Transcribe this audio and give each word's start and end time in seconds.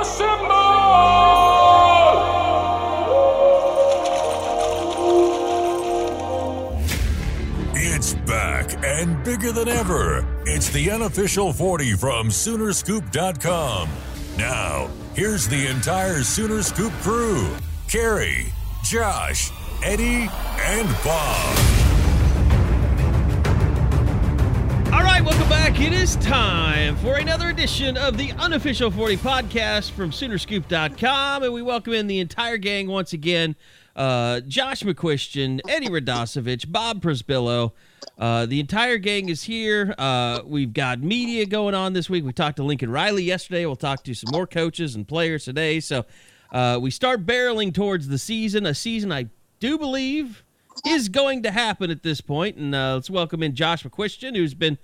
Assemble! 0.00 0.48
It's 7.74 8.14
back 8.14 8.84
and 8.84 9.22
bigger 9.24 9.52
than 9.52 9.68
ever. 9.68 10.26
It's 10.46 10.70
the 10.70 10.90
unofficial 10.90 11.52
40 11.52 11.94
from 11.94 12.28
Soonerscoop.com. 12.28 13.88
Now, 14.36 14.88
here's 15.14 15.48
the 15.48 15.66
entire 15.66 16.22
Sooner 16.22 16.62
Scoop 16.62 16.92
crew 17.02 17.48
Carrie, 17.88 18.52
Josh, 18.84 19.50
Eddie, 19.82 20.28
and 20.60 20.88
Bob. 21.04 21.87
It 25.80 25.92
is 25.92 26.16
time 26.16 26.96
for 26.96 27.18
another 27.18 27.50
edition 27.50 27.96
of 27.96 28.18
the 28.18 28.32
unofficial 28.32 28.90
40 28.90 29.16
podcast 29.18 29.92
from 29.92 30.10
Soonerscoop.com, 30.10 31.44
and 31.44 31.52
we 31.52 31.62
welcome 31.62 31.92
in 31.92 32.08
the 32.08 32.18
entire 32.18 32.56
gang 32.56 32.88
once 32.88 33.12
again. 33.12 33.54
Uh, 33.94 34.40
Josh 34.40 34.82
McCuistion, 34.82 35.60
Eddie 35.68 35.86
Radosevich, 35.86 36.70
Bob 36.72 37.00
Przybylo. 37.00 37.74
Uh, 38.18 38.44
the 38.46 38.58
entire 38.58 38.98
gang 38.98 39.28
is 39.28 39.44
here. 39.44 39.94
Uh, 39.96 40.40
we've 40.44 40.72
got 40.72 41.00
media 41.00 41.46
going 41.46 41.76
on 41.76 41.92
this 41.92 42.10
week. 42.10 42.24
We 42.24 42.32
talked 42.32 42.56
to 42.56 42.64
Lincoln 42.64 42.90
Riley 42.90 43.22
yesterday. 43.22 43.64
We'll 43.64 43.76
talk 43.76 44.02
to 44.02 44.14
some 44.14 44.32
more 44.32 44.48
coaches 44.48 44.96
and 44.96 45.06
players 45.06 45.44
today. 45.44 45.78
So 45.78 46.04
uh, 46.50 46.80
we 46.82 46.90
start 46.90 47.24
barreling 47.24 47.72
towards 47.72 48.08
the 48.08 48.18
season, 48.18 48.66
a 48.66 48.74
season 48.74 49.12
I 49.12 49.26
do 49.60 49.78
believe 49.78 50.42
is 50.84 51.08
going 51.08 51.44
to 51.44 51.52
happen 51.52 51.92
at 51.92 52.02
this 52.02 52.20
point. 52.20 52.56
And 52.56 52.74
uh, 52.74 52.94
let's 52.94 53.10
welcome 53.10 53.44
in 53.44 53.54
Josh 53.54 53.84
McCuistion, 53.84 54.34
who's 54.34 54.54
been 54.54 54.76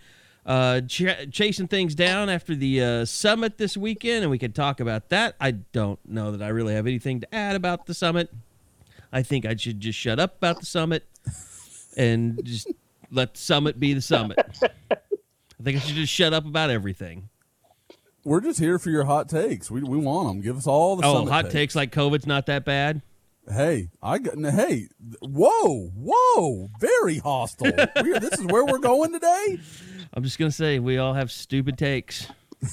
uh, 0.47 0.81
ch- 0.83 1.31
chasing 1.31 1.69
things 1.69 1.95
down 1.95 2.29
after 2.29 2.55
the 2.55 2.83
uh, 2.83 3.05
summit 3.05 3.59
this 3.59 3.77
weekend, 3.77 4.23
and 4.23 4.31
we 4.31 4.39
could 4.39 4.55
talk 4.55 4.81
about 4.81 5.09
that. 5.09 5.37
I 5.41 5.53
don't 5.53 5.99
know 6.09 6.33
that 6.33 6.43
I 6.43 6.49
really 6.49 6.75
have 6.75 6.87
anything 6.87 7.21
to 7.21 7.35
add 7.35 7.57
about 7.57 7.87
the 7.87 7.95
summit. 7.95 8.31
I 9.13 9.23
think 9.23 9.47
I 9.47 9.55
should 9.57 9.81
just 9.81 9.99
shut 9.99 10.19
up 10.19 10.37
about 10.39 10.61
the 10.61 10.67
summit 10.67 11.05
and 11.97 12.45
just 12.45 12.67
let 13.11 13.35
the 13.35 13.41
summit 13.41 13.79
be 13.79 13.95
the 13.95 14.03
summit. 14.03 14.39
I 14.61 15.63
think 15.63 15.77
I 15.77 15.81
should 15.81 15.95
just 15.95 16.13
shut 16.13 16.33
up 16.33 16.45
about 16.45 16.71
everything. 16.71 17.29
We're 18.25 18.41
just 18.41 18.59
here 18.59 18.79
for 18.79 18.91
your 18.91 19.05
hot 19.05 19.29
takes. 19.29 19.71
We, 19.71 19.83
we 19.83 19.99
want 19.99 20.29
them. 20.29 20.41
Give 20.41 20.57
us 20.57 20.67
all 20.67 20.97
the 20.97 21.07
Oh, 21.07 21.27
hot 21.27 21.51
takes 21.51 21.77
like 21.77 21.93
COVID's 21.93 22.27
not 22.27 22.47
that 22.47 22.65
bad. 22.65 23.03
Hey, 23.49 23.91
I 24.03 24.19
got. 24.19 24.39
Hey, 24.39 24.89
whoa, 25.21 25.89
whoa, 25.95 26.71
very 26.81 27.19
hostile. 27.19 27.71
This 27.73 28.33
is 28.41 28.47
where 28.47 28.65
we're 28.65 28.79
going 28.79 29.13
today. 29.13 29.59
I'm 30.15 30.23
just 30.23 30.39
gonna 30.39 30.51
say 30.51 30.79
we 30.79 30.99
all 30.99 31.15
have 31.15 31.31
stupid 31.31 31.77
takes. 31.79 32.27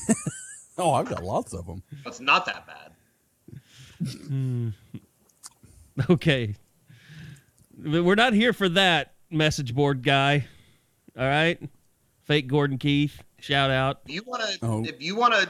Oh, 0.78 0.94
I've 0.94 1.08
got 1.10 1.22
lots 1.22 1.54
of 1.54 1.68
them. 1.68 1.84
It's 2.08 2.20
not 2.22 2.46
that 2.48 2.66
bad. 2.66 3.60
Hmm. 4.28 4.70
Okay. 6.10 6.56
But 7.78 8.04
We're 8.04 8.16
not 8.16 8.34
here 8.34 8.54
for 8.54 8.70
that 8.70 9.14
message 9.30 9.76
board 9.76 10.02
guy. 10.02 10.48
All 11.20 11.26
right? 11.28 11.62
Fake 12.24 12.48
Gordon 12.48 12.78
Keith. 12.80 13.22
Shout 13.40 13.70
out. 13.70 14.00
If 14.06 14.16
you 14.16 14.24
want 14.26 14.42
to, 14.44 14.58
Oh. 14.64 14.84
if 14.86 15.02
you 15.02 15.16
want 15.16 15.34
to 15.36 15.48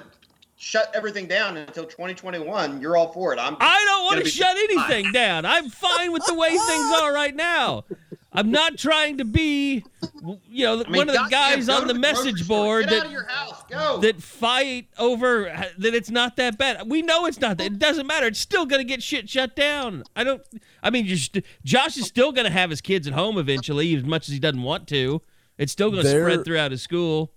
shut 0.57 0.91
everything 0.93 1.27
down 1.27 1.55
until 1.55 1.85
2021, 1.85 2.81
you're 2.81 2.97
all 2.97 3.13
for 3.13 3.31
it. 3.31 3.39
I'm. 3.39 3.55
I 3.59 3.85
don't 3.87 4.03
want 4.03 4.17
gonna 4.17 4.29
shut 4.29 4.57
just 4.57 4.71
fine. 4.81 4.91
anything 4.91 5.11
down. 5.13 5.45
I'm 5.45 5.69
fine 5.69 6.11
with 6.11 6.25
the 6.25 6.33
way 6.33 6.49
things 6.49 6.91
are 7.01 7.13
right 7.13 7.35
now. 7.35 7.85
I'm 8.33 8.49
not 8.49 8.77
trying 8.77 9.17
to 9.17 9.25
be, 9.25 9.83
you 10.49 10.65
know, 10.65 10.81
I 10.81 10.89
mean, 10.89 10.95
one 10.95 11.09
of 11.09 11.15
the 11.15 11.27
guys 11.29 11.67
go 11.67 11.75
on 11.75 11.81
to 11.81 11.87
the 11.93 11.99
message 11.99 12.47
board 12.47 12.87
that 12.87 13.07
of 13.07 13.11
your 13.11 13.25
house. 13.25 13.61
Go. 13.69 13.97
that 13.97 14.21
fight 14.21 14.87
over 14.97 15.43
that 15.77 15.93
it's 15.93 16.09
not 16.09 16.37
that 16.37 16.57
bad. 16.57 16.89
We 16.89 17.01
know 17.01 17.25
it's 17.25 17.41
not 17.41 17.57
that. 17.57 17.67
It 17.67 17.79
doesn't 17.79 18.07
matter. 18.07 18.27
It's 18.27 18.39
still 18.39 18.65
going 18.65 18.79
to 18.79 18.87
get 18.87 19.03
shit 19.03 19.29
shut 19.29 19.55
down. 19.55 20.03
I 20.15 20.23
don't. 20.23 20.41
I 20.81 20.89
mean, 20.91 21.05
you're 21.05 21.17
st- 21.17 21.45
Josh 21.65 21.97
is 21.97 22.05
still 22.05 22.31
going 22.31 22.45
to 22.45 22.51
have 22.51 22.69
his 22.69 22.79
kids 22.79 23.05
at 23.05 23.13
home 23.13 23.37
eventually, 23.37 23.93
as 23.95 24.03
much 24.03 24.29
as 24.29 24.33
he 24.33 24.39
doesn't 24.39 24.63
want 24.63 24.87
to. 24.89 25.21
It's 25.57 25.73
still 25.73 25.91
going 25.91 26.03
to 26.03 26.09
spread 26.09 26.45
throughout 26.45 26.71
his 26.71 26.81
school. 26.81 27.33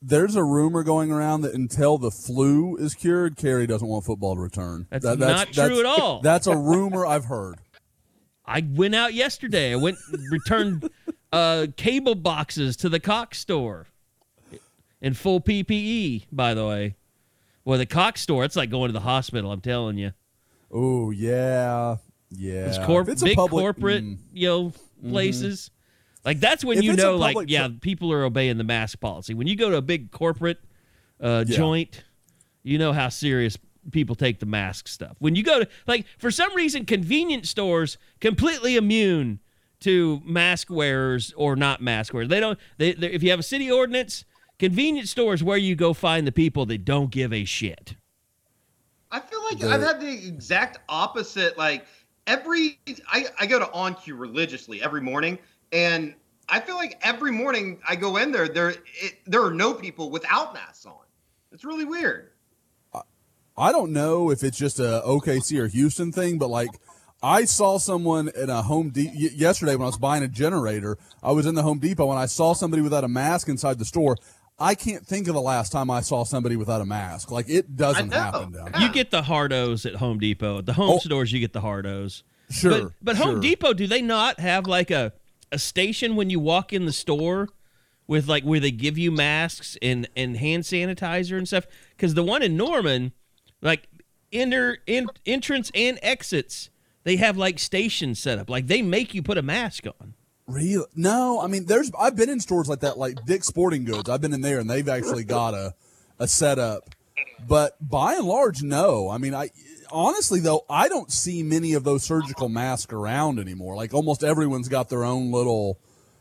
There's 0.00 0.36
a 0.36 0.42
rumor 0.42 0.82
going 0.82 1.12
around 1.12 1.42
that 1.42 1.54
until 1.54 1.98
the 1.98 2.10
flu 2.10 2.76
is 2.76 2.94
cured, 2.94 3.36
Kerry 3.36 3.66
doesn't 3.66 3.86
want 3.86 4.04
football 4.04 4.34
to 4.34 4.40
return. 4.40 4.86
That's 4.90 5.04
not 5.04 5.52
true 5.52 5.80
at 5.80 5.86
all. 5.86 6.20
That's 6.20 6.46
a 6.46 6.56
rumor 6.56 7.06
I've 7.06 7.26
heard. 7.26 7.58
I 8.44 8.64
went 8.68 8.94
out 8.94 9.14
yesterday. 9.14 9.72
I 9.72 9.76
went 9.76 9.98
returned 10.30 10.88
uh, 11.32 11.68
cable 11.76 12.14
boxes 12.14 12.76
to 12.78 12.88
the 12.88 13.00
Cox 13.00 13.38
store 13.38 13.86
in 15.00 15.14
full 15.14 15.40
PPE. 15.40 16.26
By 16.32 16.54
the 16.54 16.66
way, 16.66 16.96
well, 17.64 17.78
the 17.78 17.86
Cox 17.86 18.20
store 18.20 18.44
it's 18.44 18.56
like 18.56 18.70
going 18.70 18.88
to 18.88 18.92
the 18.92 19.00
hospital. 19.00 19.52
I'm 19.52 19.60
telling 19.60 19.96
you, 19.98 20.12
Oh 20.70 21.10
yeah, 21.10 21.96
yeah. 22.30 22.66
it's 22.66 22.78
corp- 22.78 23.08
it's 23.08 23.22
a 23.22 23.26
big 23.26 23.36
public- 23.36 23.62
corporate 23.62 24.04
mm. 24.04 24.18
you 24.32 24.48
know 24.48 24.72
places. 25.08 25.70
Like 26.24 26.38
that's 26.40 26.64
when 26.64 26.78
If 26.78 26.84
you 26.84 26.94
know, 26.94 27.16
like 27.16 27.36
yeah, 27.48 27.68
tr- 27.68 27.74
people 27.80 28.12
are 28.12 28.24
obeying 28.24 28.56
the 28.58 28.64
mask 28.64 29.00
policy. 29.00 29.34
When 29.34 29.46
you 29.46 29.56
go 29.56 29.70
to 29.70 29.76
a 29.76 29.82
big 29.82 30.10
corporate 30.12 30.58
uh, 31.20 31.44
Yeah. 31.46 31.56
joint, 31.56 32.04
you 32.62 32.78
know 32.78 32.92
how 32.92 33.08
serious 33.08 33.56
people 33.90 34.14
take 34.14 34.38
the 34.38 34.46
mask 34.46 34.88
stuff. 34.88 35.16
When 35.18 35.34
you 35.34 35.42
go 35.42 35.60
to 35.60 35.68
like 35.86 36.06
for 36.18 36.30
some 36.30 36.54
reason, 36.54 36.84
convenience 36.84 37.50
stores 37.50 37.98
completely 38.20 38.76
immune 38.76 39.40
to 39.80 40.22
mask 40.24 40.70
wearers 40.70 41.32
or 41.36 41.56
not 41.56 41.80
mask 41.80 42.14
wearers. 42.14 42.28
They 42.28 42.40
don't. 42.40 42.58
They, 42.78 42.92
they 42.92 43.08
if 43.08 43.22
you 43.22 43.30
have 43.30 43.40
a 43.40 43.44
city 43.44 43.70
ordinance, 43.70 44.24
convenience 44.58 45.10
stores 45.10 45.42
where 45.42 45.56
you 45.56 45.74
go 45.74 45.92
find 45.92 46.26
the 46.26 46.32
people 46.32 46.66
that 46.66 46.84
don't 46.84 47.10
give 47.10 47.32
a 47.32 47.44
shit. 47.44 47.96
I 49.10 49.20
feel 49.20 49.42
like 49.44 49.58
The- 49.58 49.68
I've 49.68 49.82
had 49.82 50.00
the 50.00 50.26
exact 50.26 50.78
opposite. 50.88 51.58
Like 51.58 51.84
every, 52.26 52.78
I, 53.06 53.26
I 53.38 53.46
go 53.46 53.58
to 53.58 53.66
OnCue 53.66 54.18
religiously 54.18 54.82
every 54.82 55.00
morning, 55.00 55.38
and 55.72 56.14
I 56.48 56.60
feel 56.60 56.76
like 56.76 56.98
every 57.02 57.30
morning 57.30 57.78
I 57.86 57.96
go 57.96 58.16
in 58.16 58.32
there, 58.32 58.48
there 58.48 58.70
it, 58.70 59.18
there 59.26 59.44
are 59.44 59.52
no 59.52 59.74
people 59.74 60.10
without 60.10 60.54
masks 60.54 60.86
on. 60.86 60.94
It's 61.50 61.64
really 61.64 61.84
weird. 61.84 62.31
I 63.56 63.72
don't 63.72 63.92
know 63.92 64.30
if 64.30 64.42
it's 64.42 64.56
just 64.58 64.78
a 64.78 65.02
OKC 65.06 65.58
or 65.58 65.66
Houston 65.68 66.10
thing, 66.12 66.38
but 66.38 66.48
like 66.48 66.70
I 67.22 67.44
saw 67.44 67.78
someone 67.78 68.30
in 68.34 68.50
a 68.50 68.62
Home 68.62 68.90
Depot 68.90 69.12
yesterday 69.14 69.72
when 69.76 69.82
I 69.82 69.86
was 69.86 69.98
buying 69.98 70.22
a 70.22 70.28
generator. 70.28 70.98
I 71.22 71.32
was 71.32 71.46
in 71.46 71.54
the 71.54 71.62
Home 71.62 71.78
Depot 71.78 72.10
and 72.10 72.18
I 72.18 72.26
saw 72.26 72.52
somebody 72.52 72.82
without 72.82 73.04
a 73.04 73.08
mask 73.08 73.48
inside 73.48 73.78
the 73.78 73.84
store. 73.84 74.16
I 74.58 74.74
can't 74.74 75.06
think 75.06 75.28
of 75.28 75.34
the 75.34 75.40
last 75.40 75.70
time 75.72 75.90
I 75.90 76.00
saw 76.00 76.24
somebody 76.24 76.56
without 76.56 76.80
a 76.80 76.84
mask. 76.86 77.30
Like 77.30 77.48
it 77.48 77.76
doesn't 77.76 78.12
happen 78.12 78.52
down 78.52 78.70
Yeah. 78.74 78.86
You 78.86 78.92
get 78.92 79.10
the 79.10 79.22
hard 79.22 79.52
O's 79.52 79.86
at 79.86 79.96
Home 79.96 80.18
Depot. 80.18 80.58
At 80.58 80.66
the 80.66 80.72
home 80.72 80.90
Oh. 80.96 80.98
stores, 80.98 81.32
you 81.32 81.40
get 81.40 81.52
the 81.52 81.60
hard 81.60 81.86
O's. 81.86 82.22
Sure, 82.50 82.70
But, 82.84 82.92
but 83.02 83.16
Home 83.16 83.34
sure. 83.34 83.40
Depot, 83.40 83.72
do 83.72 83.86
they 83.86 84.02
not 84.02 84.40
have 84.40 84.66
like 84.66 84.90
a, 84.90 85.12
a 85.50 85.58
station 85.58 86.16
when 86.16 86.28
you 86.30 86.40
walk 86.40 86.72
in 86.72 86.86
the 86.86 86.92
store 86.92 87.48
with 88.06 88.28
like 88.28 88.44
where 88.44 88.60
they 88.60 88.70
give 88.70 88.98
you 88.98 89.10
masks 89.10 89.76
and, 89.80 90.08
and 90.16 90.36
hand 90.36 90.64
sanitizer 90.64 91.36
and 91.38 91.46
stuff? 91.46 91.66
Because 91.96 92.14
the 92.14 92.22
one 92.22 92.42
in 92.42 92.56
Norman, 92.56 93.12
like 93.62 93.88
enter 94.32 94.78
in, 94.86 95.08
entrance 95.24 95.70
and 95.74 95.98
exits, 96.02 96.70
they 97.04 97.16
have 97.16 97.36
like 97.36 97.58
stations 97.58 98.18
set 98.18 98.38
up. 98.38 98.50
Like 98.50 98.66
they 98.66 98.82
make 98.82 99.14
you 99.14 99.22
put 99.22 99.38
a 99.38 99.42
mask 99.42 99.86
on. 99.86 100.14
Real? 100.46 100.86
No, 100.94 101.40
I 101.40 101.46
mean, 101.46 101.66
there's. 101.66 101.90
I've 101.98 102.16
been 102.16 102.28
in 102.28 102.40
stores 102.40 102.68
like 102.68 102.80
that, 102.80 102.98
like 102.98 103.24
Dick's 103.24 103.46
Sporting 103.46 103.84
Goods. 103.84 104.08
I've 104.08 104.20
been 104.20 104.34
in 104.34 104.40
there, 104.40 104.58
and 104.58 104.68
they've 104.68 104.88
actually 104.88 105.24
got 105.24 105.54
a 105.54 105.74
a 106.18 106.28
setup. 106.28 106.90
But 107.46 107.76
by 107.80 108.14
and 108.14 108.26
large, 108.26 108.62
no. 108.62 109.08
I 109.08 109.18
mean, 109.18 109.34
I 109.34 109.50
honestly 109.90 110.40
though, 110.40 110.64
I 110.68 110.88
don't 110.88 111.10
see 111.10 111.42
many 111.42 111.74
of 111.74 111.84
those 111.84 112.02
surgical 112.02 112.48
masks 112.48 112.92
around 112.92 113.38
anymore. 113.38 113.76
Like 113.76 113.94
almost 113.94 114.24
everyone's 114.24 114.68
got 114.68 114.88
their 114.88 115.04
own 115.04 115.30
little, 115.30 115.78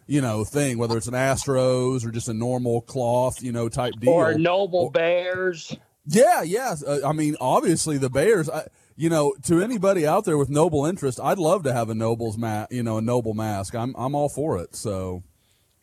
you 0.08 0.22
know, 0.22 0.44
thing, 0.44 0.78
whether 0.78 0.98
it's 0.98 1.08
an 1.08 1.14
Astros 1.14 2.06
or 2.06 2.12
just 2.12 2.28
a 2.28 2.34
normal 2.34 2.82
cloth, 2.82 3.42
you 3.42 3.52
know, 3.52 3.70
type 3.70 3.94
deal. 4.00 4.12
Or 4.12 4.38
Noble 4.38 4.90
Bears. 4.92 5.76
Yeah, 6.06 6.42
yeah. 6.42 6.76
Uh, 6.86 7.00
I 7.08 7.12
mean, 7.14 7.36
obviously 7.40 7.98
the 7.98 8.10
Bears. 8.10 8.50
I, 8.50 8.68
you 8.96 9.10
know, 9.10 9.34
to 9.44 9.62
anybody 9.62 10.06
out 10.06 10.26
there 10.26 10.38
with 10.38 10.50
noble 10.50 10.86
interest, 10.86 11.20
I'd 11.22 11.38
love 11.40 11.64
to 11.64 11.74
have 11.74 11.90
a 11.90 11.96
Noble's 11.96 12.38
ma- 12.38 12.68
you 12.70 12.84
know, 12.84 12.98
a 12.98 13.02
Noble 13.02 13.34
mask. 13.34 13.76
I'm 13.76 13.96
I'm 13.98 14.16
all 14.16 14.30
for 14.30 14.58
it. 14.60 14.76
So 14.76 15.24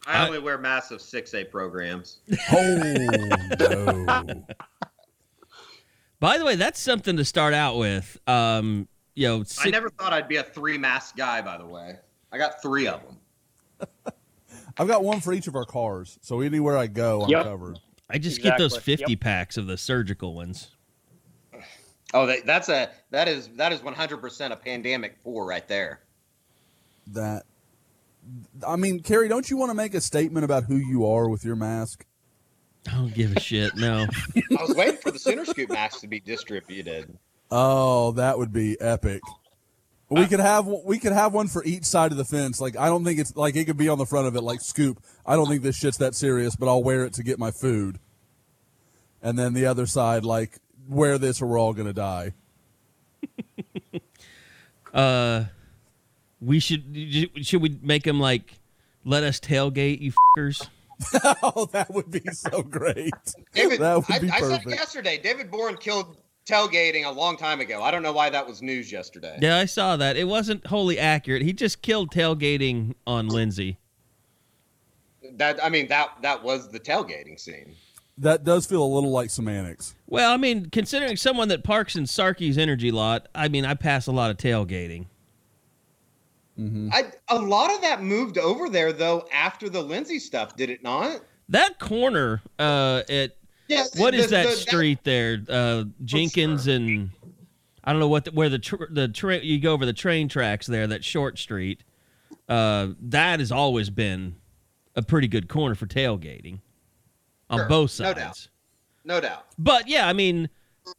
I 0.07 0.27
only 0.27 0.39
wear 0.39 0.59
massive 0.59 1.01
six 1.01 1.35
A 1.35 1.45
programs. 1.45 2.19
Oh 2.53 3.37
no! 3.59 4.45
By 6.21 6.39
the 6.39 6.45
way, 6.45 6.57
that's 6.57 6.81
something 6.81 7.17
to 7.17 7.25
start 7.25 7.55
out 7.55 7.77
with. 7.79 8.19
Um, 8.27 8.89
you 9.15 9.29
know, 9.29 9.45
I 9.61 9.71
never 9.71 9.89
thought 9.89 10.13
I'd 10.13 10.29
be 10.29 10.37
a 10.37 10.43
three 10.43 10.79
mask 10.79 11.17
guy. 11.17 11.41
By 11.43 11.59
the 11.59 11.67
way, 11.67 11.97
I 12.33 12.39
got 12.39 12.61
three 12.63 12.89
of 12.89 13.01
them. 13.05 13.17
I've 14.79 14.89
got 14.89 15.03
one 15.05 15.21
for 15.21 15.33
each 15.33 15.47
of 15.49 15.57
our 15.57 15.65
cars, 15.65 16.19
so 16.23 16.41
anywhere 16.41 16.77
I 16.77 16.87
go, 16.89 17.23
I'm 17.23 17.31
Yep. 17.31 17.45
covered. 17.45 17.79
I 18.11 18.19
just 18.19 18.43
get 18.43 18.59
those 18.59 18.73
Exactly. 18.73 18.97
fifty 18.97 19.17
packs 19.17 19.57
of 19.57 19.67
the 19.67 19.77
surgical 19.77 20.35
ones. 20.35 20.71
Oh, 22.15 22.25
that, 22.27 22.47
that's 22.47 22.69
a 22.71 22.89
that 23.11 23.29
is 23.29 23.49
that 23.57 23.73
is 23.73 23.83
one 23.83 23.95
hundred 23.95 24.19
percent 24.19 24.53
a 24.53 24.57
pandemic 24.57 25.17
four 25.23 25.47
right 25.47 25.67
there. 25.69 26.01
That, 27.09 27.45
I 28.67 28.77
mean, 28.77 29.01
Carrie, 29.01 29.29
don't 29.29 29.51
you 29.51 29.57
want 29.57 29.71
to 29.71 29.75
make 29.75 29.95
a 29.95 30.01
statement 30.01 30.45
about 30.45 30.65
who 30.65 30.77
you 30.77 31.07
are 31.07 31.29
with 31.29 31.45
your 31.45 31.57
mask? 31.57 32.07
I 32.87 32.93
don't 32.93 33.15
give 33.15 33.37
a 33.37 33.41
shit. 33.41 33.77
No. 33.77 34.07
I 34.59 34.63
was 34.63 34.75
waiting 34.75 34.97
for 34.97 35.11
the 35.11 35.19
Sooner 35.19 35.45
Scoop 35.45 35.71
mask 35.71 36.01
to 36.01 36.07
be 36.07 36.21
distributed. 36.21 37.19
Oh, 37.51 38.13
that 38.13 38.39
would 38.39 38.53
be 38.53 38.81
epic. 38.81 39.21
We 40.11 40.27
could 40.27 40.41
have 40.41 40.67
we 40.67 40.99
could 40.99 41.13
have 41.13 41.35
one 41.35 41.49
for 41.49 41.63
each 41.65 41.85
side 41.85 42.13
of 42.13 42.19
the 42.19 42.25
fence. 42.25 42.61
Like 42.61 42.77
I 42.77 42.87
don't 42.87 43.05
think 43.05 43.21
it's 43.21 43.37
like 43.37 43.57
it 43.57 43.67
could 43.67 43.77
be 43.77 43.89
on 43.89 43.99
the 43.99 44.07
front 44.07 44.27
of 44.27 44.37
it 44.37 44.43
like 44.43 44.61
Scoop. 44.61 45.03
I 45.27 45.37
don't 45.37 45.49
think 45.49 45.63
this 45.63 45.77
shit's 45.77 45.99
that 45.99 46.15
serious, 46.15 46.57
but 46.57 46.67
I'll 46.67 46.83
wear 46.83 47.05
it 47.05 47.13
to 47.15 47.23
get 47.23 47.39
my 47.39 47.51
food. 47.51 47.99
And 49.21 49.39
then 49.39 49.53
the 49.53 49.67
other 49.67 49.85
side 49.85 50.25
like 50.25 50.59
wear 50.89 51.19
this 51.19 51.43
or 51.43 51.47
we're 51.47 51.59
all 51.59 51.75
gonna 51.75 51.93
die. 51.93 52.33
Uh, 54.95 55.45
we 56.41 56.59
should 56.59 57.31
should 57.43 57.61
we 57.61 57.79
make 57.83 58.05
them 58.05 58.19
like 58.19 58.55
let 59.05 59.23
us 59.23 59.39
tailgate 59.39 60.01
you 60.01 60.13
fuckers? 60.37 60.67
oh, 61.43 61.69
that 61.73 61.91
would 61.91 62.11
be 62.11 62.23
so 62.33 62.63
great. 62.63 63.13
David, 63.55 63.81
That 63.81 63.97
would 63.97 64.11
I, 64.11 64.19
be 64.19 64.31
I 64.31 64.41
said 64.41 64.65
yesterday, 64.67 65.19
David 65.23 65.51
Boren 65.51 65.77
killed 65.77 66.17
tailgating 66.49 67.05
a 67.05 67.11
long 67.11 67.37
time 67.37 67.61
ago. 67.61 67.83
I 67.83 67.91
don't 67.91 68.03
know 68.03 68.13
why 68.13 68.31
that 68.31 68.47
was 68.47 68.63
news 68.63 68.91
yesterday. 68.91 69.39
Yeah, 69.41 69.59
I 69.59 69.67
saw 69.67 69.97
that. 69.97 70.17
It 70.17 70.27
wasn't 70.27 70.67
wholly 70.67 70.99
accurate. 70.99 71.43
He 71.43 71.53
just 71.53 71.83
killed 71.83 72.11
tailgating 72.11 72.95
on 73.07 73.29
Lindsey. 73.29 73.79
That 75.35 75.63
I 75.63 75.69
mean 75.69 75.89
that 75.89 76.11
that 76.23 76.43
was 76.43 76.71
the 76.71 76.81
tailgating 76.81 77.39
scene. 77.39 77.75
That 78.17 78.45
does 78.45 78.67
feel 78.67 78.83
a 78.83 78.85
little 78.85 79.11
like 79.11 79.31
semantics. 79.31 79.95
Well, 80.07 80.33
I 80.33 80.37
mean, 80.37 80.71
considering 80.71 81.17
someone 81.17 81.49
that 81.49 81.63
parks 81.63 81.95
in 81.95 82.05
Sarkeys 82.05 82.59
energy 82.59 82.91
lot, 82.91 83.29
I 83.35 83.47
mean, 83.49 83.65
I 83.65 83.75
pass 83.75 84.09
a 84.09 84.13
lot 84.13 84.31
of 84.31 84.39
tailgating. 84.39 85.07
Mm-hmm. 86.59 86.89
I 86.93 87.13
a 87.29 87.39
lot 87.39 87.73
of 87.73 87.83
that 87.83 88.03
moved 88.03 88.39
over 88.39 88.69
there 88.69 88.93
though 88.93 89.29
after 89.33 89.69
the 89.69 89.83
Lindsey 89.83 90.19
stuff, 90.19 90.57
did 90.57 90.71
it 90.71 90.83
not? 90.83 91.21
That 91.51 91.79
corner 91.79 92.43
uh, 92.59 93.03
at 93.09 93.37
What 93.97 94.15
is 94.15 94.27
the- 94.27 94.31
that 94.37 94.47
the- 94.51 94.57
street 94.57 95.01
there? 95.05 95.43
Uh, 95.49 95.85
Jenkins 96.05 96.67
and 96.67 97.11
I 97.85 97.93
don't 97.93 98.01
know 98.01 98.09
what 98.09 98.25
the, 98.27 98.31
where 98.33 98.49
the 98.49 98.59
tr- 98.59 98.91
the 98.91 99.09
train 99.09 99.43
you 99.45 99.59
go 99.61 99.73
over 99.73 99.87
the 99.87 99.93
train 99.93 100.29
tracks 100.29 100.67
there. 100.67 100.87
That 100.87 101.05
short 101.05 101.39
street. 101.39 101.83
Uh, 102.49 102.89
that 103.01 103.41
has 103.41 103.53
always 103.53 103.91
been 103.91 104.37
a 104.97 105.03
pretty 105.03 105.29
good 105.29 105.49
corner 105.49 105.75
for 105.75 105.87
tailgating 105.87 106.61
on 107.51 107.59
Sure, 107.61 107.69
both 107.69 108.01
no 108.01 108.05
sides. 108.13 108.19
doubt. 108.19 108.49
No 109.05 109.21
doubt. 109.21 109.47
But 109.59 109.87
yeah, 109.89 110.09
I 110.09 110.13
mean, 110.15 110.49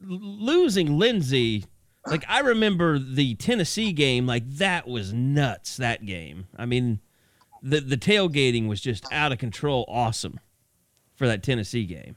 losing 0.00 0.98
Lindsey, 0.98 1.64
like 2.06 2.24
I 2.28 2.40
remember 2.40 2.98
the 2.98 3.34
Tennessee 3.34 3.92
game, 3.92 4.26
like 4.26 4.48
that 4.56 4.86
was 4.88 5.12
nuts. 5.12 5.76
That 5.76 6.06
game. 6.06 6.46
I 6.56 6.66
mean, 6.66 7.00
the 7.62 7.80
the 7.80 7.96
tailgating 7.96 8.68
was 8.68 8.80
just 8.80 9.04
out 9.12 9.32
of 9.32 9.38
control. 9.38 9.84
Awesome 9.88 10.40
for 11.14 11.26
that 11.26 11.42
Tennessee 11.42 11.84
game. 11.84 12.16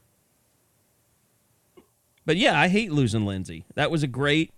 But 2.26 2.36
yeah, 2.36 2.58
I 2.58 2.68
hate 2.68 2.92
losing 2.92 3.26
Lindsey. 3.26 3.64
That 3.74 3.90
was 3.90 4.02
a 4.02 4.06
great 4.06 4.52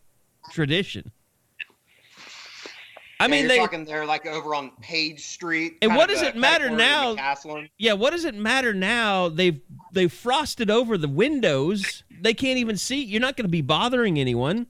tradition. 0.50 1.10
I 3.18 3.24
Yeah, 3.24 3.28
mean, 3.28 3.48
they 3.48 3.56
talking 3.56 3.84
there 3.84 4.04
like 4.04 4.26
over 4.26 4.54
on 4.54 4.70
Page 4.82 5.24
Street. 5.24 5.78
And 5.80 5.96
what 5.96 6.08
does 6.08 6.22
it 6.22 6.36
matter 6.36 6.68
now? 6.68 7.16
yeah. 7.78 7.94
What 7.94 8.10
does 8.10 8.24
it 8.24 8.34
matter 8.34 8.74
now? 8.74 9.28
They've 9.28 9.60
they've 9.92 10.12
frosted 10.12 10.70
over 10.70 10.98
the 10.98 11.08
windows. 11.08 12.02
They 12.20 12.34
can't 12.34 12.58
even 12.58 12.76
see. 12.76 13.02
You're 13.02 13.22
not 13.22 13.36
going 13.36 13.46
to 13.46 13.50
be 13.50 13.62
bothering 13.62 14.18
anyone. 14.18 14.66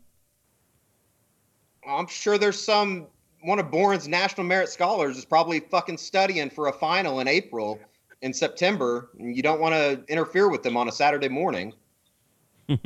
I'm 1.87 2.07
sure 2.07 2.39
there's 2.39 2.61
some 2.61 3.09
one 3.43 3.59
of 3.59 3.71
Boren's 3.71 4.09
national 4.09 4.47
merit 4.47 4.69
scholars 4.69 5.17
is 5.17 5.25
probably 5.25 5.61
fucking 5.61 5.99
studying 5.99 6.51
for 6.51 6.69
a 6.69 6.73
final 6.73 7.21
in 7.21 7.29
April 7.29 7.81
in 8.23 8.33
September. 8.33 9.11
And 9.19 9.37
you 9.37 9.43
don't 9.43 9.61
want 9.61 9.75
to 9.75 10.05
interfere 10.09 10.49
with 10.49 10.63
them 10.63 10.77
on 10.77 10.89
a 10.89 10.93
Saturday 10.93 11.29
morning. 11.29 11.73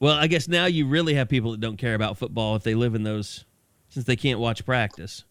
Well, 0.00 0.14
I 0.16 0.26
guess 0.26 0.48
now 0.48 0.66
you 0.66 0.86
really 0.86 1.14
have 1.14 1.28
people 1.28 1.52
that 1.52 1.60
don't 1.60 1.76
care 1.78 1.94
about 1.94 2.18
football 2.18 2.56
if 2.56 2.62
they 2.62 2.74
live 2.74 2.94
in 2.94 3.04
those, 3.04 3.44
since 3.88 4.04
they 4.04 4.16
can't 4.16 4.38
watch 4.40 4.66
practice. 4.66 5.24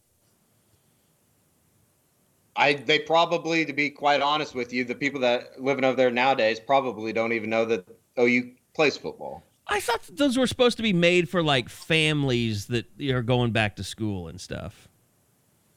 I 2.55 2.73
they 2.73 2.99
probably, 2.99 3.65
to 3.65 3.73
be 3.73 3.89
quite 3.89 4.21
honest 4.21 4.55
with 4.55 4.71
you, 4.73 4.83
the 4.83 4.95
people 4.95 5.19
that 5.21 5.61
living 5.61 5.83
over 5.83 5.95
there 5.95 6.11
nowadays 6.11 6.59
probably 6.59 7.11
don't 7.13 7.33
even 7.33 7.49
know 7.49 7.65
that 7.65 7.85
OU 8.19 8.51
plays 8.73 8.95
football. 8.97 9.43
I 9.67 9.79
thought 9.79 10.03
that 10.03 10.17
those 10.17 10.37
were 10.37 10.47
supposed 10.47 10.77
to 10.77 10.83
be 10.83 10.93
made 10.93 11.29
for 11.29 11.43
like 11.43 11.69
families 11.69 12.67
that 12.67 12.85
are 13.11 13.21
going 13.21 13.51
back 13.51 13.75
to 13.77 13.83
school 13.83 14.27
and 14.27 14.39
stuff. 14.39 14.87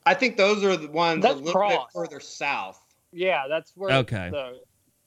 I 0.04 0.14
think 0.14 0.36
those 0.36 0.62
are 0.64 0.76
the 0.76 0.88
ones 0.88 1.22
That's 1.22 1.34
a 1.34 1.38
little 1.38 1.52
cross. 1.52 1.72
bit 1.72 1.80
further 1.92 2.20
south. 2.20 2.80
Yeah, 3.12 3.46
that's 3.48 3.72
where 3.74 3.96
Okay. 3.96 4.30
the 4.30 4.60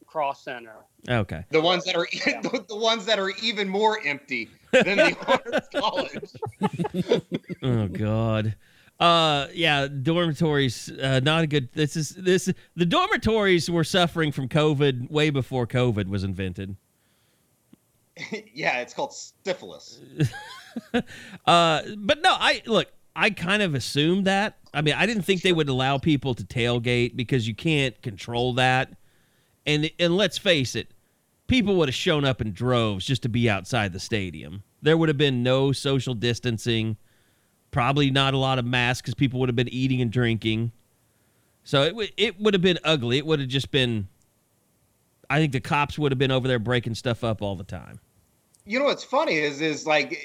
cross 0.05 0.43
center. 0.43 0.75
Okay. 1.07 1.45
The 1.49 1.61
ones 1.61 1.85
that 1.85 1.95
are 1.95 2.07
the, 2.11 2.65
the 2.69 2.75
ones 2.75 3.05
that 3.05 3.19
are 3.19 3.29
even 3.41 3.69
more 3.69 3.99
empty 4.05 4.49
than 4.71 4.97
the 4.97 5.15
honors 5.27 5.67
college. 5.73 7.23
Oh 7.63 7.87
God. 7.87 8.55
Uh 8.99 9.47
yeah, 9.53 9.87
dormitories 9.87 10.91
uh 10.91 11.19
not 11.21 11.43
a 11.43 11.47
good 11.47 11.69
this 11.73 11.95
is 11.95 12.09
this 12.15 12.51
the 12.75 12.85
dormitories 12.85 13.69
were 13.69 13.83
suffering 13.83 14.31
from 14.31 14.49
COVID 14.49 15.09
way 15.09 15.29
before 15.29 15.65
COVID 15.65 16.07
was 16.09 16.23
invented. 16.23 16.75
yeah, 18.53 18.79
it's 18.81 18.93
called 18.93 19.13
syphilis. 19.45 19.99
Uh 21.45 21.81
but 21.97 22.21
no, 22.21 22.31
I 22.31 22.61
look, 22.65 22.91
I 23.15 23.29
kind 23.29 23.61
of 23.61 23.73
assumed 23.75 24.27
that. 24.27 24.57
I 24.73 24.81
mean, 24.81 24.93
I 24.95 25.05
didn't 25.05 25.23
think 25.23 25.41
they 25.41 25.53
would 25.53 25.69
allow 25.69 25.97
people 25.97 26.35
to 26.35 26.43
tailgate 26.43 27.15
because 27.15 27.47
you 27.47 27.55
can't 27.55 27.99
control 28.01 28.53
that. 28.53 28.93
And 29.65 29.89
and 29.99 30.15
let's 30.17 30.37
face 30.37 30.75
it, 30.75 30.91
people 31.47 31.75
would 31.75 31.89
have 31.89 31.95
shown 31.95 32.25
up 32.25 32.41
in 32.41 32.53
droves 32.53 33.05
just 33.05 33.21
to 33.23 33.29
be 33.29 33.49
outside 33.49 33.93
the 33.93 33.99
stadium. 33.99 34.63
There 34.81 34.97
would 34.97 35.09
have 35.09 35.17
been 35.17 35.43
no 35.43 35.71
social 35.71 36.13
distancing, 36.13 36.97
probably 37.71 38.09
not 38.11 38.33
a 38.33 38.37
lot 38.37 38.59
of 38.59 38.65
masks 38.65 39.01
because 39.01 39.15
people 39.15 39.39
would 39.39 39.49
have 39.49 39.55
been 39.55 39.69
eating 39.69 40.01
and 40.01 40.11
drinking. 40.11 40.71
So 41.63 41.83
it 41.83 41.93
would 41.95 42.11
it 42.17 42.39
would 42.39 42.53
have 42.53 42.61
been 42.63 42.79
ugly. 42.83 43.17
It 43.17 43.25
would 43.25 43.39
have 43.39 43.49
just 43.49 43.71
been. 43.71 44.07
I 45.29 45.37
think 45.39 45.51
the 45.51 45.59
cops 45.59 45.99
would 45.99 46.11
have 46.11 46.17
been 46.17 46.31
over 46.31 46.47
there 46.47 46.57
breaking 46.59 46.95
stuff 46.95 47.23
up 47.23 47.41
all 47.41 47.55
the 47.55 47.63
time. 47.63 47.99
you 48.65 48.79
know 48.79 48.85
what's 48.85 49.03
funny 49.03 49.35
is 49.37 49.61
is 49.61 49.85
like 49.85 50.17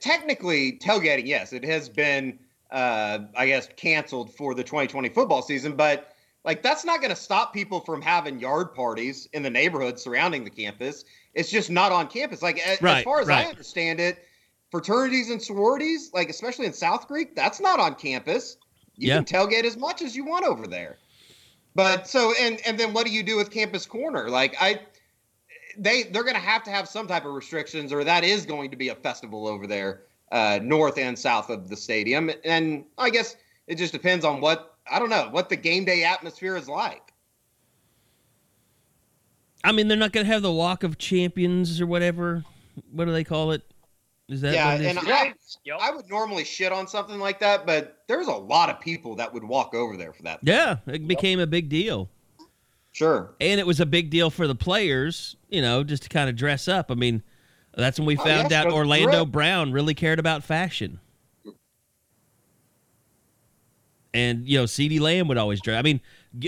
technically 0.00 0.78
tailgating 0.78 1.26
yes 1.26 1.52
it 1.52 1.64
has 1.64 1.88
been 1.88 2.38
uh 2.70 3.18
i 3.36 3.46
guess 3.46 3.68
canceled 3.76 4.32
for 4.34 4.54
the 4.54 4.62
2020 4.62 5.08
football 5.08 5.42
season 5.42 5.74
but 5.76 6.09
like 6.44 6.62
that's 6.62 6.84
not 6.84 7.00
going 7.00 7.10
to 7.10 7.16
stop 7.20 7.52
people 7.52 7.80
from 7.80 8.00
having 8.00 8.38
yard 8.40 8.74
parties 8.74 9.28
in 9.32 9.42
the 9.42 9.50
neighborhood 9.50 9.98
surrounding 9.98 10.44
the 10.44 10.50
campus 10.50 11.04
it's 11.34 11.50
just 11.50 11.70
not 11.70 11.92
on 11.92 12.06
campus 12.08 12.42
like 12.42 12.58
a- 12.58 12.82
as 12.82 13.04
far 13.04 13.20
as 13.20 13.26
right. 13.28 13.46
i 13.46 13.48
understand 13.48 14.00
it 14.00 14.24
fraternities 14.70 15.30
and 15.30 15.42
sororities 15.42 16.10
like 16.14 16.28
especially 16.30 16.66
in 16.66 16.72
south 16.72 17.06
creek 17.06 17.34
that's 17.34 17.60
not 17.60 17.78
on 17.80 17.94
campus 17.94 18.56
you 18.96 19.08
Yeah. 19.08 19.16
can 19.16 19.24
tailgate 19.24 19.64
as 19.64 19.76
much 19.76 20.02
as 20.02 20.16
you 20.16 20.24
want 20.24 20.44
over 20.44 20.66
there 20.66 20.98
but 21.74 22.06
so 22.08 22.32
and 22.40 22.60
and 22.66 22.78
then 22.78 22.92
what 22.92 23.06
do 23.06 23.12
you 23.12 23.22
do 23.22 23.36
with 23.36 23.50
campus 23.50 23.86
corner 23.86 24.28
like 24.30 24.54
i 24.60 24.80
they 25.78 26.04
they're 26.04 26.24
going 26.24 26.34
to 26.34 26.40
have 26.40 26.62
to 26.64 26.70
have 26.70 26.88
some 26.88 27.06
type 27.06 27.24
of 27.24 27.32
restrictions, 27.32 27.92
or 27.92 28.02
that 28.02 28.24
is 28.24 28.44
going 28.44 28.70
to 28.72 28.76
be 28.76 28.88
a 28.88 28.94
festival 28.94 29.46
over 29.46 29.68
there, 29.68 30.02
uh, 30.32 30.58
north 30.60 30.98
and 30.98 31.16
south 31.16 31.48
of 31.48 31.68
the 31.68 31.76
stadium. 31.76 32.28
And 32.44 32.84
I 32.98 33.08
guess 33.08 33.36
it 33.68 33.76
just 33.76 33.92
depends 33.92 34.24
on 34.24 34.40
what 34.40 34.69
I 34.90 34.98
don't 34.98 35.10
know 35.10 35.28
what 35.30 35.48
the 35.48 35.56
game 35.56 35.84
day 35.84 36.04
atmosphere 36.04 36.56
is 36.56 36.68
like. 36.68 37.12
I 39.62 39.72
mean, 39.72 39.88
they're 39.88 39.96
not 39.96 40.12
going 40.12 40.26
to 40.26 40.32
have 40.32 40.42
the 40.42 40.52
Walk 40.52 40.82
of 40.84 40.96
Champions 40.98 41.80
or 41.80 41.86
whatever. 41.86 42.44
What 42.92 43.04
do 43.04 43.12
they 43.12 43.24
call 43.24 43.52
it? 43.52 43.62
Is 44.28 44.40
that 44.42 44.54
yeah, 44.54 44.72
what 44.72 44.80
it 44.80 44.84
is? 44.86 44.96
and 44.96 45.08
I, 45.12 45.34
Yep. 45.64 45.78
I 45.80 45.90
would 45.90 46.08
normally 46.08 46.44
shit 46.44 46.72
on 46.72 46.86
something 46.86 47.18
like 47.18 47.40
that, 47.40 47.66
but 47.66 47.98
there's 48.06 48.28
a 48.28 48.32
lot 48.32 48.70
of 48.70 48.80
people 48.80 49.16
that 49.16 49.34
would 49.34 49.44
walk 49.44 49.74
over 49.74 49.96
there 49.96 50.12
for 50.12 50.22
that. 50.22 50.38
yeah, 50.42 50.76
it 50.86 51.06
became 51.06 51.40
a 51.40 51.46
big 51.46 51.68
deal. 51.68 52.08
Sure. 52.92 53.34
and 53.40 53.60
it 53.60 53.66
was 53.66 53.78
a 53.78 53.86
big 53.86 54.10
deal 54.10 54.30
for 54.30 54.46
the 54.48 54.54
players, 54.54 55.36
you 55.48 55.62
know, 55.62 55.84
just 55.84 56.02
to 56.04 56.08
kind 56.08 56.28
of 56.28 56.34
dress 56.36 56.66
up. 56.66 56.90
I 56.90 56.94
mean, 56.94 57.22
that's 57.76 57.98
when 58.00 58.06
we 58.06 58.16
Oh, 58.16 58.24
found 58.24 58.50
yeah, 58.50 58.60
out 58.62 58.66
Orlando. 58.72 59.24
Brown 59.24 59.70
really 59.72 59.94
cared 59.94 60.18
about 60.18 60.42
fashion. 60.42 60.98
And 64.12 64.48
you 64.48 64.58
know, 64.58 64.64
CeeDee 64.64 65.00
Lamb 65.00 65.28
would 65.28 65.38
always 65.38 65.60
dress. 65.60 65.78
I 65.78 65.82
mean, 65.82 66.00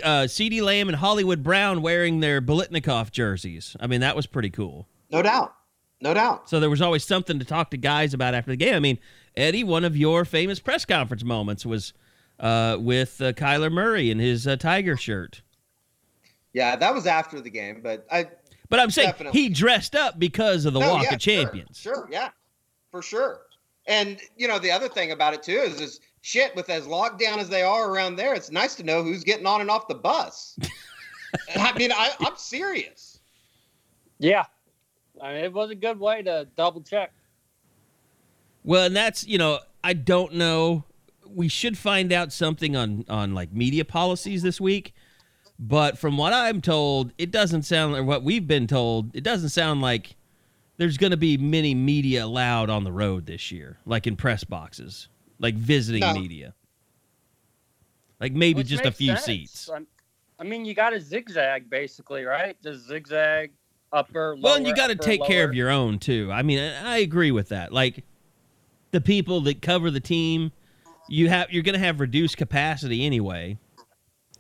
uh, 0.03 0.23
CeeDee 0.27 0.63
Lamb 0.63 0.89
and 0.89 0.97
Hollywood 0.97 1.43
Brown 1.43 1.83
wearing 1.83 2.21
their 2.21 2.41
Biletnikoff 2.43 3.11
jerseys. 3.11 3.77
I 3.79 3.87
mean, 3.87 4.01
that 4.01 4.17
was 4.17 4.27
pretty 4.27 4.51
cool. 4.51 4.89
No 5.11 5.23
doubt. 5.23 5.55
No 6.01 6.13
doubt. 6.13 6.49
So 6.49 6.59
there 6.59 6.71
was 6.71 6.83
always 6.83 7.05
something 7.05 7.39
to 7.39 7.45
talk 7.45 7.71
to 7.71 7.77
guys 7.77 8.13
about 8.13 8.35
after 8.35 8.51
the 8.51 8.57
game. 8.57 8.75
I 8.75 8.81
mean, 8.81 8.99
Eddie, 9.37 9.63
one 9.63 9.85
of 9.85 9.97
your 9.97 10.25
famous 10.25 10.59
press 10.59 10.85
conference 10.85 11.23
moments 11.23 11.65
was 11.65 11.93
uh, 12.41 12.77
with 12.81 13.21
uh, 13.21 13.33
Kyler 13.33 13.71
Murray 13.71 14.11
in 14.11 14.19
his 14.19 14.47
uh, 14.47 14.57
Tiger 14.57 14.97
shirt. 14.97 15.43
Yeah, 16.53 16.75
that 16.77 16.93
was 16.93 17.07
after 17.07 17.41
the 17.41 17.51
game, 17.51 17.81
but 17.83 18.07
I. 18.11 18.29
But 18.69 18.81
I'm 18.81 18.91
saying 18.91 19.11
Definitely. 19.11 19.41
he 19.41 19.49
dressed 19.51 19.95
up 19.95 20.19
because 20.19 20.65
of 20.65 20.73
the 20.73 20.81
No, 20.81 20.89
Walk 20.91 21.05
yeah, 21.05 21.15
of 21.15 21.21
Champions. 21.21 21.79
Sure, 21.79 21.95
sure, 21.95 22.09
yeah, 22.11 22.31
for 22.91 23.03
sure. 23.03 23.43
And 23.87 24.19
you 24.37 24.49
know, 24.49 24.59
the 24.59 24.71
other 24.71 24.89
thing 24.89 25.13
about 25.13 25.35
it 25.35 25.43
too 25.43 25.53
is, 25.53 25.81
is 25.81 26.01
shit. 26.23 26.57
With 26.57 26.71
as 26.71 26.87
locked 26.87 27.21
down 27.21 27.39
as 27.39 27.49
they 27.49 27.63
are 27.63 27.91
around 27.91 28.17
there, 28.17 28.35
it's 28.35 28.51
nice 28.51 28.75
to 28.77 28.83
know 28.83 29.03
who's 29.03 29.23
getting 29.23 29.47
on 29.47 29.61
and 29.61 29.71
off 29.71 29.87
the 29.87 29.95
bus. 29.95 30.59
I 31.57 31.77
mean, 31.77 31.93
I, 31.93 32.11
I'm 32.21 32.37
serious. 32.37 33.21
Yeah. 34.19 34.45
I 35.21 35.35
mean, 35.35 35.45
it 35.45 35.53
was 35.53 35.71
a 35.71 35.75
good 35.75 36.01
way 36.01 36.23
to 36.23 36.49
double 36.57 36.81
check. 36.81 37.13
Well, 38.65 38.87
and 38.87 38.97
that's 38.97 39.27
you 39.27 39.39
know 39.39 39.59
I 39.85 39.93
don't 39.93 40.35
know. 40.35 40.85
We 41.27 41.49
should 41.49 41.77
find 41.77 42.13
out 42.13 42.33
something 42.33 42.77
on 42.77 43.05
on 43.09 43.35
like 43.35 43.53
media 43.53 43.85
policies 43.85 44.43
this 44.43 44.61
week. 44.61 44.95
But 45.59 45.97
from 45.97 46.17
what 46.17 46.33
I'm 46.33 46.61
told, 46.61 47.13
it 47.19 47.31
doesn't 47.31 47.63
sound 47.63 47.93
like 47.93 48.05
what 48.05 48.25
we've 48.25 48.47
been 48.47 48.67
told. 48.67 49.15
It 49.15 49.23
doesn't 49.23 49.51
sound 49.51 49.81
like 49.81 50.17
there's 50.77 50.97
going 50.97 51.13
to 51.13 51.17
be 51.17 51.37
many 51.37 51.75
media 51.75 52.25
allowed 52.25 52.69
on 52.69 52.83
the 52.83 52.91
road 52.91 53.27
this 53.27 53.53
year, 53.53 53.79
like 53.87 54.07
in 54.09 54.17
press 54.17 54.43
boxes, 54.43 55.09
like 55.43 55.55
visiting 55.57 56.01
No. 56.01 56.15
media. 56.15 56.55
Like 58.21 58.33
maybe 58.33 58.59
Which 58.59 58.69
just 58.69 58.85
a 58.87 58.93
few 58.93 59.09
sense. 59.09 59.25
seats. 59.25 59.69
I'm- 59.69 59.87
I 60.39 60.45
mean, 60.45 60.65
you 60.65 60.75
got 60.75 60.91
to 60.91 61.01
zigzag 61.01 61.69
basically, 61.69 62.25
right? 62.25 62.57
Just 62.63 62.87
zigzag 62.89 63.53
upper. 63.93 64.37
Well, 64.41 64.55
and 64.57 64.67
you 64.67 64.75
got 64.75 64.87
to 64.89 64.95
upper, 64.95 65.03
take 65.03 65.25
care 65.25 65.45
of 65.45 65.55
your 65.55 65.69
own 65.71 65.99
too. 65.99 66.31
I 66.33 66.43
mean, 66.43 66.59
I 66.59 66.95
I 66.95 66.97
agree 66.99 67.31
with 67.31 67.51
that. 67.51 67.73
Like 67.73 68.05
the 68.93 69.01
people 69.01 69.41
that 69.43 69.61
cover 69.63 69.91
the 69.91 70.01
team, 70.01 70.51
you 71.09 71.29
have 71.29 71.53
you're 71.53 71.63
going 71.63 71.75
to 71.79 71.85
have 71.85 72.01
reduced 72.01 72.37
capacity 72.39 73.05
anyway. 73.05 73.59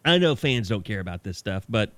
I 0.04 0.18
know 0.18 0.34
fans 0.34 0.68
don't 0.68 0.84
care 0.84 0.98
about 1.00 1.22
this 1.22 1.38
stuff, 1.38 1.64
but 1.68 1.92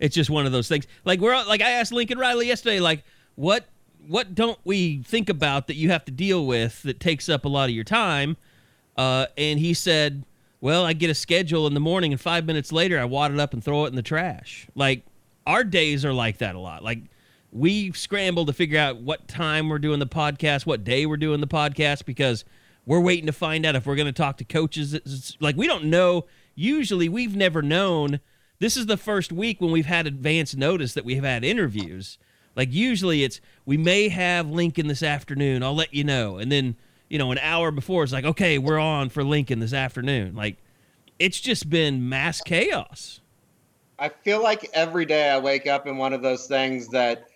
it's 0.00 0.14
just 0.14 0.28
one 0.28 0.44
of 0.44 0.52
those 0.52 0.68
things. 0.68 0.86
Like 1.04 1.20
we're 1.20 1.32
all- 1.34 1.46
like 1.48 1.62
I 1.62 1.70
asked 1.70 1.92
Lincoln 1.92 2.18
Riley 2.18 2.46
yesterday, 2.48 2.80
like 2.80 3.04
what 3.36 3.66
what 4.08 4.34
don't 4.34 4.58
we 4.64 5.02
think 5.02 5.28
about 5.28 5.66
that 5.68 5.74
you 5.76 5.90
have 5.90 6.04
to 6.06 6.12
deal 6.12 6.46
with 6.46 6.82
that 6.82 7.00
takes 7.00 7.28
up 7.28 7.44
a 7.44 7.48
lot 7.48 7.68
of 7.68 7.74
your 7.74 7.84
time? 7.84 8.36
Uh, 8.96 9.26
and 9.38 9.58
he 9.58 9.72
said, 9.74 10.24
"Well, 10.60 10.84
I 10.84 10.92
get 10.92 11.10
a 11.10 11.14
schedule 11.14 11.66
in 11.66 11.74
the 11.74 11.80
morning, 11.80 12.12
and 12.12 12.20
five 12.20 12.44
minutes 12.44 12.72
later, 12.72 12.98
I 12.98 13.04
wad 13.04 13.32
it 13.32 13.38
up 13.40 13.52
and 13.52 13.62
throw 13.64 13.84
it 13.84 13.88
in 13.88 13.94
the 13.96 14.02
trash." 14.02 14.66
Like 14.74 15.04
our 15.46 15.64
days 15.64 16.04
are 16.04 16.12
like 16.12 16.38
that 16.38 16.54
a 16.54 16.58
lot. 16.60 16.82
Like 16.82 17.00
we 17.52 17.92
scramble 17.92 18.46
to 18.46 18.52
figure 18.52 18.78
out 18.78 18.98
what 19.00 19.26
time 19.26 19.68
we're 19.68 19.78
doing 19.78 19.98
the 19.98 20.06
podcast, 20.06 20.66
what 20.66 20.84
day 20.84 21.06
we're 21.06 21.16
doing 21.16 21.40
the 21.40 21.46
podcast, 21.46 22.04
because 22.04 22.44
we're 22.86 23.00
waiting 23.00 23.26
to 23.26 23.32
find 23.32 23.64
out 23.66 23.74
if 23.74 23.86
we're 23.86 23.96
going 23.96 24.06
to 24.06 24.12
talk 24.12 24.36
to 24.38 24.44
coaches. 24.44 24.94
It's- 24.94 25.36
Like 25.40 25.56
we 25.56 25.66
don't 25.66 25.84
know. 25.84 26.26
Usually, 26.54 27.08
we've 27.08 27.36
never 27.36 27.62
known. 27.62 28.20
This 28.58 28.76
is 28.76 28.86
the 28.86 28.96
first 28.98 29.32
week 29.32 29.60
when 29.60 29.70
we've 29.70 29.86
had 29.86 30.06
advance 30.06 30.54
notice 30.54 30.92
that 30.94 31.04
we've 31.04 31.24
had 31.24 31.44
interviews. 31.44 32.18
Like 32.56 32.72
usually, 32.72 33.24
it's 33.24 33.40
we 33.64 33.76
may 33.76 34.08
have 34.08 34.50
Lincoln 34.50 34.86
this 34.86 35.02
afternoon. 35.02 35.62
I'll 35.62 35.74
let 35.74 35.94
you 35.94 36.04
know, 36.04 36.38
and 36.38 36.50
then 36.50 36.76
you 37.08 37.18
know 37.18 37.32
an 37.32 37.38
hour 37.38 37.70
before 37.70 38.04
it's 38.04 38.12
like, 38.12 38.24
okay, 38.24 38.58
we're 38.58 38.78
on 38.78 39.08
for 39.08 39.22
Lincoln 39.22 39.60
this 39.60 39.72
afternoon. 39.72 40.34
Like 40.34 40.56
it's 41.20 41.38
just 41.38 41.70
been 41.70 42.08
mass 42.08 42.40
chaos. 42.40 43.20
I 43.98 44.08
feel 44.08 44.42
like 44.42 44.68
every 44.72 45.04
day 45.04 45.28
I 45.28 45.38
wake 45.38 45.66
up 45.66 45.86
in 45.86 45.98
one 45.98 46.14
of 46.14 46.22
those 46.22 46.46
things 46.46 46.88
that, 46.88 47.28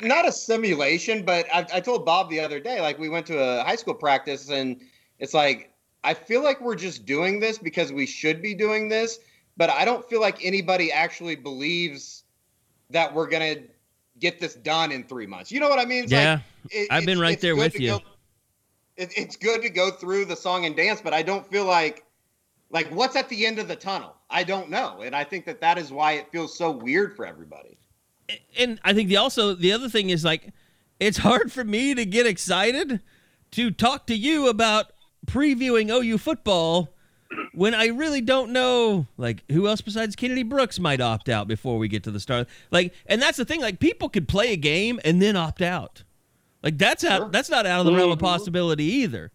not 0.00 0.26
a 0.26 0.30
simulation, 0.30 1.24
but 1.24 1.46
I, 1.52 1.66
I 1.74 1.80
told 1.80 2.06
Bob 2.06 2.30
the 2.30 2.38
other 2.38 2.60
day, 2.60 2.80
like 2.80 2.96
we 3.00 3.08
went 3.08 3.26
to 3.26 3.36
a 3.36 3.64
high 3.64 3.74
school 3.74 3.94
practice 3.94 4.48
and 4.48 4.80
it's 5.18 5.34
like, 5.34 5.72
I 6.04 6.14
feel 6.14 6.44
like 6.44 6.60
we're 6.60 6.76
just 6.76 7.04
doing 7.04 7.40
this 7.40 7.58
because 7.58 7.92
we 7.92 8.06
should 8.06 8.40
be 8.40 8.54
doing 8.54 8.88
this, 8.88 9.18
but 9.56 9.68
I 9.68 9.84
don't 9.84 10.08
feel 10.08 10.20
like 10.20 10.44
anybody 10.44 10.92
actually 10.92 11.34
believes 11.34 12.22
that 12.90 13.12
we're 13.12 13.26
going 13.26 13.56
to 13.56 13.62
get 14.20 14.40
this 14.40 14.54
done 14.54 14.92
in 14.92 15.04
three 15.04 15.26
months. 15.26 15.50
You 15.52 15.60
know 15.60 15.68
what 15.68 15.78
I 15.78 15.84
mean? 15.84 16.04
It's 16.04 16.12
Yeah, 16.12 16.32
like, 16.64 16.72
it- 16.74 16.88
I've 16.90 17.06
been 17.06 17.20
right 17.20 17.40
there 17.40 17.56
with 17.56 17.78
you. 17.78 17.90
go- 17.90 18.02
it, 18.96 19.12
it's 19.16 19.36
good 19.36 19.60
to 19.62 19.68
go 19.68 19.90
through 19.90 20.24
the 20.24 20.36
song 20.36 20.64
and 20.64 20.74
dance, 20.74 21.00
but 21.02 21.12
I 21.12 21.22
don't 21.22 21.46
feel 21.50 21.64
like 21.64 22.04
like 22.70 22.88
what's 22.88 23.14
at 23.14 23.28
the 23.28 23.46
end 23.46 23.60
of 23.60 23.68
the 23.68 23.76
tunnel 23.76 24.16
i 24.28 24.42
don't 24.42 24.68
know 24.68 25.00
and 25.02 25.14
i 25.14 25.22
think 25.22 25.44
that 25.44 25.60
that 25.60 25.78
is 25.78 25.92
why 25.92 26.14
it 26.14 26.26
feels 26.32 26.58
so 26.58 26.68
weird 26.72 27.14
for 27.14 27.24
everybody 27.24 27.78
and 28.58 28.80
I 28.82 28.92
think 28.92 29.08
the 29.08 29.18
also 29.18 29.54
the 29.54 29.70
other 29.70 29.88
thing 29.88 30.10
is 30.10 30.24
like 30.24 30.52
it's 30.98 31.18
hard 31.18 31.52
for 31.52 31.62
me 31.62 31.94
to 31.94 32.04
get 32.04 32.26
excited 32.26 32.98
to 33.52 33.70
talk 33.70 34.08
to 34.08 34.16
you 34.16 34.48
about 34.48 34.86
previewing 35.28 35.90
OU 35.90 36.18
football 36.18 36.88
when 37.52 37.74
I 37.74 37.86
really 37.86 38.20
don't 38.20 38.52
know 38.52 39.06
like 39.16 39.42
who 39.50 39.66
else 39.68 39.80
besides 39.80 40.14
Kennedy 40.16 40.42
Brooks 40.42 40.78
might 40.78 41.00
opt 41.00 41.28
out 41.28 41.48
before 41.48 41.78
we 41.78 41.88
get 41.88 42.02
to 42.04 42.10
the 42.10 42.20
start. 42.20 42.48
Like 42.70 42.94
and 43.06 43.20
that's 43.20 43.36
the 43.36 43.44
thing 43.44 43.60
like 43.60 43.80
people 43.80 44.08
could 44.08 44.28
play 44.28 44.52
a 44.52 44.56
game 44.56 45.00
and 45.04 45.20
then 45.20 45.36
opt 45.36 45.62
out. 45.62 46.02
Like 46.62 46.78
that's 46.78 47.04
out 47.04 47.18
Sure. 47.22 47.28
that's 47.30 47.50
not 47.50 47.66
out 47.66 47.80
of 47.80 47.86
the 47.86 47.94
realm 47.94 48.10
of 48.12 48.18
Mhm. 48.18 48.22
possibility 48.22 48.84
either. 48.84 49.32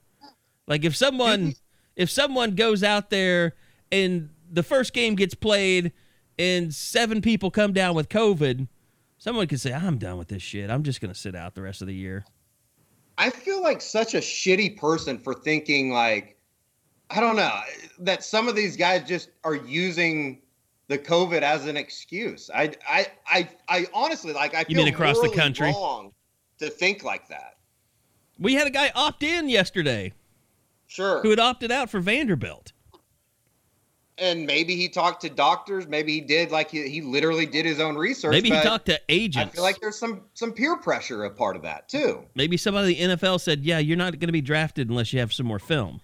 Like 0.67 0.85
if 0.85 0.95
someone 0.95 1.55
if 1.95 2.09
someone 2.09 2.55
goes 2.55 2.83
out 2.83 3.09
there 3.09 3.55
and 3.91 4.29
the 4.49 4.63
first 4.63 4.93
game 4.93 5.15
gets 5.15 5.33
played 5.33 5.91
and 6.39 6.73
seven 6.73 7.21
people 7.21 7.51
come 7.51 7.73
down 7.73 7.93
with 7.95 8.09
COVID, 8.09 8.67
someone 9.17 9.47
could 9.47 9.59
say, 9.59 9.73
I'm 9.73 9.97
done 9.97 10.17
with 10.17 10.29
this 10.29 10.41
shit. 10.41 10.69
I'm 10.69 10.83
just 10.83 10.99
going 11.01 11.13
to 11.13 11.19
sit 11.19 11.35
out 11.35 11.53
the 11.55 11.61
rest 11.61 11.81
of 11.81 11.87
the 11.87 11.93
year. 11.93 12.25
i 13.17 13.29
feel 13.29 13.61
like 13.61 13.81
such 13.81 14.13
a 14.15 14.17
shitty 14.19 14.75
person 14.77 15.17
for 15.19 15.33
thinking 15.33 15.91
like 15.91 16.37
i 17.11 17.19
don't 17.19 17.35
know 17.35 17.59
that 17.99 18.23
some 18.23 18.47
of 18.47 18.55
these 18.55 18.75
guys 18.77 19.07
just 19.07 19.29
are 19.43 19.55
using 19.55 20.41
the 20.87 20.97
covid 20.97 21.41
as 21.41 21.65
an 21.67 21.77
excuse 21.77 22.49
i 22.53 22.71
i 22.87 23.07
i, 23.27 23.49
I 23.67 23.87
honestly 23.93 24.33
like 24.33 24.53
i 24.55 24.59
You 24.67 24.75
feel 24.75 24.85
mean 24.85 24.93
across 24.93 25.19
the 25.21 25.29
country? 25.29 25.67
wrong 25.67 26.11
to 26.59 26.69
think 26.69 27.03
like 27.03 27.27
that 27.29 27.57
We 28.39 28.53
had 28.53 28.67
a 28.67 28.71
guy 28.71 28.91
opt 28.95 29.23
in 29.23 29.49
yesterday 29.49 30.13
sure 30.87 31.21
who 31.21 31.29
had 31.29 31.39
opted 31.39 31.71
out 31.71 31.89
for 31.89 31.99
Vanderbilt. 32.01 32.73
and 34.17 34.45
maybe 34.45 34.75
he 34.75 34.89
talked 34.89 35.21
to 35.21 35.29
doctors 35.29 35.87
maybe 35.87 36.13
he 36.13 36.21
did 36.21 36.51
like 36.51 36.69
he, 36.69 36.87
he 36.89 37.01
literally 37.01 37.45
did 37.45 37.65
his 37.65 37.79
own 37.79 37.95
research 37.95 38.31
Maybe 38.31 38.49
he 38.51 38.61
talked 38.61 38.85
to 38.87 38.99
agents. 39.09 39.53
i 39.53 39.55
feel 39.55 39.63
like 39.63 39.79
there's 39.79 39.97
some 39.97 40.21
some 40.33 40.51
peer 40.51 40.75
pressure 40.77 41.23
a 41.23 41.29
part 41.31 41.55
of 41.55 41.61
that 41.63 41.87
too 41.89 42.23
Maybe 42.35 42.57
somebody 42.57 42.99
in 42.99 43.09
the 43.09 43.17
NFL 43.17 43.39
said, 43.41 43.63
Yeah, 43.63 43.79
you're 43.79 43.97
not 43.97 44.13
going 44.19 44.27
to 44.27 44.33
be 44.33 44.41
drafted 44.41 44.89
unless 44.89 45.13
you 45.13 45.19
have 45.19 45.31
some 45.33 45.45
more 45.45 45.59
film. 45.59 46.01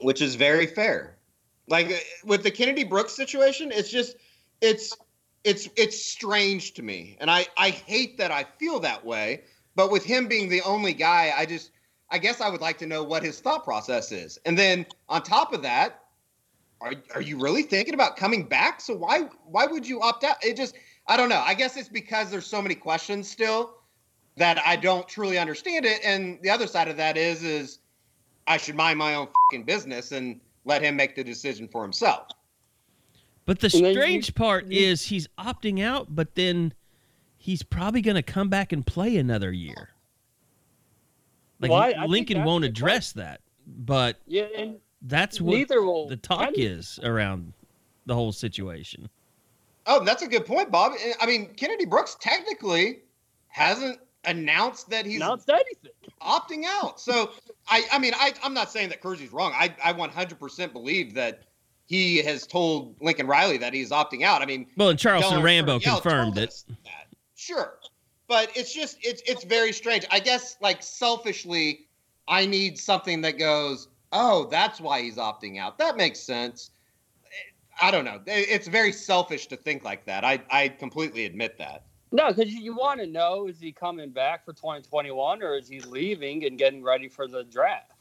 Which 0.00 0.22
is 0.22 0.34
very 0.34 0.66
fair. 0.66 1.16
Like 1.68 2.04
with 2.24 2.42
the 2.42 2.50
Kennedy 2.50 2.84
Brooks 2.84 3.14
situation, 3.14 3.72
it's 3.72 3.90
just 3.90 4.16
it's 4.60 4.96
it's 5.44 5.68
it's 5.76 6.04
strange 6.04 6.74
to 6.74 6.82
me, 6.82 7.16
and 7.20 7.30
I 7.30 7.46
I 7.56 7.70
hate 7.70 8.18
that 8.18 8.30
I 8.30 8.44
feel 8.58 8.80
that 8.80 9.04
way. 9.04 9.42
But 9.74 9.90
with 9.90 10.04
him 10.04 10.26
being 10.26 10.48
the 10.48 10.62
only 10.62 10.94
guy, 10.94 11.32
I 11.36 11.44
just 11.46 11.70
I 12.10 12.18
guess 12.18 12.40
I 12.40 12.48
would 12.48 12.60
like 12.60 12.78
to 12.78 12.86
know 12.86 13.02
what 13.02 13.22
his 13.22 13.40
thought 13.40 13.64
process 13.64 14.12
is. 14.12 14.38
And 14.46 14.56
then 14.56 14.86
on 15.08 15.22
top 15.22 15.52
of 15.52 15.62
that, 15.62 16.04
are 16.80 16.94
are 17.14 17.20
you 17.20 17.38
really 17.38 17.62
thinking 17.62 17.94
about 17.94 18.16
coming 18.16 18.44
back? 18.44 18.80
So 18.80 18.94
why 18.94 19.28
why 19.44 19.66
would 19.66 19.86
you 19.86 20.00
opt 20.00 20.24
out? 20.24 20.36
It 20.44 20.56
just 20.56 20.76
I 21.08 21.16
don't 21.16 21.28
know. 21.28 21.42
I 21.44 21.54
guess 21.54 21.76
it's 21.76 21.88
because 21.88 22.30
there's 22.30 22.46
so 22.46 22.62
many 22.62 22.74
questions 22.74 23.28
still 23.28 23.74
that 24.36 24.58
I 24.64 24.76
don't 24.76 25.08
truly 25.08 25.38
understand 25.38 25.84
it. 25.84 26.00
And 26.04 26.38
the 26.42 26.50
other 26.50 26.66
side 26.66 26.88
of 26.88 26.96
that 26.98 27.16
is 27.16 27.42
is 27.42 27.78
I 28.46 28.56
should 28.56 28.74
mind 28.76 28.98
my 28.98 29.14
own 29.14 29.28
fucking 29.50 29.64
business 29.64 30.12
and 30.12 30.40
let 30.64 30.82
him 30.82 30.96
make 30.96 31.14
the 31.14 31.24
decision 31.24 31.68
for 31.68 31.82
himself. 31.82 32.28
But 33.44 33.60
the 33.60 33.70
And 33.74 33.86
you- 33.86 33.92
strange 33.92 34.34
part 34.34 34.66
you- 34.66 34.86
is 34.86 35.06
he's 35.06 35.28
opting 35.38 35.82
out, 35.82 36.14
but 36.14 36.34
then 36.34 36.72
he's 37.36 37.62
probably 37.62 38.00
going 38.02 38.16
to 38.16 38.22
come 38.22 38.48
back 38.48 38.72
and 38.72 38.84
play 38.86 39.16
another 39.16 39.52
year. 39.52 39.90
Like 41.60 41.70
Well, 41.70 41.80
I- 41.80 41.90
I 41.92 42.06
Lincoln 42.06 42.44
won't 42.44 42.64
address 42.64 43.12
that, 43.12 43.40
but 43.66 44.20
Yeah, 44.26 44.48
and 44.56 44.80
that's 45.02 45.40
what 45.40 45.54
neither 45.54 45.80
will 45.82 46.08
the 46.08 46.16
talk 46.16 46.40
Kenny. 46.54 46.62
is 46.66 46.98
around 47.02 47.52
the 48.04 48.14
whole 48.14 48.32
situation. 48.32 49.08
Oh, 49.86 50.04
that's 50.04 50.22
a 50.22 50.28
good 50.28 50.44
point, 50.44 50.70
Bob. 50.70 50.94
I 51.20 51.26
mean, 51.26 51.54
Kennedy 51.54 51.86
Brooks 51.86 52.16
technically 52.20 53.02
hasn't 53.48 54.00
announced 54.24 54.90
that 54.90 55.06
he's 55.06 55.16
announced 55.16 55.48
anything. 55.48 55.92
Opting 56.22 56.64
out. 56.66 57.00
So 57.00 57.30
I, 57.68 57.84
I 57.92 57.98
mean, 57.98 58.12
I, 58.16 58.32
I'm 58.42 58.54
not 58.54 58.70
saying 58.70 58.88
that 58.90 59.00
Kersey's 59.00 59.32
wrong. 59.32 59.52
I, 59.54 59.74
I 59.84 59.92
100% 59.92 60.72
believe 60.72 61.14
that 61.14 61.42
he 61.86 62.18
has 62.22 62.46
told 62.46 62.96
Lincoln 63.00 63.26
Riley 63.26 63.58
that 63.58 63.72
he's 63.72 63.90
opting 63.90 64.22
out. 64.22 64.42
I 64.42 64.46
mean, 64.46 64.66
Well, 64.76 64.88
and 64.90 64.98
Charleston 64.98 65.42
Rambo 65.42 65.78
confirmed 65.80 66.36
it. 66.38 66.54
that. 66.84 67.06
Sure, 67.34 67.78
but 68.28 68.50
it's 68.56 68.72
just 68.74 68.98
it's 69.02 69.22
it's 69.26 69.44
very 69.44 69.72
strange. 69.72 70.04
I 70.10 70.18
guess 70.20 70.56
like 70.60 70.82
selfishly, 70.82 71.86
I 72.26 72.44
need 72.46 72.78
something 72.78 73.20
that 73.22 73.38
goes. 73.38 73.88
Oh, 74.12 74.48
that's 74.50 74.80
why 74.80 75.02
he's 75.02 75.16
opting 75.16 75.58
out. 75.60 75.78
That 75.78 75.96
makes 75.96 76.18
sense. 76.18 76.70
I 77.80 77.90
don't 77.90 78.04
know. 78.06 78.20
It's 78.26 78.68
very 78.68 78.90
selfish 78.90 79.48
to 79.48 79.56
think 79.56 79.84
like 79.84 80.06
that. 80.06 80.24
I 80.24 80.42
I 80.50 80.68
completely 80.68 81.24
admit 81.26 81.58
that. 81.58 81.85
No, 82.12 82.32
because 82.32 82.52
you, 82.52 82.74
want 82.74 83.00
to 83.00 83.06
know 83.06 83.48
is 83.48 83.58
he 83.58 83.72
coming 83.72 84.10
back 84.10 84.44
for 84.44 84.52
2021 84.52 85.42
or 85.42 85.56
is 85.56 85.68
he 85.68 85.80
leaving 85.80 86.44
and 86.44 86.56
getting 86.56 86.82
ready 86.82 87.08
for 87.08 87.26
the 87.26 87.44
draft? 87.44 87.92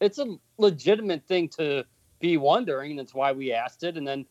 It's 0.00 0.18
a 0.18 0.36
legitimate 0.56 1.26
thing 1.26 1.48
to 1.50 1.84
be 2.20 2.38
wondering. 2.38 2.96
That's 2.96 3.14
why 3.14 3.32
we 3.32 3.52
asked 3.52 3.84
it. 3.84 3.96
And 3.98 4.06
then 4.06 4.24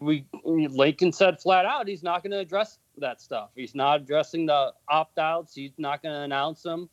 we 0.00 0.26
Lincoln 0.44 1.12
said 1.12 1.40
flat 1.40 1.64
out 1.64 1.86
he's 1.86 2.02
not 2.02 2.22
going 2.22 2.32
to 2.32 2.38
address 2.38 2.78
that 2.98 3.20
stuff. 3.20 3.50
He's 3.54 3.74
not 3.74 4.00
addressing 4.00 4.46
the 4.46 4.72
opt 4.88 5.18
outs. 5.18 5.54
He's 5.54 5.78
not 5.78 6.02
going 6.02 6.14
to 6.14 6.22
announce 6.22 6.62
them. 6.62 6.90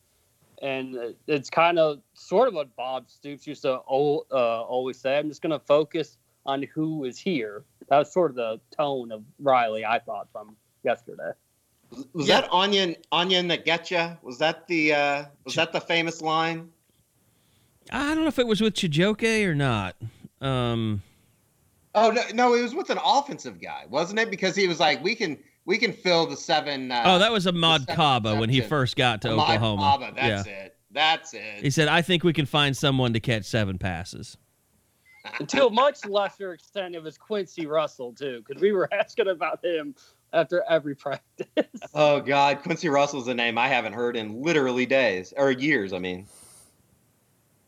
And 0.61 1.15
it's 1.25 1.49
kind 1.49 1.79
of 1.79 2.01
sort 2.13 2.49
of 2.49 2.53
what 2.53 2.75
Bob 2.75 3.09
Stoops 3.09 3.47
used 3.47 3.63
to 3.63 3.73
uh, 3.73 3.79
always 3.81 4.99
say. 4.99 5.17
I'm 5.17 5.29
just 5.29 5.41
going 5.41 5.57
to 5.57 5.65
focus 5.65 6.17
on 6.45 6.63
who 6.63 7.05
is 7.05 7.17
here. 7.17 7.63
That 7.89 7.97
was 7.97 8.11
sort 8.11 8.31
of 8.31 8.35
the 8.35 8.59
tone 8.75 9.11
of 9.11 9.23
Riley, 9.39 9.85
I 9.85 9.99
thought, 9.99 10.27
from 10.31 10.55
yesterday. 10.83 11.31
Was 12.13 12.27
yeah. 12.27 12.41
that 12.41 12.53
onion 12.53 12.95
onion 13.11 13.47
that 13.47 13.65
get 13.65 13.89
you? 13.91 14.17
Was 14.21 14.37
that 14.39 14.67
the 14.67 14.93
uh, 14.93 15.25
was 15.43 15.55
that 15.55 15.73
the 15.73 15.81
famous 15.81 16.21
line? 16.21 16.69
I 17.91 18.13
don't 18.13 18.23
know 18.23 18.27
if 18.27 18.39
it 18.39 18.47
was 18.47 18.61
with 18.61 18.75
Chijoke 18.75 19.45
or 19.47 19.55
not. 19.55 19.95
Um, 20.41 21.01
oh 21.95 22.11
no, 22.11 22.21
no, 22.33 22.53
it 22.53 22.61
was 22.61 22.75
with 22.75 22.89
an 22.89 22.99
offensive 23.03 23.59
guy, 23.59 23.85
wasn't 23.89 24.19
it? 24.19 24.29
Because 24.29 24.55
he 24.55 24.67
was 24.67 24.79
like, 24.79 25.03
"We 25.03 25.15
can, 25.15 25.37
we 25.65 25.77
can 25.77 25.91
fill 25.91 26.27
the 26.27 26.37
seven. 26.37 26.91
Uh, 26.91 27.03
oh, 27.05 27.19
that 27.19 27.31
was 27.31 27.47
Ahmad 27.47 27.87
Kaba 27.87 28.35
when 28.35 28.49
he 28.49 28.61
first 28.61 28.95
got 28.95 29.21
to 29.23 29.31
Ahmad 29.31 29.55
Oklahoma. 29.55 29.81
Kaba, 29.81 30.13
that's 30.15 30.47
yeah. 30.47 30.53
it. 30.53 30.75
That's 30.91 31.33
it. 31.33 31.61
He 31.61 31.71
said, 31.71 31.87
"I 31.87 32.01
think 32.03 32.23
we 32.23 32.33
can 32.33 32.45
find 32.45 32.77
someone 32.77 33.13
to 33.13 33.19
catch 33.19 33.45
seven 33.45 33.79
passes." 33.79 34.37
to 35.47 35.67
a 35.67 35.69
much 35.69 36.05
lesser 36.05 36.53
extent, 36.53 36.95
it 36.95 37.03
was 37.03 37.17
Quincy 37.17 37.65
Russell 37.65 38.13
too, 38.13 38.43
because 38.45 38.61
we 38.61 38.71
were 38.71 38.91
asking 38.93 39.27
about 39.27 39.63
him 39.63 39.95
after 40.33 40.63
every 40.69 40.95
practice. 40.95 41.47
oh 41.93 42.19
God, 42.21 42.61
Quincy 42.63 42.89
Russell's 42.89 43.27
a 43.27 43.33
name 43.33 43.57
I 43.57 43.67
haven't 43.67 43.93
heard 43.93 44.15
in 44.15 44.41
literally 44.41 44.85
days 44.85 45.33
or 45.35 45.51
years. 45.51 45.93
I 45.93 45.99
mean, 45.99 46.27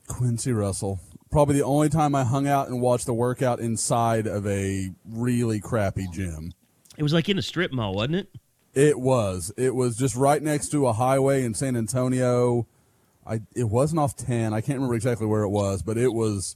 Quincy 0.07 0.51
Russell. 0.51 0.99
Probably 1.31 1.55
the 1.55 1.63
only 1.63 1.87
time 1.87 2.13
I 2.13 2.25
hung 2.25 2.47
out 2.47 2.67
and 2.67 2.81
watched 2.81 3.05
the 3.05 3.13
workout 3.13 3.61
inside 3.61 4.27
of 4.27 4.45
a 4.45 4.91
really 5.09 5.61
crappy 5.61 6.07
gym. 6.11 6.53
It 6.97 7.03
was 7.03 7.13
like 7.13 7.29
in 7.29 7.37
a 7.37 7.41
strip 7.41 7.71
mall, 7.71 7.95
wasn't 7.95 8.15
it? 8.15 8.29
It 8.73 8.99
was. 8.99 9.53
It 9.57 9.73
was 9.73 9.97
just 9.97 10.15
right 10.15 10.41
next 10.41 10.69
to 10.69 10.87
a 10.87 10.93
highway 10.93 11.43
in 11.43 11.53
San 11.53 11.75
Antonio. 11.75 12.67
I 13.25 13.41
it 13.55 13.69
wasn't 13.69 13.99
off 13.99 14.15
ten. 14.15 14.53
I 14.53 14.61
can't 14.61 14.77
remember 14.77 14.95
exactly 14.95 15.27
where 15.27 15.43
it 15.43 15.49
was, 15.49 15.81
but 15.81 15.97
it 15.97 16.13
was. 16.13 16.55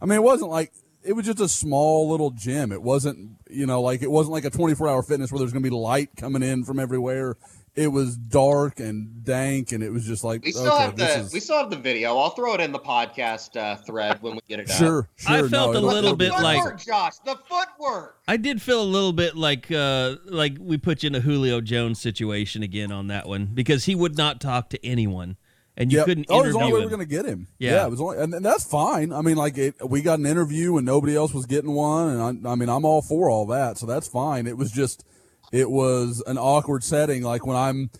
I 0.00 0.06
mean, 0.06 0.16
it 0.16 0.22
wasn't 0.22 0.50
like 0.50 0.72
it 1.06 1.14
was 1.14 1.24
just 1.24 1.40
a 1.40 1.48
small 1.48 2.10
little 2.10 2.30
gym. 2.30 2.72
It 2.72 2.82
wasn't, 2.82 3.30
you 3.48 3.66
know, 3.66 3.80
like 3.80 4.02
it 4.02 4.10
wasn't 4.10 4.32
like 4.32 4.44
a 4.44 4.50
24 4.50 4.88
hour 4.88 5.02
fitness 5.02 5.30
where 5.30 5.38
there's 5.38 5.52
going 5.52 5.62
to 5.62 5.70
be 5.70 5.74
light 5.74 6.10
coming 6.16 6.42
in 6.42 6.64
from 6.64 6.78
everywhere. 6.78 7.36
It 7.76 7.88
was 7.88 8.16
dark 8.16 8.80
and 8.80 9.22
dank, 9.22 9.70
and 9.70 9.84
it 9.84 9.90
was 9.90 10.06
just 10.06 10.24
like 10.24 10.42
we 10.42 10.50
still 10.50 10.72
okay, 10.72 10.82
have 10.82 10.96
the 10.96 11.18
is... 11.18 11.32
we 11.32 11.40
still 11.40 11.58
have 11.58 11.68
the 11.68 11.76
video. 11.76 12.16
I'll 12.16 12.30
throw 12.30 12.54
it 12.54 12.60
in 12.60 12.72
the 12.72 12.78
podcast 12.78 13.54
uh, 13.54 13.76
thread 13.76 14.22
when 14.22 14.34
we 14.34 14.40
get 14.48 14.60
it 14.60 14.70
sure, 14.70 15.00
out. 15.00 15.08
Sure, 15.16 15.46
I 15.46 15.48
felt 15.48 15.74
no, 15.74 15.80
a 15.80 15.80
little 15.80 16.10
the 16.12 16.16
bit 16.16 16.32
footwork, 16.32 16.64
like 16.74 16.86
Josh, 16.86 17.18
the 17.18 17.36
footwork. 17.46 18.18
I 18.26 18.38
did 18.38 18.62
feel 18.62 18.80
a 18.80 18.84
little 18.84 19.12
bit 19.12 19.36
like 19.36 19.70
uh, 19.70 20.16
like 20.24 20.56
we 20.58 20.78
put 20.78 21.02
you 21.02 21.08
in 21.08 21.14
a 21.16 21.20
Julio 21.20 21.60
Jones 21.60 22.00
situation 22.00 22.62
again 22.62 22.90
on 22.90 23.08
that 23.08 23.28
one 23.28 23.50
because 23.52 23.84
he 23.84 23.94
would 23.94 24.16
not 24.16 24.40
talk 24.40 24.70
to 24.70 24.84
anyone 24.84 25.36
and 25.76 25.92
you 25.92 25.98
yep. 25.98 26.06
couldn't 26.06 26.26
oh, 26.28 26.40
interview 26.40 26.50
it 26.50 26.54
was 26.54 26.56
only 26.56 26.72
way 26.72 26.78
we 26.78 26.84
were 26.84 26.90
going 26.90 27.00
to 27.00 27.14
get 27.14 27.26
him. 27.26 27.48
Yeah. 27.58 27.72
yeah, 27.72 27.86
it 27.86 27.90
was 27.90 28.00
only, 28.00 28.18
and, 28.18 28.34
and 28.34 28.44
that's 28.44 28.64
fine. 28.64 29.12
I 29.12 29.20
mean, 29.20 29.36
like 29.36 29.58
it, 29.58 29.74
we 29.86 30.02
got 30.02 30.18
an 30.18 30.26
interview 30.26 30.76
and 30.76 30.86
nobody 30.86 31.14
else 31.14 31.34
was 31.34 31.46
getting 31.46 31.72
one, 31.72 32.08
and 32.08 32.46
I, 32.46 32.52
I 32.52 32.54
mean, 32.54 32.68
I'm 32.68 32.84
all 32.84 33.02
for 33.02 33.28
all 33.28 33.46
that, 33.46 33.78
so 33.78 33.86
that's 33.86 34.08
fine. 34.08 34.46
It 34.46 34.56
was 34.56 34.70
just, 34.70 35.04
it 35.52 35.70
was 35.70 36.22
an 36.26 36.38
awkward 36.38 36.82
setting, 36.82 37.22
like 37.22 37.46
when 37.46 37.56
I'm 37.56 37.90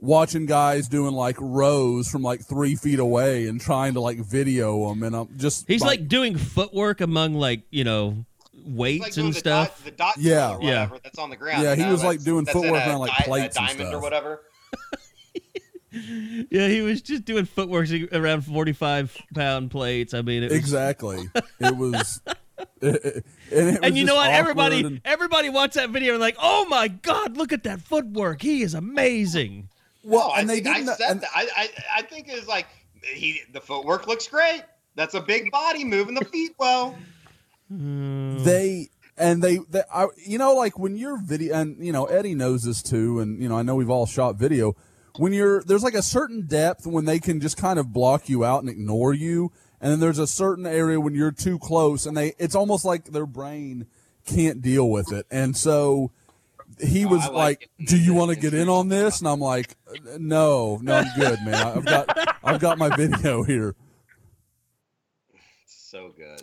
watching 0.00 0.46
guys 0.46 0.88
doing 0.88 1.12
like 1.12 1.36
rows 1.38 2.08
from 2.08 2.22
like 2.22 2.40
three 2.40 2.74
feet 2.74 2.98
away 2.98 3.46
and 3.46 3.60
trying 3.60 3.94
to 3.94 4.00
like 4.00 4.18
video 4.18 4.88
them, 4.88 5.02
and 5.02 5.14
I'm 5.14 5.38
just 5.38 5.68
he's 5.68 5.82
like, 5.82 6.00
like 6.00 6.08
doing 6.08 6.36
footwork 6.36 7.00
among 7.00 7.34
like 7.34 7.62
you 7.70 7.84
know 7.84 8.24
weights 8.64 9.02
like 9.02 9.16
and 9.18 9.34
the 9.34 9.38
stuff. 9.38 9.68
Dot, 9.68 9.84
the 9.84 9.90
dot 9.90 10.14
yeah, 10.18 10.58
yeah, 10.60 10.88
that's 11.02 11.18
on 11.18 11.30
the 11.30 11.36
ground. 11.36 11.62
Yeah, 11.62 11.74
he 11.74 11.82
know, 11.82 11.92
was 11.92 12.02
like 12.04 12.22
doing 12.22 12.46
footwork 12.46 12.86
around 12.86 12.98
like 13.00 13.16
di- 13.18 13.24
plates 13.24 13.56
a 13.56 13.60
diamond 13.60 13.80
and 13.80 13.88
stuff. 13.88 13.94
or 13.94 14.00
whatever. 14.00 14.40
yeah, 16.50 16.68
he 16.68 16.82
was 16.82 17.02
just 17.02 17.24
doing 17.24 17.44
footwork 17.44 17.88
around 18.12 18.42
45 18.42 19.16
pound 19.34 19.70
plates. 19.70 20.14
I 20.14 20.22
mean, 20.22 20.42
it 20.44 20.50
was... 20.50 20.58
exactly. 20.58 21.28
it 21.60 21.76
was. 21.76 22.20
It, 22.80 23.24
and, 23.52 23.68
it 23.68 23.78
and 23.82 23.96
you 23.96 24.04
know 24.04 24.14
what? 24.14 24.30
Everybody, 24.30 24.84
and... 24.84 25.00
everybody 25.04 25.48
watched 25.48 25.74
that 25.74 25.90
video 25.90 26.12
and 26.12 26.20
like, 26.20 26.36
oh 26.40 26.66
my 26.66 26.88
god, 26.88 27.36
look 27.36 27.52
at 27.52 27.64
that 27.64 27.80
footwork. 27.80 28.42
He 28.42 28.62
is 28.62 28.74
amazing. 28.74 29.68
Well, 30.04 30.28
no, 30.28 30.34
and 30.34 30.48
they 30.48 30.60
didn't. 30.60 30.88
I 30.88 30.94
said 30.94 31.10
and... 31.10 31.20
that. 31.22 31.30
I, 31.34 31.48
I, 31.56 31.68
I 31.96 32.02
think 32.02 32.28
it's 32.28 32.46
like 32.46 32.68
he 33.02 33.40
the 33.52 33.60
footwork 33.60 34.06
looks 34.06 34.28
great. 34.28 34.62
That's 34.94 35.14
a 35.14 35.20
big 35.20 35.50
body 35.50 35.84
moving 35.84 36.14
the 36.14 36.24
feet 36.24 36.52
well. 36.58 36.96
Hmm. 37.68 38.42
They 38.44 38.90
and 39.16 39.42
they, 39.42 39.58
they 39.68 39.82
I, 39.92 40.06
you 40.16 40.38
know, 40.38 40.54
like 40.54 40.78
when 40.78 40.96
you're 40.96 41.18
video, 41.18 41.54
and 41.54 41.84
you 41.84 41.92
know 41.92 42.06
Eddie 42.06 42.34
knows 42.34 42.62
this 42.62 42.82
too, 42.82 43.20
and 43.20 43.42
you 43.42 43.48
know 43.48 43.56
I 43.56 43.62
know 43.62 43.74
we've 43.74 43.90
all 43.90 44.06
shot 44.06 44.36
video 44.36 44.76
when 45.16 45.32
you're 45.32 45.62
there's 45.62 45.82
like 45.82 45.94
a 45.94 46.02
certain 46.02 46.46
depth 46.46 46.86
when 46.86 47.04
they 47.04 47.18
can 47.18 47.40
just 47.40 47.56
kind 47.56 47.78
of 47.78 47.92
block 47.92 48.28
you 48.28 48.44
out 48.44 48.60
and 48.60 48.70
ignore 48.70 49.12
you. 49.14 49.52
And 49.80 49.90
then 49.92 50.00
there's 50.00 50.18
a 50.18 50.26
certain 50.26 50.66
area 50.66 51.00
when 51.00 51.14
you're 51.14 51.32
too 51.32 51.58
close 51.58 52.06
and 52.06 52.16
they 52.16 52.34
it's 52.38 52.54
almost 52.54 52.84
like 52.84 53.06
their 53.06 53.26
brain 53.26 53.86
can't 54.26 54.60
deal 54.60 54.88
with 54.88 55.12
it. 55.12 55.26
And 55.30 55.56
so 55.56 56.10
he 56.78 57.04
was 57.04 57.26
oh, 57.26 57.32
like, 57.32 57.70
like 57.80 57.88
do 57.88 57.98
you 57.98 58.14
want 58.14 58.30
to 58.30 58.36
get 58.40 58.54
in 58.54 58.68
on 58.68 58.88
this? 58.88 59.20
And 59.20 59.28
i'm 59.28 59.40
like 59.40 59.76
no 60.18 60.78
no 60.82 60.94
i'm 60.94 61.06
good 61.18 61.38
man. 61.44 61.54
I've 61.54 61.84
got 61.84 62.36
i've 62.44 62.60
got 62.60 62.78
my 62.78 62.94
video 62.94 63.42
here. 63.42 63.74
So 65.66 66.12
good. 66.16 66.42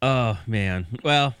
Oh 0.00 0.38
man. 0.46 0.86
Well 1.02 1.34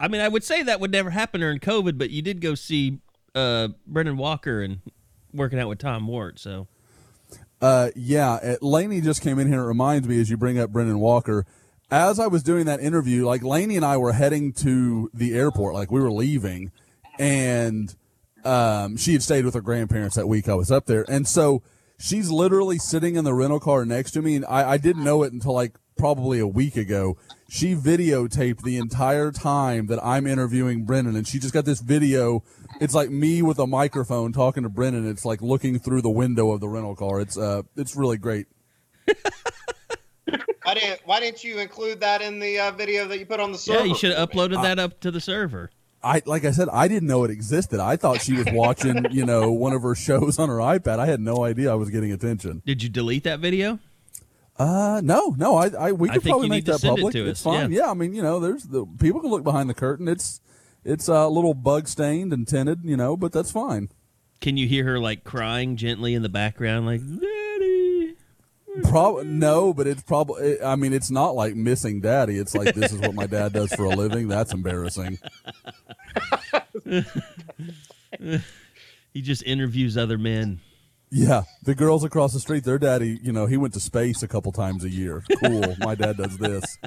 i 0.00 0.08
mean 0.08 0.20
i 0.20 0.26
would 0.26 0.42
say 0.42 0.62
that 0.62 0.80
would 0.80 0.90
never 0.90 1.10
happen 1.10 1.40
during 1.42 1.60
covid 1.60 1.98
but 1.98 2.08
you 2.10 2.22
did 2.22 2.40
go 2.40 2.54
see 2.54 2.98
uh 3.34 3.68
brendan 3.86 4.16
walker 4.16 4.62
and 4.62 4.80
working 5.32 5.58
out 5.58 5.68
with 5.68 5.78
Tom 5.78 6.06
Ward. 6.06 6.38
So, 6.38 6.68
uh, 7.60 7.90
yeah, 7.94 8.56
Laney 8.60 9.00
just 9.00 9.22
came 9.22 9.38
in 9.38 9.48
here. 9.48 9.62
It 9.62 9.66
reminds 9.66 10.08
me 10.08 10.20
as 10.20 10.30
you 10.30 10.36
bring 10.36 10.58
up 10.58 10.70
Brendan 10.70 11.00
Walker. 11.00 11.46
As 11.90 12.20
I 12.20 12.28
was 12.28 12.42
doing 12.42 12.66
that 12.66 12.80
interview, 12.80 13.26
like 13.26 13.42
Laney 13.42 13.76
and 13.76 13.84
I 13.84 13.96
were 13.96 14.12
heading 14.12 14.52
to 14.54 15.10
the 15.12 15.34
airport, 15.34 15.74
like 15.74 15.90
we 15.90 16.00
were 16.00 16.12
leaving, 16.12 16.70
and 17.18 17.94
um, 18.44 18.96
she 18.96 19.12
had 19.12 19.22
stayed 19.22 19.44
with 19.44 19.54
her 19.54 19.60
grandparents 19.60 20.14
that 20.16 20.28
week 20.28 20.48
I 20.48 20.54
was 20.54 20.70
up 20.70 20.86
there, 20.86 21.04
and 21.08 21.26
so 21.26 21.62
she's 21.98 22.30
literally 22.30 22.78
sitting 22.78 23.16
in 23.16 23.24
the 23.24 23.34
rental 23.34 23.60
car 23.60 23.84
next 23.84 24.12
to 24.12 24.22
me, 24.22 24.36
and 24.36 24.44
I, 24.46 24.72
I 24.72 24.76
didn't 24.78 25.04
know 25.04 25.22
it 25.24 25.32
until 25.32 25.52
like 25.52 25.78
probably 25.98 26.38
a 26.38 26.46
week 26.46 26.76
ago. 26.76 27.16
She 27.50 27.74
videotaped 27.74 28.62
the 28.62 28.76
entire 28.78 29.32
time 29.32 29.88
that 29.88 29.98
I'm 30.04 30.26
interviewing 30.26 30.84
Brennan, 30.84 31.16
and 31.16 31.26
she 31.26 31.40
just 31.40 31.52
got 31.52 31.64
this 31.64 31.80
video 31.80 32.44
it's 32.80 32.94
like 32.94 33.10
me 33.10 33.42
with 33.42 33.58
a 33.58 33.66
microphone 33.66 34.32
talking 34.32 34.62
to 34.62 34.68
Brennan. 34.68 35.08
It's 35.08 35.24
like 35.24 35.42
looking 35.42 35.78
through 35.78 36.02
the 36.02 36.10
window 36.10 36.52
of 36.52 36.60
the 36.60 36.68
rental 36.68 36.94
car. 36.94 37.20
It's 37.20 37.36
uh, 37.36 37.62
it's 37.76 37.96
really 37.96 38.18
great. 38.18 38.46
why 40.62 40.74
didn't 40.74 41.00
Why 41.04 41.20
didn't 41.20 41.44
you 41.44 41.58
include 41.58 42.00
that 42.00 42.22
in 42.22 42.38
the 42.38 42.58
uh, 42.58 42.70
video 42.70 43.06
that 43.08 43.18
you 43.18 43.26
put 43.26 43.40
on 43.40 43.52
the 43.52 43.58
server? 43.58 43.80
Yeah, 43.80 43.84
you 43.86 43.94
should 43.94 44.16
have 44.16 44.30
uploaded 44.30 44.62
that 44.62 44.78
up 44.78 45.00
to 45.00 45.10
the 45.10 45.20
server. 45.20 45.70
I 46.02 46.22
like 46.24 46.44
I 46.44 46.52
said, 46.52 46.68
I 46.72 46.88
didn't 46.88 47.08
know 47.08 47.24
it 47.24 47.30
existed. 47.30 47.80
I 47.80 47.96
thought 47.96 48.22
she 48.22 48.32
was 48.32 48.46
watching, 48.52 49.06
you 49.10 49.26
know, 49.26 49.50
one 49.50 49.72
of 49.74 49.82
her 49.82 49.94
shows 49.94 50.38
on 50.38 50.48
her 50.48 50.56
iPad. 50.56 50.98
I 50.98 51.06
had 51.06 51.20
no 51.20 51.44
idea 51.44 51.70
I 51.70 51.74
was 51.74 51.90
getting 51.90 52.12
attention. 52.12 52.62
Did 52.64 52.82
you 52.82 52.88
delete 52.88 53.24
that 53.24 53.40
video? 53.40 53.78
Uh, 54.60 55.00
no, 55.02 55.34
no. 55.38 55.56
I, 55.56 55.68
I 55.68 55.92
we 55.92 56.10
could 56.10 56.22
probably 56.22 56.50
make 56.50 56.66
that 56.66 56.82
public. 56.82 57.14
It 57.14 57.26
it's 57.26 57.42
fine. 57.42 57.72
Yeah. 57.72 57.84
yeah. 57.84 57.90
I 57.90 57.94
mean, 57.94 58.12
you 58.12 58.22
know, 58.22 58.40
there's 58.40 58.64
the 58.64 58.84
people 58.98 59.22
can 59.22 59.30
look 59.30 59.42
behind 59.42 59.70
the 59.70 59.74
curtain. 59.74 60.06
It's 60.06 60.42
it's 60.84 61.08
a 61.08 61.28
little 61.28 61.54
bug 61.54 61.88
stained 61.88 62.34
and 62.34 62.46
tinted, 62.46 62.80
you 62.84 62.98
know, 62.98 63.16
but 63.16 63.32
that's 63.32 63.50
fine. 63.50 63.88
Can 64.42 64.58
you 64.58 64.68
hear 64.68 64.84
her 64.84 64.98
like 64.98 65.24
crying 65.24 65.76
gently 65.76 66.12
in 66.12 66.20
the 66.20 66.28
background, 66.28 66.84
like 66.84 67.00
"Daddy"? 67.00 68.16
Probably 68.84 69.24
no, 69.24 69.72
but 69.72 69.86
it's 69.86 70.02
probably. 70.02 70.62
I 70.62 70.76
mean, 70.76 70.92
it's 70.92 71.10
not 71.10 71.34
like 71.34 71.54
missing 71.54 72.02
daddy. 72.02 72.36
It's 72.36 72.54
like 72.54 72.74
this 72.74 72.92
is 72.92 72.98
what 72.98 73.14
my 73.14 73.26
dad 73.26 73.54
does 73.54 73.72
for 73.72 73.84
a 73.84 73.96
living. 73.96 74.28
That's 74.28 74.52
embarrassing. 74.52 75.18
he 79.14 79.22
just 79.22 79.42
interviews 79.44 79.96
other 79.96 80.18
men. 80.18 80.60
Yeah, 81.12 81.42
the 81.64 81.74
girls 81.74 82.04
across 82.04 82.32
the 82.32 82.40
street, 82.40 82.62
their 82.64 82.78
daddy, 82.78 83.18
you 83.22 83.32
know, 83.32 83.46
he 83.46 83.56
went 83.56 83.74
to 83.74 83.80
space 83.80 84.22
a 84.22 84.28
couple 84.28 84.52
times 84.52 84.84
a 84.84 84.88
year. 84.88 85.24
Cool. 85.44 85.74
my 85.80 85.94
dad 85.96 86.16
does 86.16 86.38
this. 86.38 86.78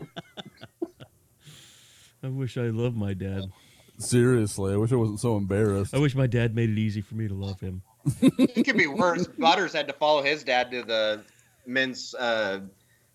I 2.24 2.28
wish 2.30 2.58
I 2.58 2.70
loved 2.70 2.96
my 2.96 3.14
dad. 3.14 3.52
Seriously, 3.98 4.74
I 4.74 4.78
wish 4.78 4.92
I 4.92 4.96
wasn't 4.96 5.20
so 5.20 5.36
embarrassed. 5.38 5.94
I 5.94 6.00
wish 6.00 6.16
my 6.16 6.28
dad 6.28 6.56
made 6.56 6.70
it 6.70 6.78
easy 6.78 7.02
for 7.02 7.16
me 7.16 7.28
to 7.28 7.34
love 7.34 7.60
him. 7.60 7.82
it 8.22 8.64
could 8.66 8.78
be 8.78 8.88
worse. 8.88 9.28
Butters 9.28 9.74
had 9.74 9.88
to 9.88 9.94
follow 9.94 10.24
his 10.24 10.44
dad 10.44 10.72
to 10.72 10.84
the 10.84 11.24
men's 11.66 12.16
uh, 12.16 12.62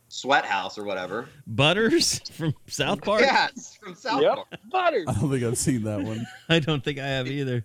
Sweat 0.09 0.45
House 0.45 0.79
or 0.79 0.85
whatever. 0.85 1.29
Butters 1.47 2.19
from 2.33 2.55
South 2.67 3.01
Park. 3.03 3.23
Yeah, 3.23 3.49
from 3.81 3.95
South 3.95 4.23
Yep. 4.23 4.35
Park. 4.35 4.47
Butters. 4.71 5.07
I 5.09 5.13
don't 5.15 5.31
think 5.31 5.43
I've 5.45 5.59
seen 5.59 5.83
that 5.85 6.03
one. 6.03 6.27
I 6.51 6.59
don't 6.59 6.85
think 6.85 6.99
I 6.99 7.07
have 7.07 7.27
either. 7.29 7.65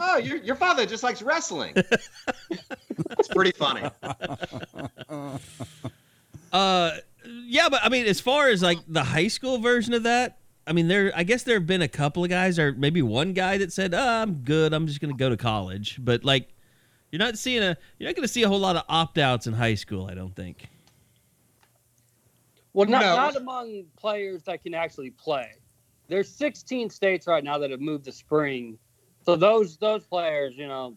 Oh, 0.00 0.16
your 0.18 0.36
your 0.38 0.56
father 0.56 0.86
just 0.86 1.02
likes 1.02 1.22
wrestling. 1.22 1.74
it's 2.50 3.28
pretty 3.28 3.52
funny. 3.52 3.88
Uh, 6.52 6.98
yeah, 7.46 7.68
but 7.68 7.80
I 7.82 7.88
mean, 7.88 8.06
as 8.06 8.20
far 8.20 8.48
as 8.48 8.62
like 8.62 8.78
the 8.86 9.02
high 9.02 9.26
school 9.26 9.58
version 9.58 9.92
of 9.92 10.04
that, 10.04 10.38
I 10.68 10.72
mean, 10.72 10.86
there. 10.86 11.12
I 11.16 11.24
guess 11.24 11.42
there 11.42 11.56
have 11.56 11.66
been 11.66 11.82
a 11.82 11.88
couple 11.88 12.22
of 12.22 12.30
guys, 12.30 12.60
or 12.60 12.72
maybe 12.72 13.02
one 13.02 13.32
guy 13.32 13.58
that 13.58 13.72
said, 13.72 13.92
oh, 13.92 13.98
"I'm 14.22 14.34
good. 14.44 14.72
I'm 14.72 14.86
just 14.86 15.00
going 15.00 15.12
to 15.12 15.18
go 15.18 15.28
to 15.28 15.36
college." 15.36 15.98
But 16.00 16.24
like, 16.24 16.48
you're 17.10 17.18
not 17.18 17.36
seeing 17.38 17.60
a. 17.64 17.76
You're 17.98 18.08
not 18.08 18.14
going 18.14 18.26
to 18.26 18.32
see 18.32 18.44
a 18.44 18.48
whole 18.48 18.60
lot 18.60 18.76
of 18.76 18.84
opt 18.88 19.18
outs 19.18 19.48
in 19.48 19.52
high 19.52 19.74
school. 19.74 20.06
I 20.06 20.14
don't 20.14 20.34
think. 20.36 20.68
Well, 22.72 22.88
not, 22.88 23.02
No. 23.02 23.16
not 23.16 23.36
among 23.36 23.84
players 23.96 24.44
that 24.44 24.62
can 24.62 24.74
actually 24.74 25.10
play. 25.10 25.54
There's 26.06 26.28
16 26.28 26.88
states 26.90 27.26
right 27.26 27.42
now 27.42 27.58
that 27.58 27.70
have 27.72 27.80
moved 27.80 28.04
to 28.04 28.12
spring, 28.12 28.78
so 29.24 29.36
those 29.36 29.76
those 29.76 30.04
players, 30.04 30.54
you 30.56 30.66
know, 30.66 30.96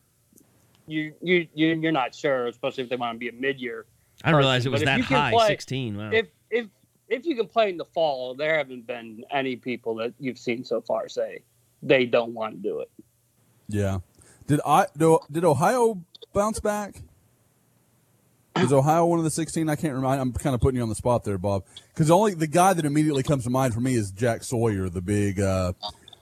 you 0.87 1.13
you 1.21 1.47
you 1.53 1.67
you're 1.75 1.91
not 1.91 2.13
sure, 2.15 2.47
especially 2.47 2.83
if 2.83 2.89
they 2.89 2.95
want 2.95 3.15
to 3.15 3.19
be 3.19 3.29
a 3.29 3.33
mid 3.33 3.59
year. 3.59 3.85
I 4.23 4.29
didn't 4.29 4.37
realize 4.37 4.65
it 4.65 4.71
was 4.71 4.81
if 4.81 4.85
that 4.85 5.01
high. 5.01 5.31
play- 5.31 5.47
Sixteen. 5.47 5.97
Wow. 5.97 6.11
If 6.11 6.27
if 6.49 6.67
if 7.07 7.25
you 7.25 7.35
can 7.35 7.47
play 7.47 7.69
in 7.69 7.77
the 7.77 7.85
fall, 7.85 8.33
there 8.35 8.57
haven't 8.57 8.85
been 8.87 9.23
any 9.31 9.55
people 9.55 9.95
that 9.95 10.13
you've 10.19 10.39
seen 10.39 10.63
so 10.63 10.81
far 10.81 11.07
say 11.07 11.41
they 11.81 12.05
don't 12.05 12.33
want 12.33 12.55
to 12.55 12.59
do 12.61 12.79
it. 12.79 12.89
Yeah. 13.69 13.99
Did 14.47 14.61
I 14.65 14.87
do, 14.97 15.19
did 15.31 15.43
Ohio 15.43 16.01
bounce 16.33 16.59
back? 16.59 17.01
Is 18.55 18.73
Ohio 18.73 19.05
one 19.05 19.19
of 19.19 19.23
the 19.25 19.29
16? 19.29 19.69
I 19.69 19.75
can't 19.75 19.93
remember. 19.93 20.19
I'm 20.19 20.33
kind 20.33 20.55
of 20.55 20.61
putting 20.61 20.77
you 20.77 20.81
on 20.83 20.89
the 20.89 20.95
spot 20.95 21.23
there, 21.23 21.37
Bob. 21.37 21.63
Because 21.93 22.09
only 22.09 22.33
the 22.33 22.47
guy 22.47 22.73
that 22.73 22.85
immediately 22.85 23.21
comes 23.21 23.43
to 23.43 23.51
mind 23.51 23.73
for 23.73 23.81
me 23.81 23.93
is 23.93 24.09
Jack 24.09 24.43
Sawyer, 24.43 24.89
the 24.89 25.01
big 25.01 25.39
uh, 25.39 25.73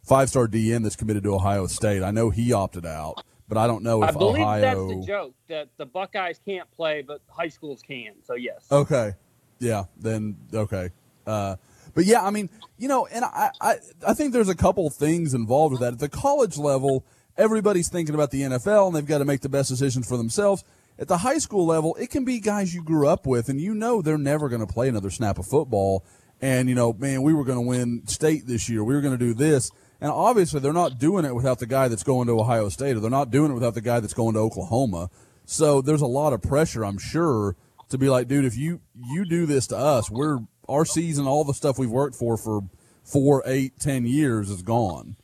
five 0.05 0.29
star 0.29 0.47
DN 0.47 0.83
that's 0.83 0.95
committed 0.95 1.23
to 1.23 1.35
Ohio 1.35 1.67
State. 1.67 2.03
I 2.03 2.11
know 2.11 2.29
he 2.29 2.53
opted 2.53 2.85
out, 2.85 3.23
but 3.47 3.57
I 3.57 3.67
don't 3.67 3.83
know 3.83 4.03
if 4.03 4.09
I 4.09 4.11
believe 4.13 4.41
Ohio. 4.41 4.61
that's 4.61 4.99
the 4.99 5.05
joke 5.05 5.33
that 5.49 5.69
the 5.77 5.85
Buckeyes 5.85 6.39
can't 6.45 6.69
play, 6.71 7.01
but 7.01 7.21
high 7.27 7.49
schools 7.49 7.81
can. 7.85 8.13
So 8.23 8.35
yes. 8.35 8.65
Okay. 8.71 9.13
Yeah. 9.59 9.85
Then 9.97 10.37
okay. 10.53 10.89
Uh, 11.25 11.55
but 11.93 12.05
yeah, 12.05 12.23
I 12.23 12.29
mean, 12.29 12.49
you 12.77 12.87
know, 12.87 13.07
and 13.07 13.25
I, 13.25 13.51
I, 13.61 13.75
I 14.05 14.13
think 14.13 14.33
there's 14.33 14.49
a 14.49 14.55
couple 14.55 14.89
things 14.89 15.33
involved 15.33 15.71
with 15.71 15.81
that. 15.81 15.93
At 15.93 15.99
the 15.99 16.09
college 16.09 16.57
level, 16.57 17.05
everybody's 17.37 17.89
thinking 17.89 18.13
about 18.13 18.31
the 18.31 18.41
NFL 18.41 18.87
and 18.87 18.95
they've 18.95 19.05
got 19.05 19.19
to 19.19 19.25
make 19.25 19.41
the 19.41 19.49
best 19.49 19.69
decisions 19.69 20.07
for 20.07 20.17
themselves. 20.17 20.63
At 20.97 21.07
the 21.07 21.17
high 21.17 21.39
school 21.39 21.65
level, 21.65 21.95
it 21.95 22.09
can 22.09 22.23
be 22.23 22.39
guys 22.39 22.73
you 22.73 22.81
grew 22.81 23.07
up 23.07 23.25
with, 23.25 23.49
and 23.49 23.59
you 23.59 23.73
know 23.73 24.01
they're 24.01 24.17
never 24.17 24.47
going 24.47 24.65
to 24.65 24.71
play 24.71 24.87
another 24.87 25.09
snap 25.09 25.37
of 25.37 25.45
football. 25.45 26.05
And 26.41 26.69
you 26.69 26.75
know, 26.75 26.93
man, 26.93 27.21
we 27.21 27.33
were 27.33 27.43
going 27.43 27.57
to 27.57 27.67
win 27.67 28.07
state 28.07 28.47
this 28.47 28.69
year. 28.69 28.83
We 28.83 28.95
were 28.95 29.01
going 29.01 29.17
to 29.17 29.25
do 29.25 29.33
this, 29.33 29.71
and 30.05 30.13
obviously 30.13 30.59
they're 30.59 30.71
not 30.71 30.99
doing 30.99 31.25
it 31.25 31.33
without 31.33 31.57
the 31.57 31.65
guy 31.65 31.87
that's 31.87 32.03
going 32.03 32.27
to 32.27 32.39
Ohio 32.39 32.69
State, 32.69 32.95
or 32.95 32.99
they're 32.99 33.09
not 33.09 33.31
doing 33.31 33.49
it 33.49 33.55
without 33.55 33.73
the 33.73 33.81
guy 33.81 33.99
that's 33.99 34.13
going 34.13 34.35
to 34.35 34.39
Oklahoma. 34.39 35.09
So 35.45 35.81
there's 35.81 36.01
a 36.01 36.05
lot 36.05 36.31
of 36.31 36.43
pressure, 36.43 36.85
I'm 36.85 36.99
sure, 36.99 37.55
to 37.89 37.97
be 37.97 38.07
like, 38.07 38.27
dude, 38.27 38.45
if 38.45 38.55
you 38.55 38.81
you 38.95 39.25
do 39.25 39.47
this 39.47 39.65
to 39.67 39.75
us, 39.75 40.11
we're 40.11 40.41
our 40.69 40.85
season, 40.85 41.25
all 41.25 41.43
the 41.43 41.55
stuff 41.55 41.79
we've 41.79 41.89
worked 41.89 42.15
for 42.15 42.37
for 42.37 42.69
four, 43.03 43.41
eight, 43.47 43.79
ten 43.79 44.05
years 44.05 44.51
is 44.51 44.61
gone. 44.61 45.15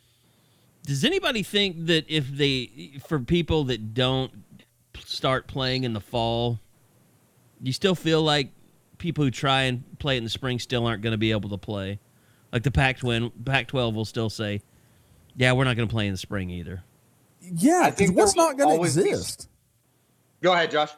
Does 0.84 1.06
anybody 1.06 1.44
think 1.44 1.86
that 1.86 2.06
if 2.10 2.28
they, 2.28 2.94
for 3.06 3.20
people 3.20 3.66
that 3.66 3.94
don't 3.94 4.32
start 4.98 5.46
playing 5.46 5.84
in 5.84 5.94
the 5.94 6.02
fall, 6.02 6.60
you 7.62 7.72
still 7.72 7.94
feel 7.94 8.24
like 8.24 8.50
people 8.98 9.24
who 9.24 9.30
try 9.30 9.62
and 9.62 9.84
play 10.00 10.18
in 10.18 10.24
the 10.24 10.30
spring 10.32 10.58
still 10.58 10.88
aren't 10.88 11.04
going 11.04 11.12
to 11.12 11.20
be 11.20 11.30
able 11.30 11.52
to 11.52 11.58
play? 11.60 12.00
Like 12.52 12.64
the 12.64 12.72
Pac-12, 12.72 13.46
Pac-12 13.46 13.94
will 13.94 14.06
still 14.06 14.32
say, 14.32 14.62
"Yeah, 15.36 15.54
we're 15.54 15.64
not 15.66 15.76
going 15.76 15.88
to 15.88 15.94
play 15.94 16.08
in 16.08 16.14
the 16.14 16.18
spring 16.18 16.50
either." 16.50 16.84
Yeah, 17.42 17.82
I 17.84 17.90
'cause 17.90 17.98
think 18.00 18.16
what's 18.18 18.36
not 18.36 18.58
going 18.58 18.70
to 18.70 18.76
always 18.76 18.96
be- 18.96 19.10
exist? 19.10 19.48
Go 20.42 20.54
ahead, 20.54 20.72
Josh. 20.72 20.92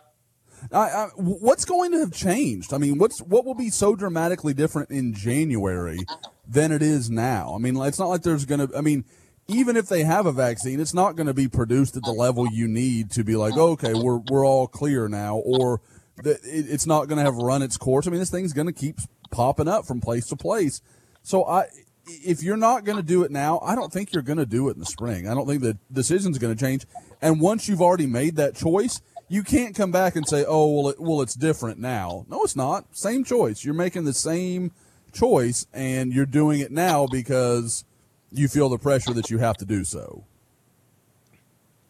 I, 0.72 0.78
I, 0.78 1.08
what's 1.16 1.66
going 1.66 1.92
to 1.92 2.00
have 2.00 2.14
changed? 2.14 2.74
I 2.74 2.78
mean, 2.78 2.98
what's 2.98 3.20
what 3.22 3.44
will 3.46 3.54
be 3.56 3.70
so 3.70 3.96
dramatically 3.96 4.54
different 4.54 4.92
in 4.92 5.14
January 5.14 6.00
than 6.48 6.72
it 6.72 6.82
is 6.82 7.10
now? 7.10 7.54
I 7.54 7.58
mean, 7.58 7.76
it's 7.78 8.00
not 8.00 8.08
like 8.08 8.22
there's 8.22 8.46
going 8.46 8.68
to. 8.68 8.78
I 8.78 8.82
mean, 8.82 9.04
even 9.50 9.76
if 9.76 9.90
they 9.90 10.04
have 10.04 10.26
a 10.26 10.32
vaccine, 10.32 10.80
it's 10.80 10.94
not 10.94 11.18
going 11.18 11.28
to 11.28 11.34
be 11.34 11.50
produced 11.50 11.98
at 11.98 12.04
the 12.04 12.14
level 12.14 12.48
you 12.50 12.68
need 12.70 13.12
to 13.12 13.26
be 13.26 13.36
like, 13.36 13.58
okay, 13.58 13.94
we're 13.94 14.20
we're 14.30 14.46
all 14.46 14.68
clear 14.68 15.10
now, 15.10 15.36
or 15.38 15.82
the, 16.24 16.32
it, 16.32 16.40
it's 16.70 16.86
not 16.88 17.10
going 17.10 17.18
to 17.18 17.24
have 17.26 17.36
run 17.36 17.62
its 17.62 17.76
course. 17.76 18.08
I 18.08 18.12
mean, 18.12 18.20
this 18.22 18.30
thing's 18.30 18.54
going 18.54 18.68
to 18.68 18.74
keep 18.74 19.00
popping 19.32 19.68
up 19.68 19.86
from 19.86 20.00
place 20.00 20.28
to 20.28 20.38
place. 20.38 20.82
So 21.24 21.44
I. 21.46 21.66
If 22.06 22.44
you're 22.44 22.58
not 22.58 22.84
going 22.84 22.98
to 22.98 23.04
do 23.04 23.24
it 23.24 23.32
now, 23.32 23.60
I 23.60 23.76
don't 23.76 23.92
think 23.92 24.14
you're 24.14 24.24
going 24.24 24.38
to 24.38 24.46
do 24.46 24.68
it 24.70 24.74
in 24.74 24.80
the 24.80 24.86
spring. 24.86 25.28
I 25.28 25.34
don't 25.34 25.48
think 25.48 25.62
the 25.62 25.78
decision's 25.92 26.38
going 26.38 26.56
to 26.56 26.60
change. 26.60 26.86
And 27.22 27.40
once 27.40 27.68
you've 27.70 27.82
already 27.82 28.08
made 28.08 28.36
that 28.36 28.56
choice, 28.56 29.02
you 29.30 29.42
can't 29.44 29.74
come 29.74 29.92
back 29.92 30.16
and 30.16 30.28
say, 30.28 30.44
"Oh, 30.48 30.70
well, 30.70 30.90
it, 30.90 31.00
well, 31.00 31.22
it's 31.22 31.34
different 31.34 31.80
now." 31.80 32.26
No, 32.30 32.44
it's 32.44 32.56
not. 32.56 32.86
Same 32.96 33.24
choice. 33.24 33.64
You're 33.64 33.74
making 33.74 34.04
the 34.04 34.14
same 34.14 34.72
choice, 35.14 35.66
and 35.74 36.12
you're 36.14 36.26
doing 36.26 36.60
it 36.60 36.72
now 36.72 37.08
because 37.08 37.86
you 38.32 38.48
feel 38.48 38.68
the 38.68 38.78
pressure 38.78 39.14
that 39.14 39.30
you 39.30 39.38
have 39.38 39.58
to 39.58 39.66
do 39.66 39.84
so. 39.84 40.26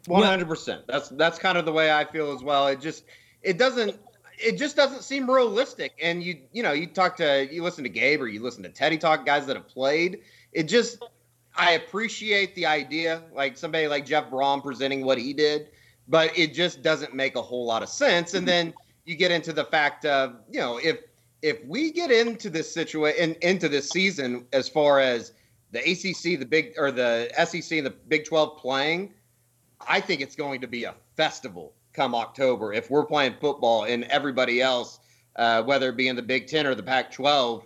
One 0.05 0.23
hundred 0.23 0.47
percent. 0.47 0.85
That's 0.87 1.09
that's 1.09 1.39
kind 1.39 1.57
of 1.57 1.65
the 1.65 1.71
way 1.71 1.91
I 1.91 2.05
feel 2.05 2.33
as 2.33 2.43
well. 2.43 2.67
It 2.67 2.81
just 2.81 3.05
it 3.41 3.57
doesn't 3.57 3.99
it 4.37 4.57
just 4.57 4.75
doesn't 4.75 5.03
seem 5.03 5.29
realistic. 5.29 5.93
And 6.01 6.23
you 6.23 6.37
you 6.51 6.63
know 6.63 6.71
you 6.71 6.87
talk 6.87 7.15
to 7.17 7.47
you 7.51 7.63
listen 7.63 7.83
to 7.83 7.89
Gabe 7.89 8.21
or 8.21 8.27
you 8.27 8.41
listen 8.41 8.63
to 8.63 8.69
Teddy 8.69 8.97
talk 8.97 9.25
guys 9.25 9.45
that 9.47 9.55
have 9.55 9.67
played. 9.67 10.21
It 10.51 10.63
just 10.63 11.03
I 11.55 11.71
appreciate 11.71 12.55
the 12.55 12.65
idea 12.65 13.23
like 13.33 13.57
somebody 13.57 13.87
like 13.87 14.05
Jeff 14.05 14.29
Brohm 14.29 14.63
presenting 14.63 15.05
what 15.05 15.17
he 15.17 15.33
did, 15.33 15.69
but 16.07 16.37
it 16.37 16.53
just 16.53 16.81
doesn't 16.81 17.13
make 17.13 17.35
a 17.35 17.41
whole 17.41 17.65
lot 17.65 17.83
of 17.83 17.89
sense. 17.89 18.33
And 18.33 18.47
then 18.47 18.73
you 19.05 19.15
get 19.15 19.31
into 19.31 19.53
the 19.53 19.65
fact 19.65 20.05
of 20.05 20.35
you 20.49 20.59
know 20.59 20.77
if 20.77 20.99
if 21.41 21.63
we 21.65 21.91
get 21.91 22.11
into 22.11 22.49
this 22.49 22.73
situation 22.73 23.35
into 23.41 23.69
this 23.69 23.89
season 23.89 24.45
as 24.53 24.69
far 24.69 24.99
as 24.99 25.33
the 25.71 25.79
ACC, 25.79 26.39
the 26.39 26.45
big 26.45 26.73
or 26.77 26.91
the 26.91 27.29
SEC 27.45 27.77
and 27.77 27.85
the 27.85 27.93
Big 28.07 28.25
12 28.25 28.57
playing, 28.59 29.11
I 29.87 29.99
think 29.99 30.21
it's 30.21 30.35
going 30.35 30.61
to 30.61 30.67
be 30.67 30.83
a 30.83 30.93
festival 31.17 31.73
come 31.93 32.15
October 32.15 32.73
if 32.73 32.89
we're 32.89 33.05
playing 33.05 33.35
football 33.39 33.83
and 33.83 34.03
everybody 34.05 34.61
else, 34.61 34.99
uh, 35.35 35.63
whether 35.63 35.89
it 35.89 35.97
be 35.97 36.07
in 36.07 36.15
the 36.15 36.21
Big 36.21 36.47
Ten 36.47 36.65
or 36.65 36.75
the 36.75 36.83
Pac 36.83 37.11
12, 37.11 37.65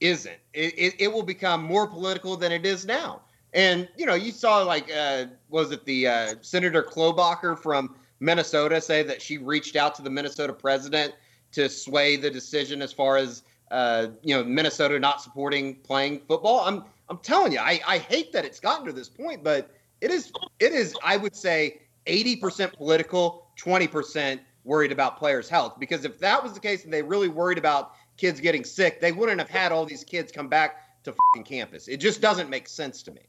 isn't. 0.00 0.36
It, 0.52 0.74
it, 0.76 0.94
it 0.98 1.12
will 1.12 1.22
become 1.22 1.62
more 1.62 1.86
political 1.86 2.36
than 2.36 2.52
it 2.52 2.66
is 2.66 2.86
now. 2.86 3.22
And, 3.52 3.88
you 3.96 4.06
know, 4.06 4.14
you 4.14 4.32
saw 4.32 4.62
like, 4.62 4.90
uh, 4.92 5.26
was 5.48 5.70
it 5.70 5.84
the 5.84 6.08
uh, 6.08 6.34
Senator 6.40 6.82
Klobuchar 6.82 7.58
from 7.58 7.94
Minnesota 8.20 8.80
say 8.80 9.02
that 9.04 9.22
she 9.22 9.38
reached 9.38 9.76
out 9.76 9.94
to 9.96 10.02
the 10.02 10.10
Minnesota 10.10 10.52
president 10.52 11.14
to 11.52 11.68
sway 11.68 12.16
the 12.16 12.30
decision 12.30 12.82
as 12.82 12.92
far 12.92 13.16
as, 13.16 13.44
uh, 13.70 14.08
you 14.22 14.34
know, 14.34 14.42
Minnesota 14.42 14.98
not 14.98 15.22
supporting 15.22 15.76
playing 15.76 16.20
football? 16.26 16.60
I'm, 16.60 16.84
I'm 17.08 17.18
telling 17.18 17.52
you, 17.52 17.60
I, 17.60 17.80
I 17.86 17.98
hate 17.98 18.32
that 18.32 18.44
it's 18.44 18.58
gotten 18.58 18.86
to 18.86 18.92
this 18.92 19.08
point, 19.08 19.44
but 19.44 19.70
it 20.00 20.10
is 20.10 20.32
it 20.58 20.72
is 20.72 20.94
I 21.02 21.16
would 21.16 21.34
say 21.36 21.80
80% 22.06 22.74
political, 22.74 23.43
20% 23.56 24.40
worried 24.64 24.92
about 24.92 25.18
players' 25.18 25.48
health. 25.48 25.78
Because 25.78 26.04
if 26.04 26.18
that 26.18 26.42
was 26.42 26.52
the 26.52 26.60
case 26.60 26.84
and 26.84 26.92
they 26.92 27.02
really 27.02 27.28
worried 27.28 27.58
about 27.58 27.92
kids 28.16 28.40
getting 28.40 28.64
sick, 28.64 29.00
they 29.00 29.12
wouldn't 29.12 29.38
have 29.38 29.50
had 29.50 29.72
all 29.72 29.84
these 29.84 30.04
kids 30.04 30.32
come 30.32 30.48
back 30.48 30.76
to 31.04 31.14
campus. 31.44 31.88
It 31.88 31.98
just 31.98 32.20
doesn't 32.20 32.48
make 32.48 32.68
sense 32.68 33.02
to 33.02 33.12
me. 33.12 33.22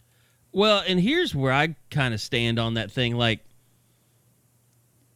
Well, 0.52 0.84
and 0.88 1.00
here's 1.00 1.36
where 1.36 1.52
I 1.52 1.76
kind 1.92 2.14
of 2.14 2.22
stand 2.22 2.60
on 2.60 2.76
that 2.76 2.92
thing. 2.92 3.16
Like 3.16 3.42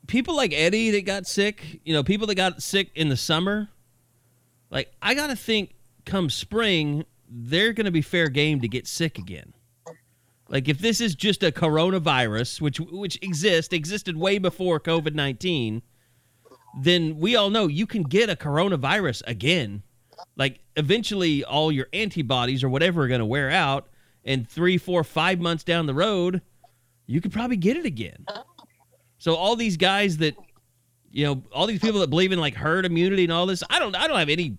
people 0.07 0.35
like 0.35 0.51
Eddie 0.53 0.91
that 0.91 1.05
got 1.05 1.25
sick, 1.25 1.79
you 1.85 1.93
know, 1.93 2.03
people 2.03 2.27
that 2.27 2.35
got 2.35 2.61
sick 2.61 2.89
in 2.95 3.07
the 3.07 3.15
summer. 3.15 3.69
Like 4.69 4.91
I 5.01 5.13
got 5.13 5.27
to 5.27 5.35
think, 5.35 5.75
come 6.05 6.29
spring, 6.29 7.05
they're 7.29 7.71
going 7.71 7.85
to 7.85 7.91
be 7.91 8.01
fair 8.01 8.27
game 8.27 8.59
to 8.61 8.67
get 8.67 8.87
sick 8.87 9.17
again. 9.17 9.53
Like 10.49 10.67
if 10.67 10.79
this 10.79 10.99
is 10.99 11.15
just 11.15 11.43
a 11.43 11.51
coronavirus, 11.51 12.59
which 12.59 12.79
which 12.79 13.17
exists, 13.21 13.71
existed 13.71 14.17
way 14.17 14.39
before 14.39 14.79
COVID 14.79 15.13
nineteen, 15.13 15.83
then 16.81 17.17
we 17.19 17.35
all 17.35 17.49
know 17.49 17.67
you 17.67 17.85
can 17.85 18.03
get 18.03 18.29
a 18.29 18.35
coronavirus 18.35 19.21
again. 19.27 19.83
Like 20.35 20.59
eventually, 20.75 21.43
all 21.43 21.71
your 21.71 21.87
antibodies 21.93 22.63
or 22.63 22.69
whatever 22.69 23.03
are 23.03 23.07
going 23.07 23.19
to 23.19 23.25
wear 23.25 23.49
out, 23.49 23.87
and 24.25 24.49
three, 24.49 24.77
four, 24.77 25.03
five 25.03 25.39
months 25.39 25.63
down 25.63 25.85
the 25.85 25.93
road, 25.93 26.41
you 27.05 27.21
could 27.21 27.31
probably 27.31 27.57
get 27.57 27.77
it 27.77 27.85
again. 27.85 28.25
So 29.17 29.35
all 29.35 29.55
these 29.55 29.77
guys 29.77 30.17
that, 30.17 30.35
you 31.11 31.25
know, 31.25 31.43
all 31.53 31.67
these 31.67 31.79
people 31.79 31.99
that 32.01 32.09
believe 32.09 32.31
in 32.31 32.39
like 32.39 32.55
herd 32.55 32.85
immunity 32.85 33.23
and 33.23 33.31
all 33.31 33.45
this, 33.45 33.63
I 33.69 33.79
don't, 33.79 33.95
I 33.95 34.07
don't 34.07 34.19
have 34.19 34.29
any 34.29 34.57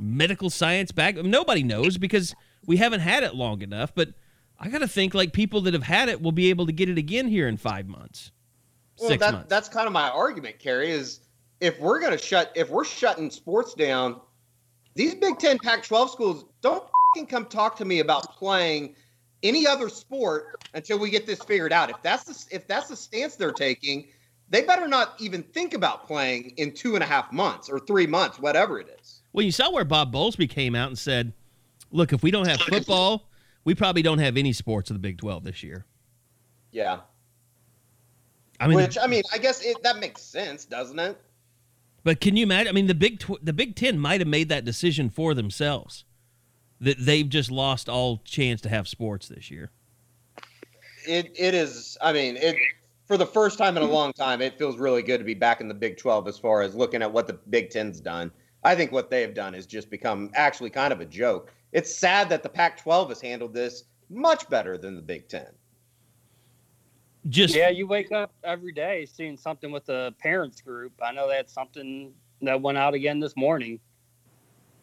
medical 0.00 0.50
science 0.50 0.92
back. 0.92 1.16
Nobody 1.16 1.62
knows 1.62 1.98
because 1.98 2.34
we 2.66 2.76
haven't 2.76 3.00
had 3.00 3.22
it 3.22 3.34
long 3.34 3.62
enough. 3.62 3.94
But 3.94 4.10
I 4.58 4.68
got 4.68 4.78
to 4.78 4.88
think 4.88 5.14
like 5.14 5.32
people 5.32 5.60
that 5.62 5.74
have 5.74 5.82
had 5.82 6.08
it 6.08 6.20
will 6.20 6.32
be 6.32 6.50
able 6.50 6.66
to 6.66 6.72
get 6.72 6.88
it 6.88 6.98
again 6.98 7.28
here 7.28 7.48
in 7.48 7.56
five 7.56 7.86
months, 7.88 8.30
Well, 8.98 9.10
six 9.10 9.20
that, 9.20 9.32
months. 9.32 9.48
that's 9.48 9.68
kind 9.68 9.86
of 9.86 9.92
my 9.92 10.08
argument, 10.08 10.58
Kerry, 10.58 10.90
is 10.90 11.20
if 11.60 11.78
we're 11.80 12.00
gonna 12.00 12.18
shut 12.18 12.52
if 12.54 12.68
we're 12.68 12.84
shutting 12.84 13.30
sports 13.30 13.74
down 13.74 14.20
these 14.94 15.14
Big 15.14 15.38
Ten, 15.38 15.58
Pac-12 15.58 16.10
schools 16.10 16.44
don't 16.62 16.84
come 17.28 17.46
talk 17.46 17.76
to 17.76 17.84
me 17.84 18.00
about 18.00 18.36
playing 18.36 18.94
any 19.42 19.66
other 19.66 19.88
sport 19.88 20.64
until 20.74 20.98
we 20.98 21.10
get 21.10 21.26
this 21.26 21.42
figured 21.42 21.72
out. 21.72 21.88
If 21.90 21.96
that's 22.02 22.24
the 22.24 22.54
if 22.56 22.66
that's 22.66 22.88
the 22.88 22.96
stance 22.96 23.36
they're 23.36 23.52
taking, 23.52 24.08
they 24.50 24.62
better 24.62 24.88
not 24.88 25.14
even 25.18 25.42
think 25.42 25.74
about 25.74 26.06
playing 26.06 26.50
in 26.56 26.72
two 26.72 26.94
and 26.94 27.02
a 27.02 27.06
half 27.06 27.32
months 27.32 27.68
or 27.68 27.78
three 27.78 28.06
months, 28.06 28.38
whatever 28.38 28.78
it 28.80 28.98
is. 29.00 29.20
Well, 29.32 29.44
you 29.44 29.52
saw 29.52 29.70
where 29.70 29.84
Bob 29.84 30.12
Bowlesby 30.12 30.48
came 30.48 30.74
out 30.74 30.88
and 30.88 30.98
said, 30.98 31.32
"Look, 31.90 32.12
if 32.12 32.22
we 32.22 32.30
don't 32.30 32.46
have 32.48 32.60
football, 32.60 33.25
we 33.66 33.74
probably 33.74 34.00
don't 34.00 34.20
have 34.20 34.38
any 34.38 34.54
sports 34.54 34.88
in 34.88 34.94
the 34.94 35.00
Big 35.00 35.18
12 35.18 35.44
this 35.44 35.62
year." 35.62 35.84
Yeah. 36.72 37.00
I 38.58 38.68
mean, 38.68 38.76
Which 38.76 38.96
I 38.96 39.06
mean, 39.06 39.22
I 39.32 39.36
guess 39.38 39.62
it, 39.62 39.82
that 39.82 39.98
makes 39.98 40.22
sense, 40.22 40.64
doesn't 40.64 40.98
it? 40.98 41.20
But 42.02 42.20
can 42.20 42.36
you 42.36 42.44
imagine? 42.44 42.68
I 42.68 42.72
mean, 42.72 42.86
the 42.86 42.94
Big 42.94 43.18
Tw- 43.18 43.44
the 43.44 43.52
Big 43.52 43.76
Ten 43.76 43.98
might 43.98 44.20
have 44.20 44.28
made 44.28 44.48
that 44.48 44.64
decision 44.64 45.10
for 45.10 45.34
themselves 45.34 46.04
that 46.80 46.96
they've 46.98 47.28
just 47.28 47.50
lost 47.50 47.88
all 47.88 48.22
chance 48.24 48.60
to 48.62 48.68
have 48.68 48.86
sports 48.86 49.28
this 49.28 49.50
year. 49.50 49.70
It 51.06 51.32
it 51.34 51.54
is. 51.54 51.98
I 52.00 52.12
mean, 52.12 52.36
it 52.36 52.56
for 53.06 53.16
the 53.16 53.26
first 53.26 53.58
time 53.58 53.76
in 53.76 53.82
a 53.82 53.86
long 53.86 54.12
time, 54.12 54.40
it 54.40 54.58
feels 54.58 54.78
really 54.78 55.02
good 55.02 55.18
to 55.18 55.24
be 55.24 55.34
back 55.34 55.60
in 55.60 55.68
the 55.68 55.74
Big 55.74 55.96
12 55.96 56.28
as 56.28 56.38
far 56.38 56.62
as 56.62 56.74
looking 56.74 57.02
at 57.02 57.12
what 57.12 57.26
the 57.26 57.34
Big 57.50 57.70
Ten's 57.70 58.00
done. 58.00 58.30
I 58.64 58.74
think 58.74 58.90
what 58.90 59.10
they 59.10 59.20
have 59.22 59.34
done 59.34 59.54
has 59.54 59.66
just 59.66 59.90
become 59.90 60.30
actually 60.34 60.70
kind 60.70 60.92
of 60.92 61.00
a 61.00 61.04
joke. 61.04 61.52
It's 61.76 61.94
sad 61.94 62.30
that 62.30 62.42
the 62.42 62.48
Pac 62.48 62.80
12 62.82 63.10
has 63.10 63.20
handled 63.20 63.52
this 63.52 63.84
much 64.08 64.48
better 64.48 64.78
than 64.78 64.96
the 64.96 65.02
Big 65.02 65.28
Ten. 65.28 65.48
Just 67.28 67.54
Yeah, 67.54 67.68
you 67.68 67.86
wake 67.86 68.12
up 68.12 68.32
every 68.42 68.72
day 68.72 69.04
seeing 69.04 69.36
something 69.36 69.70
with 69.70 69.84
the 69.84 70.14
parents 70.18 70.62
group. 70.62 70.94
I 71.02 71.12
know 71.12 71.28
they 71.28 71.36
had 71.36 71.50
something 71.50 72.14
that 72.40 72.62
went 72.62 72.78
out 72.78 72.94
again 72.94 73.20
this 73.20 73.36
morning. 73.36 73.78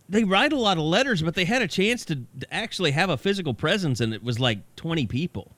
they 0.07 0.23
write 0.23 0.53
a 0.53 0.55
lot 0.55 0.77
of 0.77 0.83
letters, 0.83 1.23
but 1.23 1.33
they 1.33 1.45
had 1.45 1.63
a 1.63 1.67
chance 1.67 2.05
to 2.05 2.15
to 2.39 2.53
actually 2.53 2.91
have 2.91 3.09
a 3.09 3.17
physical 3.17 3.55
presence, 3.55 3.99
and 3.99 4.13
it 4.13 4.23
was 4.23 4.39
like 4.39 4.59
20 4.75 5.07
people. 5.07 5.55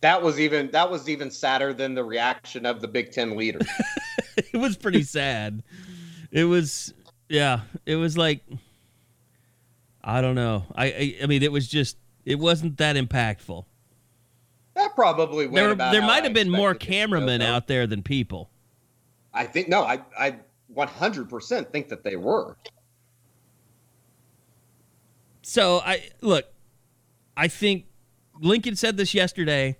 That 0.00 0.22
was 0.22 0.40
even 0.40 0.70
that 0.70 0.90
was 0.90 1.10
even 1.10 1.30
sadder 1.30 1.74
than 1.74 1.94
the 1.94 2.04
reaction 2.04 2.64
of 2.64 2.80
the 2.80 2.88
Big 2.88 3.12
Ten 3.12 3.36
leaders. 3.36 3.68
it 4.38 4.56
was 4.56 4.78
pretty 4.78 5.02
sad. 5.02 5.62
It 6.30 6.44
was, 6.44 6.94
yeah, 7.28 7.60
it 7.84 7.96
was 7.96 8.16
like, 8.16 8.40
I 10.06 10.20
don't 10.20 10.34
know. 10.34 10.64
I, 10.74 10.84
I, 10.86 11.16
I 11.22 11.26
mean, 11.26 11.42
it 11.42 11.50
was 11.50 11.66
just, 11.66 11.96
it 12.26 12.38
wasn't 12.38 12.76
that 12.76 12.94
impactful. 12.96 13.64
that 14.74 14.94
probably 14.94 15.46
went 15.46 15.54
There, 15.54 15.70
about 15.70 15.92
there 15.92 16.02
might 16.02 16.24
have 16.24 16.34
been 16.34 16.50
more 16.50 16.74
cameramen 16.74 17.40
out 17.40 17.66
there 17.68 17.86
than 17.86 18.02
people. 18.02 18.50
I 19.32 19.44
think 19.46 19.68
no, 19.68 19.82
I 19.82 20.00
I 20.18 20.36
100% 20.76 21.70
think 21.72 21.88
that 21.88 22.04
they 22.04 22.16
were. 22.16 22.56
So 25.42 25.78
I 25.78 26.10
look, 26.20 26.46
I 27.36 27.48
think 27.48 27.86
Lincoln 28.40 28.76
said 28.76 28.96
this 28.96 29.14
yesterday. 29.14 29.76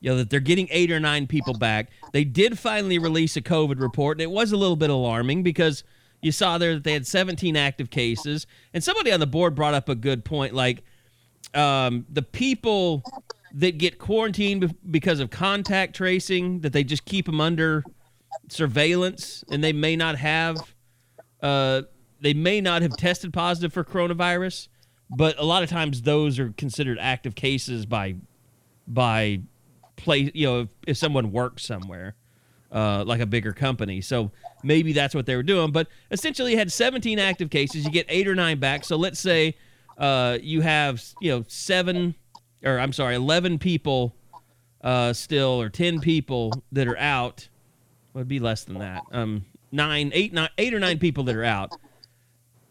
You 0.00 0.10
know 0.10 0.16
that 0.16 0.30
they're 0.30 0.40
getting 0.40 0.66
eight 0.70 0.90
or 0.90 0.98
nine 0.98 1.26
people 1.28 1.54
back. 1.54 1.90
They 2.12 2.24
did 2.24 2.58
finally 2.58 2.98
release 2.98 3.36
a 3.36 3.40
COVID 3.42 3.80
report, 3.80 4.16
and 4.16 4.22
it 4.22 4.30
was 4.30 4.50
a 4.52 4.56
little 4.56 4.74
bit 4.76 4.90
alarming 4.90 5.42
because 5.44 5.84
you 6.22 6.32
saw 6.32 6.56
there 6.56 6.74
that 6.74 6.84
they 6.84 6.92
had 6.92 7.06
17 7.06 7.56
active 7.56 7.90
cases, 7.90 8.46
and 8.72 8.82
somebody 8.82 9.12
on 9.12 9.20
the 9.20 9.26
board 9.26 9.54
brought 9.54 9.74
up 9.74 9.88
a 9.88 9.94
good 9.94 10.24
point. 10.24 10.54
Like 10.54 10.82
um, 11.52 12.06
the 12.08 12.22
people 12.22 13.02
that 13.54 13.76
get 13.76 13.98
quarantined 13.98 14.74
because 14.90 15.20
of 15.20 15.30
contact 15.30 15.94
tracing, 15.94 16.60
that 16.60 16.72
they 16.72 16.84
just 16.84 17.04
keep 17.04 17.26
them 17.26 17.40
under 17.40 17.84
surveillance, 18.48 19.44
and 19.50 19.62
they 19.62 19.72
may 19.72 19.96
not 19.96 20.16
have 20.16 20.56
uh, 21.42 21.82
they 22.20 22.34
may 22.34 22.60
not 22.60 22.82
have 22.82 22.96
tested 22.96 23.32
positive 23.32 23.72
for 23.72 23.82
coronavirus, 23.82 24.68
but 25.10 25.36
a 25.38 25.44
lot 25.44 25.64
of 25.64 25.68
times 25.68 26.02
those 26.02 26.38
are 26.38 26.50
considered 26.56 26.98
active 27.00 27.34
cases 27.34 27.84
by 27.84 28.14
by 28.86 29.40
place. 29.96 30.30
You 30.34 30.46
know, 30.46 30.60
if, 30.60 30.68
if 30.86 30.96
someone 30.96 31.32
works 31.32 31.64
somewhere, 31.64 32.14
uh, 32.72 33.04
like 33.06 33.20
a 33.20 33.26
bigger 33.26 33.52
company, 33.52 34.00
so 34.00 34.30
maybe 34.62 34.92
that's 34.92 35.14
what 35.14 35.26
they 35.26 35.36
were 35.36 35.42
doing. 35.42 35.70
But 35.70 35.88
essentially, 36.10 36.52
you 36.52 36.58
had 36.58 36.72
17 36.72 37.18
active 37.18 37.50
cases. 37.50 37.84
You 37.84 37.90
get 37.90 38.06
eight 38.08 38.26
or 38.26 38.34
nine 38.34 38.58
back. 38.58 38.84
So 38.84 38.96
let's 38.96 39.20
say 39.20 39.56
uh, 39.98 40.38
you 40.40 40.62
have 40.62 41.02
you 41.20 41.30
know 41.30 41.44
seven, 41.48 42.14
or 42.64 42.78
I'm 42.78 42.92
sorry, 42.92 43.14
11 43.14 43.58
people 43.58 44.14
uh, 44.82 45.12
still, 45.12 45.60
or 45.60 45.68
10 45.68 46.00
people 46.00 46.52
that 46.72 46.88
are 46.88 46.98
out. 46.98 47.48
Would 48.14 48.28
be 48.28 48.40
less 48.40 48.64
than 48.64 48.78
that. 48.78 49.04
Um, 49.10 49.46
nine, 49.70 50.10
eight, 50.14 50.32
nine, 50.32 50.50
eight 50.58 50.74
or 50.74 50.78
nine 50.78 50.98
people 50.98 51.24
that 51.24 51.34
are 51.34 51.44
out. 51.44 51.72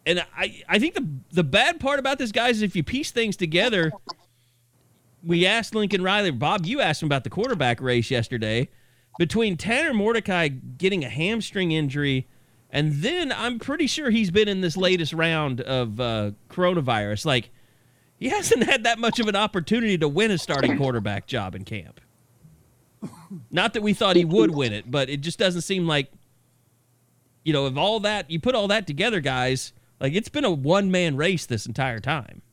And 0.06 0.24
I, 0.36 0.62
I 0.68 0.80
think 0.80 0.96
the 0.96 1.08
the 1.32 1.44
bad 1.44 1.80
part 1.80 2.00
about 2.00 2.18
this, 2.18 2.32
guys, 2.32 2.58
is 2.58 2.64
if 2.64 2.76
you 2.76 2.84
piece 2.84 3.12
things 3.12 3.36
together, 3.38 3.92
we 5.24 5.46
asked 5.46 5.76
Lincoln 5.76 6.02
Riley, 6.02 6.32
Bob, 6.32 6.66
you 6.66 6.82
asked 6.82 7.02
him 7.02 7.08
about 7.08 7.24
the 7.24 7.30
quarterback 7.30 7.82
race 7.82 8.10
yesterday. 8.10 8.70
Between 9.18 9.58
Tanner 9.58 9.94
Mordecai 9.94 10.48
getting 10.48 11.04
a 11.04 11.10
hamstring 11.10 11.72
injury, 11.72 12.28
and 12.70 12.94
then 12.94 13.32
I'm 13.32 13.60
pretty 13.60 13.88
sure 13.88 14.10
he's 14.10 14.32
been 14.32 14.48
in 14.48 14.62
this 14.62 14.78
latest 14.78 15.14
round 15.14 15.62
of 15.62 16.00
uh, 16.00 16.32
coronavirus. 16.50 17.26
Like, 17.26 17.50
he 18.18 18.30
hasn't 18.30 18.64
had 18.64 18.84
that 18.86 19.00
much 19.00 19.20
of 19.20 19.28
an 19.28 19.36
opportunity 19.36 19.98
to 19.98 20.08
win 20.08 20.32
a 20.32 20.38
starting 20.38 20.78
quarterback 20.78 21.28
job 21.28 21.56
in 21.56 21.66
camp. 21.66 22.00
Not 23.50 23.74
that 23.74 23.82
we 23.82 23.94
thought 23.94 24.16
he 24.16 24.26
would 24.26 24.52
win 24.52 24.74
it, 24.74 24.90
but 24.90 25.10
it 25.10 25.22
just 25.22 25.40
doesn't 25.40 25.62
seem 25.62 25.88
like, 25.88 26.12
you 27.44 27.52
know, 27.52 27.66
if 27.66 27.76
all 27.76 28.00
that, 28.02 28.30
you 28.30 28.40
put 28.40 28.54
all 28.54 28.68
that 28.68 28.86
together, 28.86 29.20
guys, 29.20 29.74
like 30.00 30.14
it's 30.14 30.30
been 30.30 30.46
a 30.46 30.52
one 30.52 30.92
man 30.92 31.18
race 31.18 31.46
this 31.46 31.66
entire 31.66 32.00
time. 32.00 32.44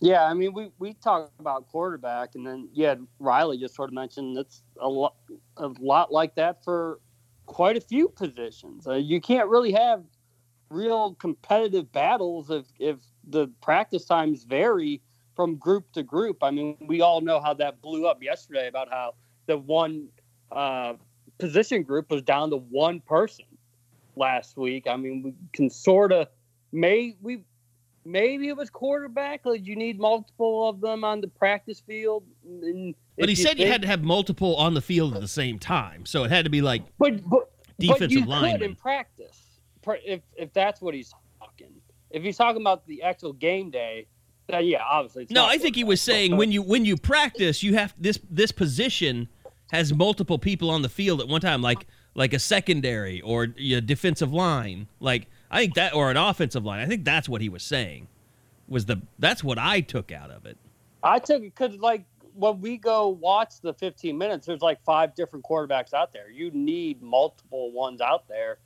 Yeah, 0.00 0.24
I 0.24 0.32
mean, 0.32 0.54
we, 0.54 0.70
we 0.78 0.94
talk 0.94 1.30
about 1.38 1.68
quarterback, 1.68 2.34
and 2.34 2.46
then 2.46 2.68
yeah, 2.72 2.94
Riley 3.18 3.58
just 3.58 3.74
sort 3.74 3.90
of 3.90 3.94
mentioned 3.94 4.38
it's 4.38 4.62
a 4.80 4.88
lot 4.88 5.14
a 5.58 5.68
lot 5.78 6.10
like 6.10 6.34
that 6.36 6.64
for 6.64 7.00
quite 7.44 7.76
a 7.76 7.80
few 7.80 8.08
positions. 8.08 8.86
Uh, 8.86 8.94
you 8.94 9.20
can't 9.20 9.48
really 9.48 9.72
have 9.72 10.02
real 10.70 11.14
competitive 11.16 11.92
battles 11.92 12.50
if 12.50 12.64
if 12.78 12.96
the 13.28 13.48
practice 13.60 14.06
times 14.06 14.44
vary 14.44 15.02
from 15.36 15.56
group 15.56 15.92
to 15.92 16.02
group. 16.02 16.42
I 16.42 16.50
mean, 16.50 16.78
we 16.80 17.02
all 17.02 17.20
know 17.20 17.40
how 17.40 17.52
that 17.54 17.82
blew 17.82 18.06
up 18.06 18.22
yesterday 18.22 18.68
about 18.68 18.88
how 18.90 19.14
the 19.46 19.58
one 19.58 20.08
uh, 20.50 20.94
position 21.38 21.82
group 21.82 22.10
was 22.10 22.22
down 22.22 22.50
to 22.50 22.56
one 22.56 23.00
person 23.00 23.44
last 24.16 24.56
week. 24.56 24.86
I 24.86 24.96
mean, 24.96 25.22
we 25.22 25.34
can 25.52 25.68
sort 25.68 26.12
of 26.12 26.28
may 26.72 27.16
we 27.20 27.42
maybe 28.04 28.48
it 28.48 28.56
was 28.56 28.70
quarterback. 28.70 29.44
Like 29.44 29.66
you 29.66 29.76
need 29.76 29.98
multiple 29.98 30.68
of 30.68 30.80
them 30.80 31.04
on 31.04 31.20
the 31.20 31.28
practice 31.28 31.80
field. 31.80 32.24
And 32.44 32.94
But 33.18 33.28
he 33.28 33.32
if 33.34 33.38
said 33.38 33.58
you 33.58 33.66
had 33.66 33.82
to 33.82 33.88
have 33.88 34.02
multiple 34.02 34.56
on 34.56 34.74
the 34.74 34.80
field 34.80 35.14
at 35.14 35.20
the 35.20 35.28
same 35.28 35.58
time. 35.58 36.06
So 36.06 36.24
it 36.24 36.30
had 36.30 36.44
to 36.44 36.50
be 36.50 36.62
like, 36.62 36.82
but, 36.98 37.28
but 37.28 37.50
defensive 37.78 38.08
but 38.08 38.10
you 38.10 38.24
lineman. 38.26 38.52
could 38.52 38.62
in 38.62 38.74
practice 38.76 39.60
if 40.04 40.20
if 40.36 40.52
that's 40.52 40.80
what 40.80 40.94
he's 40.94 41.12
talking. 41.38 41.72
If 42.10 42.22
he's 42.22 42.36
talking 42.36 42.60
about 42.60 42.86
the 42.86 43.02
actual 43.02 43.32
game 43.32 43.70
day, 43.70 44.06
then 44.48 44.66
yeah, 44.66 44.82
obviously. 44.84 45.26
No, 45.30 45.46
I 45.46 45.58
think 45.58 45.76
he 45.76 45.84
was 45.84 46.00
saying 46.00 46.36
when 46.36 46.52
you 46.52 46.62
when 46.62 46.84
you 46.84 46.96
practice, 46.96 47.62
you 47.62 47.74
have 47.74 47.94
this 47.98 48.18
this 48.28 48.52
position 48.52 49.28
has 49.70 49.92
multiple 49.94 50.38
people 50.38 50.70
on 50.70 50.82
the 50.82 50.88
field 50.88 51.20
at 51.20 51.28
one 51.28 51.40
time, 51.40 51.62
like 51.62 51.86
like 52.14 52.32
a 52.32 52.38
secondary 52.38 53.20
or 53.20 53.48
a 53.58 53.80
defensive 53.80 54.32
line. 54.32 54.88
Like 54.98 55.28
I 55.50 55.60
think 55.60 55.74
that 55.74 55.94
or 55.94 56.10
an 56.10 56.16
offensive 56.16 56.64
line. 56.64 56.80
I 56.80 56.86
think 56.86 57.04
that's 57.04 57.28
what 57.28 57.40
he 57.40 57.48
was 57.48 57.62
saying. 57.62 58.08
Was 58.68 58.86
the 58.86 59.02
that's 59.18 59.42
what 59.42 59.58
I 59.58 59.80
took 59.80 60.12
out 60.12 60.30
of 60.30 60.46
it. 60.46 60.56
I 61.02 61.18
took 61.18 61.42
it 61.42 61.54
because 61.56 61.76
like 61.76 62.04
when 62.34 62.60
we 62.60 62.76
go 62.76 63.08
watch 63.08 63.60
the 63.60 63.74
15 63.74 64.16
minutes, 64.16 64.46
there's 64.46 64.62
like 64.62 64.82
five 64.84 65.14
different 65.14 65.44
quarterbacks 65.44 65.92
out 65.92 66.12
there. 66.12 66.30
You 66.30 66.50
need 66.52 67.02
multiple 67.02 67.72
ones 67.72 68.00
out 68.00 68.28
there 68.28 68.58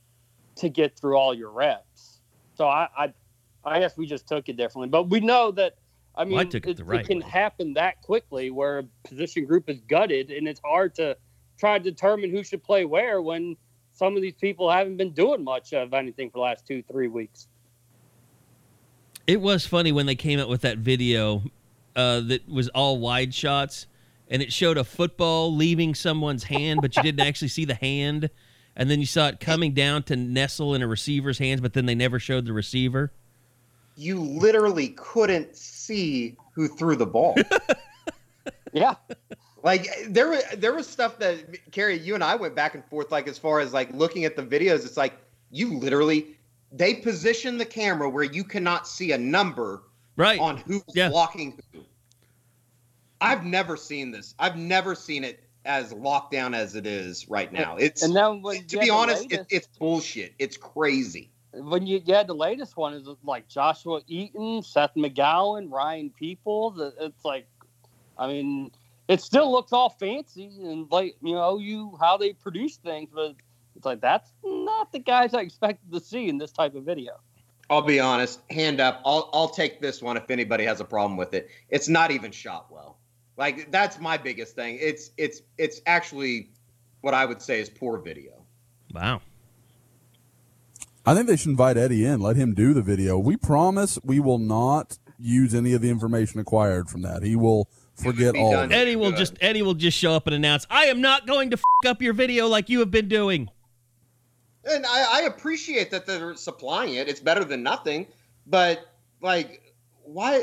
to 0.56 0.68
get 0.68 0.98
through 0.98 1.16
all 1.16 1.34
your 1.34 1.50
reps. 1.50 2.20
So 2.54 2.68
I, 2.68 2.88
I, 2.96 3.12
I 3.64 3.80
guess 3.80 3.96
we 3.96 4.06
just 4.06 4.28
took 4.28 4.48
it 4.48 4.56
differently, 4.56 4.88
but 4.88 5.08
we 5.08 5.20
know 5.20 5.50
that. 5.52 5.76
I 6.16 6.24
mean, 6.24 6.34
Well, 6.34 6.46
I 6.46 6.60
it 6.68 6.76
the 6.76 6.84
right 6.84 7.04
can 7.04 7.18
way. 7.20 7.26
happen 7.28 7.74
that 7.74 8.00
quickly 8.02 8.50
where 8.50 8.78
a 8.78 8.84
position 9.02 9.46
group 9.46 9.68
is 9.68 9.80
gutted, 9.80 10.30
and 10.30 10.46
it's 10.46 10.60
hard 10.64 10.94
to 10.96 11.16
try 11.58 11.76
to 11.78 11.82
determine 11.82 12.30
who 12.30 12.44
should 12.44 12.62
play 12.62 12.84
where 12.84 13.20
when 13.20 13.56
some 13.94 14.16
of 14.16 14.22
these 14.22 14.34
people 14.34 14.70
haven't 14.70 14.96
been 14.96 15.12
doing 15.12 15.42
much 15.42 15.72
of 15.72 15.94
anything 15.94 16.30
for 16.30 16.38
the 16.38 16.42
last 16.42 16.66
two, 16.66 16.82
three 16.90 17.08
weeks. 17.08 17.48
It 19.26 19.40
was 19.40 19.64
funny 19.64 19.92
when 19.92 20.06
they 20.06 20.16
came 20.16 20.38
out 20.38 20.48
with 20.48 20.62
that 20.62 20.78
video 20.78 21.42
uh, 21.96 22.20
that 22.20 22.48
was 22.48 22.68
all 22.68 22.98
wide 22.98 23.32
shots, 23.32 23.86
and 24.28 24.42
it 24.42 24.52
showed 24.52 24.76
a 24.76 24.84
football 24.84 25.54
leaving 25.54 25.94
someone's 25.94 26.44
hand, 26.44 26.80
but 26.82 26.96
you 26.96 27.02
didn't 27.02 27.20
actually 27.26 27.48
see 27.48 27.64
the 27.64 27.74
hand, 27.74 28.28
and 28.76 28.90
then 28.90 29.00
you 29.00 29.06
saw 29.06 29.28
it 29.28 29.40
coming 29.40 29.72
down 29.72 30.02
to 30.04 30.16
nestle 30.16 30.74
in 30.74 30.82
a 30.82 30.86
receiver's 30.86 31.38
hands, 31.38 31.60
but 31.60 31.72
then 31.72 31.86
they 31.86 31.94
never 31.94 32.18
showed 32.18 32.44
the 32.44 32.52
receiver. 32.52 33.12
You 33.96 34.20
literally 34.20 34.88
couldn't 34.88 35.56
see 35.56 36.36
who 36.54 36.68
threw 36.68 36.96
the 36.96 37.06
ball. 37.06 37.36
Yeah, 38.74 38.96
like 39.64 39.88
there 40.08 40.28
was 40.28 40.44
there 40.58 40.74
was 40.74 40.86
stuff 40.86 41.18
that 41.18 41.72
Carrie, 41.72 41.98
you 41.98 42.14
and 42.14 42.22
I 42.22 42.36
went 42.36 42.54
back 42.54 42.74
and 42.74 42.84
forth 42.84 43.10
like 43.10 43.26
as 43.26 43.38
far 43.38 43.58
as 43.60 43.72
like 43.72 43.92
looking 43.92 44.24
at 44.26 44.36
the 44.36 44.42
videos. 44.42 44.84
It's 44.84 44.96
like 44.98 45.14
you 45.50 45.78
literally 45.78 46.36
they 46.70 46.94
position 46.94 47.56
the 47.56 47.64
camera 47.64 48.08
where 48.08 48.24
you 48.24 48.44
cannot 48.44 48.86
see 48.86 49.12
a 49.12 49.18
number 49.18 49.82
Right. 50.16 50.38
on 50.38 50.58
who's 50.58 50.82
Yeah. 50.94 51.08
blocking 51.08 51.58
who. 51.72 51.80
I've 53.20 53.44
never 53.44 53.76
seen 53.76 54.10
this. 54.10 54.34
I've 54.38 54.56
never 54.56 54.94
seen 54.94 55.24
it 55.24 55.42
as 55.64 55.92
locked 55.92 56.30
down 56.30 56.52
as 56.52 56.74
it 56.76 56.86
is 56.86 57.28
right 57.28 57.50
now. 57.50 57.76
It's 57.76 58.02
And 58.02 58.14
then 58.14 58.42
when 58.42 58.56
to 58.56 58.62
you 58.62 58.68
be 58.68 58.78
had 58.80 58.86
the 58.86 58.90
honest, 58.90 59.32
it, 59.32 59.46
it's 59.48 59.66
bullshit. 59.78 60.34
It's 60.38 60.56
crazy. 60.58 61.30
when 61.52 61.86
you, 61.86 62.02
you 62.04 62.12
had 62.14 62.26
the 62.26 62.34
latest 62.34 62.76
one 62.76 62.92
is 62.92 63.08
like 63.24 63.48
Joshua 63.48 64.02
Eaton, 64.08 64.62
Seth 64.62 64.94
McGowan, 64.94 65.72
Ryan 65.72 66.10
Peoples. 66.10 66.78
It's 67.00 67.24
like, 67.24 67.46
I 68.18 68.26
mean, 68.26 68.70
it 69.08 69.20
still 69.20 69.50
looks 69.50 69.72
all 69.72 69.90
fancy 69.90 70.50
and 70.62 70.90
like 70.90 71.16
you 71.22 71.34
know 71.34 71.58
you 71.58 71.96
how 72.00 72.16
they 72.16 72.32
produce 72.32 72.76
things, 72.76 73.10
but 73.14 73.34
it's 73.76 73.84
like 73.84 74.00
that's 74.00 74.32
not 74.44 74.92
the 74.92 74.98
guys 74.98 75.34
I 75.34 75.40
expected 75.40 75.92
to 75.92 76.00
see 76.00 76.28
in 76.28 76.38
this 76.38 76.52
type 76.52 76.74
of 76.74 76.84
video. 76.84 77.20
I'll 77.70 77.82
be 77.82 78.00
honest, 78.00 78.40
hand 78.50 78.80
up. 78.80 79.00
I'll 79.04 79.30
I'll 79.32 79.48
take 79.48 79.80
this 79.80 80.02
one 80.02 80.16
if 80.16 80.30
anybody 80.30 80.64
has 80.64 80.80
a 80.80 80.84
problem 80.84 81.16
with 81.16 81.34
it. 81.34 81.48
It's 81.68 81.88
not 81.88 82.10
even 82.10 82.30
shot 82.30 82.70
well. 82.70 82.98
Like 83.36 83.70
that's 83.70 83.98
my 83.98 84.16
biggest 84.16 84.54
thing. 84.54 84.78
It's 84.80 85.10
it's 85.16 85.42
it's 85.58 85.80
actually 85.86 86.50
what 87.00 87.14
I 87.14 87.26
would 87.26 87.42
say 87.42 87.60
is 87.60 87.68
poor 87.68 87.98
video. 87.98 88.44
Wow. 88.92 89.20
I 91.06 91.14
think 91.14 91.26
they 91.26 91.36
should 91.36 91.50
invite 91.50 91.76
Eddie 91.76 92.06
in, 92.06 92.20
let 92.20 92.36
him 92.36 92.54
do 92.54 92.72
the 92.72 92.80
video. 92.80 93.18
We 93.18 93.36
promise 93.36 93.98
we 94.02 94.20
will 94.20 94.38
not 94.38 94.98
use 95.18 95.54
any 95.54 95.74
of 95.74 95.82
the 95.82 95.90
information 95.90 96.40
acquired 96.40 96.88
from 96.88 97.02
that. 97.02 97.22
He 97.22 97.36
will 97.36 97.68
forget 97.94 98.36
all 98.36 98.52
done. 98.52 98.72
Eddie 98.72 98.96
will 98.96 99.10
Good. 99.10 99.18
just 99.18 99.34
Eddie 99.40 99.62
will 99.62 99.74
just 99.74 99.96
show 99.98 100.12
up 100.12 100.26
and 100.26 100.34
announce, 100.34 100.66
"I 100.70 100.86
am 100.86 101.00
not 101.00 101.26
going 101.26 101.50
to 101.50 101.56
f- 101.56 101.90
up 101.90 102.02
your 102.02 102.12
video 102.14 102.46
like 102.48 102.68
you 102.68 102.80
have 102.80 102.90
been 102.90 103.08
doing." 103.08 103.48
And 104.64 104.86
I, 104.86 105.20
I 105.20 105.26
appreciate 105.26 105.90
that 105.90 106.06
they're 106.06 106.34
supplying 106.36 106.94
it. 106.94 107.08
It's 107.08 107.20
better 107.20 107.44
than 107.44 107.62
nothing. 107.62 108.06
But 108.46 108.86
like, 109.20 109.74
why? 110.02 110.42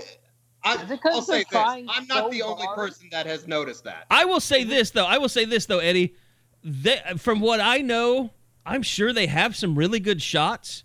I, 0.64 0.76
Is 0.76 0.92
it 0.92 1.02
'cause 1.02 1.14
I'll 1.16 1.22
they're 1.22 1.38
say 1.38 1.40
this: 1.40 1.48
trying 1.50 1.90
I'm 1.90 2.06
not 2.08 2.26
so 2.26 2.30
the 2.30 2.44
only 2.44 2.66
hard? 2.66 2.78
person 2.78 3.08
that 3.12 3.26
has 3.26 3.48
noticed 3.48 3.84
that. 3.86 4.06
I 4.12 4.26
will 4.26 4.40
say 4.40 4.64
this 4.64 4.92
though. 4.92 5.06
I 5.06 5.18
will 5.18 5.30
say 5.30 5.46
this 5.46 5.66
though, 5.66 5.80
Eddie. 5.80 6.16
They, 6.64 7.00
from 7.18 7.40
what 7.40 7.60
I 7.60 7.80
know, 7.80 8.30
I'm 8.66 8.84
sure 8.84 9.12
they 9.12 9.26
have 9.26 9.56
some 9.56 9.76
really 9.76 10.00
good 10.00 10.22
shots 10.22 10.84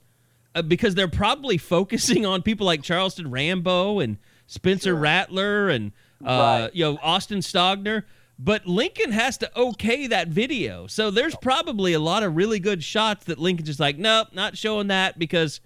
uh, 0.55 0.62
because 0.62 0.94
they're 0.94 1.07
probably 1.09 1.59
focusing 1.59 2.24
on 2.24 2.40
people 2.40 2.64
like 2.64 2.83
Charleston 2.83 3.31
Rambo 3.31 3.98
and 4.00 4.16
Spencer 4.46 4.94
Rattler 4.96 5.68
and 5.68 5.92
Right. 6.20 6.70
you 6.72 6.85
know 6.85 6.98
Austin 7.02 7.38
Stogner. 7.38 8.05
But 8.38 8.66
Lincoln 8.66 9.12
has 9.12 9.38
to 9.38 9.59
okay 9.59 10.09
that 10.09 10.29
video, 10.29 10.87
so 10.87 11.11
there's 11.11 11.35
probably 11.37 11.94
a 11.94 11.98
lot 11.98 12.22
of 12.22 12.37
really 12.37 12.61
good 12.61 12.85
shots 12.85 13.24
that 13.26 13.38
Lincoln's 13.38 13.68
just 13.68 13.81
like, 13.81 13.96
nope, 13.96 14.29
not 14.33 14.59
showing 14.59 14.88
that 14.88 15.18
because 15.18 15.61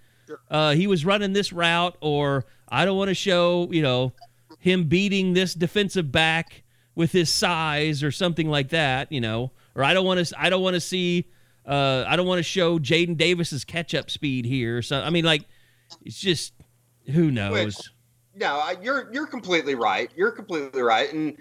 uh, 0.48 0.72
he 0.74 0.86
was 0.86 1.04
running 1.04 1.32
this 1.32 1.52
route, 1.52 1.96
or 2.00 2.44
I 2.68 2.84
don't 2.84 2.96
want 2.96 3.08
to 3.08 3.14
show, 3.14 3.68
you 3.72 3.82
know, 3.82 4.12
him 4.60 4.84
beating 4.84 5.32
this 5.32 5.52
defensive 5.52 6.12
back 6.12 6.62
with 6.94 7.10
his 7.10 7.28
size 7.28 8.04
or 8.04 8.12
something 8.12 8.48
like 8.48 8.68
that, 8.68 9.10
you 9.10 9.20
know, 9.20 9.50
or 9.74 9.82
I 9.82 9.92
don't 9.92 10.06
want 10.06 10.24
to, 10.24 10.40
I 10.40 10.48
don't 10.48 10.62
want 10.62 10.74
to 10.74 10.80
see, 10.80 11.26
uh, 11.66 12.04
I 12.06 12.14
don't 12.14 12.26
want 12.26 12.38
to 12.38 12.44
show 12.44 12.78
Jaden 12.78 13.16
Davis's 13.16 13.64
catch 13.64 13.94
up 13.96 14.10
speed 14.10 14.44
here. 14.44 14.80
So 14.82 15.00
I 15.00 15.10
mean, 15.10 15.24
like, 15.24 15.44
it's 16.04 16.20
just 16.20 16.52
who 17.06 17.32
knows. 17.32 17.90
No, 18.40 18.64
you're 18.80 19.12
you're 19.12 19.26
completely 19.26 19.74
right. 19.74 20.10
You're 20.16 20.32
completely 20.32 20.80
right, 20.80 21.12
and 21.12 21.36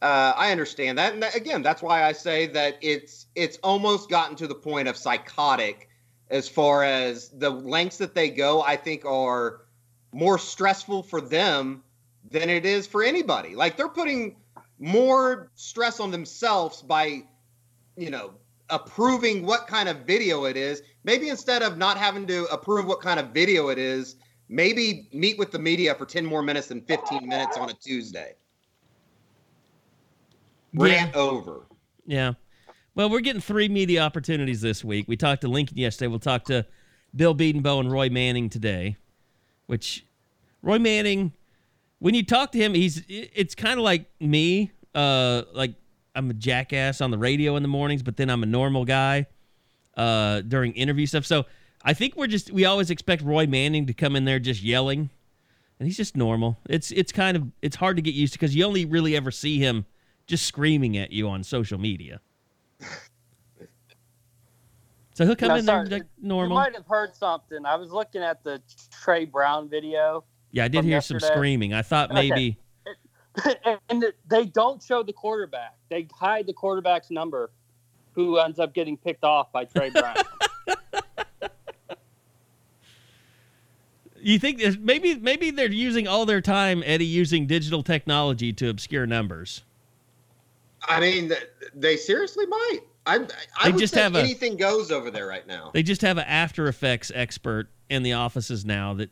uh, 0.00 0.32
I 0.36 0.52
understand 0.52 0.98
that. 0.98 1.12
And 1.12 1.22
that, 1.24 1.34
again, 1.34 1.62
that's 1.62 1.82
why 1.82 2.04
I 2.04 2.12
say 2.12 2.46
that 2.46 2.78
it's 2.80 3.26
it's 3.34 3.58
almost 3.64 4.08
gotten 4.08 4.36
to 4.36 4.46
the 4.46 4.54
point 4.54 4.86
of 4.86 4.96
psychotic, 4.96 5.88
as 6.30 6.48
far 6.48 6.84
as 6.84 7.30
the 7.30 7.50
lengths 7.50 7.98
that 7.98 8.14
they 8.14 8.30
go. 8.30 8.62
I 8.62 8.76
think 8.76 9.04
are 9.04 9.62
more 10.12 10.38
stressful 10.38 11.02
for 11.02 11.20
them 11.20 11.82
than 12.30 12.48
it 12.48 12.64
is 12.64 12.86
for 12.86 13.02
anybody. 13.02 13.56
Like 13.56 13.76
they're 13.76 13.88
putting 13.88 14.36
more 14.78 15.50
stress 15.56 15.98
on 15.98 16.12
themselves 16.12 16.82
by, 16.82 17.24
you 17.96 18.10
know, 18.10 18.34
approving 18.70 19.44
what 19.44 19.66
kind 19.66 19.88
of 19.88 20.06
video 20.06 20.44
it 20.44 20.56
is. 20.56 20.82
Maybe 21.02 21.28
instead 21.28 21.62
of 21.62 21.78
not 21.78 21.98
having 21.98 22.28
to 22.28 22.44
approve 22.44 22.86
what 22.86 23.00
kind 23.00 23.18
of 23.18 23.30
video 23.30 23.70
it 23.70 23.78
is, 23.78 24.16
maybe 24.48 25.08
meet 25.12 25.38
with 25.38 25.50
the 25.50 25.58
media 25.58 25.94
for 25.94 26.06
10 26.06 26.24
more 26.24 26.42
minutes 26.42 26.68
than 26.68 26.80
15 26.82 27.26
minutes 27.28 27.56
on 27.56 27.70
a 27.70 27.74
Tuesday. 27.74 28.34
Rant 30.74 31.14
over. 31.14 31.66
Yeah. 32.06 32.34
Well, 32.94 33.10
we're 33.10 33.20
getting 33.20 33.40
three 33.40 33.68
media 33.68 34.02
opportunities 34.02 34.60
this 34.60 34.84
week. 34.84 35.06
We 35.08 35.16
talked 35.16 35.40
to 35.42 35.48
Lincoln 35.48 35.78
yesterday. 35.78 36.08
We'll 36.08 36.18
talk 36.18 36.44
to 36.44 36.66
Bill 37.14 37.34
Bedenbaugh 37.34 37.80
and 37.80 37.90
Roy 37.90 38.08
Manning 38.08 38.48
today, 38.48 38.96
which 39.66 40.04
Roy 40.62 40.78
Manning, 40.78 41.32
when 41.98 42.14
you 42.14 42.24
talk 42.24 42.52
to 42.52 42.58
him, 42.58 42.74
he's 42.74 43.02
it's 43.08 43.54
kind 43.54 43.78
of 43.78 43.84
like 43.84 44.06
me. 44.20 44.72
Uh, 44.94 45.42
like 45.52 45.74
I'm 46.14 46.30
a 46.30 46.34
jackass 46.34 47.00
on 47.00 47.10
the 47.10 47.18
radio 47.18 47.56
in 47.56 47.62
the 47.62 47.68
mornings, 47.68 48.02
but 48.02 48.16
then 48.16 48.30
I'm 48.30 48.42
a 48.42 48.46
normal 48.46 48.84
guy 48.84 49.26
uh, 49.96 50.42
during 50.42 50.72
interview 50.74 51.06
stuff. 51.06 51.26
So 51.26 51.46
I 51.84 51.92
think 51.92 52.16
we're 52.16 52.26
just 52.26 52.50
we 52.50 52.64
always 52.64 52.90
expect 52.90 53.22
Roy 53.22 53.46
Manning 53.46 53.86
to 53.86 53.94
come 53.94 54.16
in 54.16 54.24
there 54.24 54.38
just 54.38 54.62
yelling, 54.62 55.10
and 55.78 55.86
he's 55.86 55.96
just 55.96 56.16
normal. 56.16 56.58
It's 56.68 56.90
it's 56.92 57.12
kind 57.12 57.36
of 57.36 57.44
it's 57.60 57.76
hard 57.76 57.96
to 57.96 58.02
get 58.02 58.14
used 58.14 58.32
to 58.32 58.38
because 58.38 58.56
you 58.56 58.64
only 58.64 58.86
really 58.86 59.16
ever 59.16 59.30
see 59.30 59.58
him 59.58 59.84
just 60.26 60.46
screaming 60.46 60.96
at 60.96 61.12
you 61.12 61.28
on 61.28 61.44
social 61.44 61.78
media. 61.78 62.20
So 65.14 65.24
he'll 65.24 65.36
come 65.36 65.48
Now, 65.48 65.56
in 65.56 65.66
there 65.66 65.76
sorry, 65.86 65.88
like 65.90 66.02
You 66.20 66.48
might 66.48 66.74
have 66.74 66.86
heard 66.86 67.14
something. 67.14 67.64
I 67.64 67.76
was 67.76 67.92
looking 67.92 68.20
at 68.22 68.42
the 68.42 68.60
Trey 68.90 69.24
Brown 69.24 69.68
video, 69.68 70.24
Yeah, 70.50 70.64
I 70.64 70.68
did 70.68 70.84
hear 70.84 71.00
some 71.00 71.20
screaming. 71.20 71.72
I 71.72 71.82
thought 71.82 72.10
Okay. 72.10 72.30
maybe 72.30 72.58
and 73.88 74.04
they 74.28 74.46
don't 74.46 74.82
show 74.82 75.02
the 75.02 75.12
quarterback. 75.12 75.76
They 75.88 76.08
hide 76.18 76.46
the 76.46 76.52
quarterback's 76.52 77.10
number, 77.10 77.50
who 78.12 78.38
ends 78.38 78.58
up 78.58 78.74
getting 78.74 78.96
picked 78.96 79.24
off 79.24 79.52
by 79.52 79.64
Trey 79.64 79.90
Brown. 79.90 80.16
you 84.24 84.38
think 84.38 84.58
there's- 84.58 84.76
maybe 84.80 85.14
maybe 85.16 85.50
they're 85.50 85.70
using 85.70 86.08
all 86.08 86.26
their 86.26 86.40
time, 86.40 86.82
Eddie, 86.86 87.06
using 87.06 87.46
digital 87.46 87.82
technology 87.82 88.52
to 88.54 88.68
obscure 88.68 89.06
numbers. 89.06 89.62
I 90.86 91.00
mean, 91.00 91.32
they 91.74 91.96
seriously 91.96 92.46
might. 92.46 92.80
I, 93.06 93.16
I 93.16 93.64
They 93.64 93.72
would 93.72 93.78
just 93.80 93.94
say 93.94 94.02
have 94.02 94.14
a- 94.16 94.20
anything 94.20 94.56
goes 94.56 94.90
over 94.90 95.10
there 95.10 95.26
right 95.26 95.46
now. 95.46 95.70
They 95.74 95.82
just 95.82 96.00
have 96.02 96.16
an 96.18 96.24
After 96.26 96.68
Effects 96.68 97.12
expert 97.14 97.68
in 97.90 98.02
the 98.02 98.14
offices 98.14 98.64
now 98.64 98.94
that 98.94 99.10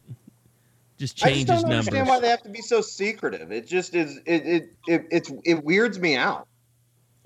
just 0.99 1.17
changes 1.17 1.45
I 1.45 1.55
just 1.55 1.63
don't 1.63 1.71
numbers. 1.71 1.89
understand 1.89 2.09
why 2.09 2.21
they 2.21 2.29
have 2.29 2.43
to 2.43 2.49
be 2.49 2.63
so 2.63 2.81
secretive. 2.81 3.53
It 3.53 3.67
just 3.67 3.95
is. 3.95 4.19
It 4.27 4.47
it, 4.47 4.73
it 4.87 5.07
it's 5.11 5.33
it 5.45 5.63
weirds 5.65 5.99
me 5.99 6.17
out. 6.17 6.47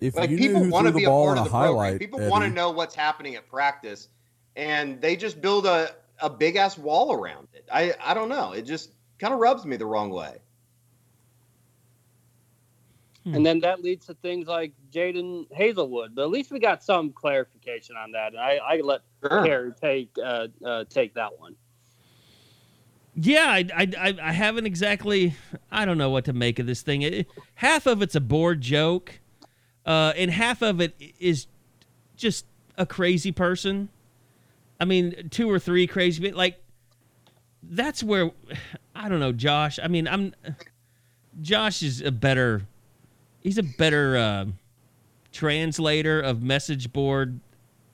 If 0.01 0.15
Like 0.17 0.31
you 0.31 0.39
people 0.39 0.69
want 0.69 0.87
to 0.89 0.93
be 0.93 1.05
the 1.05 1.11
a 1.11 1.13
part 1.13 1.39
in 1.39 1.43
of 1.43 1.47
a 1.47 1.51
the 1.51 1.57
program. 1.57 1.99
People 1.99 2.29
want 2.29 2.45
to 2.45 2.51
know 2.51 2.71
what's 2.71 2.95
happening 2.95 3.35
at 3.37 3.49
practice, 3.49 4.09
and 4.57 5.01
they 5.01 5.17
just 5.17 5.41
build 5.41 5.67
a 5.67 5.91
a 6.21 6.31
big 6.31 6.57
ass 6.57 6.79
wall 6.79 7.13
around 7.13 7.49
it. 7.53 7.69
I 7.73 7.95
I 8.03 8.15
don't 8.15 8.29
know. 8.29 8.53
It 8.53 8.63
just 8.63 8.93
kind 9.19 9.33
of 9.35 9.41
rubs 9.41 9.65
me 9.65 9.77
the 9.77 9.87
wrong 9.87 10.11
way. 10.11 10.39
and 13.25 13.45
then 13.45 13.59
that 13.59 13.83
leads 13.83 14.07
to 14.07 14.15
things 14.15 14.47
like 14.47 14.73
Jadon 14.93 15.47
Haselwood. 15.51 16.15
But 16.15 16.23
at 16.23 16.31
least 16.31 16.53
we 16.53 16.61
got 16.61 16.85
some 16.85 17.11
clarification 17.11 17.97
on 17.97 18.13
that. 18.13 18.33
And 18.33 18.41
I, 18.41 18.59
I 18.59 18.81
let 18.83 19.01
Sure. 19.29 19.45
Carrie 19.45 19.73
take 19.81 20.11
uh, 20.23 20.49
uh, 20.65 20.85
take 20.89 21.15
that 21.15 21.39
one. 21.39 21.57
Yeah, 23.19 23.47
I, 23.49 23.67
I, 23.75 23.89
I, 23.99 24.15
I 24.23 24.33
haven't 24.33 24.67
exactly. 24.67 25.35
I 25.71 25.85
don't 25.85 25.99
know 25.99 26.11
what 26.11 26.27
to 26.27 26.33
make 26.33 26.59
of 26.59 26.67
this 26.67 26.83
thing. 26.83 27.03
It, 27.03 27.27
half 27.55 27.87
of 27.87 28.03
it's 28.03 28.15
a 28.15 28.21
bored 28.21 28.61
joke, 28.61 29.21
uh, 29.87 30.13
and 30.17 30.31
half 30.31 30.63
of 30.63 30.81
it 30.81 30.95
is 31.19 31.47
just 32.17 32.45
a 32.77 32.85
crazy 32.87 33.33
person. 33.33 33.89
I 34.81 34.85
mean, 34.85 35.29
two 35.31 35.51
or 35.51 35.59
three 35.59 35.87
crazy, 35.87 36.23
but 36.23 36.37
like 36.37 36.63
that's 37.63 38.03
where 38.03 38.31
I 38.95 39.09
don't 39.09 39.21
know, 39.21 39.33
Josh. 39.33 39.79
I 39.83 39.89
mean, 39.89 40.09
I'm 40.09 40.35
Josh 41.41 41.83
is 41.83 42.01
a 42.01 42.11
better. 42.11 42.63
He's 43.41 43.59
a 43.59 43.63
better 43.63 44.17
uh, 44.17 44.45
translator 45.33 46.21
of 46.21 46.43
message 46.43 46.93
board 46.93 47.41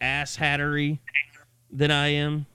ass 0.01 0.37
hattery 0.37 0.99
than 1.71 1.91
I 1.91 2.09
am. 2.09 2.47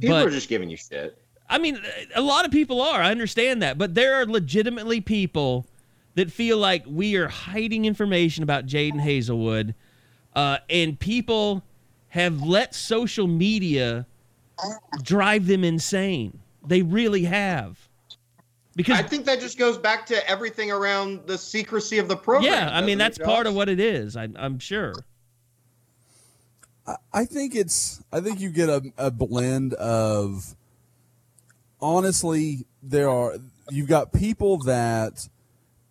People 0.00 0.16
But- 0.16 0.26
are 0.28 0.30
just 0.30 0.48
giving 0.48 0.70
you 0.70 0.76
shit. 0.76 1.18
I 1.48 1.58
mean, 1.58 1.78
a 2.14 2.22
lot 2.22 2.46
of 2.46 2.50
people 2.50 2.80
are. 2.80 3.02
I 3.02 3.10
understand 3.10 3.60
that, 3.62 3.76
but 3.76 3.94
there 3.94 4.14
are 4.14 4.24
legitimately 4.24 5.02
people 5.02 5.66
that 6.14 6.32
feel 6.32 6.56
like 6.56 6.84
we 6.86 7.14
are 7.16 7.28
hiding 7.28 7.84
information 7.84 8.42
about 8.42 8.64
Jadon 8.64 9.02
Haselwood, 9.02 9.74
uh, 10.34 10.58
and 10.70 10.98
people 10.98 11.62
have 12.12 12.42
let 12.42 12.74
social 12.74 13.26
media 13.26 14.06
drive 15.02 15.46
them 15.46 15.64
insane. 15.64 16.38
They 16.62 16.82
really 16.82 17.24
have. 17.24 17.88
Because 18.76 18.98
I 18.98 19.02
think 19.02 19.24
that 19.24 19.40
just 19.40 19.58
goes 19.58 19.78
back 19.78 20.04
to 20.06 20.28
everything 20.28 20.70
around 20.70 21.26
the 21.26 21.38
secrecy 21.38 21.96
of 21.96 22.08
the 22.08 22.16
program. 22.16 22.52
yeah, 22.52 22.68
I 22.70 22.82
mean 22.82 22.98
that's 22.98 23.16
part 23.16 23.46
of 23.46 23.54
what 23.54 23.70
it 23.70 23.80
is. 23.80 24.14
I, 24.14 24.28
I'm 24.36 24.58
sure. 24.58 24.92
I, 26.86 26.96
I 27.14 27.24
think 27.24 27.54
it's. 27.54 28.02
I 28.12 28.20
think 28.20 28.40
you 28.40 28.50
get 28.50 28.68
a, 28.68 28.82
a 28.98 29.10
blend 29.10 29.72
of. 29.74 30.54
Honestly, 31.80 32.66
there 32.82 33.08
are. 33.08 33.36
You've 33.70 33.88
got 33.88 34.12
people 34.12 34.58
that 34.64 35.28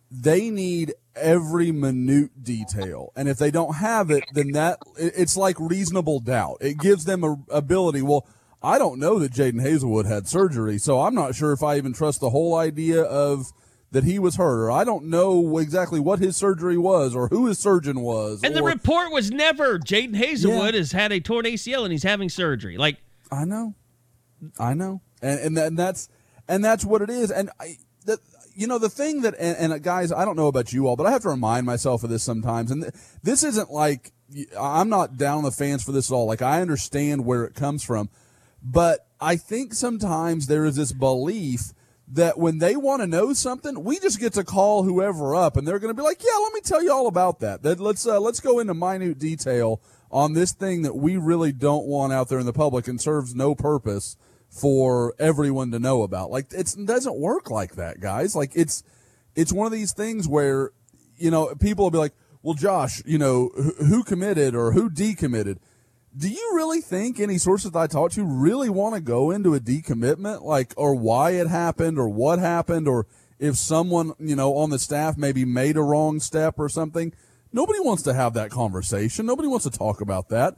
they 0.08 0.50
need 0.50 0.94
every 1.16 1.72
minute 1.72 2.42
detail, 2.42 3.12
and 3.16 3.28
if 3.28 3.38
they 3.38 3.50
don't 3.50 3.76
have 3.76 4.10
it, 4.10 4.24
then 4.32 4.52
that 4.52 4.78
it's 4.96 5.36
like 5.36 5.58
reasonable 5.58 6.20
doubt. 6.20 6.58
It 6.60 6.78
gives 6.78 7.04
them 7.04 7.24
a 7.24 7.36
ability. 7.50 8.02
Well, 8.02 8.26
I 8.62 8.78
don't 8.78 9.00
know 9.00 9.18
that 9.18 9.32
Jadon 9.32 9.60
Haselwood 9.62 10.06
had 10.06 10.28
surgery, 10.28 10.78
so 10.78 11.00
I'm 11.00 11.14
not 11.14 11.34
sure 11.34 11.52
if 11.52 11.62
I 11.62 11.76
even 11.76 11.92
trust 11.92 12.20
the 12.20 12.30
whole 12.30 12.54
idea 12.54 13.02
of 13.02 13.52
that 13.90 14.04
he 14.04 14.18
was 14.18 14.36
hurt, 14.36 14.64
or 14.64 14.70
I 14.70 14.84
don't 14.84 15.04
know 15.04 15.58
exactly 15.58 16.00
what 16.00 16.18
his 16.18 16.36
surgery 16.36 16.78
was, 16.78 17.14
or 17.14 17.28
who 17.28 17.46
his 17.46 17.58
surgeon 17.58 18.00
was. 18.00 18.42
And 18.42 18.56
the 18.56 18.62
report 18.62 19.12
was 19.12 19.30
never 19.30 19.78
Jadon 19.78 20.16
Haselwood 20.16 20.74
has 20.74 20.92
had 20.92 21.12
a 21.12 21.20
torn 21.20 21.44
ACL 21.44 21.84
and 21.84 21.92
he's 21.92 22.02
having 22.02 22.28
surgery. 22.28 22.78
Like, 22.78 22.96
I 23.30 23.44
know, 23.44 23.74
I 24.58 24.74
know, 24.74 25.02
and 25.20 25.40
and, 25.40 25.56
that, 25.56 25.66
and 25.66 25.78
that's 25.78 26.08
and 26.48 26.64
that's 26.64 26.84
what 26.84 27.02
it 27.02 27.10
is. 27.10 27.30
And 27.30 27.50
I, 27.60 27.76
that 28.06 28.20
you 28.54 28.66
know, 28.66 28.78
the 28.78 28.88
thing 28.88 29.22
that 29.22 29.34
and, 29.38 29.56
and 29.56 29.72
uh, 29.72 29.78
guys, 29.78 30.12
I 30.12 30.24
don't 30.24 30.36
know 30.36 30.48
about 30.48 30.72
you 30.72 30.86
all, 30.86 30.96
but 30.96 31.06
I 31.06 31.10
have 31.10 31.22
to 31.22 31.28
remind 31.28 31.66
myself 31.66 32.04
of 32.04 32.10
this 32.10 32.22
sometimes. 32.22 32.70
And 32.70 32.82
th- 32.82 32.94
this 33.22 33.42
isn't 33.42 33.70
like 33.70 34.12
I'm 34.58 34.88
not 34.88 35.16
down 35.16 35.38
on 35.38 35.44
the 35.44 35.50
fans 35.50 35.82
for 35.82 35.92
this 35.92 36.10
at 36.10 36.14
all. 36.14 36.26
Like 36.26 36.42
I 36.42 36.60
understand 36.60 37.24
where 37.24 37.44
it 37.44 37.54
comes 37.54 37.82
from, 37.82 38.08
but 38.62 39.06
I 39.20 39.36
think 39.36 39.74
sometimes 39.74 40.46
there 40.46 40.64
is 40.64 40.76
this 40.76 40.92
belief 40.92 41.72
that 42.08 42.38
when 42.38 42.58
they 42.58 42.76
want 42.76 43.00
to 43.00 43.06
know 43.06 43.32
something, 43.32 43.84
we 43.84 43.98
just 43.98 44.20
get 44.20 44.34
to 44.34 44.44
call 44.44 44.82
whoever 44.82 45.34
up, 45.34 45.56
and 45.56 45.66
they're 45.66 45.78
going 45.78 45.94
to 45.94 46.00
be 46.00 46.06
like, 46.06 46.22
"Yeah, 46.22 46.38
let 46.42 46.52
me 46.52 46.60
tell 46.60 46.82
you 46.82 46.92
all 46.92 47.06
about 47.06 47.40
that. 47.40 47.62
That 47.62 47.80
let's 47.80 48.06
uh, 48.06 48.20
let's 48.20 48.40
go 48.40 48.58
into 48.58 48.74
minute 48.74 49.18
detail 49.18 49.80
on 50.10 50.34
this 50.34 50.52
thing 50.52 50.82
that 50.82 50.94
we 50.94 51.16
really 51.16 51.52
don't 51.52 51.86
want 51.86 52.12
out 52.12 52.28
there 52.28 52.38
in 52.38 52.46
the 52.46 52.52
public 52.52 52.86
and 52.86 53.00
serves 53.00 53.34
no 53.34 53.54
purpose 53.54 54.16
for 54.60 55.14
everyone 55.18 55.70
to 55.72 55.78
know 55.78 56.02
about." 56.02 56.30
Like 56.30 56.52
it 56.52 56.74
doesn't 56.84 57.18
work 57.18 57.50
like 57.50 57.76
that, 57.76 58.00
guys. 58.00 58.36
Like 58.36 58.52
it's 58.54 58.82
it's 59.34 59.52
one 59.52 59.66
of 59.66 59.72
these 59.72 59.92
things 59.92 60.28
where 60.28 60.70
you 61.16 61.30
know 61.30 61.54
people 61.54 61.84
will 61.84 61.90
be 61.90 61.98
like, 61.98 62.14
"Well, 62.42 62.54
Josh, 62.54 63.02
you 63.06 63.18
know 63.18 63.50
who, 63.54 63.72
who 63.84 64.04
committed 64.04 64.54
or 64.54 64.72
who 64.72 64.90
decommitted." 64.90 65.58
Do 66.14 66.28
you 66.28 66.52
really 66.54 66.82
think 66.82 67.18
any 67.18 67.38
sources 67.38 67.70
that 67.70 67.78
I 67.78 67.86
talked 67.86 68.16
to 68.16 68.24
really 68.24 68.68
want 68.68 68.94
to 68.94 69.00
go 69.00 69.30
into 69.30 69.54
a 69.54 69.60
decommitment, 69.60 70.42
like, 70.42 70.74
or 70.76 70.94
why 70.94 71.30
it 71.30 71.46
happened, 71.46 71.98
or 71.98 72.06
what 72.06 72.38
happened, 72.38 72.86
or 72.86 73.06
if 73.38 73.56
someone, 73.56 74.12
you 74.18 74.36
know, 74.36 74.54
on 74.56 74.68
the 74.68 74.78
staff 74.78 75.16
maybe 75.16 75.46
made 75.46 75.78
a 75.78 75.82
wrong 75.82 76.20
step 76.20 76.56
or 76.58 76.68
something? 76.68 77.14
Nobody 77.50 77.80
wants 77.80 78.02
to 78.02 78.12
have 78.12 78.34
that 78.34 78.50
conversation. 78.50 79.24
Nobody 79.24 79.48
wants 79.48 79.64
to 79.64 79.70
talk 79.70 80.02
about 80.02 80.28
that. 80.28 80.56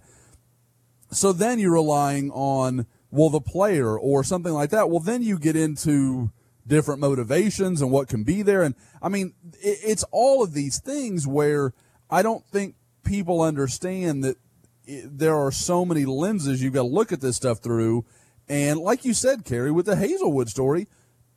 So 1.12 1.32
then 1.32 1.60
you're 1.60 1.72
relying 1.72 2.32
on, 2.32 2.86
well, 3.14 3.30
the 3.30 3.40
player 3.40 3.96
or 3.96 4.24
something 4.24 4.52
like 4.52 4.70
that. 4.70 4.90
Well, 4.90 4.98
then 5.00 5.22
you 5.22 5.38
get 5.38 5.54
into 5.54 6.32
different 6.66 7.00
motivations 7.00 7.80
and 7.80 7.90
what 7.92 8.08
can 8.08 8.24
be 8.24 8.42
there. 8.42 8.62
And 8.62 8.74
I 9.00 9.08
mean, 9.08 9.34
it, 9.60 9.78
it's 9.84 10.04
all 10.10 10.42
of 10.42 10.52
these 10.52 10.80
things 10.80 11.26
where 11.26 11.72
I 12.10 12.22
don't 12.22 12.44
think 12.46 12.74
people 13.04 13.40
understand 13.40 14.24
that 14.24 14.36
it, 14.84 15.18
there 15.18 15.36
are 15.36 15.52
so 15.52 15.84
many 15.84 16.04
lenses 16.04 16.60
you've 16.62 16.72
got 16.74 16.82
to 16.82 16.88
look 16.88 17.12
at 17.12 17.20
this 17.20 17.36
stuff 17.36 17.58
through. 17.60 18.04
And 18.48 18.80
like 18.80 19.04
you 19.04 19.14
said, 19.14 19.44
Carrie, 19.44 19.70
with 19.70 19.86
the 19.86 19.94
Haselwood 19.94 20.48
story, 20.48 20.88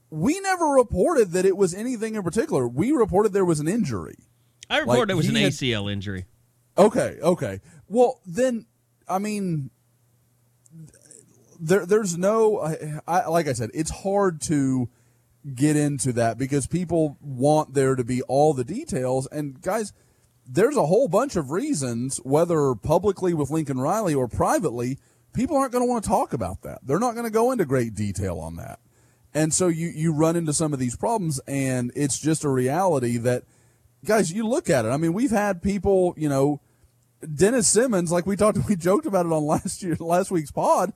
we 0.09 0.39
never 0.39 0.65
reported 0.65 1.31
that 1.33 1.45
it 1.45 1.57
was 1.57 1.73
anything 1.75 2.15
in 2.15 2.23
particular. 2.23 2.67
We 2.67 2.91
reported 2.91 3.33
there 3.33 3.45
was 3.45 3.59
an 3.59 3.67
injury. 3.67 4.15
I 4.69 4.79
reported 4.79 5.01
Like, 5.01 5.09
it 5.09 5.15
was 5.15 5.29
an 5.29 5.35
had- 5.35 5.51
ACL 5.51 5.91
injury. 5.91 6.25
Okay, 6.77 7.17
okay. 7.21 7.59
Well, 7.87 8.19
then, 8.25 8.65
I 9.07 9.19
mean, 9.19 9.71
there, 11.59 11.85
there's 11.85 12.17
no, 12.17 12.59
I, 12.59 13.01
I, 13.07 13.27
like 13.27 13.47
I 13.47 13.53
said, 13.53 13.71
it's 13.73 13.91
hard 13.91 14.41
to 14.43 14.89
get 15.55 15.75
into 15.75 16.13
that 16.13 16.37
because 16.37 16.67
people 16.67 17.17
want 17.21 17.73
there 17.73 17.95
to 17.95 18.03
be 18.03 18.21
all 18.23 18.53
the 18.53 18.63
details. 18.63 19.27
And 19.31 19.61
guys, 19.61 19.93
there's 20.45 20.77
a 20.77 20.85
whole 20.85 21.07
bunch 21.07 21.35
of 21.35 21.51
reasons, 21.51 22.17
whether 22.23 22.73
publicly 22.75 23.33
with 23.33 23.49
Lincoln 23.49 23.79
Riley 23.79 24.13
or 24.13 24.27
privately, 24.27 24.97
people 25.33 25.57
aren't 25.57 25.71
going 25.71 25.83
to 25.83 25.89
want 25.89 26.03
to 26.03 26.09
talk 26.09 26.33
about 26.33 26.61
that. 26.63 26.79
They're 26.83 26.99
not 26.99 27.13
going 27.13 27.25
to 27.25 27.31
go 27.31 27.51
into 27.51 27.65
great 27.65 27.93
detail 27.95 28.39
on 28.39 28.55
that. 28.57 28.79
And 29.33 29.53
so 29.53 29.67
you, 29.67 29.87
you 29.87 30.13
run 30.13 30.35
into 30.35 30.53
some 30.53 30.73
of 30.73 30.79
these 30.79 30.95
problems, 30.95 31.39
and 31.47 31.91
it's 31.95 32.17
just 32.17 32.43
a 32.43 32.49
reality 32.49 33.17
that, 33.17 33.43
guys, 34.03 34.31
you 34.31 34.47
look 34.47 34.69
at 34.69 34.85
it. 34.85 34.89
I 34.89 34.97
mean, 34.97 35.13
we've 35.13 35.31
had 35.31 35.61
people, 35.61 36.13
you 36.17 36.29
know, 36.29 36.61
Dennis 37.35 37.67
Simmons, 37.67 38.11
like 38.11 38.25
we 38.25 38.35
talked, 38.35 38.57
we 38.67 38.75
joked 38.75 39.05
about 39.05 39.25
it 39.25 39.31
on 39.31 39.43
last 39.43 39.83
year, 39.83 39.95
last 39.99 40.31
week's 40.31 40.51
pod, 40.51 40.93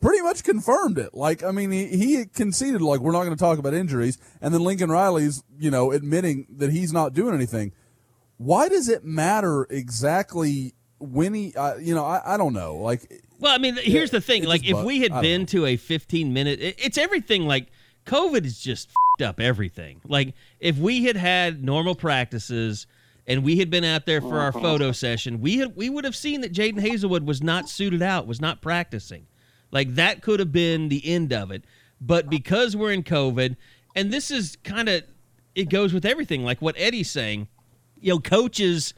pretty 0.00 0.22
much 0.22 0.44
confirmed 0.44 0.98
it. 0.98 1.14
Like, 1.14 1.42
I 1.42 1.50
mean, 1.50 1.70
he, 1.70 1.86
he 1.88 2.24
conceded, 2.26 2.80
like, 2.82 3.00
we're 3.00 3.12
not 3.12 3.24
going 3.24 3.36
to 3.36 3.42
talk 3.42 3.58
about 3.58 3.74
injuries. 3.74 4.18
And 4.40 4.52
then 4.54 4.62
Lincoln 4.62 4.90
Riley's, 4.90 5.42
you 5.58 5.70
know, 5.70 5.90
admitting 5.92 6.46
that 6.58 6.70
he's 6.70 6.92
not 6.92 7.14
doing 7.14 7.34
anything. 7.34 7.72
Why 8.36 8.68
does 8.68 8.88
it 8.88 9.04
matter 9.04 9.66
exactly 9.70 10.74
when 11.00 11.34
he, 11.34 11.54
uh, 11.56 11.76
you 11.76 11.94
know, 11.94 12.04
I, 12.04 12.34
I 12.34 12.36
don't 12.36 12.52
know. 12.52 12.76
Like, 12.76 13.22
Well, 13.40 13.52
I 13.54 13.58
mean, 13.58 13.76
here's 13.82 14.10
the 14.10 14.20
thing. 14.20 14.44
Like, 14.44 14.64
if 14.64 14.76
bu- 14.76 14.84
we 14.84 15.00
had 15.00 15.20
been 15.20 15.42
know. 15.42 15.46
to 15.46 15.66
a 15.66 15.76
15 15.76 16.32
minute, 16.32 16.60
it- 16.60 16.76
it's 16.78 16.98
everything. 16.98 17.46
Like, 17.46 17.66
COVID 18.06 18.44
has 18.44 18.58
just 18.58 18.88
fed 19.18 19.26
up 19.28 19.40
everything. 19.40 20.00
Like, 20.04 20.34
if 20.60 20.76
we 20.78 21.04
had 21.04 21.16
had 21.16 21.62
normal 21.64 21.94
practices 21.96 22.86
and 23.26 23.42
we 23.44 23.58
had 23.58 23.70
been 23.70 23.84
out 23.84 24.06
there 24.06 24.20
for 24.20 24.38
our 24.38 24.52
photo 24.52 24.92
session, 24.92 25.40
we 25.40 25.58
had 25.58 25.76
we 25.76 25.90
would 25.90 26.04
have 26.04 26.16
seen 26.16 26.40
that 26.40 26.52
Jadon 26.52 26.80
Haselwood 26.80 27.26
was 27.26 27.42
not 27.42 27.68
suited 27.68 28.00
out, 28.02 28.26
was 28.26 28.40
not 28.40 28.62
practicing. 28.62 29.26
Like, 29.70 29.94
that 29.96 30.22
could 30.22 30.40
have 30.40 30.52
been 30.52 30.88
the 30.88 31.06
end 31.06 31.32
of 31.32 31.50
it. 31.50 31.64
But 32.00 32.30
because 32.30 32.76
we're 32.76 32.92
in 32.92 33.02
COVID, 33.02 33.56
and 33.94 34.12
this 34.12 34.30
is 34.30 34.56
kind 34.62 34.88
of, 34.88 35.02
it 35.54 35.68
goes 35.68 35.92
with 35.92 36.04
everything. 36.04 36.44
Like 36.44 36.62
what 36.62 36.76
Eddie's 36.78 37.10
saying, 37.10 37.48
you 38.00 38.12
know, 38.12 38.20
coaches, 38.20 38.94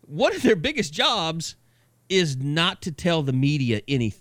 one 0.00 0.34
of 0.34 0.42
their 0.42 0.56
biggest 0.56 0.92
jobs 0.92 1.56
is 2.08 2.36
not 2.36 2.82
to 2.82 2.92
tell 2.92 3.22
the 3.22 3.32
media 3.32 3.80
any 3.86 4.12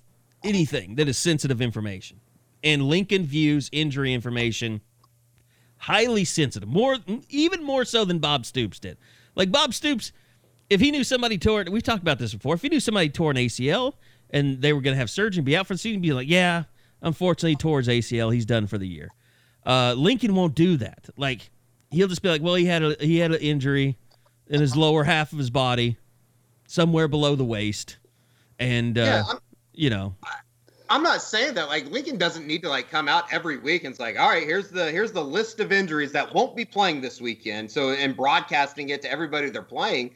anything 0.43 0.95
that 0.95 1.07
is 1.07 1.17
sensitive 1.17 1.61
information. 1.61 2.19
And 2.63 2.83
Lincoln 2.83 3.25
views 3.25 3.69
injury 3.71 4.13
information 4.13 4.81
highly 5.77 6.23
sensitive, 6.25 6.69
more 6.69 6.97
even 7.29 7.63
more 7.63 7.85
so 7.85 8.05
than 8.05 8.19
Bob 8.19 8.45
Stoops 8.45 8.79
did. 8.79 8.97
Like 9.35 9.51
Bob 9.51 9.73
Stoops, 9.73 10.11
if 10.69 10.79
he 10.79 10.91
knew 10.91 11.03
somebody 11.03 11.37
tore 11.37 11.65
we've 11.69 11.83
talked 11.83 12.01
about 12.01 12.19
this 12.19 12.33
before. 12.33 12.53
If 12.55 12.61
he 12.61 12.69
knew 12.69 12.79
somebody 12.79 13.09
tore 13.09 13.31
an 13.31 13.37
ACL 13.37 13.93
and 14.31 14.61
they 14.61 14.73
were 14.73 14.81
going 14.81 14.93
to 14.93 14.99
have 14.99 15.09
surgery 15.09 15.43
be 15.43 15.55
out 15.55 15.67
for 15.67 15.73
the 15.73 15.77
season, 15.77 16.01
be 16.01 16.13
like, 16.13 16.29
"Yeah, 16.29 16.63
unfortunately, 17.01 17.55
towards 17.55 17.87
ACL. 17.87 18.33
He's 18.33 18.45
done 18.45 18.67
for 18.67 18.77
the 18.77 18.87
year." 18.87 19.09
Uh, 19.65 19.93
Lincoln 19.93 20.33
won't 20.33 20.55
do 20.55 20.77
that. 20.77 21.09
Like 21.17 21.49
he'll 21.91 22.07
just 22.07 22.21
be 22.21 22.29
like, 22.29 22.41
"Well, 22.41 22.55
he 22.55 22.65
had 22.65 22.83
a 22.83 22.95
he 22.99 23.17
had 23.17 23.31
an 23.31 23.41
injury 23.41 23.97
in 24.47 24.59
his 24.59 24.75
lower 24.75 25.03
half 25.03 25.31
of 25.31 25.37
his 25.37 25.49
body, 25.49 25.97
somewhere 26.67 27.07
below 27.07 27.35
the 27.35 27.45
waist, 27.45 27.97
and 28.59 28.97
uh, 28.97 29.01
Yeah, 29.01 29.23
you 29.73 29.89
know, 29.89 30.15
I'm 30.91 31.03
not 31.03 31.21
saying 31.21 31.53
that 31.53 31.69
like 31.69 31.89
Lincoln 31.89 32.17
doesn't 32.17 32.45
need 32.45 32.61
to 32.63 32.69
like 32.69 32.89
come 32.89 33.07
out 33.07 33.31
every 33.31 33.57
week 33.57 33.85
and 33.85 33.91
it's 33.91 33.99
like, 33.99 34.19
all 34.19 34.27
right, 34.27 34.43
here's 34.43 34.69
the 34.69 34.91
here's 34.91 35.13
the 35.13 35.23
list 35.23 35.61
of 35.61 35.71
injuries 35.71 36.11
that 36.11 36.33
won't 36.33 36.53
be 36.53 36.65
playing 36.65 36.99
this 36.99 37.21
weekend. 37.21 37.71
So 37.71 37.91
and 37.91 38.15
broadcasting 38.15 38.89
it 38.89 39.01
to 39.03 39.11
everybody 39.11 39.49
they're 39.49 39.61
playing, 39.61 40.15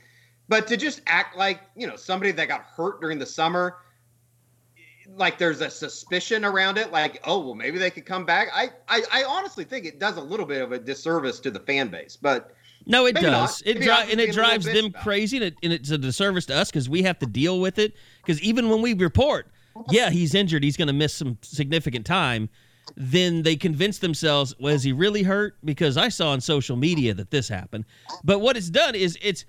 but 0.50 0.68
to 0.68 0.76
just 0.76 1.02
act 1.08 1.38
like 1.38 1.62
you 1.78 1.88
know 1.88 1.96
somebody 1.96 2.32
that 2.34 2.50
got 2.50 2.64
hurt 2.64 3.00
during 3.00 3.20
the 3.20 3.26
summer, 3.26 3.78
like 5.16 5.38
there's 5.38 5.62
a 5.62 5.70
suspicion 5.70 6.44
around 6.46 6.78
it, 6.78 6.92
like 6.92 7.22
oh 7.26 7.40
well 7.40 7.56
maybe 7.56 7.78
they 7.78 7.90
could 7.92 8.06
come 8.06 8.26
back. 8.26 8.50
I 8.54 8.70
I, 8.88 9.04
I 9.12 9.24
honestly 9.24 9.64
think 9.64 9.86
it 9.86 10.00
does 10.00 10.18
a 10.18 10.22
little 10.22 10.46
bit 10.46 10.62
of 10.62 10.72
a 10.72 10.80
disservice 10.80 11.40
to 11.42 11.52
the 11.52 11.60
fan 11.60 11.90
base, 11.90 12.18
but 12.20 12.56
No, 12.86 13.06
it 13.06 13.16
does. 13.16 13.24
not. 13.24 13.62
It 13.66 13.82
dri- 13.82 13.90
and 13.90 14.10
it 14.12 14.18
being 14.18 14.20
a 14.20 14.34
little 14.34 14.34
drives 14.34 14.66
them 14.66 14.92
crazy, 14.92 15.38
and, 15.38 15.46
it, 15.46 15.56
and 15.64 15.74
it's 15.74 15.92
a 15.92 15.98
disservice 15.98 16.46
to 16.48 16.56
us 16.56 16.70
because 16.70 16.90
we 16.90 17.04
have 17.04 17.20
to 17.20 17.26
deal 17.26 17.60
with 17.60 17.80
it. 17.80 17.94
Because 18.22 18.42
even 18.42 18.70
when 18.70 18.82
we 18.82 18.94
report, 18.94 19.48
yeah, 19.90 20.10
he's 20.10 20.34
injured, 20.36 20.64
he's 20.64 20.78
going 20.78 20.88
to 20.88 20.94
miss 20.94 21.14
some 21.14 21.38
significant 21.42 22.06
time. 22.06 22.50
Then 22.96 23.42
they 23.42 23.56
convince 23.56 23.98
themselves, 23.98 24.54
well, 24.60 24.78
he 24.78 24.92
really 24.94 25.24
hurt? 25.24 25.58
Because 25.66 25.98
I 25.98 26.10
saw 26.10 26.30
on 26.30 26.40
social 26.40 26.76
media 26.76 27.16
that 27.16 27.32
this 27.32 27.50
happened. 27.50 27.86
But 28.24 28.40
what 28.40 28.56
it's 28.56 28.70
done 28.70 28.94
is 28.94 29.18
it's, 29.24 29.44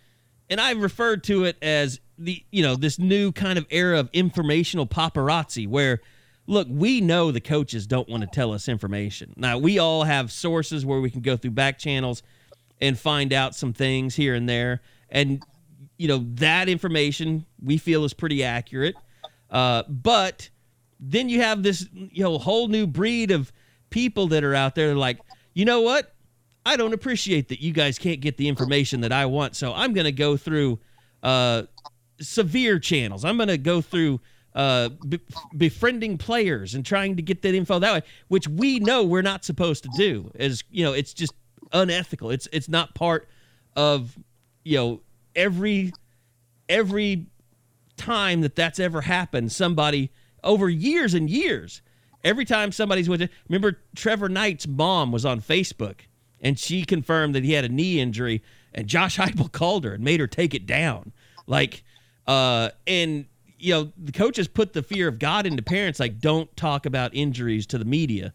and 0.49 0.59
I 0.61 0.73
referred 0.73 1.23
to 1.25 1.45
it 1.45 1.57
as 1.61 2.01
the, 2.19 2.45
you 2.51 2.63
know, 2.63 2.77
this 2.77 2.99
new 2.99 3.33
kind 3.33 3.59
of 3.59 3.67
era 3.71 3.99
of 4.01 4.11
informational 4.13 4.87
paparazzi 4.87 5.69
where 5.69 6.01
look, 6.47 6.69
we 6.71 7.01
know 7.01 7.31
the 7.31 7.41
coaches 7.41 7.87
don't 7.87 8.09
want 8.09 8.23
to 8.23 8.29
tell 8.29 8.53
us 8.53 8.69
information. 8.69 9.35
Now, 9.37 9.59
we 9.59 9.79
all 9.79 10.05
have 10.05 10.31
sources 10.31 10.87
where 10.87 11.01
we 11.01 11.11
can 11.11 11.21
go 11.21 11.37
through 11.37 11.53
back 11.53 11.79
channels 11.79 12.23
and 12.81 12.99
find 12.99 13.33
out 13.33 13.55
some 13.55 13.73
things 13.73 14.15
here 14.15 14.35
and 14.35 14.49
there. 14.49 14.83
And, 15.11 15.43
you 15.97 16.09
know, 16.09 16.25
that 16.35 16.69
information 16.69 17.47
we 17.63 17.79
feel 17.79 18.05
is 18.05 18.15
pretty 18.15 18.45
accurate. 18.45 18.95
Uh, 19.51 19.83
but 19.89 20.49
then 21.01 21.29
you 21.29 21.41
have 21.41 21.63
this, 21.63 21.89
you 21.93 22.23
know, 22.23 22.39
whole 22.39 22.69
new 22.69 22.87
breed 22.87 23.31
of 23.31 23.53
people 23.91 24.29
that 24.29 24.45
are 24.45 24.55
out 24.55 24.75
there 24.75 24.95
like, 24.95 25.19
you 25.55 25.65
know 25.65 25.81
what? 25.81 26.15
I 26.65 26.77
don't 26.77 26.93
appreciate 26.93 27.49
that 27.49 27.61
you 27.61 27.73
guys 27.73 27.99
can't 27.99 28.21
get 28.21 28.37
the 28.37 28.49
information 28.49 29.01
that 29.03 29.13
I 29.13 29.27
want. 29.27 29.57
So 29.57 29.73
I'm 29.73 29.95
going 29.95 30.05
to 30.05 30.13
go 30.13 30.37
through 30.37 30.81
uh, 31.23 31.63
severe 32.21 32.79
channels. 32.79 33.25
I'm 33.25 33.37
going 33.37 33.49
to 33.49 33.59
go 33.59 33.81
through 33.81 34.21
uh, 34.55 34.91
be- 35.09 35.21
befriending 35.57 36.19
players 36.19 36.75
and 36.75 36.85
trying 36.85 37.17
to 37.17 37.23
get 37.23 37.43
that 37.43 37.55
info 37.55 37.79
that 37.79 37.93
way, 37.93 38.03
which 38.29 38.49
we 38.49 38.79
know 38.81 39.05
we're 39.05 39.23
not 39.23 39.45
supposed 39.45 39.83
to 39.85 39.91
do. 39.97 40.31
As 40.39 40.65
you 40.71 40.85
know, 40.85 40.93
it's 40.93 41.13
just 41.13 41.35
unethical. 41.73 42.31
It's 42.31 42.49
it's 42.53 42.69
not 42.69 42.95
part 42.95 43.29
of 43.75 44.17
you 44.65 44.77
know 44.77 45.01
every 45.35 45.93
every 46.69 47.27
time 47.97 48.41
that 48.43 48.57
that's 48.57 48.81
ever 48.81 49.03
happened. 49.03 49.53
Somebody 49.53 50.11
over 50.43 50.69
years 50.69 51.13
and 51.13 51.29
years, 51.29 51.83
every 52.25 52.45
time 52.45 52.73
somebody's 52.73 53.09
with 53.09 53.23
it. 53.23 53.31
Remember, 53.49 53.79
Trevor 53.95 54.29
Knight's 54.29 54.67
mom 54.67 55.13
was 55.13 55.27
on 55.27 55.41
Facebook 55.41 56.01
and 56.41 56.59
she 56.59 56.85
confirmed 56.85 57.35
that 57.35 57.45
he 57.45 57.53
had 57.53 57.65
a 57.65 57.69
knee 57.69 57.99
injury, 58.01 58.43
and 58.75 58.87
Josh 58.87 59.17
Heupel 59.19 59.51
called 59.51 59.85
her 59.85 59.95
and 59.95 60.05
made 60.05 60.21
her 60.21 60.27
take 60.27 60.55
it 60.55 60.67
down. 60.67 61.13
Like, 61.47 61.83
uh, 62.27 62.71
and 62.87 63.27
you 63.59 63.73
know, 63.73 63.93
the 63.97 64.13
coaches 64.13 64.49
put 64.49 64.73
the 64.73 64.83
fear 64.83 65.09
of 65.09 65.19
God 65.19 65.47
into 65.47 65.63
parents, 65.63 65.99
like 65.99 66.21
don't 66.21 66.55
talk 66.57 66.87
about 66.87 67.15
injuries 67.15 67.67
to 67.69 67.79
the 67.79 67.85
media. 67.85 68.33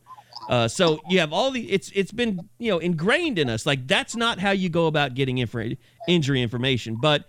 Uh, 0.50 0.68
so 0.68 1.00
you 1.08 1.20
have 1.20 1.32
all 1.32 1.52
the 1.52 1.72
it's 1.72 1.92
it's 1.94 2.12
been 2.12 2.50
you 2.58 2.72
know 2.72 2.80
ingrained 2.80 3.38
in 3.38 3.50
us 3.50 3.66
like 3.66 3.88
that's 3.88 4.16
not 4.16 4.40
how 4.40 4.52
you 4.52 4.70
go 4.70 4.88
about 4.88 5.14
getting 5.14 5.38
inf- 5.38 5.78
injury 6.08 6.42
information 6.42 6.96
but 6.96 7.26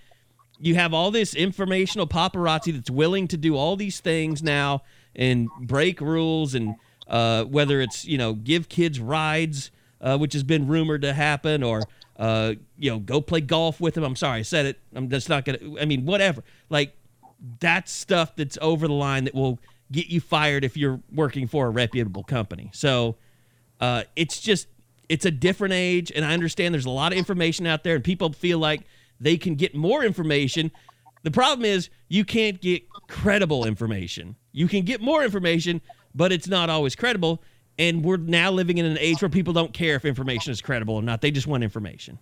you 0.58 0.74
have 0.74 0.94
all 0.94 1.10
this 1.10 1.34
informational 1.34 2.06
paparazzi 2.06 2.72
that's 2.72 2.90
willing 2.90 3.28
to 3.28 3.36
do 3.36 3.54
all 3.54 3.76
these 3.76 4.00
things 4.00 4.42
now 4.42 4.82
and 5.14 5.48
break 5.60 6.00
rules 6.00 6.54
and 6.54 6.74
uh, 7.06 7.44
whether 7.44 7.80
it's 7.80 8.04
you 8.06 8.16
know 8.16 8.32
give 8.32 8.68
kids 8.68 8.98
rides 8.98 9.70
uh, 10.00 10.16
which 10.16 10.32
has 10.32 10.42
been 10.42 10.66
rumored 10.66 11.02
to 11.02 11.12
happen 11.12 11.62
or 11.62 11.82
uh, 12.22 12.54
you 12.78 12.90
know 12.90 12.98
go 12.98 13.20
play 13.20 13.40
golf 13.40 13.80
with 13.80 13.96
him. 13.96 14.04
i'm 14.04 14.16
sorry 14.16 14.38
i 14.38 14.42
said 14.42 14.64
it 14.64 14.78
i'm 14.94 15.10
just 15.10 15.28
not 15.28 15.44
gonna 15.44 15.58
i 15.80 15.84
mean 15.84 16.06
whatever 16.06 16.42
like 16.70 16.96
that's 17.60 17.90
stuff 17.90 18.36
that's 18.36 18.56
over 18.62 18.86
the 18.86 18.94
line 18.94 19.24
that 19.24 19.34
will 19.34 19.58
get 19.90 20.06
you 20.06 20.20
fired 20.20 20.64
if 20.64 20.76
you're 20.76 21.00
working 21.12 21.46
for 21.46 21.66
a 21.66 21.70
reputable 21.70 22.24
company. 22.24 22.70
So 22.72 23.16
uh, 23.80 24.04
it's 24.16 24.40
just 24.40 24.68
it's 25.08 25.26
a 25.26 25.30
different 25.30 25.74
age, 25.74 26.10
and 26.14 26.24
I 26.24 26.32
understand 26.32 26.72
there's 26.72 26.86
a 26.86 26.90
lot 26.90 27.12
of 27.12 27.18
information 27.18 27.66
out 27.66 27.84
there, 27.84 27.96
and 27.96 28.04
people 28.04 28.32
feel 28.32 28.58
like 28.58 28.82
they 29.20 29.36
can 29.36 29.54
get 29.54 29.74
more 29.74 30.04
information. 30.04 30.70
The 31.22 31.30
problem 31.30 31.64
is 31.64 31.90
you 32.08 32.24
can't 32.24 32.60
get 32.60 32.82
credible 33.08 33.66
information. 33.66 34.36
You 34.52 34.66
can 34.66 34.84
get 34.84 35.00
more 35.00 35.22
information, 35.22 35.80
but 36.14 36.32
it's 36.32 36.48
not 36.48 36.70
always 36.70 36.96
credible. 36.96 37.42
And 37.82 38.04
we're 38.04 38.16
now 38.16 38.52
living 38.52 38.78
in 38.78 38.86
an 38.86 38.96
age 39.00 39.20
where 39.20 39.28
people 39.28 39.52
don't 39.52 39.72
care 39.72 39.96
if 39.96 40.04
information 40.04 40.52
is 40.52 40.60
credible 40.60 40.94
or 40.94 41.02
not. 41.02 41.20
They 41.20 41.32
just 41.32 41.48
want 41.48 41.64
information. 41.64 42.16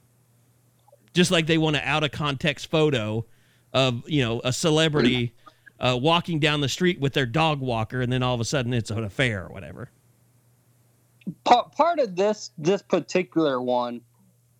Just 1.12 1.30
like 1.30 1.46
they 1.46 1.58
want 1.58 1.76
an 1.76 1.82
out 1.84 2.02
of 2.02 2.12
context 2.12 2.70
photo 2.70 3.26
of 3.74 4.08
you 4.08 4.24
know 4.24 4.40
a 4.42 4.54
celebrity 4.54 5.34
uh, 5.78 5.98
walking 6.00 6.38
down 6.38 6.62
the 6.62 6.68
street 6.68 6.98
with 6.98 7.12
their 7.12 7.26
dog 7.26 7.60
walker, 7.60 8.00
and 8.00 8.10
then 8.10 8.22
all 8.22 8.34
of 8.34 8.40
a 8.40 8.44
sudden 8.44 8.72
it's 8.72 8.90
an 8.90 9.04
affair 9.04 9.44
or 9.44 9.52
whatever. 9.52 9.90
Part 11.44 11.72
part 11.72 11.98
of 11.98 12.16
this 12.16 12.52
this 12.56 12.80
particular 12.80 13.60
one 13.60 14.00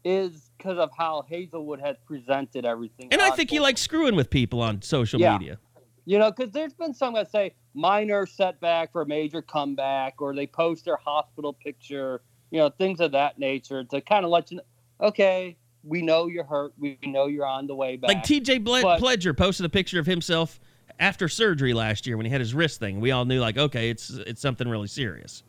is 0.05 0.51
because 0.59 0.77
of 0.77 0.91
how 0.95 1.25
Haselwood 1.31 1.81
has 1.81 1.97
presented 2.07 2.67
everything. 2.67 3.09
And 3.11 3.23
I 3.23 3.31
think 3.31 3.49
he 3.49 3.59
likes 3.59 3.81
screwing 3.81 4.17
with 4.17 4.29
people 4.29 4.61
on 4.61 4.83
social 4.83 5.19
Yeah. 5.19 5.39
media. 5.39 5.59
You 6.05 6.19
know, 6.19 6.31
because 6.31 6.53
there's 6.53 6.75
been 6.75 6.93
some 6.93 7.15
that 7.15 7.31
say 7.31 7.55
minor 7.75 8.27
setback 8.27 8.93
for 8.93 9.03
a 9.03 9.07
major 9.07 9.43
comeback, 9.43 10.21
or 10.21 10.35
they 10.35 10.47
post 10.47 10.85
their 10.85 10.97
hospital 10.97 11.53
picture, 11.53 12.23
you 12.51 12.59
know, 12.59 12.69
things 12.71 13.01
of 13.01 13.13
that 13.13 13.39
nature 13.39 13.85
to 13.85 14.01
kind 14.01 14.25
of 14.25 14.31
let 14.31 14.51
you 14.51 14.59
know, 14.59 15.09
okay, 15.09 15.57
we 15.85 16.03
know 16.03 16.27
you're 16.27 16.45
hurt. 16.45 16.73
We 16.79 16.99
know 17.05 17.27
you're 17.27 17.47
on 17.47 17.67
the 17.67 17.75
way 17.75 17.97
back. 17.97 18.09
Like 18.09 18.23
TJ 18.25 18.65
Ble- 18.65 18.83
But- 18.83 19.01
Pledger 19.01 19.37
posted 19.37 19.67
a 19.67 19.71
picture 19.71 19.99
of 19.99 20.07
himself 20.07 20.61
after 20.99 21.29
surgery 21.29 21.73
last 21.73 22.07
year 22.07 22.17
when 22.17 22.27
he 22.27 22.33
had 22.33 22.41
his 22.41 22.55
wrist 22.55 22.81
thing. 22.81 23.01
We 23.01 23.11
all 23.11 23.25
knew 23.25 23.41
like, 23.41 23.57
okay, 23.57 23.91
it's 23.91 24.11
it's 24.11 24.43
something 24.43 24.69
really 24.69 24.89
serious. 24.89 25.43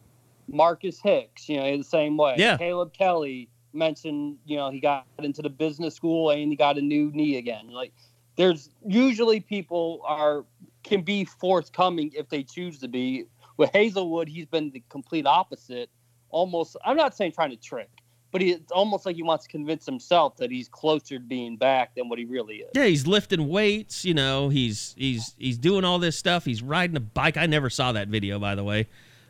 Marcus 0.48 1.00
Hicks, 1.00 1.48
you 1.50 1.58
know, 1.58 1.78
the 1.78 1.84
same 1.84 2.18
way. 2.18 2.36
Yeah. 2.38 2.58
Caleb 2.58 2.94
Kelly 2.94 3.50
mentioned, 3.74 4.38
you 4.46 4.58
know, 4.58 4.70
he 4.70 4.80
got 4.80 5.06
into 5.20 5.42
the 5.42 5.50
business 5.50 5.96
school 5.96 6.30
and 6.30 6.50
he 6.50 6.56
got 6.56 6.78
a 6.78 6.82
new 6.82 7.12
knee 7.12 7.38
again. 7.38 7.70
Like, 7.70 7.94
there's 8.36 8.70
usually 8.86 9.40
people 9.40 10.02
are 10.06 10.46
can 10.84 11.02
be 11.02 11.26
forthcoming 11.26 12.12
if 12.16 12.30
they 12.30 12.44
choose 12.44 12.80
to 12.80 12.88
be. 12.88 13.26
With 13.58 13.72
Haselwood, 13.72 14.28
he's 14.28 14.46
been 14.46 14.72
the 14.72 14.84
complete 14.90 15.26
opposite. 15.26 15.90
Almost, 16.30 16.78
I'm 16.86 16.98
not 16.98 17.16
saying 17.16 17.34
trying 17.34 17.52
to 17.52 17.58
trick, 17.58 17.90
but 18.32 18.42
he, 18.42 18.52
it's 18.52 18.72
almost 18.72 19.06
like 19.06 19.16
he 19.16 19.24
wants 19.24 19.46
to 19.46 19.52
convince 19.52 19.86
himself 19.86 20.38
that 20.38 20.50
he's 20.50 20.70
closer 20.70 21.18
to 21.18 21.20
being 21.20 21.58
back 21.58 21.94
than 21.96 22.10
what 22.10 22.18
he 22.18 22.26
really 22.26 22.58
is. 22.58 22.70
Yeah, 22.74 22.86
he's 22.86 23.06
lifting 23.06 23.50
weights. 23.50 24.06
You 24.06 24.14
know, 24.14 24.50
he's 24.50 24.96
he's 24.98 25.36
he's 25.38 25.58
doing 25.58 25.84
all 25.84 26.00
this 26.00 26.18
stuff. 26.18 26.46
He's 26.46 26.64
riding 26.64 26.96
a 26.96 27.02
bike. 27.02 27.38
I 27.38 27.46
never 27.46 27.70
saw 27.70 27.92
that 27.92 28.08
video, 28.08 28.40
by 28.40 28.56
the 28.56 28.64
way. 28.64 28.88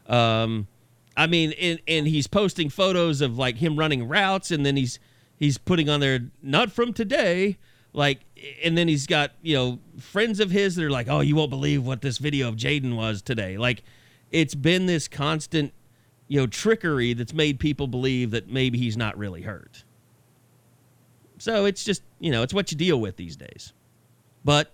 Um, 0.07 0.67
I 1.17 1.27
mean, 1.27 1.53
and, 1.59 1.79
and 1.87 2.07
he's 2.07 2.27
posting 2.27 2.69
photos 2.69 3.21
of 3.21 3.37
like 3.37 3.57
him 3.57 3.77
running 3.77 4.07
routes, 4.07 4.51
and 4.51 4.65
then 4.65 4.77
he's 4.77 4.99
he's 5.37 5.57
putting 5.57 5.89
on 5.89 5.99
there 5.99 6.19
not 6.41 6.71
from 6.71 6.93
today. 6.93 7.57
Like, 7.93 8.21
and 8.63 8.77
then 8.77 8.87
he's 8.87 9.07
got 9.07 9.31
you 9.41 9.55
know 9.55 9.79
friends 9.99 10.39
of 10.39 10.51
his 10.51 10.75
that 10.75 10.85
are 10.85 10.91
like, 10.91 11.07
oh, 11.09 11.19
you 11.21 11.35
won't 11.35 11.49
believe 11.49 11.85
what 11.85 12.01
this 12.01 12.17
video 12.17 12.47
of 12.47 12.55
Jadon 12.55 12.95
was 12.95 13.21
today. 13.21 13.57
Like, 13.57 13.83
it's 14.31 14.55
been 14.55 14.85
this 14.85 15.07
constant 15.07 15.73
you 16.27 16.39
know 16.39 16.47
trickery 16.47 17.13
that's 17.13 17.33
made 17.33 17.59
people 17.59 17.87
believe 17.87 18.31
that 18.31 18.49
maybe 18.49 18.77
he's 18.77 18.97
not 18.97 19.17
really 19.17 19.41
hurt. 19.41 19.83
So 21.37 21.65
it's 21.65 21.83
just 21.83 22.03
you 22.19 22.31
know 22.31 22.43
it's 22.43 22.53
what 22.53 22.71
you 22.71 22.77
deal 22.77 22.99
with 22.99 23.17
these 23.17 23.35
days. 23.35 23.73
But 24.43 24.73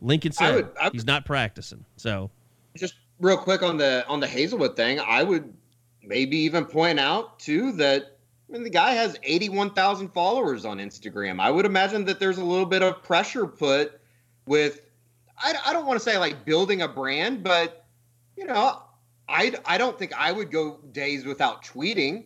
Lincoln 0.00 0.32
I 0.32 0.34
said 0.34 0.54
would- 0.54 0.70
I 0.80 0.84
would- 0.84 0.92
he's 0.94 1.06
not 1.06 1.24
practicing. 1.24 1.84
So 1.96 2.30
just 2.76 2.94
real 3.18 3.36
quick 3.36 3.62
on 3.62 3.76
the 3.76 4.04
on 4.08 4.20
the 4.20 4.26
Haselwood 4.26 4.76
thing, 4.76 5.00
I 5.00 5.22
would 5.22 5.52
maybe 6.02 6.36
even 6.38 6.64
point 6.64 6.98
out 6.98 7.38
too 7.38 7.72
that 7.72 8.16
I 8.50 8.52
mean, 8.52 8.64
the 8.64 8.70
guy 8.70 8.94
has 8.94 9.16
81,000 9.22 10.08
followers 10.08 10.64
on 10.64 10.78
Instagram. 10.78 11.40
I 11.40 11.52
would 11.52 11.64
imagine 11.64 12.04
that 12.06 12.18
there's 12.18 12.38
a 12.38 12.44
little 12.44 12.66
bit 12.66 12.82
of 12.82 13.00
pressure 13.02 13.46
put 13.46 14.00
with 14.46 14.80
I, 15.38 15.54
I 15.66 15.72
don't 15.72 15.86
want 15.86 16.00
to 16.00 16.04
say 16.04 16.18
like 16.18 16.44
building 16.44 16.82
a 16.82 16.88
brand, 16.88 17.44
but 17.44 17.86
you 18.36 18.46
know, 18.46 18.82
I 19.28 19.54
I 19.64 19.78
don't 19.78 19.96
think 19.96 20.12
I 20.18 20.32
would 20.32 20.50
go 20.50 20.78
days 20.92 21.24
without 21.24 21.64
tweeting. 21.64 22.24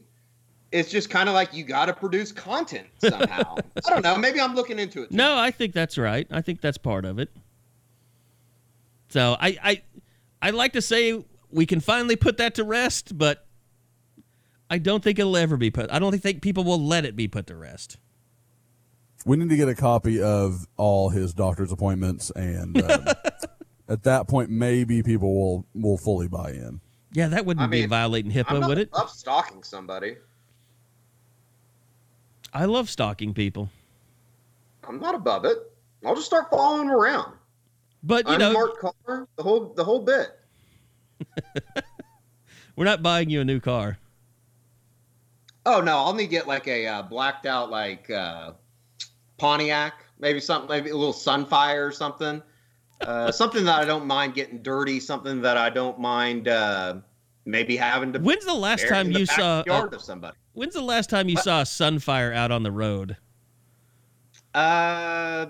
It's 0.72 0.90
just 0.90 1.10
kind 1.10 1.28
of 1.28 1.34
like 1.34 1.52
you 1.52 1.62
got 1.62 1.86
to 1.86 1.92
produce 1.92 2.32
content 2.32 2.86
somehow. 2.98 3.56
I 3.86 3.90
don't 3.90 4.02
know. 4.02 4.16
Maybe 4.16 4.40
I'm 4.40 4.54
looking 4.54 4.78
into 4.78 5.02
it. 5.02 5.10
too 5.10 5.16
no, 5.16 5.36
I 5.36 5.50
think 5.50 5.74
that's 5.74 5.98
right. 5.98 6.26
I 6.30 6.40
think 6.40 6.62
that's 6.62 6.78
part 6.78 7.04
of 7.04 7.18
it. 7.18 7.30
So 9.10 9.36
I 9.38 9.58
I 9.62 9.82
I 10.40 10.50
like 10.50 10.72
to 10.72 10.82
say 10.82 11.22
we 11.50 11.66
can 11.66 11.80
finally 11.80 12.16
put 12.16 12.38
that 12.38 12.54
to 12.54 12.64
rest, 12.64 13.16
but 13.16 13.46
I 14.70 14.78
don't 14.78 15.02
think 15.04 15.18
it'll 15.18 15.36
ever 15.36 15.56
be 15.56 15.70
put. 15.70 15.90
I 15.90 15.98
don't 15.98 16.18
think 16.18 16.42
people 16.42 16.64
will 16.64 16.84
let 16.84 17.04
it 17.04 17.14
be 17.16 17.28
put 17.28 17.46
to 17.48 17.56
rest. 17.56 17.98
We 19.26 19.36
need 19.36 19.48
to 19.50 19.56
get 19.56 19.68
a 19.68 19.74
copy 19.74 20.20
of 20.20 20.66
all 20.76 21.08
his 21.10 21.32
doctor's 21.32 21.72
appointments, 21.72 22.30
and 22.30 22.80
um, 22.82 23.06
at 23.88 24.02
that 24.02 24.28
point, 24.28 24.50
maybe 24.50 25.02
people 25.02 25.34
will 25.34 25.66
will 25.74 25.96
fully 25.96 26.28
buy 26.28 26.50
in. 26.50 26.80
Yeah, 27.12 27.28
that 27.28 27.46
wouldn't 27.46 27.64
I 27.64 27.68
be 27.68 27.80
mean, 27.82 27.88
violating 27.88 28.32
I'm 28.36 28.44
HIPAA, 28.44 28.60
not 28.60 28.68
would 28.68 28.78
it? 28.78 28.88
above 28.92 29.10
stalking 29.10 29.62
somebody. 29.62 30.16
I 32.52 32.66
love 32.66 32.88
stalking 32.90 33.34
people, 33.34 33.68
I'm 34.86 35.00
not 35.00 35.14
above 35.14 35.44
it. 35.44 35.58
I'll 36.04 36.14
just 36.14 36.26
start 36.26 36.50
following 36.50 36.88
him 36.88 36.94
around. 36.94 37.32
but 38.02 38.26
you 38.28 38.34
I'm 38.34 38.38
know 38.40 38.52
Mark 38.52 38.78
Carr, 38.78 39.26
the 39.36 39.42
whole 39.42 39.72
the 39.74 39.84
whole 39.84 40.00
bit. 40.00 40.28
we're 42.76 42.84
not 42.84 43.02
buying 43.02 43.30
you 43.30 43.40
a 43.40 43.44
new 43.44 43.60
car. 43.60 43.98
Oh 45.66 45.80
no, 45.80 45.98
I'll 45.98 46.14
need 46.14 46.24
to 46.24 46.30
get 46.30 46.46
like 46.46 46.66
a 46.68 46.86
uh, 46.86 47.02
blacked 47.02 47.46
out 47.46 47.70
like 47.70 48.10
uh, 48.10 48.52
Pontiac, 49.38 49.94
maybe 50.18 50.40
something, 50.40 50.68
maybe 50.68 50.90
a 50.90 50.96
little 50.96 51.14
Sunfire 51.14 51.86
or 51.86 51.92
something. 51.92 52.42
Uh, 53.00 53.30
something 53.32 53.64
that 53.64 53.80
I 53.80 53.84
don't 53.84 54.06
mind 54.06 54.34
getting 54.34 54.62
dirty. 54.62 55.00
Something 55.00 55.40
that 55.42 55.56
I 55.56 55.70
don't 55.70 55.98
mind 55.98 56.48
uh, 56.48 56.96
maybe 57.44 57.76
having 57.76 58.12
to. 58.12 58.18
When's 58.18 58.44
the 58.44 58.54
last 58.54 58.86
time 58.88 59.12
the 59.12 59.20
you 59.20 59.26
saw? 59.26 59.62
backyard 59.62 59.94
of 59.94 60.02
somebody? 60.02 60.36
when's 60.54 60.74
the 60.74 60.82
last 60.82 61.10
time 61.10 61.28
you 61.28 61.36
saw 61.36 61.60
a 61.60 61.64
Sunfire 61.64 62.34
out 62.34 62.50
on 62.50 62.62
the 62.62 62.72
road? 62.72 63.16
Uh, 64.54 65.46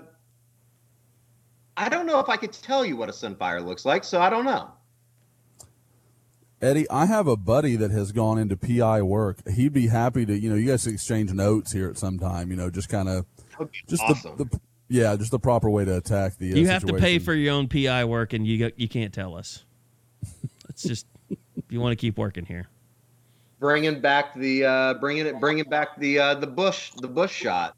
I 1.77 1.89
don't 1.89 2.05
know 2.05 2.19
if 2.19 2.27
I 2.27 2.37
could 2.37 2.51
tell 2.51 2.85
you 2.85 2.97
what 2.97 3.07
a 3.07 3.11
Sunfire 3.11 3.63
looks 3.63 3.85
like, 3.85 4.03
so 4.03 4.19
I 4.19 4.29
don't 4.29 4.45
know. 4.45 4.71
Eddie, 6.65 6.89
I 6.89 7.05
have 7.05 7.27
a 7.27 7.37
buddy 7.37 7.75
that 7.75 7.91
has 7.91 8.11
gone 8.11 8.39
into 8.39 8.57
PI 8.57 9.03
work. 9.03 9.37
He'd 9.47 9.73
be 9.73 9.87
happy 9.87 10.25
to, 10.25 10.37
you 10.37 10.49
know, 10.49 10.55
you 10.55 10.67
guys 10.67 10.87
exchange 10.87 11.31
notes 11.31 11.71
here 11.71 11.87
at 11.89 11.97
some 11.97 12.17
time. 12.17 12.49
You 12.49 12.57
know, 12.57 12.71
just 12.71 12.89
kind 12.89 13.07
of, 13.07 13.25
That 13.51 13.59
would 13.59 13.71
be 13.71 13.77
just 13.87 14.01
awesome. 14.01 14.35
the, 14.37 14.45
the, 14.45 14.59
yeah, 14.87 15.15
just 15.15 15.29
the 15.29 15.39
proper 15.39 15.69
way 15.69 15.85
to 15.85 15.97
attack 15.97 16.37
the. 16.37 16.53
Uh, 16.53 16.55
you 16.55 16.67
have 16.67 16.83
to 16.85 16.93
pay 16.93 17.19
for 17.19 17.35
your 17.35 17.53
own 17.53 17.67
PI 17.67 18.05
work, 18.05 18.33
and 18.33 18.45
you 18.45 18.71
you 18.75 18.89
can't 18.89 19.13
tell 19.13 19.35
us. 19.35 19.63
It's 20.69 20.83
just 20.83 21.07
if 21.29 21.71
you 21.71 21.79
want 21.79 21.93
to 21.93 21.95
keep 21.95 22.17
working 22.17 22.45
here. 22.45 22.67
bringing 23.61 24.01
back 24.01 24.33
the 24.35 24.65
uh, 24.65 24.93
bringing 24.95 25.25
it 25.25 25.39
bringing 25.39 25.63
back 25.63 25.97
the 25.97 26.19
uh, 26.19 26.35
the 26.35 26.47
bush 26.47 26.91
the 26.97 27.07
bush 27.07 27.31
shot. 27.31 27.77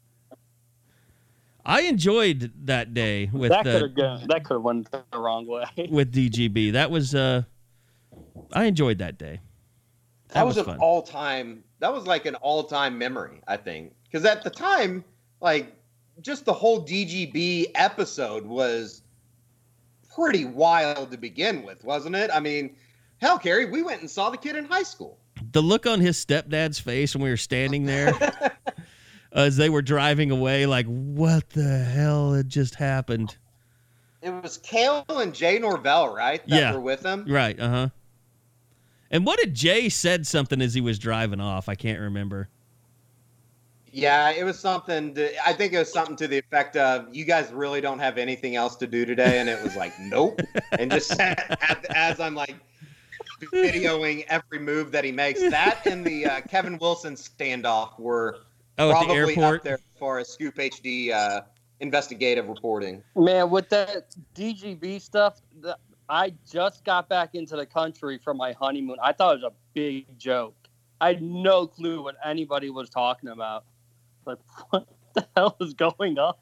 I 1.64 1.82
enjoyed 1.82 2.50
that 2.64 2.92
day 2.92 3.30
with 3.32 3.50
that 3.50 3.62
could 3.62 3.82
have 3.82 3.94
gone. 3.94 4.26
That 4.26 4.42
could 4.42 4.54
have 4.54 4.62
went 4.62 4.90
the 4.90 5.04
wrong 5.14 5.46
way. 5.46 5.66
with 5.88 6.12
DGB. 6.12 6.72
That 6.72 6.90
was 6.90 7.14
uh, 7.14 7.42
I 8.52 8.64
enjoyed 8.64 8.98
that 8.98 9.18
day. 9.18 9.40
That, 10.28 10.46
was, 10.46 10.56
fun. 10.60 10.74
an 10.74 10.80
all 10.80 11.02
time. 11.02 11.64
That 11.80 11.92
was 11.92 12.06
like 12.06 12.26
an 12.26 12.34
all 12.36 12.64
time 12.64 12.98
memory, 12.98 13.40
I 13.48 13.56
think, 13.56 13.94
because 14.04 14.24
at 14.26 14.42
the 14.44 14.50
time, 14.50 15.04
like 15.40 15.74
just 16.20 16.44
the 16.44 16.52
whole 16.52 16.84
DGB 16.84 17.66
episode 17.74 18.44
was 18.44 19.02
pretty 20.14 20.44
wild 20.44 21.10
to 21.12 21.16
begin 21.16 21.62
with, 21.62 21.82
wasn't 21.84 22.14
it? 22.16 22.30
I 22.34 22.40
mean, 22.40 22.74
hell, 23.18 23.38
Carrie, 23.38 23.66
we 23.66 23.82
went 23.82 24.00
and 24.00 24.10
saw 24.10 24.28
the 24.30 24.36
kid 24.36 24.56
in 24.56 24.64
high 24.64 24.82
school. 24.82 25.18
the 25.52 25.62
look 25.62 25.86
on 25.86 26.00
his 26.00 26.22
stepdad's 26.22 26.78
face 26.78 27.14
when 27.14 27.22
we 27.22 27.30
were 27.30 27.36
standing 27.36 27.84
there 27.86 28.12
as 29.32 29.56
they 29.56 29.68
were 29.70 29.82
driving 29.82 30.30
away, 30.30 30.66
like, 30.66 30.86
what 30.86 31.48
the 31.50 31.78
hell 31.84 32.32
had 32.34 32.48
just 32.48 32.74
happened? 32.74 33.36
It 34.20 34.30
was 34.42 34.58
Cale 34.58 35.04
and 35.08 35.32
Jay 35.32 35.58
Norvell, 35.60 36.12
right? 36.12 36.44
That 36.48 36.58
Yeah. 36.60 36.72
were 36.74 36.80
with 36.80 37.04
him. 37.06 37.24
Right, 37.28 37.58
uh 37.58 37.68
huh. 37.68 37.88
And 39.10 39.24
what 39.24 39.38
did 39.38 39.54
Jay 39.54 39.88
said 39.88 40.26
something 40.26 40.60
as 40.60 40.74
he 40.74 40.80
was 40.80 40.98
driving 40.98 41.40
off? 41.40 41.68
I 41.68 41.74
can't 41.74 42.00
remember. 42.00 42.48
Yeah, 43.90 44.30
it 44.30 44.44
was 44.44 44.58
something. 44.58 45.14
To, 45.14 45.48
I 45.48 45.54
think 45.54 45.72
it 45.72 45.78
was 45.78 45.90
something 45.90 46.14
to 46.16 46.28
the 46.28 46.36
effect 46.38 46.76
of, 46.76 47.14
"You 47.14 47.24
guys 47.24 47.50
really 47.52 47.80
don't 47.80 47.98
have 47.98 48.18
anything 48.18 48.54
else 48.54 48.76
to 48.76 48.86
do 48.86 49.06
today," 49.06 49.38
and 49.38 49.48
it 49.48 49.62
was 49.62 49.76
like, 49.76 49.98
"Nope." 49.98 50.40
And 50.78 50.90
just 50.90 51.10
as, 51.20 51.36
as 51.94 52.20
I'm 52.20 52.34
like 52.34 52.56
videoing 53.52 54.24
every 54.28 54.58
move 54.58 54.92
that 54.92 55.04
he 55.04 55.12
makes, 55.12 55.40
that 55.40 55.86
and 55.86 56.04
the 56.04 56.26
uh, 56.26 56.40
Kevin 56.42 56.78
Wilson 56.78 57.14
standoff 57.14 57.98
were 57.98 58.40
Oh, 58.78 58.90
at 58.90 59.00
the 59.00 59.06
probably 59.06 59.16
airport. 59.36 59.56
up 59.58 59.64
there 59.64 59.74
as 59.74 59.80
far 59.98 60.18
as 60.18 60.28
Scoop 60.28 60.54
HD 60.56 61.12
uh, 61.12 61.40
investigative 61.80 62.48
reporting. 62.48 63.02
Man, 63.16 63.50
with 63.50 63.68
that 63.70 64.14
DGB 64.36 65.00
stuff, 65.00 65.40
the, 65.60 65.76
I 66.08 66.32
just 66.50 66.84
got 66.84 67.08
back 67.08 67.34
into 67.34 67.56
the 67.56 67.66
country 67.66 68.18
from 68.18 68.36
my 68.36 68.52
honeymoon. 68.52 68.96
I 69.02 69.12
thought 69.12 69.36
it 69.36 69.42
was 69.42 69.52
a 69.52 69.56
big 69.74 70.06
joke. 70.18 70.54
I 71.00 71.08
had 71.08 71.22
no 71.22 71.66
clue 71.66 72.02
what 72.02 72.16
anybody 72.24 72.70
was 72.70 72.88
talking 72.90 73.28
about. 73.28 73.64
Like, 74.24 74.38
what 74.70 74.88
the 75.14 75.26
hell 75.36 75.56
is 75.60 75.74
going 75.74 76.18
on? 76.18 76.34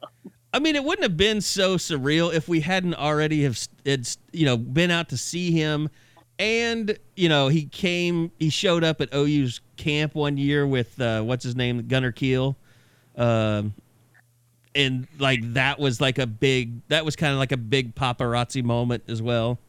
I 0.53 0.59
mean, 0.59 0.75
it 0.75 0.83
wouldn't 0.83 1.03
have 1.03 1.17
been 1.17 1.41
so 1.41 1.75
surreal 1.75 2.33
if 2.33 2.47
we 2.47 2.61
hadn't 2.61 2.95
already 2.95 3.43
have 3.43 3.59
had, 3.85 4.07
you 4.31 4.45
know 4.45 4.57
been 4.57 4.91
out 4.91 5.09
to 5.09 5.17
see 5.17 5.51
him, 5.51 5.89
and 6.39 6.97
you 7.15 7.27
know 7.27 7.49
he 7.49 7.65
came, 7.65 8.31
he 8.39 8.49
showed 8.49 8.83
up 8.83 9.01
at 9.01 9.13
OU's 9.13 9.61
camp 9.75 10.15
one 10.15 10.37
year 10.37 10.65
with 10.65 10.99
uh, 11.01 11.21
what's 11.21 11.43
his 11.43 11.55
name, 11.55 11.87
Gunner 11.87 12.13
Kiel, 12.13 12.57
um, 13.17 13.73
and 14.77 15.07
like 15.19 15.41
that 15.55 15.79
was 15.79 15.99
like 15.99 16.17
a 16.19 16.27
big, 16.27 16.79
that 16.87 17.03
was 17.03 17.15
kind 17.17 17.33
of 17.33 17.39
like 17.39 17.51
a 17.51 17.57
big 17.57 17.95
paparazzi 17.95 18.63
moment 18.63 19.03
as 19.09 19.21
well. 19.21 19.59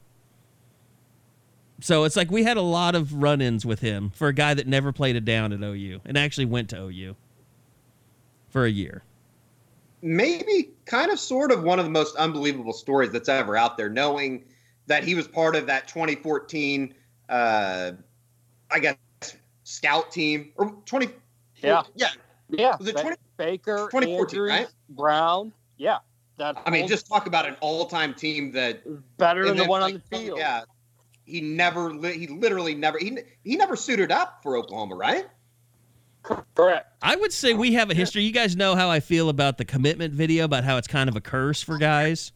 So 1.80 2.04
it's 2.04 2.16
like 2.16 2.30
we 2.30 2.42
had 2.44 2.56
a 2.56 2.62
lot 2.62 2.94
of 2.94 3.14
run-ins 3.14 3.64
with 3.64 3.80
him 3.80 4.11
for 4.11 4.28
a 4.28 4.32
guy 4.32 4.54
that 4.54 4.66
never 4.66 4.92
played 4.92 5.16
a 5.16 5.20
down 5.20 5.52
at 5.52 5.61
OU 5.62 6.00
and 6.04 6.18
actually 6.18 6.44
went 6.46 6.68
to 6.70 6.80
OU 6.82 7.14
for 8.48 8.64
a 8.64 8.70
year. 8.70 9.02
maybe 10.02 10.70
kind 10.86 11.11
of 11.11 11.18
sort 11.20 11.50
of 11.52 11.62
one 11.62 11.78
of 11.78 11.84
the 11.84 11.90
most 11.90 12.16
unbelievable 12.16 12.72
stories 12.72 13.11
that's 13.11 13.28
ever 13.28 13.56
out 13.56 13.76
there 13.76 13.88
knowing 13.90 14.44
that 14.86 15.04
he 15.04 15.14
was 15.14 15.26
part 15.28 15.54
of 15.56 15.66
that 15.66 15.86
2014 15.88 16.94
uh 17.28 17.90
i 18.70 18.78
guess 18.78 18.96
scout 19.64 20.11
team 20.11 20.50
or 20.56 20.70
20 20.86 21.09
Yeah. 21.62 21.82
yeah 21.96 22.09
Yeah, 22.48 22.76
Was 22.78 22.88
it 22.88 22.94
Ba- 22.96 23.02
20 23.02 23.16
Baker, 23.39 23.89
2014, 23.91 24.41
Andrews, 24.41 24.51
right? 24.51 24.68
Brown. 24.91 25.53
Yeah, 25.78 25.99
that. 26.39 26.57
i 26.64 26.70
mean 26.70 26.89
just 26.89 27.07
talk 27.07 27.26
about 27.26 27.47
an 27.47 27.57
all-time 27.61 28.14
team 28.14 28.51
that 28.53 28.80
better 29.18 29.47
than 29.47 29.57
the 29.57 29.66
one 29.66 29.80
like, 29.80 29.95
on 29.95 30.03
the 30.11 30.16
field. 30.16 30.39
yeah 30.39 30.62
he 31.24 31.41
never 31.41 31.93
he 32.11 32.26
literally 32.26 32.74
never 32.74 32.99
he, 32.99 33.18
he 33.45 33.57
never 33.57 33.76
suited 33.76 34.11
up 34.11 34.41
for 34.43 34.57
oklahoma 34.57 34.95
right 34.95 35.26
Correct. 36.55 36.93
I 37.01 37.16
would 37.16 37.32
say 37.32 37.55
we 37.55 37.72
have 37.74 37.91
a 37.91 37.95
history. 37.95 38.22
You 38.22 38.32
guys 38.32 38.55
know 38.55 38.74
how 38.74 38.91
I 38.91 39.01
feel 39.01 39.30
about 39.30 39.57
the 39.57 39.64
commitment 39.64 40.12
video, 40.12 40.45
about 40.45 40.62
how 40.62 40.76
it's 40.76 40.89
kind 40.89 41.09
of 41.09 41.16
a 41.16 41.22
curse 41.22 41.62
for 41.62 41.78
guys. 41.78 42.32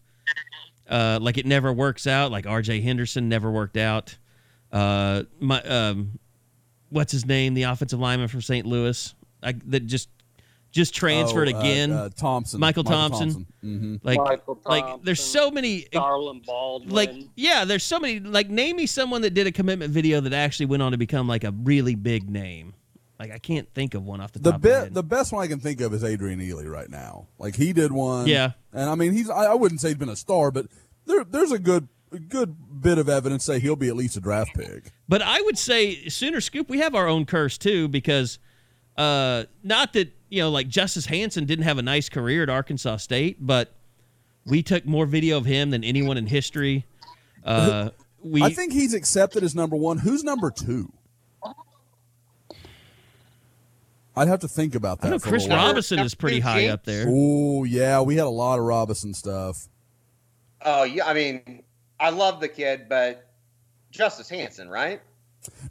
Uh, 0.89 1.19
like 1.21 1.37
it 1.37 1.45
never 1.45 1.73
works 1.73 2.07
out. 2.07 2.31
Like 2.31 2.47
R.J. 2.47 2.81
Henderson 2.81 3.29
never 3.29 3.51
worked 3.51 3.77
out. 3.77 4.17
Uh, 4.71 5.25
my 5.41 5.61
um, 5.63 6.19
what's 6.89 7.13
his 7.13 7.27
name? 7.27 7.53
The 7.53 7.65
offensive 7.65 7.99
lineman 7.99 8.29
from 8.29 8.41
St. 8.41 8.67
Louis, 8.67 9.15
I, 9.43 9.53
that 9.67 9.81
just 9.87 10.09
just 10.73 10.95
transferred 10.95 11.49
Oh, 11.53 11.57
uh, 11.57 11.61
again. 11.61 11.93
uh, 11.93 12.09
Thompson, 12.09 12.59
Michael 12.59 12.83
Thompson. 12.85 13.47
hmm 13.61 13.97
like 14.03 14.18
Michael 14.18 14.59
like 14.64 15.03
there's 15.05 15.23
so 15.23 15.51
many 15.51 15.87
Darlin 15.93 16.41
Baldwin. 16.45 16.91
like 16.95 17.11
yeah 17.37 17.64
there's 17.64 17.85
so 17.85 18.01
many 18.01 18.18
like 18.20 18.51
name 18.51 18.77
me 18.77 18.87
someone 18.87 19.23
that 19.23 19.35
did 19.35 19.47
a 19.47 19.53
commitment 19.53 19.93
video 19.93 20.20
that 20.23 20.33
actually 20.33 20.66
went 20.66 20.83
on 20.83 20.91
to 20.93 20.99
become 20.99 21.29
like 21.29 21.45
a 21.45 21.51
really 21.53 21.95
big 21.95 22.29
name 22.31 22.73
like 23.20 23.31
i 23.31 23.39
can't 23.39 23.68
think 23.75 23.95
of 23.95 24.03
one 24.05 24.20
off 24.20 24.33
the, 24.33 24.41
The 24.41 24.51
top 24.53 24.59
of 24.59 24.64
my 24.64 24.70
head. 24.70 24.95
the 24.95 25.03
best 25.05 25.33
one 25.33 25.45
I 25.45 25.47
can 25.47 25.61
think 25.61 25.81
of 25.83 25.93
is 25.95 26.03
Adrian 26.03 26.41
Ealy 26.41 26.68
right 26.68 26.89
now. 26.91 27.29
Like 27.39 27.55
he 27.55 27.73
did 27.73 27.93
one, 27.93 28.27
Yeah. 28.27 28.53
And 28.73 28.89
I 28.91 28.95
mean, 28.97 29.12
he's 29.12 29.29
I, 29.31 29.45
I 29.45 29.55
wouldn't 29.55 29.81
say 29.81 29.89
he's 29.89 29.99
been 29.99 30.09
a 30.09 30.16
star, 30.16 30.51
but 30.51 30.66
there, 31.07 31.23
there's 31.23 31.53
a 31.53 31.59
good, 31.59 31.87
a 32.11 32.18
good 32.18 32.81
bit 32.81 32.97
of 32.99 33.09
evidence 33.09 33.45
say 33.45 33.61
he'll 33.61 33.77
be 33.77 33.89
at 33.89 33.97
least 33.97 34.16
a 34.16 34.20
draft 34.20 34.55
pick. 34.55 34.91
But 35.09 35.20
I 35.23 35.41
would 35.43 35.59
say 35.59 36.09
Sooner 36.09 36.41
Scoop, 36.41 36.68
we 36.70 36.79
have 36.79 36.95
our 36.95 37.07
own 37.07 37.27
curse 37.27 37.59
too, 37.59 37.87
because 37.89 38.39
uh, 38.97 39.45
not 39.62 39.93
that 39.93 40.12
you 40.33 40.41
know, 40.41 40.51
like 40.51 40.66
Justice 40.66 41.05
Hansen 41.05 41.45
didn't 41.45 41.64
have 41.64 41.76
a 41.76 41.83
nice 41.83 42.09
career 42.09 42.43
at 42.43 42.49
Arkansas 42.49 42.97
State, 42.97 43.37
but 43.39 43.74
we 44.47 44.62
took 44.62 44.87
more 44.87 45.05
video 45.05 45.37
of 45.37 45.45
him 45.45 45.68
than 45.68 45.85
anyone 45.85 46.16
in 46.16 46.26
history. 46.26 46.87
Uh, 47.45 47.91
we, 48.24 48.43
I 48.43 48.49
think 48.49 48.72
he's 48.72 48.95
accepted 48.95 49.45
as 49.45 49.55
number 49.55 49.76
one. 49.76 49.99
Who's 49.99 50.24
number 50.24 50.51
two? 50.51 50.91
I'd 54.16 54.28
have 54.28 54.41
to 54.41 54.49
think 54.49 54.74
about 54.74 55.03
that. 55.03 55.09
I 55.09 55.11
know 55.11 55.18
for 55.18 55.28
Chris 55.28 55.43
little. 55.43 55.59
Robinson 55.59 55.99
is 55.99 56.14
pretty 56.14 56.41
high 56.41 56.68
up 56.68 56.85
there. 56.85 57.05
Oh 57.09 57.64
yeah, 57.64 58.01
we 58.01 58.16
had 58.16 58.24
a 58.24 58.30
lot 58.30 58.59
of 58.59 58.64
Robinson 58.64 59.12
stuff. 59.12 59.68
oh 60.64 60.85
yeah 60.85 61.05
i 61.07 61.12
mean 61.12 61.62
i 61.99 62.09
love 62.09 62.39
the 62.41 62.49
kid 62.49 62.89
but 62.89 63.28
justice 63.91 64.28
hansen 64.28 64.68
right 64.68 65.03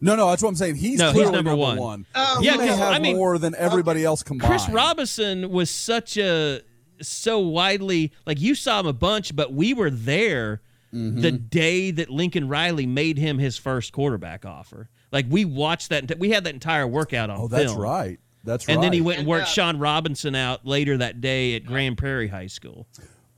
No, 0.01 0.15
no, 0.15 0.29
that's 0.29 0.41
what 0.43 0.49
I'm 0.49 0.55
saying. 0.55 0.75
He's 0.75 0.99
No, 0.99 1.07
he's 1.07 1.13
clearly 1.13 1.31
number 1.33 1.51
number, 1.51 1.61
one. 1.61 1.77
one. 1.77 2.05
Oh, 2.15 2.39
he 2.39 2.45
Yeah, 2.45 2.57
may 2.57 2.67
'cause, 2.67 2.77
have 2.79 2.93
I 2.93 2.99
mean- 2.99 3.15
more 3.17 3.37
than 3.37 3.55
everybody 3.57 4.03
else 4.03 4.23
combined. 4.23 4.49
Chris 4.49 4.67
Robinson 4.69 5.49
was 5.49 5.69
such 5.69 6.17
a 6.17 6.61
so 7.01 7.39
widely 7.39 8.11
like 8.25 8.39
you 8.39 8.53
saw 8.55 8.79
him 8.79 8.85
a 8.87 8.93
bunch, 8.93 9.35
but 9.35 9.53
we 9.53 9.73
were 9.73 9.89
there 9.89 10.61
Mm-hmm. 10.93 11.21
the 11.21 11.31
day 11.31 11.89
that 11.91 12.09
Lincoln 12.09 12.49
Riley 12.49 12.85
made 12.85 13.17
him 13.17 13.37
his 13.39 13.55
first 13.57 13.93
quarterback 13.93 14.45
offer. 14.45 14.89
Like 15.09 15.25
we 15.29 15.45
watched 15.45 15.87
that. 15.89 16.19
We 16.19 16.31
had 16.31 16.43
that 16.43 16.53
entire 16.53 16.85
workout 16.85 17.29
on 17.29 17.39
Oh, 17.39 17.47
that's 17.47 17.71
film. 17.71 17.79
right. 17.81 18.19
That's 18.43 18.65
And 18.65 18.75
right. 18.75 18.75
And 18.75 18.83
then 18.83 18.91
he 18.93 18.99
went 18.99 19.19
and 19.19 19.23
And, 19.25 19.29
worked 19.29 19.43
uh, 19.43 19.51
Sean 19.51 19.77
Robinson 19.79 20.35
out 20.35 20.65
later 20.65 20.97
that 20.97 21.21
day 21.21 21.55
at 21.55 21.65
Grand 21.65 21.97
Prairie 21.97 22.27
High 22.27 22.47
School. 22.47 22.87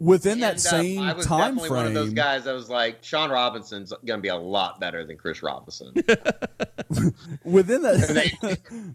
Within 0.03 0.39
that 0.41 0.55
And, 0.55 0.57
uh, 0.57 0.69
same 0.69 0.99
I 1.01 1.13
was 1.13 1.25
time 1.25 1.55
definitely 1.55 1.69
one 1.77 1.85
of 1.87 1.93
those 1.93 2.13
guys 2.13 2.43
that 2.43 2.53
was 2.53 2.69
like, 2.69 3.03
Sean 3.03 3.29
Robinson's 3.31 3.91
going 4.05 4.17
to 4.19 4.21
be 4.21 4.27
a 4.27 4.35
lot 4.35 4.79
better 4.79 5.05
than 5.05 5.17
Chris 5.17 5.41
Robinson. 5.41 5.93
Within 7.43 7.85
And 7.85 8.01
that, 8.01 8.37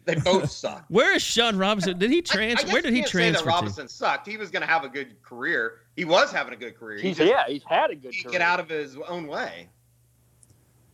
they, 0.05 0.15
they 0.15 0.21
both 0.21 0.51
suck. 0.51 0.85
Where 0.89 1.15
is 1.17 1.23
Sean 1.23 1.57
Robinson? 1.57 1.99
Did 1.99 2.11
he 2.11 2.19
I- 2.19 2.19
I 2.19 2.23
transfer? 2.23 2.73
Where 2.73 2.83
did 2.83 2.93
he 2.93 3.01
can't 3.01 3.09
say 3.09 3.13
transfer 3.19 3.45
that 3.45 3.51
to? 3.51 3.57
Robinson 3.57 3.89
sucked. 3.89 4.27
He 4.27 4.37
was 4.37 4.51
going 4.51 4.63
to 4.63 4.69
have 4.69 4.85
a 4.85 4.89
good 4.89 5.21
career. 5.23 5.81
He 5.97 6.05
was 6.05 6.31
having 6.31 6.53
a 6.53 6.57
good 6.57 6.79
career. 6.79 6.99
He 6.99 7.13
just 7.15 7.29
yeah, 7.29 7.45
he's 7.49 7.63
had 7.65 7.91
a 7.91 7.95
good 7.95 8.13
didn't 8.13 8.23
career. 8.25 8.33
get 8.33 8.41
out 8.43 8.61
of 8.61 8.69
his 8.69 8.97
own 9.09 9.27
way. 9.27 9.69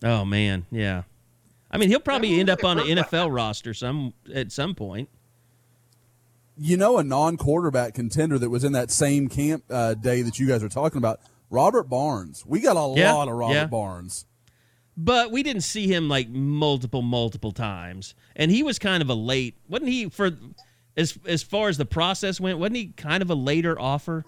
Oh 0.02 0.24
man, 0.24 0.66
yeah. 0.70 1.02
I 1.70 1.78
mean, 1.78 1.88
he'll 1.88 2.00
probably 2.00 2.30
Never 2.30 2.40
end 2.40 2.50
up 2.50 2.64
on 2.64 2.78
an 2.78 2.84
really 2.84 2.94
worked 2.96 3.12
like 3.12 3.22
NFL 3.22 3.34
roster 3.34 3.74
some 3.74 4.14
at 4.32 4.52
some 4.52 4.74
point. 4.74 5.08
You 6.56 6.76
know, 6.76 6.98
a 6.98 7.04
non-quarterback 7.04 7.94
contender 7.94 8.38
that 8.38 8.50
was 8.50 8.64
in 8.64 8.72
that 8.72 8.90
same 8.90 9.28
camp 9.28 9.64
uh, 9.70 9.94
day 9.94 10.22
that 10.22 10.38
you 10.38 10.46
guys 10.46 10.62
are 10.62 10.68
talking 10.68 10.98
about, 10.98 11.20
Robert 11.50 11.84
Barnes. 11.88 12.44
We 12.46 12.60
got 12.60 12.76
a 12.76 12.98
Yeah, 12.98 13.12
lot 13.12 13.28
of 13.28 13.34
Robert 13.34 13.54
yeah. 13.54 13.66
Barnes. 13.66 14.26
but 14.96 15.30
we 15.32 15.42
didn't 15.42 15.62
see 15.62 15.86
him 15.92 16.08
like 16.08 16.28
multiple 16.28 17.02
multiple 17.02 17.50
times 17.52 18.14
and 18.36 18.50
he 18.50 18.62
was 18.62 18.78
kind 18.78 19.02
of 19.02 19.08
a 19.10 19.14
late 19.14 19.56
wasn't 19.68 19.88
he 19.90 20.08
for 20.08 20.30
as 20.96 21.18
as 21.26 21.42
far 21.42 21.68
as 21.68 21.76
the 21.76 21.84
process 21.84 22.40
went 22.40 22.58
wasn't 22.60 22.76
he 22.76 22.86
kind 22.96 23.20
of 23.20 23.28
a 23.28 23.34
later 23.34 23.76
offer 23.80 24.24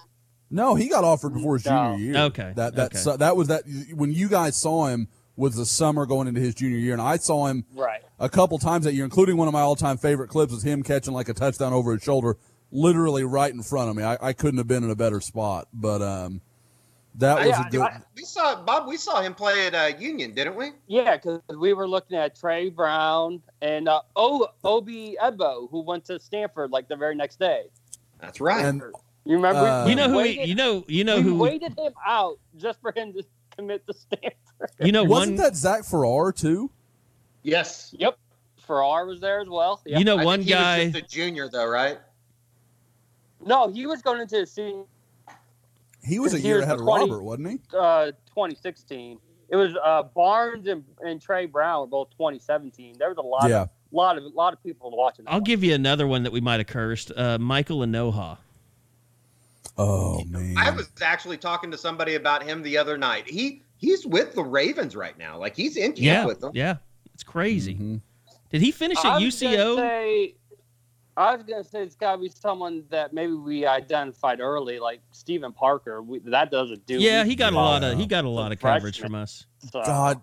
No, 0.51 0.75
he 0.75 0.89
got 0.89 1.05
offered 1.05 1.35
before 1.35 1.55
his 1.57 1.67
No. 1.67 1.93
junior 1.97 2.05
year. 2.13 2.17
Okay, 2.25 2.53
That 2.57 2.75
that 2.75 2.87
okay. 2.93 2.99
su- 2.99 3.17
that 3.17 3.37
was 3.37 3.47
that 3.49 3.63
when 3.95 4.13
you 4.13 4.29
guys 4.29 4.57
saw 4.57 4.87
him 4.89 5.07
was 5.37 5.55
the 5.57 5.67
summer 5.67 6.07
going 6.07 6.29
into 6.29 6.41
his 6.41 6.55
junior 6.55 6.79
year, 6.79 6.93
and 6.93 7.03
I 7.03 7.17
saw 7.17 7.47
him 7.47 7.65
Right. 7.75 8.03
a 8.19 8.29
couple 8.29 8.59
times 8.59 8.85
that 8.85 8.95
year, 8.95 9.05
including 9.05 9.37
one 9.37 9.49
of 9.49 9.53
my 9.53 9.61
all-time 9.61 9.99
favorite 9.99 10.29
clips 10.29 10.53
was 10.53 10.63
him 10.63 10.83
catching 10.83 11.13
like 11.13 11.29
a 11.29 11.35
touchdown 11.35 11.73
over 11.73 11.93
his 11.93 12.03
shoulder, 12.03 12.37
literally 12.71 13.25
right 13.25 13.53
in 13.53 13.63
front 13.63 13.91
of 13.91 13.97
me. 13.97 14.03
I, 14.03 14.17
I 14.21 14.33
couldn't 14.33 14.59
have 14.59 14.67
been 14.67 14.83
in 14.85 14.91
a 14.91 14.97
better 14.97 15.21
spot, 15.21 15.69
but 15.75 16.01
um, 16.03 16.41
that 17.17 17.39
was 17.39 17.47
Yeah, 17.49 17.67
a 17.67 17.71
good. 17.71 17.81
I- 17.83 18.01
We 18.15 18.23
saw 18.23 18.63
Bob. 18.63 18.89
We 18.89 18.97
saw 18.97 19.21
him 19.21 19.35
play 19.35 19.67
at 19.67 19.75
uh, 19.75 19.97
Union, 19.99 20.33
didn't 20.35 20.57
we? 20.57 20.71
Yeah, 20.87 21.17
because 21.17 21.41
we 21.59 21.73
were 21.75 21.87
looking 21.89 22.17
at 22.17 22.35
Trey 22.39 22.71
Brown 22.71 23.43
and 23.61 23.89
uh, 23.89 24.01
o- 24.17 24.49
Obi 24.65 25.17
Eboh, 25.23 25.71
who 25.71 25.83
went 25.83 26.05
to 26.07 26.19
Stanford 26.19 26.71
like 26.71 26.89
the 26.89 26.97
very 26.97 27.15
next 27.15 27.39
day. 27.39 27.65
That's 28.21 28.41
right. 28.41 28.65
and 28.65 28.83
You 29.27 29.37
remember? 29.37 29.61
Uh, 29.61 29.87
You 29.87 29.95
know 29.97 30.09
who? 30.09 30.17
waited, 30.17 30.43
He, 30.45 30.49
you 30.49 30.55
know. 30.55 30.85
You 30.89 31.05
know 31.05 31.17
we 31.17 31.23
who? 31.23 31.35
waited 31.37 31.79
him 31.79 31.93
out 32.07 32.39
just 32.57 32.81
for 32.81 32.93
him 32.97 33.13
to 33.13 33.23
commit 33.57 33.87
to 33.87 33.93
Stanford. 33.95 34.33
You 34.81 34.93
know 34.93 35.05
Wasn't 35.05 35.37
one. 35.37 35.45
that 35.45 35.57
Zach 35.57 35.85
Farrar 35.85 36.33
too? 36.33 36.71
Yes. 37.43 37.95
Yep. 37.99 38.19
Farrar 38.67 39.07
was 39.07 39.21
there 39.21 39.41
as 39.41 39.49
well. 39.49 39.81
Yep. 39.87 39.99
You 39.99 40.05
know 40.05 40.19
I 40.19 40.25
one 40.25 40.39
think 40.41 40.49
he 40.49 40.55
was 40.55 40.63
guy. 40.63 40.91
just 40.91 41.05
a 41.05 41.09
junior 41.09 41.49
though, 41.49 41.67
right? 41.69 41.99
no, 43.45 43.69
he 43.71 43.87
was 43.87 44.03
going 44.03 44.21
into 44.21 44.37
his 44.37 44.51
senior 44.51 44.85
He 46.03 46.19
was 46.19 46.33
a 46.33 46.37
Here's 46.39 46.45
year 46.45 46.57
the 46.59 46.63
ahead 46.65 46.75
of 46.77 46.81
20 46.83 47.05
Robert, 47.11 47.23
wasn't 47.23 47.49
he? 47.51 47.61
uh, 47.79 48.07
2016. 48.35 49.19
It 49.49 49.57
was 49.57 49.77
uh, 49.85 50.03
Barnes 50.03 50.67
and, 50.67 50.83
and 51.05 51.21
Trey 51.23 51.47
Brown 51.47 51.83
were 51.83 51.87
both 51.87 52.11
2017. 52.13 52.97
There 52.99 53.09
was 53.09 53.19
a 53.19 53.23
lot 53.23 53.49
Yeah. 53.49 53.63
of 53.63 53.69
lot 53.93 54.19
of 54.19 54.25
lot 54.35 54.53
of 54.53 54.61
people 54.65 54.91
watching. 54.97 55.27
I'll 55.29 55.35
one. 55.35 55.45
give 55.45 55.63
you 55.63 55.75
another 55.75 56.07
one 56.09 56.25
that 56.25 56.33
we 56.33 56.41
might 56.41 56.59
have 56.59 56.67
cursed. 56.67 57.13
Uh, 57.17 57.39
Michael 57.39 57.79
Anoha. 57.81 58.39
Oh 59.79 60.25
man. 60.25 60.55
I 60.59 60.71
was 60.71 60.91
actually 61.03 61.37
talking 61.37 61.71
to 61.71 61.79
somebody 61.79 62.15
about 62.15 62.43
him 62.43 62.63
the 62.63 62.79
other 62.79 62.97
night. 62.99 63.29
He 63.29 63.63
he's 63.77 64.07
with 64.07 64.35
the 64.35 64.43
Ravens 64.45 64.97
right 64.97 65.17
now. 65.19 65.39
Like 65.39 65.55
he's 65.57 65.77
in 65.77 65.93
camp 65.93 65.99
Yeah, 65.99 66.25
with 66.27 66.41
them. 66.41 66.53
yeah, 66.55 66.77
it's 67.15 67.23
crazy. 67.23 67.75
Mhm. 67.75 68.01
Did 68.51 68.61
he 68.63 68.71
finish 68.71 68.99
I 69.05 69.17
at 69.17 69.23
was 69.23 69.41
gonna 69.41 69.57
UCO? 69.57 69.77
say- 69.77 70.35
I 71.19 71.35
was 71.35 71.45
gonna 71.45 71.65
say 71.65 71.83
it's 71.83 71.95
gotta 71.97 72.21
be 72.21 72.29
someone 72.29 72.85
that 72.91 73.15
maybe 73.15 73.33
we 73.33 73.65
identified 73.67 74.39
early, 74.41 74.79
like 74.79 75.01
Steven 75.13 75.51
Parker. 75.53 76.03
We, 76.03 76.19
that 76.21 76.51
doesn't 76.51 76.85
do. 76.87 76.99
yeah, 76.99 77.25
he 77.25 77.35
got 77.35 77.55
a 77.55 77.57
lot 77.57 77.83
of 77.83 77.99
he 77.99 78.07
got 78.07 78.25
a 78.25 78.29
lot 78.29 78.53
of 78.53 78.61
Freshman. 78.61 78.79
coverage 78.81 79.01
from 79.01 79.15
us. 79.15 79.47
So. 79.73 79.83
God, 79.83 80.21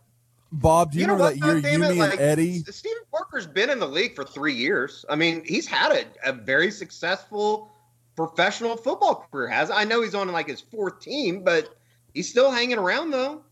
Bob, 0.52 0.92
do 0.92 1.00
you, 1.00 1.08
know 1.08 1.14
remember 1.14 1.32
what, 1.36 1.40
that 1.40 1.46
year 1.48 1.62
damn 1.62 1.82
you, 1.82 1.88
it, 1.90 1.94
me, 1.94 2.00
like, 2.00 2.12
and 2.12 2.22
Eddie? 2.22 2.60
Steven 2.60 3.02
Parker's 3.12 3.48
been 3.48 3.72
in 3.72 3.80
the 3.80 3.88
league 3.88 4.14
for 4.16 4.24
three 4.24 4.54
years. 4.54 5.04
I 5.10 5.16
mean, 5.16 5.42
he's 5.46 5.66
had 5.66 5.92
a, 5.92 6.30
a 6.30 6.32
very 6.32 6.70
successful 6.70 7.72
professional 8.16 8.78
football 8.78 9.28
career. 9.32 9.48
Has 9.48 9.72
I 9.72 9.84
know 9.86 10.04
he's 10.04 10.14
on 10.14 10.32
like 10.32 10.48
his 10.48 10.62
fourth 10.62 11.00
team, 11.00 11.44
but 11.44 11.76
he's 12.14 12.30
still 12.30 12.52
hanging 12.52 12.78
around 12.78 13.12
though. 13.12 13.44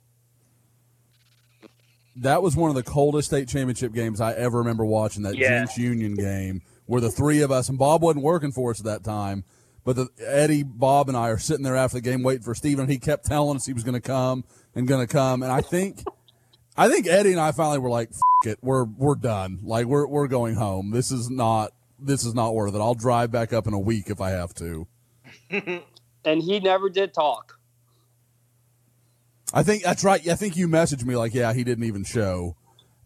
That 2.17 2.43
was 2.43 2.55
one 2.55 2.69
of 2.69 2.75
the 2.75 2.83
coldest 2.83 3.29
state 3.29 3.47
championship 3.47 3.93
games 3.93 4.19
I 4.19 4.33
ever 4.33 4.59
remember 4.59 4.85
watching. 4.85 5.23
That 5.23 5.37
Yeah. 5.37 5.59
Jenks 5.59 5.77
Union 5.77 6.15
game 6.15 6.61
where 6.85 7.01
the 7.01 7.09
three 7.09 7.41
of 7.41 7.51
us 7.51 7.69
and 7.69 7.77
Bob 7.77 8.01
wasn't 8.01 8.23
working 8.23 8.51
for 8.51 8.71
us 8.71 8.79
at 8.79 8.85
that 8.85 9.03
time, 9.03 9.45
but 9.85 9.95
the, 9.95 10.07
Eddie, 10.19 10.63
Bob, 10.63 11.07
and 11.07 11.17
I 11.17 11.29
are 11.29 11.37
sitting 11.37 11.63
there 11.63 11.77
after 11.77 11.97
the 11.97 12.01
game 12.01 12.21
waiting 12.21 12.43
for 12.43 12.53
Steven. 12.53 12.89
He 12.89 12.99
kept 12.99 13.25
telling 13.25 13.55
us 13.55 13.65
he 13.65 13.71
was 13.73 13.83
going 13.83 13.93
to 13.93 14.01
come 14.01 14.43
and 14.75 14.87
going 14.87 15.05
to 15.05 15.11
come, 15.11 15.41
and 15.41 15.51
I 15.51 15.61
think, 15.61 16.03
I 16.75 16.89
think 16.89 17.07
Eddie 17.07 17.31
and 17.31 17.39
I 17.39 17.53
finally 17.53 17.79
were 17.79 17.89
like, 17.89 18.09
F- 18.09 18.19
"it, 18.51 18.59
we're 18.61 18.83
we're 18.83 19.15
done. 19.15 19.59
Like 19.63 19.85
we're 19.85 20.05
we're 20.05 20.27
going 20.27 20.55
home. 20.55 20.91
This 20.91 21.11
is 21.11 21.29
not 21.29 21.71
this 21.97 22.25
is 22.25 22.33
not 22.35 22.53
worth 22.53 22.75
it. 22.75 22.79
I'll 22.79 22.93
drive 22.93 23.31
back 23.31 23.53
up 23.53 23.67
in 23.67 23.73
a 23.73 23.79
week 23.79 24.09
if 24.09 24.19
I 24.19 24.31
have 24.31 24.53
to." 24.55 24.85
and 25.49 26.41
he 26.41 26.59
never 26.59 26.89
did 26.89 27.13
talk. 27.13 27.57
I 29.53 29.63
think 29.63 29.83
that's 29.83 30.03
right. 30.03 30.25
I 30.27 30.35
think 30.35 30.55
you 30.55 30.67
messaged 30.67 31.03
me 31.05 31.15
like, 31.15 31.33
yeah, 31.33 31.53
he 31.53 31.63
didn't 31.63 31.83
even 31.85 32.03
show. 32.03 32.55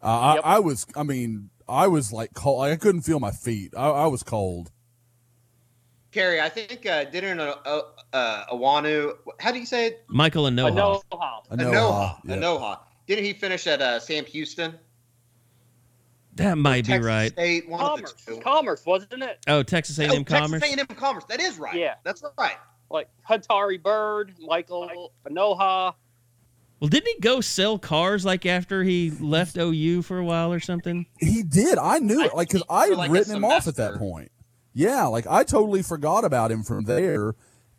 Uh, 0.02 0.34
Yep. 0.36 0.44
I, 0.46 0.56
I 0.56 0.60
was, 0.60 0.86
I 0.96 1.04
mean, 1.04 1.50
I 1.68 1.88
was 1.88 2.12
like 2.14 2.34
cold. 2.34 2.60
Like, 2.60 2.74
I 2.74 2.76
couldn't 2.76 3.02
feel 3.02 3.20
my 3.20 3.32
feet. 3.32 3.74
I, 3.76 3.90
I 3.90 4.08
was 4.08 4.22
cold. 4.24 4.72
Carrie, 6.12 6.40
I 6.40 6.48
think 6.50 6.86
uh, 6.86 7.04
didn't 7.06 7.40
uh, 7.40 7.56
uh, 7.66 7.82
uh, 8.14 8.46
Awanu? 8.54 9.14
How 9.40 9.52
do 9.52 9.60
you 9.60 9.66
say 9.66 9.88
it? 9.88 10.04
Michael 10.08 10.46
Anoha. 10.46 11.02
Anoha. 11.12 11.42
I 11.52 11.56
know. 11.56 11.72
Anoha. 11.72 12.20
yeah. 12.24 12.36
Anoha. 12.38 12.80
Didn't 13.08 13.26
he 13.26 13.34
finish 13.34 13.68
at 13.68 13.82
uh, 13.82 14.00
Sam 14.00 14.26
Houston? 14.26 14.76
That 16.36 16.58
might 16.58 16.86
be 16.86 16.98
right. 17.00 17.32
State, 17.32 17.70
one 17.70 17.80
of 17.80 17.88
Commerce, 17.88 18.14
the 18.26 18.36
two. 18.36 18.40
Commerce, 18.42 18.86
wasn't 18.86 19.24
it? 19.24 19.40
Oh, 19.48 19.64
Texas 19.64 19.98
A&M 20.00 20.12
Oh, 20.12 20.24
Commerce. 20.24 20.62
Texas 20.62 20.78
A&M 20.78 20.88
Commerce. 20.98 21.24
That 21.26 21.40
is 21.40 21.58
right. 21.58 21.76
Yeah. 21.76 21.96
that's 22.04 22.24
right. 22.38 22.58
Like 22.90 23.10
Hatari 23.28 23.82
Bird, 23.82 24.34
Michael 24.46 25.12
Anoha. 25.26 25.96
Well, 26.86 26.90
didn't 26.92 27.16
he 27.16 27.20
go 27.20 27.42
sell 27.42 27.80
cars 27.80 28.26
like 28.26 28.46
after 28.46 28.84
he 28.84 29.10
left 29.10 29.58
OU 29.58 30.04
for 30.04 30.20
a 30.20 30.24
while 30.24 30.54
or 30.54 30.60
something? 30.60 31.08
He 31.20 31.42
did. 31.42 31.80
I 31.80 31.98
knew 31.98 32.22
it. 32.22 32.36
Like, 32.36 32.50
cause 32.50 32.62
I 32.70 32.84
For 32.84 32.90
had 32.92 32.98
like 33.00 33.10
written 33.10 33.38
him 33.38 33.44
off 33.44 33.68
at 33.68 33.78
that 33.78 33.96
point. 33.96 34.32
Yeah. 34.72 35.06
Like 35.08 35.26
I 35.26 35.44
totally 35.44 35.82
forgot 35.82 36.26
about 36.26 36.52
him 36.52 36.62
from 36.62 36.84
there. 36.84 37.34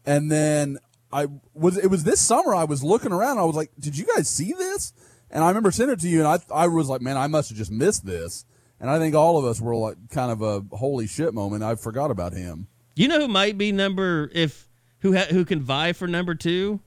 And 0.04 0.28
then 0.28 0.78
I 1.12 1.28
was, 1.54 1.78
it 1.78 1.86
was 1.86 2.02
this 2.02 2.20
summer 2.20 2.52
I 2.52 2.64
was 2.64 2.82
looking 2.82 3.12
around. 3.12 3.38
I 3.38 3.44
was 3.44 3.54
like, 3.54 3.70
did 3.78 3.96
you 3.96 4.06
guys 4.16 4.28
see 4.28 4.52
this? 4.52 4.92
And 5.30 5.44
I 5.44 5.46
remember 5.46 5.70
sending 5.70 5.92
it 5.92 6.00
to 6.00 6.08
you 6.08 6.18
and 6.18 6.26
I, 6.26 6.40
I 6.52 6.66
was 6.66 6.88
like, 6.88 7.00
man, 7.00 7.16
I 7.16 7.28
must 7.28 7.50
have 7.50 7.58
just 7.58 7.70
missed 7.70 8.04
this. 8.04 8.44
And 8.80 8.90
I 8.90 8.98
think 8.98 9.14
all 9.14 9.38
of 9.38 9.44
us 9.44 9.60
were 9.60 9.76
like 9.76 9.98
kind 10.10 10.32
of 10.32 10.42
a 10.42 10.64
holy 10.76 11.06
shit 11.06 11.32
moment. 11.32 11.62
I 11.62 11.76
forgot 11.76 12.10
about 12.10 12.32
him. 12.32 12.66
You 12.96 13.06
know 13.06 13.20
who 13.20 13.28
might 13.28 13.56
be 13.56 13.70
number 13.70 14.32
if 14.34 14.68
who 14.98 15.16
ha, 15.16 15.26
who 15.30 15.44
can 15.44 15.62
vie 15.62 15.92
for 15.92 16.08
number 16.08 16.34
two? 16.34 16.80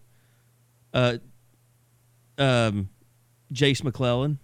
Uh, 0.93 1.19
um, 2.39 2.89
Jase 3.51 3.83
McClellan. 3.83 4.39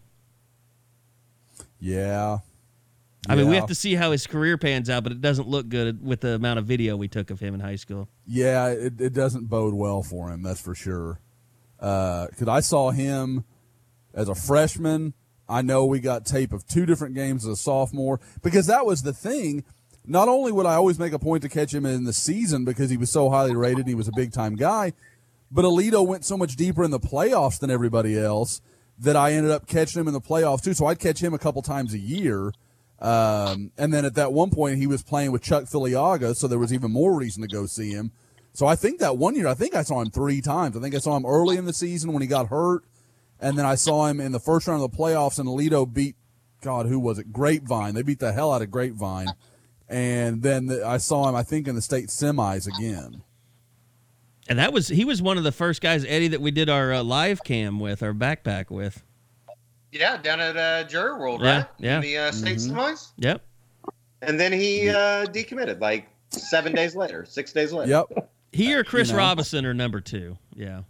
Yeah. 1.79 2.39
I 3.27 3.35
mean, 3.35 3.49
we 3.49 3.55
have 3.55 3.67
to 3.67 3.75
see 3.75 3.95
how 3.95 4.11
his 4.11 4.27
career 4.27 4.57
pans 4.57 4.89
out, 4.89 5.03
but 5.03 5.11
it 5.11 5.21
doesn't 5.21 5.47
look 5.47 5.67
good 5.67 6.05
with 6.05 6.21
the 6.21 6.35
amount 6.35 6.59
of 6.59 6.65
video 6.65 6.95
we 6.95 7.07
took 7.07 7.31
of 7.31 7.39
him 7.39 7.55
in 7.55 7.59
high 7.59 7.75
school. 7.75 8.07
Yeah, 8.27 8.67
it, 8.67 9.01
it 9.01 9.13
doesn't 9.13 9.49
bode 9.49 9.73
well 9.73 10.03
for 10.03 10.29
him, 10.29 10.43
that's 10.43 10.61
for 10.61 10.75
sure. 10.75 11.19
Because 11.79 12.47
I 12.47 12.59
saw 12.59 12.91
him 12.91 13.43
as 14.13 14.29
a 14.29 14.35
freshman. 14.35 15.13
I 15.47 15.61
know 15.61 15.85
we 15.85 15.99
got 15.99 16.25
tape 16.25 16.53
of 16.53 16.65
two 16.67 16.85
different 16.85 17.15
games 17.15 17.45
as 17.45 17.51
a 17.51 17.55
sophomore 17.55 18.19
because 18.41 18.67
that 18.67 18.85
was 18.85 19.01
the 19.03 19.13
thing. 19.13 19.63
Not 20.07 20.27
only 20.27 20.51
would 20.51 20.65
I 20.65 20.75
always 20.75 20.99
make 20.99 21.13
a 21.13 21.19
point 21.19 21.41
to 21.43 21.49
catch 21.49 21.73
him 21.73 21.85
in 21.85 22.03
the 22.03 22.13
season 22.13 22.63
because 22.63 22.89
he 22.89 22.97
was 22.97 23.11
so 23.11 23.29
highly 23.29 23.55
rated 23.55 23.79
and 23.79 23.87
he 23.87 23.95
was 23.95 24.07
a 24.07 24.13
big 24.15 24.31
time 24.31 24.55
guy, 24.55 24.93
but 25.51 25.65
Aledo 25.65 26.05
went 26.05 26.25
so 26.25 26.37
much 26.37 26.55
deeper 26.55 26.83
in 26.83 26.91
the 26.91 26.99
playoffs 26.99 27.59
than 27.59 27.69
everybody 27.69 28.17
else 28.17 28.61
that 28.97 29.15
I 29.15 29.33
ended 29.33 29.51
up 29.51 29.67
catching 29.67 30.01
him 30.01 30.07
in 30.07 30.13
the 30.13 30.21
playoffs 30.21 30.63
too. 30.63 30.73
So 30.73 30.85
I'd 30.85 30.99
catch 30.99 31.21
him 31.21 31.33
a 31.33 31.39
couple 31.39 31.61
times 31.61 31.93
a 31.93 31.99
year. 31.99 32.53
Um, 32.99 33.71
and 33.77 33.93
then 33.93 34.05
at 34.05 34.15
that 34.15 34.31
one 34.31 34.49
point, 34.49 34.77
he 34.77 34.87
was 34.87 35.03
playing 35.03 35.31
with 35.31 35.41
Chuck 35.41 35.65
Filiaga, 35.65 36.35
so 36.35 36.47
there 36.47 36.57
was 36.57 36.73
even 36.73 36.91
more 36.91 37.13
reason 37.13 37.41
to 37.41 37.47
go 37.47 37.65
see 37.65 37.91
him. 37.91 38.11
So 38.53 38.65
I 38.65 38.77
think 38.77 38.99
that 38.99 39.17
one 39.17 39.35
year, 39.35 39.47
I 39.47 39.53
think 39.53 39.75
I 39.75 39.83
saw 39.83 39.99
him 39.99 40.09
three 40.09 40.39
times. 40.39 40.77
I 40.77 40.79
think 40.79 40.95
I 40.95 40.99
saw 40.99 41.17
him 41.17 41.25
early 41.25 41.57
in 41.57 41.65
the 41.65 41.73
season 41.73 42.13
when 42.13 42.21
he 42.21 42.27
got 42.27 42.47
hurt, 42.47 42.85
and 43.37 43.57
then 43.57 43.65
I 43.65 43.75
saw 43.75 44.07
him 44.07 44.21
in 44.21 44.31
the 44.31 44.39
first 44.39 44.65
round 44.65 44.81
of 44.81 44.89
the 44.89 44.97
playoffs, 44.97 45.37
and 45.37 45.47
Aledo 45.47 45.91
beat, 45.91 46.15
God, 46.61 46.85
who 46.85 46.97
was 46.97 47.19
it? 47.19 47.33
Grapevine. 47.33 47.95
They 47.95 48.01
beat 48.01 48.19
the 48.19 48.31
hell 48.31 48.53
out 48.53 48.61
of 48.61 48.71
Grapevine. 48.71 49.27
And 49.89 50.41
then 50.41 50.67
the, 50.67 50.87
I 50.87 50.97
saw 50.97 51.27
him, 51.27 51.35
I 51.35 51.43
think, 51.43 51.67
in 51.67 51.75
the 51.75 51.81
state 51.81 52.07
semis 52.07 52.65
again. 52.65 53.23
And 54.47 54.59
that 54.59 54.71
was 54.73 54.87
he 54.87 55.05
was 55.05 55.21
one 55.21 55.37
of 55.37 55.43
the 55.43 55.51
first 55.51 55.81
guys, 55.81 56.05
Eddie, 56.05 56.27
that 56.29 56.41
we 56.41 56.51
did 56.51 56.69
our 56.69 56.93
uh, 56.93 57.03
live 57.03 57.43
cam 57.43 57.79
with, 57.79 58.03
our 58.03 58.13
backpack 58.13 58.69
with. 58.69 59.03
Yeah, 59.91 60.17
down 60.17 60.39
at 60.39 60.57
uh, 60.57 60.83
Jerry 60.83 61.17
World, 61.17 61.41
Yeah, 61.41 61.57
right? 61.57 61.65
yeah. 61.79 61.95
In 61.95 62.01
the 62.01 62.17
uh, 62.17 62.31
state 62.31 62.57
Mhm. 62.57 62.71
semis. 62.73 63.11
Yep. 63.17 63.41
And 64.21 64.39
then 64.39 64.51
he 64.51 64.89
uh, 64.89 65.25
decommitted 65.27 65.79
like 65.79 66.07
seven 66.29 66.73
days 66.73 66.95
later, 66.95 67.25
six 67.25 67.53
days 67.53 67.71
later. 67.73 67.89
Yep. 68.11 68.29
He 68.51 68.73
or 68.73 68.83
Chris 68.83 69.11
know. 69.11 69.17
Robinson 69.17 69.65
are 69.65 69.73
number 69.73 70.01
two. 70.01 70.37
Yeah. 70.55 70.81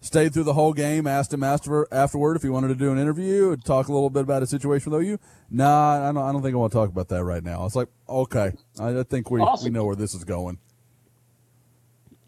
Stayed 0.00 0.32
through 0.34 0.42
the 0.44 0.54
whole 0.54 0.72
game. 0.72 1.06
Asked 1.06 1.32
him 1.32 1.44
after, 1.44 1.86
afterward 1.92 2.36
if 2.36 2.42
he 2.42 2.48
wanted 2.48 2.68
to 2.68 2.74
do 2.74 2.90
an 2.90 2.98
interview 2.98 3.52
and 3.52 3.64
talk 3.64 3.86
a 3.88 3.92
little 3.92 4.10
bit 4.10 4.22
about 4.22 4.42
his 4.42 4.50
situation 4.50 4.90
with 4.90 5.00
OU. 5.02 5.18
Nah, 5.50 6.08
I 6.08 6.12
don't. 6.12 6.18
I 6.18 6.32
don't 6.32 6.42
think 6.42 6.54
I 6.54 6.58
want 6.58 6.72
to 6.72 6.78
talk 6.78 6.88
about 6.88 7.08
that 7.08 7.22
right 7.22 7.42
now. 7.44 7.64
It's 7.66 7.76
like 7.76 7.88
okay, 8.08 8.52
I 8.80 8.98
I 8.98 9.02
think 9.04 9.30
we 9.30 9.40
we 9.62 9.70
know 9.70 9.84
where 9.84 9.94
this 9.94 10.12
is 10.14 10.24
going. 10.24 10.58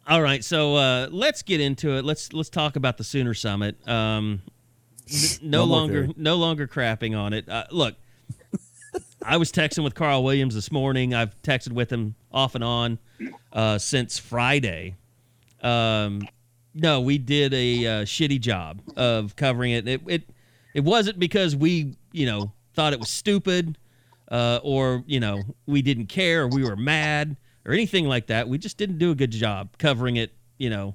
All 0.07 0.21
right, 0.21 0.45
so 0.45 0.75
uh, 0.75 1.09
let's 1.11 1.43
get 1.43 1.61
into 1.61 1.97
it. 1.97 2.05
Let's 2.05 2.33
let's 2.35 2.51
talk 2.51 2.77
about 2.77 2.99
the 2.99 3.05
Sooner 3.05 3.33
Summit. 3.33 3.77
Um, 3.89 4.43
no 5.43 5.61
No 5.61 5.65
longer 5.65 6.09
no 6.17 6.37
longer 6.37 6.67
crapping 6.67 7.19
on 7.19 7.33
it. 7.33 7.49
Uh, 7.49 7.65
look, 7.71 7.95
I 9.23 9.39
was 9.39 9.51
texting 9.51 9.83
with 9.83 9.95
Carl 9.95 10.23
Williams 10.23 10.55
this 10.55 10.71
morning. 10.71 11.15
I've 11.15 11.41
texted 11.43 11.73
with 11.73 11.91
him 11.91 12.17
off 12.31 12.55
and 12.55 12.63
on 12.63 12.99
uh, 13.53 13.79
since 13.79 14.19
Friday. 14.19 14.97
Um, 15.63 16.29
no, 16.75 17.01
we 17.01 17.17
did 17.17 17.55
a 17.55 17.87
uh, 17.87 17.91
shitty 18.05 18.41
job 18.41 18.83
of 18.97 19.37
covering 19.37 19.73
it. 19.73 19.89
It 19.89 20.03
it 20.07 20.29
it 20.75 20.85
wasn't 20.85 21.19
because 21.19 21.57
we 21.57 21.97
you 22.13 22.27
know 22.27 22.53
thought 22.75 22.93
it 22.93 23.01
was 23.01 23.09
stupid 23.09 23.79
uh, 24.31 24.61
or 24.63 25.03
you 25.07 25.21
know 25.21 25.41
we 25.67 25.81
didn't 25.81 26.07
care 26.07 26.43
or 26.43 26.49
we 26.49 26.63
were 26.63 26.77
mad 26.77 27.39
or 27.67 27.73
anything 27.73 28.07
like 28.07 28.27
that. 28.29 28.49
We 28.49 28.59
just 28.59 28.77
didn't 28.77 28.99
do 28.99 29.11
a 29.11 29.15
good 29.15 29.31
job 29.31 29.77
covering 29.79 30.17
it. 30.17 30.33
You 30.59 30.71
know, 30.71 30.95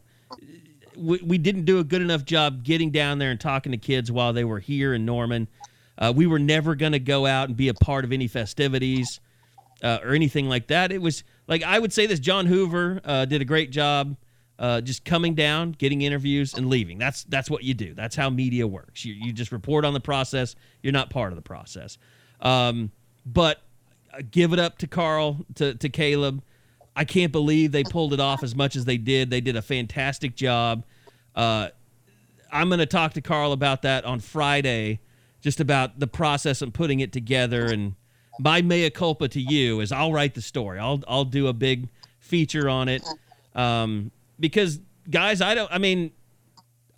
we, 0.95 1.19
we 1.23 1.37
didn't 1.37 1.65
do 1.65 1.79
a 1.79 1.83
good 1.83 2.01
enough 2.01 2.25
job 2.25 2.63
getting 2.63 2.91
down 2.91 3.19
there 3.19 3.31
and 3.31 3.39
talking 3.39 3.71
to 3.71 3.77
kids 3.77 4.11
while 4.11 4.33
they 4.33 4.43
were 4.43 4.59
here 4.59 4.93
in 4.93 5.05
Norman. 5.05 5.47
Uh, 5.97 6.13
we 6.15 6.25
were 6.25 6.39
never 6.39 6.75
going 6.75 6.93
to 6.93 6.99
go 6.99 7.25
out 7.25 7.49
and 7.49 7.57
be 7.57 7.67
a 7.67 7.73
part 7.73 8.05
of 8.05 8.11
any 8.11 8.27
festivities 8.27 9.19
uh, 9.83 9.99
or 10.03 10.13
anything 10.13 10.47
like 10.47 10.67
that. 10.67 10.91
It 10.91 11.01
was 11.01 11.23
like 11.47 11.63
I 11.63 11.79
would 11.79 11.93
say 11.93 12.05
this: 12.05 12.19
John 12.19 12.45
Hoover 12.45 13.01
uh, 13.03 13.25
did 13.25 13.41
a 13.41 13.45
great 13.45 13.71
job. 13.71 14.15
Uh, 14.57 14.81
just 14.81 15.05
coming 15.05 15.35
down, 15.35 15.71
getting 15.71 16.01
interviews, 16.01 16.53
and 16.53 16.69
leaving. 16.69 16.97
That's 16.97 17.23
that's 17.23 17.49
what 17.49 17.63
you 17.63 17.73
do. 17.73 17.93
That's 17.93 18.13
how 18.13 18.29
media 18.29 18.67
works. 18.67 19.05
You, 19.05 19.13
you 19.13 19.31
just 19.31 19.53
report 19.53 19.85
on 19.85 19.93
the 19.93 20.01
process. 20.01 20.55
You're 20.83 20.91
not 20.91 21.09
part 21.09 21.31
of 21.31 21.37
the 21.37 21.41
process. 21.41 21.97
Um, 22.41 22.91
but 23.25 23.61
uh, 24.13 24.21
give 24.29 24.51
it 24.51 24.59
up 24.59 24.77
to 24.79 24.87
Carl, 24.87 25.45
to, 25.55 25.75
to 25.75 25.87
Caleb. 25.87 26.43
I 26.99 27.05
can't 27.05 27.31
believe 27.31 27.71
they 27.71 27.85
pulled 27.85 28.13
it 28.13 28.19
off 28.19 28.43
as 28.43 28.53
much 28.53 28.75
as 28.75 28.83
they 28.83 28.97
did. 28.97 29.29
They 29.29 29.39
did 29.39 29.55
a 29.55 29.61
fantastic 29.61 30.35
job. 30.35 30.83
Uh, 31.33 31.69
I'm 32.51 32.67
going 32.67 32.79
to 32.79 32.85
talk 32.85 33.13
to 33.13 33.21
Carl 33.21 33.53
about 33.53 33.83
that 33.83 34.03
on 34.03 34.19
Friday, 34.19 34.99
just 35.39 35.61
about 35.61 35.97
the 36.01 36.07
process 36.07 36.61
of 36.61 36.73
putting 36.73 36.99
it 36.99 37.13
together. 37.13 37.67
And 37.67 37.95
my 38.37 38.61
mea 38.61 38.89
culpa 38.89 39.29
to 39.29 39.39
you 39.39 39.79
is 39.79 39.93
I'll 39.93 40.11
write 40.11 40.35
the 40.35 40.41
story. 40.41 40.77
I'll 40.77 41.01
I'll 41.07 41.23
do 41.23 41.47
a 41.47 41.53
big 41.53 41.87
feature 42.19 42.67
on 42.67 42.89
it 42.89 43.07
um, 43.55 44.11
because 44.37 44.81
guys, 45.09 45.39
I 45.39 45.55
don't. 45.55 45.71
I 45.71 45.77
mean, 45.77 46.11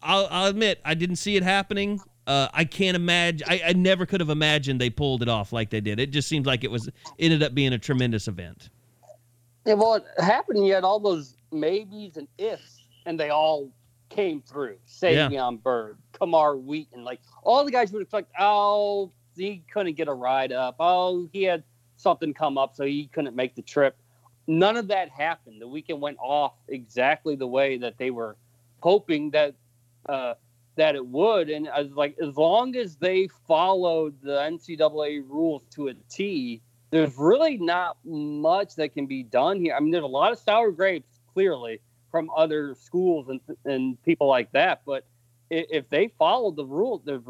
I'll, 0.02 0.28
I'll 0.32 0.48
admit 0.48 0.82
I 0.84 0.96
didn't 0.96 1.18
see 1.18 1.36
it 1.36 1.44
happening. 1.44 2.02
Uh, 2.26 2.48
I 2.56 2.66
can't 2.66 2.96
imagine. 2.96 3.48
I, 3.48 3.62
I 3.68 3.74
never 3.74 4.08
could 4.08 4.20
have 4.20 4.32
imagined 4.32 4.82
they 4.82 4.90
pulled 4.90 5.22
it 5.22 5.30
off 5.30 5.54
like 5.54 5.70
they 5.70 5.80
did. 5.80 6.00
It 6.00 6.10
just 6.10 6.28
seems 6.28 6.48
like 6.48 6.64
it 6.64 6.72
was 6.72 6.90
ended 7.20 7.44
up 7.44 7.54
being 7.54 7.74
a 7.74 7.78
tremendous 7.78 8.28
event. 8.28 8.72
Yeah, 9.66 9.76
well, 9.76 9.96
it 9.96 10.06
happened. 10.18 10.66
You 10.66 10.74
had 10.74 10.84
all 10.84 11.00
those 11.00 11.36
maybes 11.52 12.18
and 12.18 12.28
ifs, 12.38 12.82
and 13.06 13.20
they 13.20 13.30
all 13.30 13.72
came 14.10 14.42
through. 14.42 14.78
Savion 14.88 15.32
Yeah. 15.32 15.52
Byrd, 15.64 15.98
Kamar 16.14 16.58
Wheaton, 16.58 17.04
like 17.04 17.22
all 17.44 17.64
the 17.64 17.72
guys 17.72 17.92
would 17.92 18.02
expect. 18.02 18.32
Oh, 18.40 19.12
he 19.36 19.64
couldn't 19.72 19.94
get 19.96 20.08
a 20.08 20.14
ride 20.14 20.52
up. 20.52 20.76
Oh, 20.80 21.30
he 21.32 21.44
had 21.44 21.64
something 21.96 22.34
come 22.34 22.58
up, 22.58 22.76
so 22.76 22.86
he 22.86 23.08
couldn't 23.08 23.36
make 23.36 23.56
the 23.56 23.62
trip. 23.62 23.96
None 24.48 24.76
of 24.76 24.88
that 24.88 25.10
happened. 25.10 25.62
The 25.62 25.68
weekend 25.68 26.02
went 26.02 26.18
off 26.20 26.54
exactly 26.68 27.36
the 27.36 27.48
way 27.48 27.78
that 27.78 27.98
they 27.98 28.12
were 28.12 28.36
hoping 28.82 29.30
that 29.32 29.56
uh, 30.10 30.34
that 30.76 30.96
it 30.96 31.06
would. 31.06 31.50
And 31.50 31.70
I 31.70 31.82
was 31.82 31.92
like, 31.92 32.18
as 32.22 32.36
long 32.36 32.76
as 32.76 32.96
they 32.96 33.28
followed 33.48 34.16
the 34.22 34.38
NCAA 34.38 35.22
rules 35.28 35.64
to 35.72 35.90
a 35.90 35.94
T, 36.10 36.62
there's 36.92 37.18
really 37.18 37.58
not 37.58 37.98
much 38.06 38.76
that 38.76 38.94
can 38.94 39.08
be 39.08 39.24
done 39.24 39.60
here. 39.60 39.74
I 39.76 39.80
mean, 39.80 39.92
there's 39.92 40.04
a 40.04 40.08
lot 40.08 40.32
of 40.32 40.40
sour 40.40 40.72
grapes, 40.72 41.20
clearly, 41.34 41.80
from 42.12 42.30
other 42.36 42.76
schools 42.76 43.30
and 43.30 43.40
and 43.66 44.02
people 44.04 44.28
like 44.28 44.52
that. 44.52 44.82
But 44.86 45.06
if 45.50 45.90
they 45.90 46.10
followed 46.20 46.58
the 46.58 46.66
rules, 46.66 47.02
there's 47.06 47.24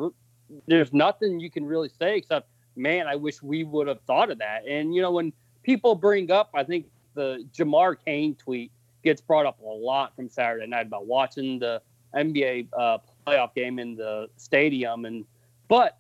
there's 0.68 0.92
nothing 0.92 1.40
you 1.40 1.50
can 1.50 1.66
really 1.66 1.90
say 1.90 2.18
except, 2.18 2.50
man, 2.76 3.08
I 3.08 3.16
wish 3.16 3.42
we 3.42 3.64
would 3.64 3.88
have 3.88 4.02
thought 4.02 4.32
of 4.32 4.40
that. 4.40 4.68
And 4.68 4.94
you 4.94 5.02
know, 5.02 5.12
when 5.12 5.32
people 5.64 5.96
bring 5.96 6.32
up, 6.32 6.50
I 6.54 6.64
think 6.64 6.88
the 7.14 7.46
Jamar 7.54 7.96
Kane 8.04 8.36
tweet 8.36 8.72
gets 9.04 9.22
brought 9.22 9.46
up 9.46 9.60
a 9.60 9.66
lot 9.66 10.16
from 10.16 10.30
Saturday 10.30 10.68
night 10.68 10.88
about 10.88 11.06
watching 11.06 11.60
the 11.60 11.82
NBA 12.16 12.68
uh, 12.78 12.98
playoff 13.26 13.54
game 13.54 13.80
in 13.80 13.96
the 13.96 14.28
stadium, 14.38 15.06
and 15.06 15.26
but 15.68 16.00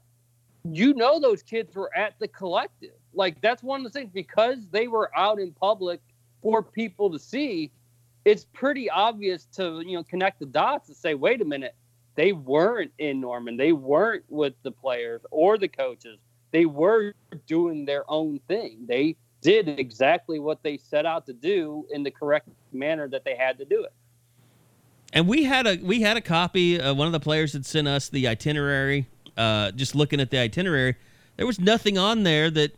you 0.63 0.93
know 0.93 1.19
those 1.19 1.43
kids 1.43 1.75
were 1.75 1.95
at 1.95 2.15
the 2.19 2.27
collective. 2.27 2.91
Like 3.13 3.41
that's 3.41 3.63
one 3.63 3.85
of 3.85 3.91
the 3.91 3.99
things 3.99 4.09
because 4.13 4.67
they 4.71 4.87
were 4.87 5.11
out 5.17 5.39
in 5.39 5.51
public 5.51 6.01
for 6.41 6.63
people 6.63 7.11
to 7.11 7.19
see. 7.19 7.71
It's 8.23 8.45
pretty 8.53 8.89
obvious 8.89 9.45
to 9.53 9.81
you 9.85 9.97
know 9.97 10.03
connect 10.03 10.39
the 10.39 10.45
dots 10.45 10.89
and 10.89 10.97
say, 10.97 11.15
wait 11.15 11.41
a 11.41 11.45
minute, 11.45 11.75
they 12.15 12.33
weren't 12.33 12.91
in 12.99 13.21
Norman. 13.21 13.57
They 13.57 13.71
weren't 13.71 14.23
with 14.29 14.53
the 14.63 14.71
players 14.71 15.21
or 15.31 15.57
the 15.57 15.67
coaches. 15.67 16.19
They 16.51 16.65
were 16.65 17.13
doing 17.47 17.85
their 17.85 18.09
own 18.09 18.39
thing. 18.47 18.85
They 18.87 19.15
did 19.41 19.67
exactly 19.67 20.39
what 20.39 20.61
they 20.63 20.77
set 20.77 21.05
out 21.05 21.25
to 21.25 21.33
do 21.33 21.85
in 21.91 22.03
the 22.03 22.11
correct 22.11 22.49
manner 22.71 23.07
that 23.07 23.23
they 23.25 23.35
had 23.35 23.57
to 23.57 23.65
do 23.65 23.83
it. 23.83 23.93
And 25.13 25.27
we 25.27 25.43
had 25.43 25.67
a 25.67 25.77
we 25.81 26.01
had 26.01 26.15
a 26.17 26.21
copy. 26.21 26.79
Uh, 26.79 26.93
one 26.93 27.07
of 27.07 27.13
the 27.13 27.19
players 27.19 27.53
had 27.53 27.65
sent 27.65 27.87
us 27.87 28.09
the 28.09 28.27
itinerary. 28.27 29.07
Uh, 29.35 29.71
just 29.71 29.95
looking 29.95 30.19
at 30.19 30.29
the 30.29 30.37
itinerary, 30.37 30.95
there 31.37 31.47
was 31.47 31.59
nothing 31.59 31.97
on 31.97 32.23
there 32.23 32.49
that 32.51 32.75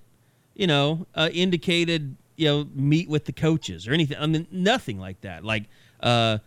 you 0.55 0.67
know 0.67 1.07
uh, 1.15 1.29
indicated 1.33 2.15
you 2.35 2.47
know 2.47 2.67
meet 2.73 3.09
with 3.09 3.25
the 3.25 3.33
coaches 3.33 3.87
or 3.87 3.93
anything. 3.93 4.17
I 4.19 4.25
mean, 4.27 4.47
nothing 4.51 4.99
like 4.99 5.21
that. 5.21 5.43
Like 5.43 5.63
uh, 5.99 6.39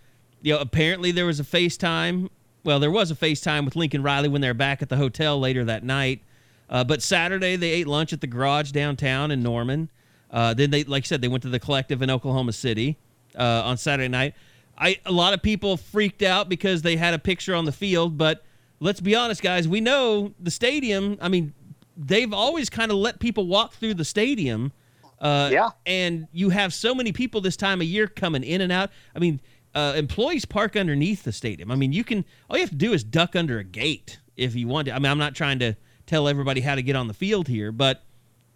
you 0.42 0.52
know, 0.52 0.60
apparently 0.60 1.12
there 1.12 1.26
was 1.26 1.40
a 1.40 1.44
FaceTime. 1.44 2.28
Well, 2.64 2.80
there 2.80 2.90
was 2.90 3.10
a 3.10 3.14
FaceTime 3.14 3.64
with 3.64 3.76
Lincoln 3.76 4.02
Riley 4.02 4.28
when 4.28 4.40
they're 4.40 4.54
back 4.54 4.82
at 4.82 4.88
the 4.88 4.96
hotel 4.96 5.38
later 5.38 5.64
that 5.64 5.84
night. 5.84 6.22
Uh, 6.68 6.84
but 6.84 7.02
Saturday 7.02 7.56
they 7.56 7.70
ate 7.70 7.86
lunch 7.86 8.12
at 8.12 8.20
the 8.20 8.26
garage 8.26 8.72
downtown 8.72 9.30
in 9.30 9.42
Norman. 9.42 9.88
Uh, 10.30 10.52
then 10.52 10.70
they, 10.70 10.84
like 10.84 11.04
I 11.04 11.06
said, 11.06 11.20
they 11.20 11.28
went 11.28 11.42
to 11.44 11.48
the 11.48 11.60
collective 11.60 12.02
in 12.02 12.10
Oklahoma 12.10 12.52
City 12.52 12.98
uh, 13.38 13.62
on 13.64 13.76
Saturday 13.76 14.08
night. 14.08 14.34
I 14.76 14.98
a 15.06 15.12
lot 15.12 15.32
of 15.32 15.42
people 15.42 15.76
freaked 15.76 16.22
out 16.22 16.48
because 16.48 16.82
they 16.82 16.96
had 16.96 17.14
a 17.14 17.18
picture 17.18 17.54
on 17.54 17.64
the 17.64 17.72
field, 17.72 18.18
but 18.18 18.44
let's 18.80 19.00
be 19.00 19.14
honest, 19.14 19.42
guys. 19.42 19.66
We 19.66 19.80
know 19.80 20.34
the 20.40 20.50
stadium. 20.50 21.16
I 21.20 21.28
mean, 21.28 21.54
they've 21.96 22.32
always 22.32 22.68
kind 22.68 22.90
of 22.90 22.98
let 22.98 23.18
people 23.20 23.46
walk 23.46 23.74
through 23.74 23.94
the 23.94 24.04
stadium. 24.04 24.72
Uh, 25.20 25.48
Yeah. 25.52 25.70
And 25.86 26.28
you 26.32 26.50
have 26.50 26.74
so 26.74 26.94
many 26.94 27.12
people 27.12 27.40
this 27.40 27.56
time 27.56 27.80
of 27.80 27.86
year 27.86 28.06
coming 28.06 28.44
in 28.44 28.60
and 28.60 28.70
out. 28.70 28.90
I 29.14 29.18
mean, 29.18 29.40
uh, 29.74 29.94
employees 29.96 30.44
park 30.44 30.76
underneath 30.76 31.22
the 31.22 31.32
stadium. 31.32 31.70
I 31.70 31.74
mean, 31.76 31.92
you 31.92 32.04
can 32.04 32.24
all 32.48 32.56
you 32.56 32.62
have 32.62 32.70
to 32.70 32.76
do 32.76 32.92
is 32.92 33.04
duck 33.04 33.36
under 33.36 33.58
a 33.58 33.64
gate 33.64 34.18
if 34.36 34.54
you 34.54 34.68
want 34.68 34.86
to. 34.88 34.94
I 34.94 34.98
mean, 34.98 35.10
I'm 35.10 35.18
not 35.18 35.34
trying 35.34 35.58
to 35.60 35.74
tell 36.06 36.28
everybody 36.28 36.60
how 36.60 36.74
to 36.74 36.82
get 36.82 36.96
on 36.96 37.08
the 37.08 37.14
field 37.14 37.48
here, 37.48 37.72
but 37.72 38.02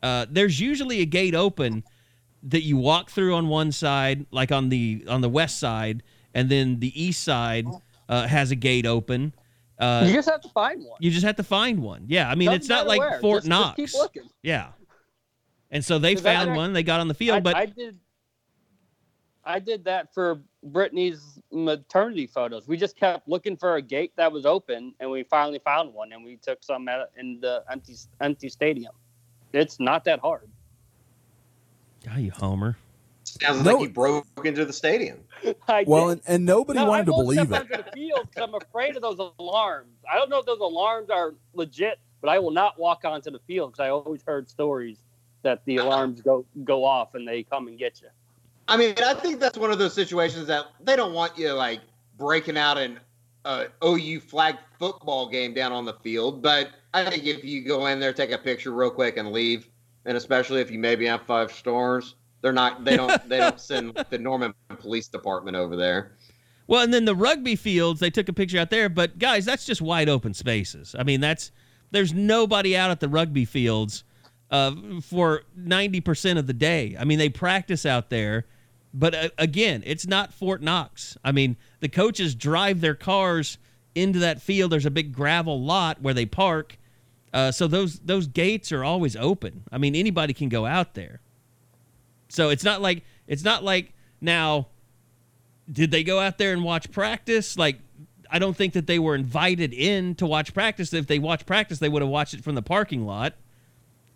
uh, 0.03 0.27
there's 0.31 0.61
usually 0.61 1.01
a 1.01 1.07
gate 1.07 1.35
open 1.35 1.85
that 2.43 2.63
you 2.63 2.77
walk 2.79 3.11
through 3.11 3.35
on 3.35 3.49
one 3.49 3.71
side, 3.73 4.25
like 4.31 4.51
on 4.51 4.71
the 4.71 5.05
on 5.09 5.21
the 5.21 5.29
west 5.29 5.59
side, 5.59 6.03
and 6.35 6.49
then 6.49 6.81
the 6.81 7.03
east 7.03 7.23
side 7.23 7.67
uh, 8.09 8.27
has 8.27 8.51
a 8.51 8.57
gate 8.57 8.87
open. 8.87 9.35
Uh, 9.81 10.05
you 10.07 10.13
just 10.13 10.29
have 10.29 10.41
to 10.43 10.49
find 10.51 10.85
one. 10.85 10.99
you 11.01 11.11
just 11.11 11.25
have 11.25 11.37
to 11.37 11.43
find 11.43 11.81
one. 11.83 12.05
Yeah, 12.07 12.29
I 12.31 12.35
mean, 12.35 12.47
Doesn't 12.47 12.61
it's 12.61 12.69
not 12.69 12.87
like 12.87 12.99
where. 13.01 13.19
Fort 13.21 13.45
Just- 13.45 13.49
just 13.49 13.49
Knox. 13.49 13.77
keep 13.77 13.95
looking. 13.95 14.31
Yeah. 14.43 14.69
And 15.71 15.85
so 15.85 15.99
they 15.99 16.13
I- 16.13 16.17
found 16.17 16.55
one. 16.55 16.73
They 16.73 16.83
got 16.83 17.01
on 17.01 17.09
the 17.09 17.15
field, 17.15 17.37
I, 17.39 17.41
but 17.41 17.57
I 17.57 17.67
did. 17.67 17.99
I 19.43 19.59
did 19.59 19.85
that 19.85 20.13
for 20.13 20.43
Brittany's 20.63 21.41
maternity 21.51 22.27
photos. 22.27 22.69
We 22.69 22.77
just 22.77 22.95
kept 22.95 23.27
looking 23.27 23.57
for 23.57 23.77
a 23.77 23.83
gate 23.83 24.13
that 24.17 24.31
was 24.31 24.45
open, 24.45 24.95
and 25.01 25.11
we 25.11 25.23
finally 25.25 25.61
found 25.65 25.95
one, 25.95 26.13
and 26.13 26.23
we 26.23 26.37
took 26.37 26.63
some 26.63 26.87
at, 26.89 27.11
in 27.17 27.41
the 27.41 27.65
empty 27.71 27.95
empty 28.21 28.51
stadium. 28.51 28.93
It's 29.55 29.81
not 29.81 30.05
that 30.05 30.21
hard. 30.21 30.51
Yeah, 32.05 32.19
you 32.19 32.31
homer. 32.33 32.77
Sounds 33.41 33.65
No. 33.65 33.73
like 33.73 33.81
he 33.81 33.89
broke 33.89 34.27
into 34.45 34.65
the 34.65 34.73
stadium. 34.73 35.19
I 35.69 35.85
Well, 35.87 36.09
did. 36.09 36.13
and, 36.27 36.37
and 36.37 36.47
nobody 36.47 36.79
No, 36.81 36.87
wanted 36.87 37.03
I 37.03 37.05
to 37.07 37.13
won't 37.13 37.25
believe 37.27 37.47
step 37.49 37.51
it. 37.71 37.73
onto 37.73 37.85
the 37.85 37.91
field 37.93 38.29
I'm 38.37 38.55
afraid 38.55 38.97
of 38.97 39.03
those 39.03 39.19
alarms. 39.39 39.97
I 40.11 40.17
don't 40.17 40.29
know 40.31 40.39
if 40.39 40.47
those 40.47 40.61
alarms 40.61 41.11
are 41.11 41.35
legit, 41.55 41.99
but 42.21 42.29
I 42.29 42.39
will 42.39 42.51
not 42.51 42.79
walk 42.79 43.05
onto 43.05 43.31
the 43.31 43.39
field 43.47 43.73
because 43.73 43.83
I 43.85 43.89
always 43.91 44.23
heard 44.23 44.49
stories 44.51 44.99
that 45.43 45.65
the 45.65 45.79
alarms 45.79 46.21
go 46.21 46.45
go 46.65 46.85
off 46.85 47.15
and 47.15 47.27
they 47.27 47.43
come 47.43 47.67
and 47.69 47.79
get 47.79 48.03
you. 48.03 48.09
I 48.69 48.77
mean, 48.77 48.95
I 49.05 49.15
think 49.15 49.41
that's 49.41 49.57
one 49.59 49.71
of 49.71 49.79
those 49.79 49.95
situations 49.95 50.47
that 50.49 50.67
they 50.83 50.95
don't 50.97 51.15
want 51.15 51.37
you 51.39 51.53
like 51.55 51.81
breaking 52.19 52.59
out 52.59 52.77
an 52.77 53.01
uh, 53.47 53.65
OU 53.83 54.21
flag 54.21 54.57
football 54.79 55.29
game 55.29 55.55
down 55.55 55.73
on 55.73 55.87
the 55.87 55.95
field. 55.95 56.43
But 56.43 56.71
I 56.93 57.09
think 57.09 57.25
if 57.25 57.43
you 57.43 57.65
go 57.65 57.87
in 57.87 57.99
there, 58.01 58.13
take 58.13 58.31
a 58.33 58.39
picture 58.39 58.71
real 58.71 58.91
quick, 58.91 59.17
and 59.17 59.33
leave, 59.33 59.69
and 60.05 60.17
especially 60.17 60.61
if 60.61 60.71
you 60.71 60.79
maybe 60.79 61.07
have 61.07 61.23
five 61.23 61.51
stars, 61.51 62.17
they're 62.43 62.53
not. 62.53 62.85
They 62.85 62.97
don't. 62.97 63.29
they 63.29 63.39
don't 63.39 63.61
send 63.71 63.95
the 64.11 64.19
Norman 64.19 64.55
Police 64.79 65.09
Department 65.09 65.57
over 65.57 65.77
there. 65.77 66.13
Well, 66.67 66.83
and 66.83 66.95
then 66.95 67.05
the 67.05 67.17
rugby 67.17 67.57
fields, 67.57 67.99
they 67.99 68.11
took 68.11 68.29
a 68.29 68.33
picture 68.33 68.59
out 68.59 68.71
there, 68.71 68.89
but 68.89 69.19
guys, 69.19 69.45
that's 69.45 69.67
just 69.67 69.83
wide 69.83 70.09
open 70.09 70.35
spaces. 70.35 70.95
I 70.97 71.03
mean, 71.03 71.21
that's 71.21 71.51
there's 71.91 72.15
nobody 72.15 72.77
out 72.77 72.93
at 72.93 73.01
the 73.01 73.09
rugby 73.09 73.45
fields 73.45 74.05
uh, 74.53 74.73
for 75.03 75.43
90% 75.59 76.39
of 76.39 76.47
the 76.47 76.53
day. 76.53 76.97
I 76.99 77.05
mean, 77.05 77.19
they 77.19 77.29
practice 77.29 77.85
out 77.85 78.09
there, 78.09 78.47
but 78.95 79.15
uh, 79.17 79.29
again, 79.37 79.83
it's 79.85 80.07
not 80.07 80.33
Fort 80.33 80.63
Knox. 80.63 81.17
I 81.25 81.33
mean, 81.33 81.57
the 81.81 81.89
coaches 81.89 82.37
drive 82.37 82.81
their 82.81 82.95
cars 82.95 83.59
into 83.97 84.21
that 84.21 84.41
field. 84.41 84.71
There's 84.71 84.87
a 84.87 84.93
big 84.93 85.13
gravel 85.13 85.61
lot 85.61 86.01
where 86.01 86.15
they 86.15 86.27
park. 86.27 86.79
Uh, 87.33 87.51
so 87.51 87.67
those 87.67 87.99
those 88.01 88.27
gates 88.27 88.71
are 88.73 88.85
always 88.85 89.17
open. 89.17 89.65
I 89.73 89.79
mean, 89.79 89.95
anybody 89.95 90.33
can 90.33 90.49
go 90.49 90.67
out 90.67 90.95
there. 90.95 91.21
So 92.31 92.51
it's 92.51 92.65
not 92.65 92.81
like 92.81 93.05
it's 93.27 93.45
not 93.45 93.63
like 93.63 93.93
now 94.21 94.69
did 95.71 95.91
they 95.91 96.03
go 96.03 96.19
out 96.19 96.39
there 96.39 96.53
and 96.53 96.65
watch 96.65 96.91
practice? 96.91 97.57
Like, 97.57 97.79
I 98.31 98.39
don't 98.39 98.57
think 98.57 98.73
that 98.73 98.87
they 98.87 98.99
were 98.99 99.15
invited 99.15 99.73
in 99.73 100.15
to 100.17 100.27
watch 100.27 100.53
practice. 100.53 100.93
If 100.93 101.07
they 101.07 101.19
watched 101.19 101.47
practice, 101.47 101.79
they 101.79 101.89
would 101.89 102.03
have 102.03 102.11
watched 102.11 102.35
it 102.35 102.43
from 102.43 102.55
the 102.55 102.63
parking 102.63 103.07
lot. 103.07 103.35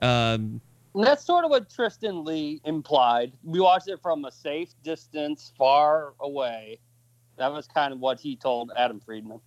Um, 0.03 0.61
that's 0.95 1.25
sort 1.25 1.45
of 1.45 1.51
what 1.51 1.71
Tristan 1.71 2.25
Leigh 2.25 2.61
implied. 2.65 3.33
We 3.43 3.61
watched 3.61 3.89
it 3.89 4.01
from 4.01 4.25
a 4.25 4.33
safe 4.33 4.71
distance, 4.83 5.53
far 5.57 6.15
away. 6.21 6.79
That 7.37 7.53
was 7.53 7.67
kind 7.67 7.93
of 7.93 8.01
what 8.01 8.21
he 8.21 8.37
told 8.37 8.71
Adam 8.77 9.01
Friedman. 9.01 9.41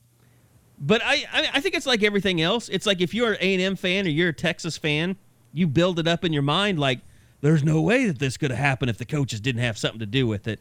but 0.80 1.02
I, 1.04 1.26
I, 1.32 1.50
I 1.56 1.62
think 1.62 1.76
it's 1.76 1.86
like 1.86 2.04
everything 2.04 2.42
else. 2.42 2.70
It's 2.70 2.86
like 2.86 3.02
if 3.02 3.14
you're 3.14 3.34
an 3.34 3.38
A 3.40 3.54
and 3.54 3.62
M 3.62 3.76
fan 3.76 4.06
or 4.06 4.10
you're 4.10 4.30
a 4.30 4.34
Texas 4.34 4.78
fan, 4.78 5.16
you 5.54 5.68
build 5.68 6.00
it 6.00 6.08
up 6.08 6.26
in 6.26 6.34
your 6.34 6.42
mind 6.42 6.80
like 6.80 7.00
there's 7.42 7.64
no 7.64 7.82
way 7.82 8.06
that 8.08 8.20
this 8.20 8.38
could 8.38 8.52
have 8.52 8.60
happened 8.60 8.90
if 8.90 8.98
the 8.98 9.06
coaches 9.06 9.40
didn't 9.40 9.62
have 9.62 9.78
something 9.78 10.00
to 10.00 10.06
do 10.06 10.28
with 10.28 10.48
it. 10.48 10.60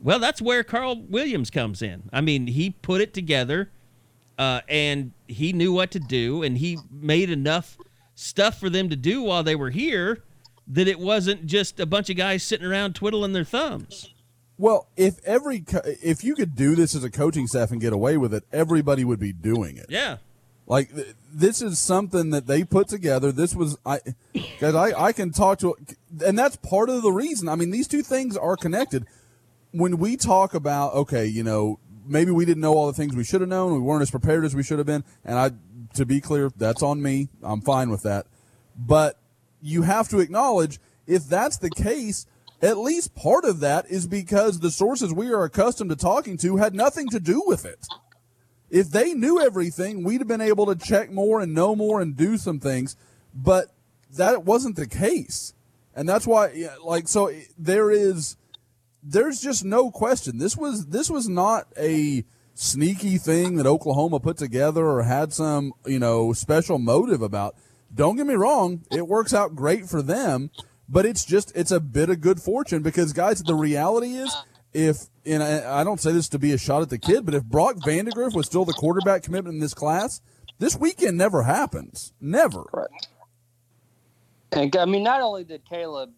Well, 0.00 0.18
that's 0.18 0.42
where 0.42 0.62
Carl 0.62 1.02
Williams 1.02 1.50
comes 1.50 1.82
in. 1.82 2.04
I 2.12 2.20
mean, 2.20 2.46
he 2.46 2.70
put 2.70 3.00
it 3.00 3.14
together, 3.14 3.70
uh, 4.38 4.60
and 4.68 5.12
he 5.26 5.52
knew 5.52 5.72
what 5.72 5.90
to 5.92 6.00
do, 6.00 6.42
and 6.42 6.58
he 6.58 6.78
made 6.90 7.30
enough 7.30 7.78
stuff 8.14 8.60
for 8.60 8.68
them 8.68 8.88
to 8.90 8.96
do 8.96 9.22
while 9.22 9.42
they 9.42 9.56
were 9.56 9.70
here 9.70 10.22
that 10.66 10.88
it 10.88 10.98
wasn't 10.98 11.46
just 11.46 11.78
a 11.80 11.86
bunch 11.86 12.10
of 12.10 12.16
guys 12.16 12.42
sitting 12.42 12.66
around 12.66 12.94
twiddling 12.94 13.32
their 13.32 13.44
thumbs. 13.44 14.14
Well, 14.56 14.88
if 14.96 15.18
every 15.24 15.60
co- 15.60 15.82
if 15.84 16.22
you 16.22 16.34
could 16.34 16.54
do 16.54 16.74
this 16.74 16.94
as 16.94 17.02
a 17.02 17.10
coaching 17.10 17.46
staff 17.46 17.70
and 17.70 17.80
get 17.80 17.92
away 17.92 18.16
with 18.16 18.32
it, 18.32 18.44
everybody 18.52 19.04
would 19.04 19.18
be 19.18 19.32
doing 19.32 19.76
it. 19.76 19.86
Yeah. 19.88 20.18
Like 20.66 20.90
this 21.34 21.60
is 21.62 21.78
something 21.78 22.30
that 22.30 22.46
they 22.46 22.64
put 22.64 22.88
together. 22.88 23.32
This 23.32 23.54
was 23.54 23.76
I 23.84 24.00
guys 24.60 24.74
I 24.74 25.06
I 25.06 25.12
can 25.12 25.30
talk 25.32 25.58
to 25.60 25.74
and 26.24 26.38
that's 26.38 26.56
part 26.56 26.88
of 26.88 27.02
the 27.02 27.10
reason. 27.10 27.48
I 27.48 27.56
mean, 27.56 27.70
these 27.70 27.88
two 27.88 28.02
things 28.02 28.36
are 28.36 28.56
connected. 28.56 29.06
When 29.72 29.98
we 29.98 30.16
talk 30.16 30.54
about 30.54 30.94
okay, 30.94 31.26
you 31.26 31.42
know, 31.42 31.78
maybe 32.06 32.30
we 32.30 32.44
didn't 32.44 32.60
know 32.60 32.74
all 32.74 32.86
the 32.86 32.92
things 32.92 33.16
we 33.16 33.24
should 33.24 33.40
have 33.40 33.50
known, 33.50 33.72
we 33.74 33.80
weren't 33.80 34.02
as 34.02 34.10
prepared 34.10 34.44
as 34.44 34.54
we 34.54 34.62
should 34.62 34.78
have 34.78 34.86
been, 34.86 35.04
and 35.24 35.38
I 35.38 35.50
to 35.94 36.06
be 36.06 36.20
clear, 36.20 36.50
that's 36.56 36.82
on 36.82 37.02
me. 37.02 37.28
I'm 37.42 37.60
fine 37.60 37.90
with 37.90 38.02
that. 38.02 38.26
But 38.76 39.18
you 39.62 39.82
have 39.82 40.08
to 40.08 40.18
acknowledge 40.18 40.78
if 41.06 41.24
that's 41.26 41.58
the 41.58 41.70
case, 41.70 42.26
at 42.62 42.78
least 42.78 43.14
part 43.14 43.44
of 43.44 43.60
that 43.60 43.86
is 43.90 44.06
because 44.06 44.60
the 44.60 44.70
sources 44.70 45.12
we 45.12 45.32
are 45.32 45.44
accustomed 45.44 45.90
to 45.90 45.96
talking 45.96 46.36
to 46.38 46.56
had 46.56 46.74
nothing 46.74 47.08
to 47.10 47.20
do 47.20 47.42
with 47.46 47.64
it. 47.64 47.86
If 48.70 48.90
they 48.90 49.14
knew 49.14 49.40
everything, 49.40 50.02
we'd 50.02 50.20
have 50.20 50.28
been 50.28 50.40
able 50.40 50.66
to 50.66 50.74
check 50.74 51.10
more 51.10 51.40
and 51.40 51.54
know 51.54 51.76
more 51.76 52.00
and 52.00 52.16
do 52.16 52.36
some 52.36 52.58
things, 52.58 52.96
but 53.34 53.74
that 54.16 54.44
wasn't 54.44 54.76
the 54.76 54.86
case. 54.86 55.54
And 55.94 56.08
that's 56.08 56.26
why 56.26 56.68
like 56.84 57.08
so 57.08 57.26
eh, 57.26 57.42
there 57.58 57.90
is 57.90 58.36
there's 59.02 59.40
just 59.40 59.64
no 59.64 59.90
question. 59.90 60.38
This 60.38 60.56
was 60.56 60.86
this 60.86 61.10
was 61.10 61.28
not 61.28 61.68
a 61.78 62.24
sneaky 62.54 63.18
thing 63.18 63.56
that 63.56 63.66
Oklahoma 63.66 64.20
put 64.20 64.36
together 64.36 64.86
or 64.86 65.02
had 65.02 65.32
some, 65.32 65.72
you 65.86 65.98
know, 65.98 66.32
special 66.32 66.78
motive 66.78 67.22
about. 67.22 67.56
Don't 67.94 68.16
get 68.16 68.26
me 68.26 68.34
wrong, 68.34 68.84
it 68.90 69.06
works 69.06 69.32
out 69.32 69.54
great 69.54 69.86
for 69.88 70.02
them, 70.02 70.50
but 70.88 71.06
it's 71.06 71.24
just 71.24 71.52
it's 71.54 71.70
a 71.70 71.80
bit 71.80 72.10
of 72.10 72.20
good 72.20 72.40
fortune 72.40 72.82
because 72.82 73.12
guys, 73.12 73.42
the 73.42 73.54
reality 73.54 74.14
is 74.14 74.34
if 74.72 75.06
and 75.26 75.42
I, 75.42 75.80
I 75.80 75.84
don't 75.84 76.00
say 76.00 76.12
this 76.12 76.28
to 76.30 76.38
be 76.38 76.52
a 76.52 76.58
shot 76.58 76.82
at 76.82 76.90
the 76.90 76.98
kid, 76.98 77.24
but 77.24 77.34
if 77.34 77.44
Brock 77.44 77.76
Vandagriff 77.76 78.34
was 78.34 78.46
still 78.46 78.64
the 78.64 78.72
quarterback 78.72 79.22
commitment 79.22 79.54
in 79.54 79.60
this 79.60 79.74
class, 79.74 80.20
this 80.58 80.76
weekend 80.76 81.18
never 81.18 81.42
happens. 81.42 82.12
Never. 82.20 82.64
Correct. 82.64 83.08
And 84.52 84.76
I 84.76 84.84
mean, 84.84 85.02
not 85.02 85.20
only 85.20 85.44
did 85.44 85.64
Caleb, 85.68 86.10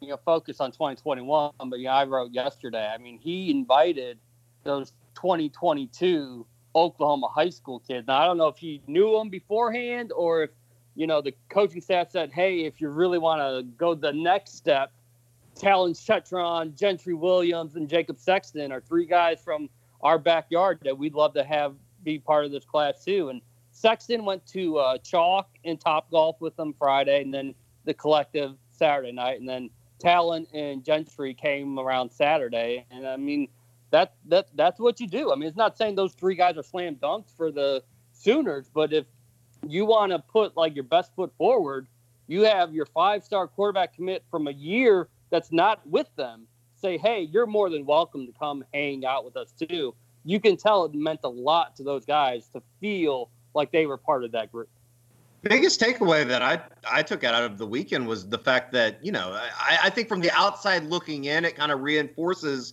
you 0.00 0.08
know, 0.08 0.18
focus 0.24 0.60
on 0.60 0.72
2021, 0.72 1.52
but 1.66 1.86
I 1.86 2.04
wrote 2.04 2.32
yesterday. 2.32 2.86
I 2.92 2.98
mean, 2.98 3.18
he 3.18 3.50
invited 3.50 4.18
those 4.64 4.92
2022 5.14 6.46
Oklahoma 6.74 7.28
high 7.28 7.48
school 7.48 7.80
kids. 7.80 8.06
Now, 8.06 8.20
I 8.20 8.26
don't 8.26 8.36
know 8.36 8.48
if 8.48 8.58
he 8.58 8.82
knew 8.86 9.16
them 9.16 9.30
beforehand 9.30 10.12
or 10.14 10.44
if, 10.44 10.50
you 10.94 11.06
know, 11.06 11.22
the 11.22 11.34
coaching 11.48 11.80
staff 11.80 12.10
said, 12.10 12.32
hey, 12.32 12.64
if 12.64 12.80
you 12.80 12.88
really 12.88 13.18
want 13.18 13.40
to 13.40 13.62
go 13.76 13.94
the 13.94 14.12
next 14.12 14.56
step, 14.56 14.92
Talon 15.56 15.94
Chetron, 15.94 16.76
Gentry 16.76 17.14
Williams, 17.14 17.76
and 17.76 17.88
Jacob 17.88 18.18
Sexton 18.18 18.70
are 18.70 18.80
three 18.80 19.06
guys 19.06 19.40
from 19.42 19.68
our 20.02 20.18
backyard 20.18 20.78
that 20.84 20.96
we'd 20.96 21.14
love 21.14 21.34
to 21.34 21.44
have 21.44 21.74
be 22.04 22.18
part 22.18 22.44
of 22.44 22.52
this 22.52 22.64
class 22.64 23.04
too. 23.04 23.30
And 23.30 23.40
Sexton 23.72 24.24
went 24.24 24.46
to 24.48 24.78
uh, 24.78 24.98
Chalk 24.98 25.48
and 25.64 25.80
Top 25.80 26.10
Golf 26.10 26.40
with 26.40 26.54
them 26.56 26.74
Friday, 26.78 27.22
and 27.22 27.32
then 27.32 27.54
the 27.84 27.94
collective 27.94 28.56
Saturday 28.70 29.12
night, 29.12 29.40
and 29.40 29.48
then 29.48 29.70
Talon 29.98 30.46
and 30.52 30.84
Gentry 30.84 31.34
came 31.34 31.78
around 31.78 32.10
Saturday. 32.10 32.86
And 32.90 33.06
I 33.06 33.16
mean, 33.16 33.48
that 33.90 34.14
that 34.26 34.48
that's 34.54 34.78
what 34.78 35.00
you 35.00 35.06
do. 35.06 35.32
I 35.32 35.36
mean, 35.36 35.48
it's 35.48 35.56
not 35.56 35.76
saying 35.76 35.94
those 35.94 36.12
three 36.12 36.34
guys 36.34 36.56
are 36.56 36.62
slam 36.62 36.96
dunks 36.96 37.34
for 37.36 37.50
the 37.50 37.82
Sooners, 38.12 38.70
but 38.72 38.92
if 38.92 39.06
you 39.66 39.84
want 39.84 40.12
to 40.12 40.18
put 40.18 40.56
like 40.56 40.74
your 40.74 40.84
best 40.84 41.14
foot 41.14 41.32
forward, 41.36 41.86
you 42.26 42.42
have 42.42 42.74
your 42.74 42.86
five 42.86 43.24
star 43.24 43.46
quarterback 43.46 43.94
commit 43.94 44.24
from 44.30 44.48
a 44.48 44.52
year 44.52 45.08
that's 45.30 45.52
not 45.52 45.86
with 45.86 46.08
them. 46.16 46.46
Say, 46.76 46.98
hey, 46.98 47.22
you're 47.22 47.46
more 47.46 47.70
than 47.70 47.86
welcome 47.86 48.26
to 48.26 48.32
come 48.38 48.64
hang 48.72 49.04
out 49.04 49.24
with 49.24 49.36
us 49.36 49.52
too. 49.52 49.94
You 50.24 50.40
can 50.40 50.56
tell 50.56 50.84
it 50.84 50.94
meant 50.94 51.20
a 51.24 51.28
lot 51.28 51.76
to 51.76 51.82
those 51.82 52.04
guys 52.04 52.48
to 52.48 52.62
feel 52.80 53.30
like 53.54 53.72
they 53.72 53.86
were 53.86 53.96
part 53.96 54.24
of 54.24 54.32
that 54.32 54.52
group. 54.52 54.68
Biggest 55.42 55.80
takeaway 55.80 56.26
that 56.26 56.42
I 56.42 56.60
I 56.90 57.02
took 57.02 57.22
out 57.22 57.44
of 57.44 57.56
the 57.56 57.66
weekend 57.66 58.08
was 58.08 58.28
the 58.28 58.38
fact 58.38 58.72
that 58.72 58.98
you 59.04 59.12
know 59.12 59.30
I, 59.32 59.78
I 59.84 59.90
think 59.90 60.08
from 60.08 60.20
the 60.20 60.30
outside 60.32 60.84
looking 60.84 61.26
in, 61.26 61.44
it 61.44 61.54
kind 61.54 61.70
of 61.70 61.82
reinforces 61.82 62.72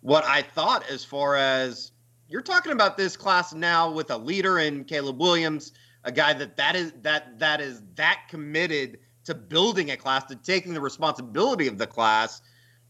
what 0.00 0.24
I 0.24 0.40
thought 0.40 0.88
as 0.88 1.04
far 1.04 1.36
as 1.36 1.92
you're 2.28 2.42
talking 2.42 2.72
about 2.72 2.96
this 2.96 3.16
class 3.16 3.52
now 3.52 3.90
with 3.90 4.10
a 4.10 4.16
leader 4.16 4.58
in 4.58 4.84
Caleb 4.84 5.20
Williams, 5.20 5.72
a 6.04 6.12
guy 6.12 6.32
that 6.32 6.56
that 6.56 6.76
is 6.76 6.92
that 7.02 7.38
that 7.38 7.60
is 7.60 7.82
that 7.96 8.22
committed 8.28 9.00
to 9.24 9.34
building 9.34 9.90
a 9.90 9.96
class, 9.96 10.24
to 10.26 10.36
taking 10.36 10.74
the 10.74 10.80
responsibility 10.80 11.66
of 11.66 11.78
the 11.78 11.86
class. 11.86 12.42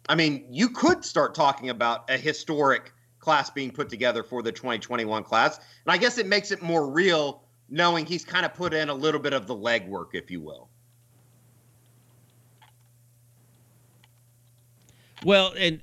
I 0.08 0.14
mean, 0.14 0.46
you 0.50 0.68
could 0.68 1.04
start 1.04 1.34
talking 1.34 1.70
about 1.70 2.10
a 2.10 2.16
historic 2.16 2.92
class 3.18 3.50
being 3.50 3.70
put 3.70 3.88
together 3.88 4.22
for 4.22 4.42
the 4.42 4.52
2021 4.52 5.24
class, 5.24 5.56
and 5.56 5.92
I 5.92 5.96
guess 5.96 6.18
it 6.18 6.26
makes 6.26 6.50
it 6.50 6.62
more 6.62 6.90
real 6.90 7.42
knowing 7.70 8.04
he's 8.04 8.24
kind 8.24 8.44
of 8.44 8.54
put 8.54 8.74
in 8.74 8.88
a 8.88 8.94
little 8.94 9.20
bit 9.20 9.32
of 9.32 9.46
the 9.46 9.54
legwork, 9.54 10.08
if 10.12 10.30
you 10.30 10.40
will. 10.40 10.68
Well, 15.24 15.54
and 15.58 15.80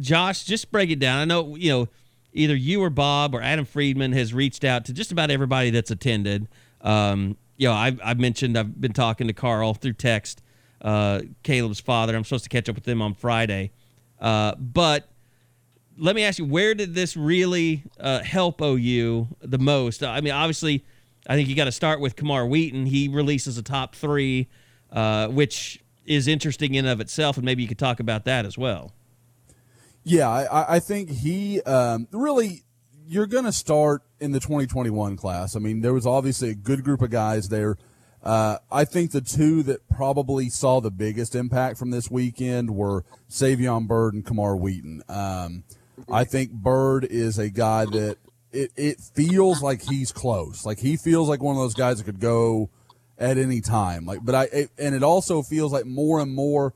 Josh, 0.00 0.44
just 0.44 0.72
break 0.72 0.90
it 0.90 0.98
down. 0.98 1.20
I 1.20 1.24
know 1.24 1.54
you 1.54 1.70
know 1.70 1.88
either 2.32 2.56
you 2.56 2.82
or 2.82 2.90
Bob 2.90 3.34
or 3.34 3.42
Adam 3.42 3.64
Friedman 3.64 4.12
has 4.12 4.34
reached 4.34 4.64
out 4.64 4.84
to 4.86 4.92
just 4.92 5.12
about 5.12 5.30
everybody 5.30 5.70
that's 5.70 5.90
attended. 5.90 6.48
Um, 6.80 7.36
you 7.60 7.68
know, 7.68 7.74
I've, 7.74 8.00
I've 8.02 8.18
mentioned 8.18 8.56
I've 8.56 8.80
been 8.80 8.94
talking 8.94 9.26
to 9.26 9.34
Carl 9.34 9.74
through 9.74 9.92
text, 9.92 10.42
uh, 10.80 11.20
Caleb's 11.42 11.78
father. 11.78 12.16
I'm 12.16 12.24
supposed 12.24 12.44
to 12.44 12.48
catch 12.48 12.70
up 12.70 12.74
with 12.74 12.84
them 12.84 13.02
on 13.02 13.12
Friday, 13.12 13.70
uh, 14.18 14.54
but 14.54 15.10
let 15.98 16.16
me 16.16 16.24
ask 16.24 16.38
you, 16.38 16.46
where 16.46 16.74
did 16.74 16.94
this 16.94 17.18
really 17.18 17.82
uh, 18.00 18.20
help 18.20 18.62
OU 18.62 19.28
the 19.42 19.58
most? 19.58 20.02
I 20.02 20.22
mean, 20.22 20.32
obviously, 20.32 20.86
I 21.26 21.34
think 21.36 21.50
you 21.50 21.54
got 21.54 21.66
to 21.66 21.72
start 21.72 22.00
with 22.00 22.16
Camar 22.16 22.46
Wheaton. 22.46 22.86
He 22.86 23.08
releases 23.08 23.58
a 23.58 23.62
top 23.62 23.94
three, 23.94 24.48
uh, 24.90 25.28
which 25.28 25.84
is 26.06 26.26
interesting 26.26 26.74
in 26.76 26.86
of 26.86 26.98
itself, 26.98 27.36
and 27.36 27.44
maybe 27.44 27.60
you 27.60 27.68
could 27.68 27.78
talk 27.78 28.00
about 28.00 28.24
that 28.24 28.46
as 28.46 28.56
well. 28.56 28.94
Yeah, 30.02 30.30
I, 30.30 30.76
I 30.76 30.80
think 30.80 31.10
he 31.10 31.60
um, 31.62 32.08
really. 32.10 32.62
You're 33.10 33.26
going 33.26 33.44
to 33.44 33.50
start 33.52 34.02
in 34.20 34.30
the 34.30 34.38
2021 34.38 35.16
class. 35.16 35.56
I 35.56 35.58
mean, 35.58 35.80
there 35.80 35.92
was 35.92 36.06
obviously 36.06 36.50
a 36.50 36.54
good 36.54 36.84
group 36.84 37.02
of 37.02 37.10
guys 37.10 37.48
there. 37.48 37.76
Uh, 38.22 38.58
I 38.70 38.84
think 38.84 39.10
the 39.10 39.20
two 39.20 39.64
that 39.64 39.80
probably 39.88 40.48
saw 40.48 40.80
the 40.80 40.92
biggest 40.92 41.34
impact 41.34 41.76
from 41.76 41.90
this 41.90 42.08
weekend 42.08 42.70
were 42.70 43.04
Savion 43.28 43.88
Byrd 43.88 44.14
and 44.14 44.24
Camar 44.24 44.54
Wheaton. 44.54 45.02
Um, 45.08 45.64
I 46.08 46.22
think 46.22 46.52
Byrd 46.52 47.04
is 47.04 47.36
a 47.36 47.50
guy 47.50 47.84
that 47.86 48.18
it, 48.52 48.70
it 48.76 49.00
feels 49.00 49.60
like 49.60 49.82
he's 49.82 50.12
close. 50.12 50.64
Like 50.64 50.78
he 50.78 50.96
feels 50.96 51.28
like 51.28 51.42
one 51.42 51.56
of 51.56 51.60
those 51.60 51.74
guys 51.74 51.98
that 51.98 52.04
could 52.04 52.20
go 52.20 52.70
at 53.18 53.38
any 53.38 53.60
time. 53.60 54.06
Like, 54.06 54.20
but 54.22 54.36
I 54.36 54.44
it, 54.52 54.70
and 54.78 54.94
it 54.94 55.02
also 55.02 55.42
feels 55.42 55.72
like 55.72 55.84
more 55.84 56.20
and 56.20 56.32
more 56.32 56.74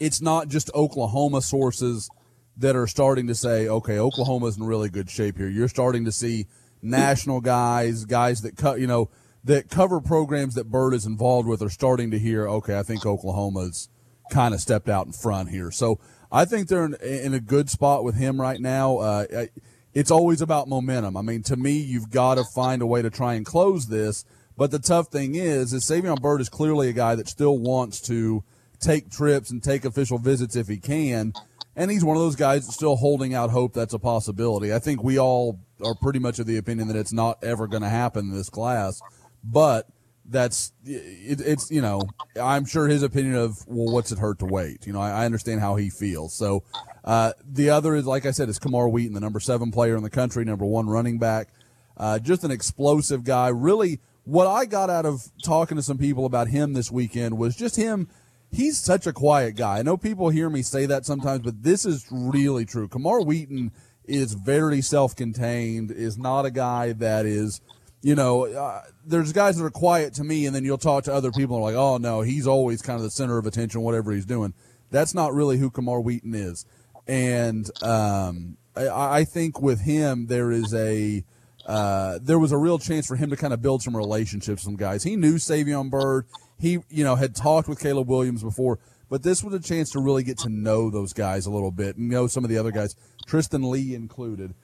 it's 0.00 0.20
not 0.20 0.48
just 0.48 0.68
Oklahoma 0.74 1.42
sources 1.42 2.10
that 2.56 2.76
are 2.76 2.86
starting 2.86 3.26
to 3.28 3.34
say, 3.34 3.68
okay, 3.68 3.98
Oklahoma's 3.98 4.56
in 4.56 4.64
really 4.64 4.88
good 4.88 5.10
shape 5.10 5.38
here. 5.38 5.48
You're 5.48 5.68
starting 5.68 6.04
to 6.04 6.12
see 6.12 6.46
national 6.82 7.40
guys, 7.40 8.04
guys 8.04 8.42
that 8.42 8.56
cut, 8.56 8.80
you 8.80 8.86
know, 8.86 9.08
that 9.44 9.70
cover 9.70 10.00
programs 10.00 10.54
that 10.54 10.70
Byrd 10.70 10.94
is 10.94 11.06
involved 11.06 11.48
with 11.48 11.62
are 11.62 11.70
starting 11.70 12.10
to 12.10 12.18
hear, 12.18 12.48
okay, 12.48 12.78
I 12.78 12.82
think 12.82 13.04
Oklahoma's 13.04 13.88
kind 14.30 14.54
of 14.54 14.60
stepped 14.60 14.88
out 14.88 15.06
in 15.06 15.12
front 15.12 15.50
here. 15.50 15.70
So 15.70 15.98
I 16.30 16.44
think 16.44 16.68
they're 16.68 16.84
in, 16.84 16.94
in 16.94 17.34
a 17.34 17.40
good 17.40 17.68
spot 17.68 18.04
with 18.04 18.14
him 18.14 18.40
right 18.40 18.60
now. 18.60 18.98
Uh, 18.98 19.46
it's 19.94 20.10
always 20.10 20.40
about 20.40 20.68
momentum. 20.68 21.16
I 21.16 21.22
mean, 21.22 21.42
to 21.44 21.56
me, 21.56 21.78
you've 21.78 22.10
got 22.10 22.36
to 22.36 22.44
find 22.44 22.82
a 22.82 22.86
way 22.86 23.02
to 23.02 23.10
try 23.10 23.34
and 23.34 23.44
close 23.44 23.86
this. 23.86 24.24
But 24.56 24.70
the 24.70 24.78
tough 24.78 25.08
thing 25.08 25.34
is, 25.34 25.72
is 25.72 25.84
Savion 25.84 26.20
Byrd 26.20 26.40
is 26.40 26.48
clearly 26.48 26.88
a 26.88 26.92
guy 26.92 27.14
that 27.14 27.28
still 27.28 27.58
wants 27.58 28.00
to 28.02 28.44
take 28.80 29.10
trips 29.10 29.50
and 29.50 29.62
take 29.62 29.84
official 29.84 30.18
visits 30.18 30.56
if 30.56 30.68
he 30.68 30.78
can. 30.78 31.32
And 31.74 31.90
he's 31.90 32.04
one 32.04 32.16
of 32.16 32.22
those 32.22 32.36
guys 32.36 32.66
still 32.72 32.96
holding 32.96 33.34
out 33.34 33.50
hope 33.50 33.72
that's 33.72 33.94
a 33.94 33.98
possibility. 33.98 34.74
I 34.74 34.78
think 34.78 35.02
we 35.02 35.18
all 35.18 35.58
are 35.84 35.94
pretty 35.94 36.18
much 36.18 36.38
of 36.38 36.46
the 36.46 36.58
opinion 36.58 36.88
that 36.88 36.96
it's 36.96 37.12
not 37.12 37.42
ever 37.42 37.66
going 37.66 37.82
to 37.82 37.88
happen 37.88 38.26
in 38.26 38.34
this 38.34 38.50
class. 38.50 39.00
But 39.42 39.88
that's 40.24 40.72
it, 40.84 41.40
it's 41.40 41.70
you 41.70 41.80
know 41.80 42.02
I'm 42.40 42.64
sure 42.64 42.88
his 42.88 43.02
opinion 43.02 43.34
of 43.34 43.66
well 43.66 43.92
what's 43.92 44.12
it 44.12 44.18
hurt 44.18 44.38
to 44.40 44.46
wait 44.46 44.86
you 44.86 44.92
know 44.92 45.00
I, 45.00 45.10
I 45.10 45.24
understand 45.24 45.60
how 45.60 45.76
he 45.76 45.90
feels 45.90 46.34
so 46.34 46.62
uh, 47.04 47.32
the 47.44 47.70
other 47.70 47.94
is 47.94 48.06
like 48.06 48.24
I 48.24 48.30
said 48.30 48.48
is 48.48 48.58
Camar 48.58 48.88
Wheaton 48.88 49.14
the 49.14 49.20
number 49.20 49.40
seven 49.40 49.70
player 49.70 49.96
in 49.96 50.02
the 50.02 50.10
country 50.10 50.44
number 50.44 50.64
one 50.64 50.88
running 50.88 51.18
back 51.18 51.48
uh, 51.96 52.18
just 52.18 52.44
an 52.44 52.50
explosive 52.50 53.24
guy 53.24 53.48
really 53.48 54.00
what 54.24 54.46
I 54.46 54.64
got 54.64 54.90
out 54.90 55.04
of 55.04 55.30
talking 55.42 55.76
to 55.76 55.82
some 55.82 55.98
people 55.98 56.24
about 56.24 56.48
him 56.48 56.72
this 56.72 56.90
weekend 56.90 57.36
was 57.36 57.56
just 57.56 57.76
him 57.76 58.08
he's 58.52 58.78
such 58.78 59.06
a 59.06 59.12
quiet 59.12 59.56
guy 59.56 59.78
I 59.78 59.82
know 59.82 59.96
people 59.96 60.28
hear 60.28 60.50
me 60.50 60.62
say 60.62 60.86
that 60.86 61.04
sometimes 61.06 61.40
but 61.40 61.62
this 61.62 61.84
is 61.84 62.06
really 62.10 62.64
true 62.64 62.88
Camar 62.88 63.22
Wheaton 63.22 63.72
is 64.04 64.34
very 64.34 64.82
self-contained 64.82 65.90
is 65.90 66.18
not 66.18 66.44
a 66.44 66.50
guy 66.50 66.92
that 66.92 67.26
is 67.26 67.60
you 68.02 68.16
know, 68.16 68.46
uh, 68.46 68.82
there's 69.06 69.32
guys 69.32 69.56
that 69.56 69.64
are 69.64 69.70
quiet 69.70 70.14
to 70.14 70.24
me, 70.24 70.46
and 70.46 70.54
then 70.54 70.64
you'll 70.64 70.76
talk 70.76 71.04
to 71.04 71.14
other 71.14 71.30
people 71.30 71.56
and 71.56 71.64
like, 71.64 71.76
oh 71.76 71.96
no, 71.98 72.20
he's 72.20 72.46
always 72.46 72.82
kind 72.82 72.96
of 72.96 73.04
the 73.04 73.10
center 73.10 73.38
of 73.38 73.46
attention, 73.46 73.80
whatever 73.80 74.12
he's 74.12 74.26
doing. 74.26 74.52
That's 74.90 75.14
not 75.14 75.32
really 75.32 75.56
who 75.56 75.70
Camar 75.70 76.00
Wheaton 76.00 76.34
is, 76.34 76.66
and 77.06 77.70
um, 77.82 78.56
I, 78.76 79.18
I 79.18 79.24
think 79.24 79.62
with 79.62 79.80
him 79.80 80.26
there 80.26 80.50
is 80.50 80.74
a 80.74 81.24
uh, 81.64 82.18
there 82.20 82.40
was 82.40 82.50
a 82.50 82.58
real 82.58 82.78
chance 82.78 83.06
for 83.06 83.14
him 83.14 83.30
to 83.30 83.36
kind 83.36 83.54
of 83.54 83.62
build 83.62 83.82
some 83.82 83.96
relationships 83.96 84.62
with 84.62 84.72
some 84.72 84.76
guys. 84.76 85.04
He 85.04 85.16
knew 85.16 85.36
Savion 85.36 85.88
Byrd. 85.88 86.26
He, 86.62 86.78
you 86.90 87.02
know, 87.02 87.16
had 87.16 87.34
talked 87.34 87.66
with 87.66 87.80
Caleb 87.80 88.08
Williams 88.08 88.44
before, 88.44 88.78
but 89.10 89.24
this 89.24 89.42
was 89.42 89.52
a 89.52 89.58
chance 89.58 89.90
to 89.90 89.98
really 89.98 90.22
get 90.22 90.38
to 90.38 90.48
know 90.48 90.90
those 90.90 91.12
guys 91.12 91.44
a 91.44 91.50
little 91.50 91.72
bit 91.72 91.96
and 91.96 92.08
know 92.08 92.28
some 92.28 92.44
of 92.44 92.50
the 92.50 92.56
other 92.56 92.70
guys, 92.70 92.94
Tristan 93.26 93.68
Leigh 93.68 93.96
included. 93.96 94.54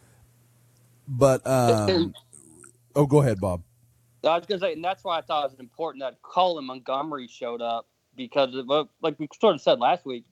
But, 1.08 1.44
um, 1.44 2.14
oh, 2.94 3.04
go 3.04 3.20
ahead, 3.20 3.40
Bob. 3.40 3.64
I 4.22 4.38
was 4.38 4.46
to 4.46 4.60
say, 4.60 4.74
and 4.74 4.84
that's 4.84 5.02
why 5.02 5.18
I 5.18 5.22
thought 5.22 5.46
it 5.46 5.50
was 5.50 5.58
important 5.58 6.04
that 6.04 6.22
Colin 6.22 6.66
Montgomery 6.66 7.26
showed 7.26 7.60
up 7.60 7.88
because, 8.14 8.54
of, 8.54 8.88
like 9.02 9.18
we 9.18 9.28
sort 9.40 9.56
of 9.56 9.60
said 9.60 9.80
last 9.80 10.06
week, 10.06 10.24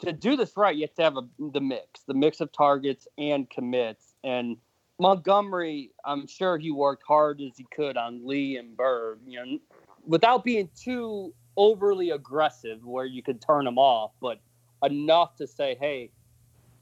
to 0.00 0.12
do 0.12 0.34
this 0.36 0.56
right, 0.56 0.74
you 0.74 0.82
have 0.82 0.94
to 0.96 1.02
have 1.04 1.16
a, 1.16 1.22
the 1.52 1.60
mix, 1.60 2.00
the 2.08 2.14
mix 2.14 2.40
of 2.40 2.50
targets 2.50 3.06
and 3.16 3.48
commits. 3.48 4.14
And 4.24 4.56
Montgomery, 4.98 5.92
I'm 6.04 6.26
sure 6.26 6.58
he 6.58 6.72
worked 6.72 7.04
hard 7.06 7.40
as 7.40 7.56
he 7.56 7.64
could 7.72 7.96
on 7.96 8.26
Leigh 8.26 8.56
and 8.56 8.76
Byrd, 8.76 9.20
you 9.24 9.38
know, 9.38 9.58
without 10.06 10.44
being 10.44 10.68
too 10.76 11.34
overly 11.56 12.10
aggressive 12.10 12.84
where 12.84 13.04
you 13.04 13.22
could 13.22 13.40
turn 13.40 13.64
them 13.64 13.78
off, 13.78 14.12
but 14.20 14.40
enough 14.84 15.36
to 15.36 15.46
say, 15.46 15.76
hey, 15.80 16.10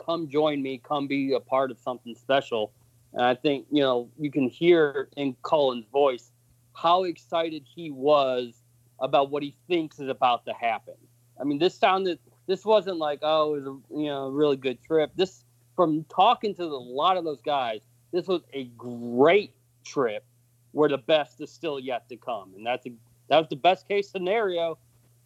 come 0.05 0.29
join 0.29 0.62
me, 0.62 0.81
come 0.83 1.07
be 1.07 1.33
a 1.33 1.41
part 1.41 1.70
of 1.70 1.79
something 1.79 2.14
special. 2.14 2.72
And 3.12 3.22
I 3.22 3.35
think, 3.35 3.66
you 3.70 3.83
know, 3.83 4.09
you 4.18 4.31
can 4.31 4.49
hear 4.49 5.09
in 5.16 5.37
Colin's 5.43 5.87
voice 5.93 6.33
how 6.75 7.05
excited 7.05 7.64
he 7.64 7.91
was 7.91 8.55
about 9.01 9.31
what 9.31 9.43
he 9.43 9.55
thinks 9.68 10.01
is 10.01 10.09
about 10.09 10.45
to 10.47 10.53
happen. 10.53 10.95
I 11.41 11.45
mean, 11.45 11.59
this 11.59 11.75
sounded, 11.77 12.18
this 12.47 12.64
wasn't 12.64 12.99
like, 12.99 13.20
oh, 13.22 13.55
it 13.55 13.62
was 13.62 13.66
a, 13.66 13.97
you 13.97 14.07
know, 14.07 14.25
a 14.25 14.31
really 14.31 14.57
good 14.57 14.83
trip. 14.83 15.12
This, 15.14 15.45
from 15.77 16.05
talking 16.05 16.55
to 16.57 16.64
a 16.64 16.66
lot 16.66 17.16
of 17.16 17.25
those 17.25 17.41
guys, 17.41 17.81
this 18.12 18.27
was 18.27 18.43
a 18.53 18.64
great 18.77 19.55
trip 19.85 20.25
where 20.72 20.89
the 20.89 20.99
best 20.99 21.41
is 21.41 21.51
still 21.51 21.79
yet 21.79 22.09
to 22.09 22.16
come. 22.16 22.53
And 22.57 22.66
that's 22.66 22.87
a, 22.87 22.91
that 23.29 23.39
was 23.39 23.49
the 23.49 23.57
best 23.57 23.89
case 23.89 24.11
scenario 24.11 24.79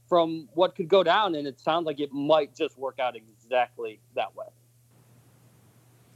from 0.08 0.48
what 0.54 0.74
could 0.74 0.88
go 0.88 1.02
down. 1.02 1.34
And 1.34 1.46
it 1.46 1.60
sounds 1.60 1.86
like 1.86 2.00
it 2.00 2.12
might 2.12 2.54
just 2.56 2.78
work 2.78 2.98
out 2.98 3.14
exactly 3.16 4.00
that 4.14 4.34
way. 4.36 4.46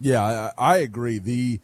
Yeah, 0.01 0.51
I, 0.59 0.75
I 0.75 0.77
agree. 0.79 1.19
The 1.19 1.61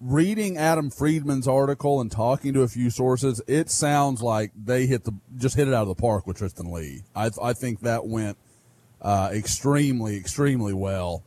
reading 0.00 0.56
Adam 0.56 0.90
Friedman's 0.90 1.48
article 1.48 2.00
and 2.00 2.10
talking 2.10 2.52
to 2.52 2.62
a 2.62 2.68
few 2.68 2.90
sources, 2.90 3.40
it 3.46 3.70
sounds 3.70 4.22
like 4.22 4.52
they 4.54 4.86
hit 4.86 5.04
the 5.04 5.12
just 5.36 5.56
hit 5.56 5.66
it 5.66 5.74
out 5.74 5.82
of 5.82 5.88
the 5.88 5.94
park 5.94 6.26
with 6.26 6.36
Tristan 6.36 6.70
Leigh. 6.70 7.02
I, 7.16 7.30
I 7.42 7.52
think 7.52 7.80
that 7.80 8.06
went 8.06 8.36
uh, 9.00 9.30
extremely, 9.32 10.16
extremely 10.16 10.72
well. 10.72 11.24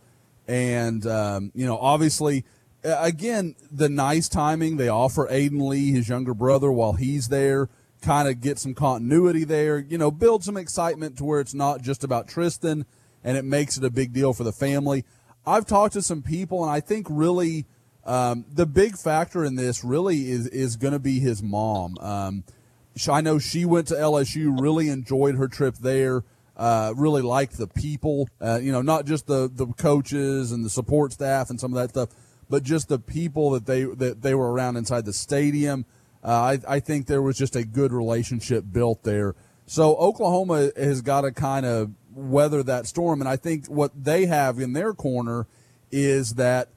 And 0.47 1.05
um, 1.05 1.51
you 1.53 1.65
know, 1.65 1.77
obviously, 1.77 2.45
again, 2.83 3.55
the 3.71 3.89
nice 3.89 4.29
timing. 4.29 4.77
They 4.77 4.87
offer 4.87 5.27
Aiden 5.27 5.67
Leigh, 5.67 5.91
his 5.91 6.07
younger 6.07 6.33
brother, 6.33 6.71
while 6.71 6.93
he's 6.93 7.27
there, 7.27 7.69
kind 8.07 8.29
of 8.29 8.39
get 8.39 8.57
some 8.57 8.73
continuity 8.73 9.43
there, 9.43 9.77
you 9.77 9.97
know, 9.97 10.09
build 10.09 10.41
some 10.41 10.55
excitement 10.55 11.17
to 11.17 11.25
where 11.25 11.41
it's 11.41 11.53
not 11.53 11.81
just 11.81 12.05
about 12.05 12.25
Tristan 12.25 12.85
and 13.21 13.35
it 13.35 13.43
makes 13.43 13.77
it 13.77 13.83
a 13.83 13.89
big 13.89 14.13
deal 14.13 14.31
for 14.31 14.45
the 14.45 14.53
family. 14.53 15.03
I've 15.45 15.65
talked 15.65 15.93
to 15.93 16.01
some 16.01 16.21
people, 16.21 16.63
and 16.63 16.71
I 16.71 16.79
think 16.79 17.07
really 17.09 17.65
um, 18.05 18.45
the 18.49 18.65
big 18.65 18.97
factor 18.97 19.43
in 19.43 19.55
this 19.55 19.83
really 19.83 20.31
is, 20.31 20.47
is 20.47 20.77
going 20.77 20.93
to 20.93 20.99
be 20.99 21.19
his 21.19 21.43
mom. 21.43 21.97
Um, 21.99 22.45
I 23.09 23.19
know 23.19 23.39
she 23.39 23.65
went 23.65 23.87
to 23.89 23.95
LSU, 23.95 24.57
really 24.57 24.87
enjoyed 24.87 25.35
her 25.35 25.49
trip 25.49 25.75
there. 25.75 26.23
Uh, 26.55 26.93
really 26.95 27.21
liked 27.21 27.57
the 27.57 27.67
people, 27.67 28.27
uh, 28.41 28.57
you 28.59 28.71
know, 28.71 28.81
not 28.81 29.05
just 29.05 29.27
the, 29.27 29.51
the 29.53 29.67
coaches 29.67 30.51
and 30.51 30.65
the 30.65 30.71
support 30.71 31.13
staff 31.13 31.51
and 31.51 31.59
some 31.59 31.71
of 31.71 31.79
that 31.79 31.89
stuff, 31.89 32.09
but 32.49 32.63
just 32.63 32.87
the 32.87 32.97
people 32.97 33.51
that 33.51 33.67
they 33.67 33.83
that 33.83 34.23
they 34.23 34.33
were 34.33 34.51
around 34.51 34.75
inside 34.75 35.05
the 35.05 35.13
stadium. 35.13 35.85
Uh, 36.23 36.57
I, 36.67 36.75
I 36.75 36.79
think 36.79 37.07
there 37.07 37.21
was 37.21 37.37
just 37.37 37.55
a 37.55 37.63
good 37.63 37.91
relationship 37.91 38.65
built 38.71 39.03
there. 39.03 39.35
So 39.65 39.95
Oklahoma 39.95 40.71
has 40.75 41.01
got 41.01 41.21
to 41.21 41.31
kind 41.31 41.65
of 41.65 41.91
weather 42.13 42.63
that 42.63 42.87
storm, 42.87 43.21
and 43.21 43.29
I 43.29 43.35
think 43.35 43.67
what 43.67 43.91
they 44.03 44.25
have 44.25 44.59
in 44.59 44.73
their 44.73 44.93
corner 44.93 45.47
is 45.91 46.35
that 46.35 46.69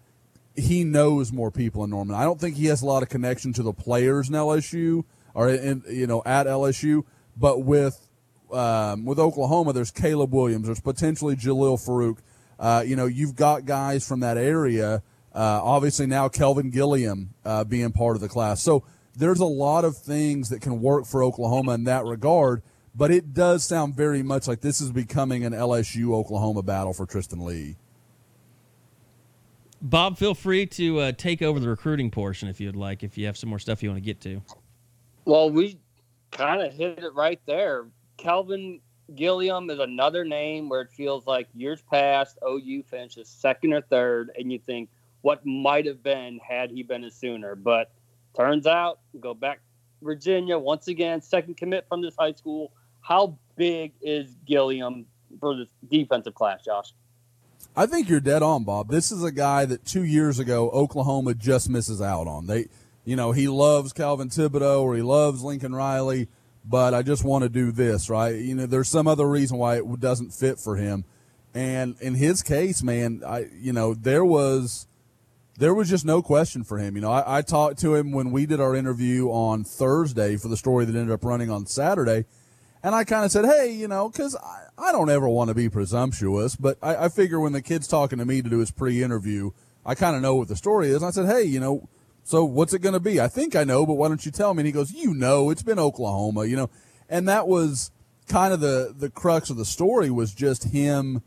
he 0.57 0.84
knows 0.84 1.32
more 1.32 1.51
people 1.51 1.84
in 1.84 1.91
Norman. 1.91 2.16
I 2.16 2.24
don't 2.24 2.41
think 2.41 2.57
he 2.57 2.66
has 2.66 2.82
a 2.82 2.86
lot 2.86 3.03
of 3.03 3.09
connection 3.09 3.53
to 3.55 3.62
the 3.62 3.72
players 3.72 4.28
in 4.28 4.34
LSU 4.34 5.05
or 5.34 5.49
in 5.49 5.82
you 5.88 6.07
know 6.07 6.22
at 6.26 6.47
LSU, 6.47 7.05
but 7.36 7.62
with 7.62 8.09
um, 8.53 9.05
with 9.05 9.18
Oklahoma, 9.18 9.72
there's 9.72 9.93
Caleb 9.93 10.34
Williams, 10.34 10.66
there's 10.66 10.80
potentially 10.80 11.36
Jalil 11.36 11.78
Farooq. 11.78 12.18
Uh, 12.59 12.82
you 12.84 12.97
know, 12.97 13.07
you've 13.07 13.36
got 13.36 13.64
guys 13.64 14.07
from 14.07 14.20
that 14.20 14.36
area 14.36 15.03
uh, 15.32 15.61
obviously 15.62 16.07
now 16.07 16.28
Kelvin 16.28 16.70
Gilliam 16.70 17.34
uh, 17.45 17.64
being 17.64 17.93
part 17.93 18.16
of 18.16 18.20
the 18.20 18.28
class. 18.28 18.62
So 18.62 18.84
there's 19.16 19.40
a 19.40 19.46
lot 19.46 19.84
of 19.84 19.96
things 19.96 20.48
that 20.48 20.61
can 20.61 20.80
work 20.80 21.06
for 21.06 21.22
Oklahoma 21.22 21.72
in 21.72 21.84
that 21.84 22.04
regard. 22.04 22.62
But 22.94 23.11
it 23.11 23.32
does 23.32 23.64
sound 23.64 23.94
very 23.94 24.22
much 24.22 24.48
like 24.48 24.61
this 24.61 24.80
is 24.80 24.90
becoming 24.90 25.44
an 25.44 25.52
LSU 25.52 26.12
Oklahoma 26.12 26.62
battle 26.62 26.92
for 26.92 27.06
Tristan 27.06 27.44
Leigh. 27.44 27.76
Bob, 29.80 30.18
feel 30.18 30.34
free 30.34 30.66
to 30.66 30.98
uh, 30.98 31.12
take 31.12 31.40
over 31.40 31.58
the 31.58 31.68
recruiting 31.68 32.11
portion 32.11 32.48
if 32.48 32.61
you'd 32.61 32.76
like, 32.76 33.02
if 33.02 33.16
you 33.16 33.26
have 33.26 33.36
some 33.36 33.48
more 33.48 33.58
stuff 33.58 33.82
you 33.82 33.88
want 33.88 33.96
to 33.96 34.04
get 34.04 34.20
to. 34.22 34.42
Well, 35.24 35.50
we 35.50 35.78
kind 36.32 36.61
of 36.61 36.72
hit 36.72 36.98
it 36.98 37.14
right 37.14 37.40
there. 37.46 37.86
Kelvin 38.16 38.80
Gilliam 39.14 39.70
is 39.70 39.78
another 39.78 40.24
name 40.24 40.68
where 40.68 40.82
it 40.82 40.90
feels 40.90 41.26
like 41.26 41.48
years 41.54 41.82
past, 41.82 42.38
OU 42.46 42.82
finishes 42.82 43.28
second 43.28 43.72
or 43.72 43.80
third, 43.80 44.30
and 44.36 44.52
you 44.52 44.58
think, 44.58 44.90
what 45.22 45.44
might 45.44 45.86
have 45.86 46.02
been 46.02 46.38
had 46.46 46.70
he 46.70 46.82
been 46.82 47.04
a 47.04 47.11
Sooner. 47.11 47.54
But 47.54 47.90
turns 48.37 48.66
out, 48.66 49.01
go 49.18 49.35
back 49.35 49.61
Virginia 50.03 50.59
once 50.59 50.89
again, 50.89 51.20
second 51.20 51.57
commit 51.57 51.87
from 51.89 52.03
this 52.03 52.14
high 52.18 52.33
school. 52.33 52.72
How 53.01 53.39
big 53.57 53.93
is 54.01 54.35
Gilliam 54.47 55.07
for 55.39 55.57
this 55.57 55.68
defensive 55.89 56.35
class, 56.35 56.64
Josh? 56.64 56.93
I 57.76 57.87
think 57.87 58.09
you're 58.09 58.20
dead 58.20 58.43
on, 58.43 58.64
Bob. 58.64 58.89
This 58.89 59.12
is 59.12 59.22
a 59.22 59.31
guy 59.31 59.64
that 59.66 59.85
two 59.85 60.05
years 60.05 60.39
ago 60.39 60.70
Oklahoma 60.70 61.35
just 61.35 61.68
misses 61.68 62.03
out 62.03 62.26
on. 62.26 62.47
They, 62.47 62.66
you 63.05 63.16
know, 63.16 63.33
he 63.33 63.49
loves 63.49 63.93
Calvin 63.93 64.28
Thibodeaux 64.28 64.83
or 64.83 64.97
he 64.97 65.03
loves 65.03 65.43
Lincoln 65.43 65.74
Riley, 65.74 66.28
but 66.64 66.95
I 66.95 67.03
just 67.03 67.24
want 67.24 67.45
to 67.45 67.49
do 67.49 67.70
this, 67.70 68.11
right? 68.11 68.35
You 68.35 68.55
know, 68.55 68.66
there's 68.66 68.89
some 68.89 69.07
other 69.07 69.26
reason 69.28 69.57
why 69.57 69.76
it 69.76 70.01
doesn't 70.01 70.33
fit 70.33 70.59
for 70.59 70.76
him. 70.76 71.05
And 71.55 71.97
in 72.01 72.14
his 72.14 72.43
case, 72.43 72.83
man, 72.83 73.23
I, 73.27 73.47
you 73.55 73.73
know, 73.73 73.94
there 73.94 74.24
was 74.24 74.86
there 75.61 75.74
was 75.74 75.91
just 75.91 76.07
no 76.07 76.23
question 76.23 76.65
for 76.65 76.78
him. 76.78 76.97
You 76.97 77.03
know, 77.03 77.12
I, 77.12 77.39
I, 77.39 77.43
talked 77.43 77.78
to 77.81 77.95
him 77.95 78.12
when 78.12 78.31
we 78.31 78.47
did 78.47 78.61
our 78.61 78.74
interview 78.74 79.28
on 79.28 79.62
Thursday 79.62 80.39
for 80.39 80.49
the 80.49 80.57
story 80.57 80.87
that 80.87 80.97
ended 80.97 81.12
up 81.12 81.23
running 81.23 81.51
on 81.51 81.66
Saturday. 81.66 82.24
And 82.82 82.95
I 82.95 83.05
kind 83.05 83.27
of 83.27 83.31
said, 83.31 83.45
hey, 83.45 83.70
you 83.70 83.87
know, 83.87 84.09
because 84.09 84.35
I, 84.37 84.69
I 84.78 84.91
don't 84.91 85.11
ever 85.11 85.28
want 85.28 85.49
to 85.49 85.55
be 85.55 85.69
presumptuous, 85.69 86.57
but 86.57 86.78
I, 86.82 87.05
I 87.05 87.09
figure 87.11 87.39
when 87.39 87.53
the 87.53 87.61
kid's 87.61 87.87
talking 87.87 88.19
to 88.19 88.24
me 88.24 88.41
to 88.41 88.49
do 88.49 88.59
his 88.59 88.70
pre 88.70 89.03
interview, 89.03 89.51
I 89.85 89.95
kind 89.95 90.16
of 90.16 90.23
know 90.23 90.35
what 90.35 90.49
the 90.49 90.57
story 90.57 90.89
is. 90.89 91.03
And 91.03 91.05
I 91.05 91.11
said, 91.11 91.27
hey, 91.27 91.43
you 91.43 91.61
know, 91.61 91.91
so 92.24 92.43
what's 92.43 92.73
it 92.73 92.78
going 92.81 92.95
to 92.95 93.01
be? 93.01 93.20
I 93.20 93.28
think 93.28 93.55
I 93.55 93.65
know, 93.65 93.85
but 93.85 93.95
why 93.95 94.09
don't 94.09 94.24
you 94.24 94.32
tell 94.32 94.55
me? 94.55 94.62
And 94.62 94.66
he 94.66 94.73
goes, 94.73 94.93
you 94.93 95.12
know, 95.12 95.51
it's 95.51 95.62
been 95.62 95.78
Oklahoma, 95.78 96.47
you 96.47 96.57
know. 96.57 96.70
And 97.11 97.28
that 97.28 97.47
was 97.47 97.91
kind 98.28 98.55
of 98.55 98.61
the, 98.61 98.95
the 98.97 99.11
crux 99.11 99.51
of 99.51 99.59
the 99.59 99.66
story 99.66 100.09
was 100.09 100.32
just 100.32 100.73
him 100.73 101.20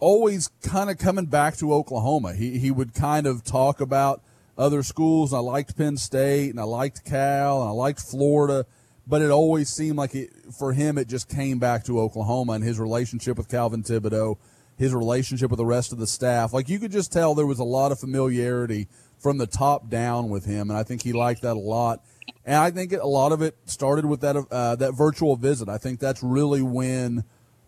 always 0.00 0.50
kind 0.62 0.90
of 0.90 0.98
coming 0.98 1.26
back 1.26 1.56
to 1.58 1.72
Oklahoma. 1.72 2.34
He 2.34 2.58
he 2.58 2.70
would 2.70 2.94
kind 2.94 3.26
of 3.26 3.44
talk 3.44 3.80
about 3.80 4.22
other 4.58 4.82
schools. 4.82 5.32
I 5.32 5.38
liked 5.38 5.76
Penn 5.76 5.96
State 5.96 6.50
and 6.50 6.60
I 6.60 6.64
liked 6.64 7.04
Cal 7.04 7.62
and 7.62 7.68
I 7.70 7.72
liked 7.72 8.00
Florida, 8.00 8.66
but 9.06 9.22
it 9.22 9.30
always 9.30 9.68
seemed 9.68 9.96
like 9.96 10.14
it 10.14 10.30
for 10.58 10.72
him 10.72 10.98
it 10.98 11.08
just 11.08 11.28
came 11.28 11.58
back 11.58 11.84
to 11.84 12.00
Oklahoma 12.00 12.52
and 12.52 12.64
his 12.64 12.78
relationship 12.78 13.38
with 13.38 13.48
Calvin 13.48 13.82
Thibodeaux, 13.82 14.36
his 14.76 14.94
relationship 14.94 15.50
with 15.50 15.58
the 15.58 15.66
rest 15.66 15.92
of 15.92 15.98
the 15.98 16.06
staff. 16.06 16.52
Like 16.52 16.68
you 16.68 16.78
could 16.78 16.92
just 16.92 17.12
tell 17.12 17.34
there 17.34 17.46
was 17.46 17.58
a 17.58 17.64
lot 17.64 17.92
of 17.92 18.00
familiarity 18.00 18.88
from 19.18 19.38
the 19.38 19.46
top 19.46 19.90
down 19.90 20.30
with 20.30 20.46
him, 20.46 20.70
and 20.70 20.78
I 20.78 20.82
think 20.82 21.02
he 21.02 21.12
liked 21.12 21.42
that 21.42 21.56
a 21.56 21.60
lot. 21.60 22.02
And 22.44 22.56
I 22.56 22.70
think 22.70 22.92
a 22.92 23.06
lot 23.06 23.32
of 23.32 23.42
it 23.42 23.56
started 23.66 24.06
with 24.06 24.20
that 24.22 24.36
uh, 24.36 24.76
that 24.76 24.92
virtual 24.92 25.36
visit. 25.36 25.68
I 25.68 25.78
think 25.78 26.00
that's 26.00 26.22
really 26.22 26.62
when 26.62 27.24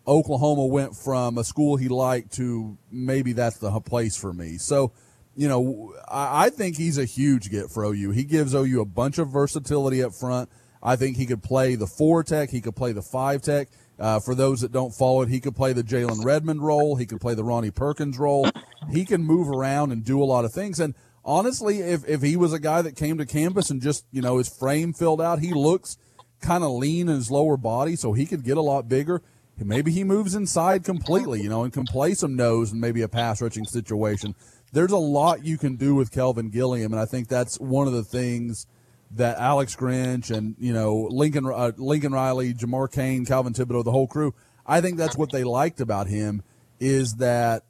Oklahoma 0.07 0.65
went 0.65 0.95
from 0.95 1.37
a 1.37 1.43
school 1.43 1.77
he 1.77 1.87
liked 1.87 2.33
to 2.33 2.77
maybe 2.91 3.33
that's 3.33 3.57
the 3.57 3.71
place 3.81 4.17
for 4.17 4.33
me. 4.33 4.57
So, 4.57 4.91
you 5.35 5.47
know, 5.47 5.95
I, 6.07 6.45
I 6.45 6.49
think 6.49 6.77
he's 6.77 6.97
a 6.97 7.05
huge 7.05 7.49
get 7.49 7.69
for 7.69 7.83
OU. 7.85 8.11
He 8.11 8.23
gives 8.23 8.53
OU 8.53 8.81
a 8.81 8.85
bunch 8.85 9.17
of 9.17 9.29
versatility 9.29 10.03
up 10.03 10.13
front. 10.13 10.49
I 10.81 10.97
think 10.97 11.15
he 11.15 11.25
could 11.25 11.41
play 11.41 11.75
the 11.75 11.87
four 11.87 12.23
tech. 12.23 12.49
He 12.49 12.59
could 12.59 12.75
play 12.75 12.91
the 12.91 13.01
five 13.01 13.41
tech. 13.41 13.69
Uh, 13.97 14.19
for 14.19 14.35
those 14.35 14.61
that 14.61 14.71
don't 14.71 14.93
follow 14.93 15.21
it, 15.21 15.29
he 15.29 15.39
could 15.39 15.55
play 15.55 15.71
the 15.71 15.83
Jalen 15.83 16.25
Redmond 16.25 16.61
role. 16.61 16.95
He 16.97 17.05
could 17.05 17.21
play 17.21 17.35
the 17.35 17.43
Ronnie 17.43 17.71
Perkins 17.71 18.17
role. 18.17 18.49
He 18.91 19.05
can 19.05 19.23
move 19.23 19.49
around 19.49 19.91
and 19.91 20.03
do 20.03 20.21
a 20.21 20.25
lot 20.25 20.43
of 20.43 20.51
things. 20.51 20.79
And 20.79 20.95
honestly, 21.23 21.79
if 21.79 22.07
if 22.07 22.21
he 22.21 22.35
was 22.35 22.51
a 22.53 22.59
guy 22.59 22.81
that 22.81 22.95
came 22.95 23.17
to 23.17 23.25
campus 23.25 23.69
and 23.69 23.81
just 23.81 24.05
you 24.11 24.21
know 24.21 24.37
his 24.39 24.49
frame 24.49 24.93
filled 24.93 25.21
out, 25.21 25.39
he 25.39 25.53
looks 25.53 25.97
kind 26.41 26.63
of 26.63 26.71
lean 26.71 27.07
in 27.07 27.15
his 27.15 27.31
lower 27.31 27.55
body, 27.55 27.95
so 27.95 28.13
he 28.13 28.25
could 28.25 28.43
get 28.43 28.57
a 28.57 28.61
lot 28.61 28.89
bigger. 28.89 29.21
Maybe 29.57 29.91
he 29.91 30.03
moves 30.03 30.35
inside 30.35 30.83
completely, 30.83 31.41
you 31.41 31.49
know, 31.49 31.63
and 31.63 31.71
can 31.71 31.85
play 31.85 32.15
some 32.15 32.35
nose 32.35 32.71
and 32.71 32.81
maybe 32.81 33.01
a 33.01 33.07
pass 33.07 33.41
rushing 33.41 33.65
situation. 33.65 34.35
There's 34.71 34.91
a 34.91 34.97
lot 34.97 35.45
you 35.45 35.57
can 35.57 35.75
do 35.75 35.93
with 35.93 36.11
Kelvin 36.11 36.49
Gilliam, 36.49 36.91
and 36.91 36.99
I 36.99 37.05
think 37.05 37.27
that's 37.27 37.59
one 37.59 37.87
of 37.87 37.93
the 37.93 38.03
things 38.03 38.65
that 39.11 39.37
Alex 39.37 39.75
Grinch 39.75 40.35
and 40.35 40.55
you 40.59 40.73
know 40.73 41.07
Lincoln 41.11 41.45
uh, 41.45 41.71
Lincoln 41.77 42.13
Riley, 42.13 42.53
Jamar 42.53 42.91
Cain, 42.91 43.25
Calvin 43.25 43.53
Thibodeaux, 43.53 43.83
the 43.83 43.91
whole 43.91 44.07
crew. 44.07 44.33
I 44.65 44.81
think 44.81 44.97
that's 44.97 45.17
what 45.17 45.31
they 45.31 45.43
liked 45.43 45.79
about 45.81 46.07
him 46.07 46.41
is 46.79 47.15
that 47.15 47.63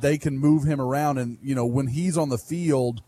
they 0.00 0.18
can 0.18 0.38
move 0.38 0.64
him 0.64 0.80
around, 0.80 1.18
and 1.18 1.38
you 1.42 1.54
know 1.54 1.66
when 1.66 1.88
he's 1.88 2.16
on 2.16 2.30
the 2.30 2.38
field, 2.38 3.02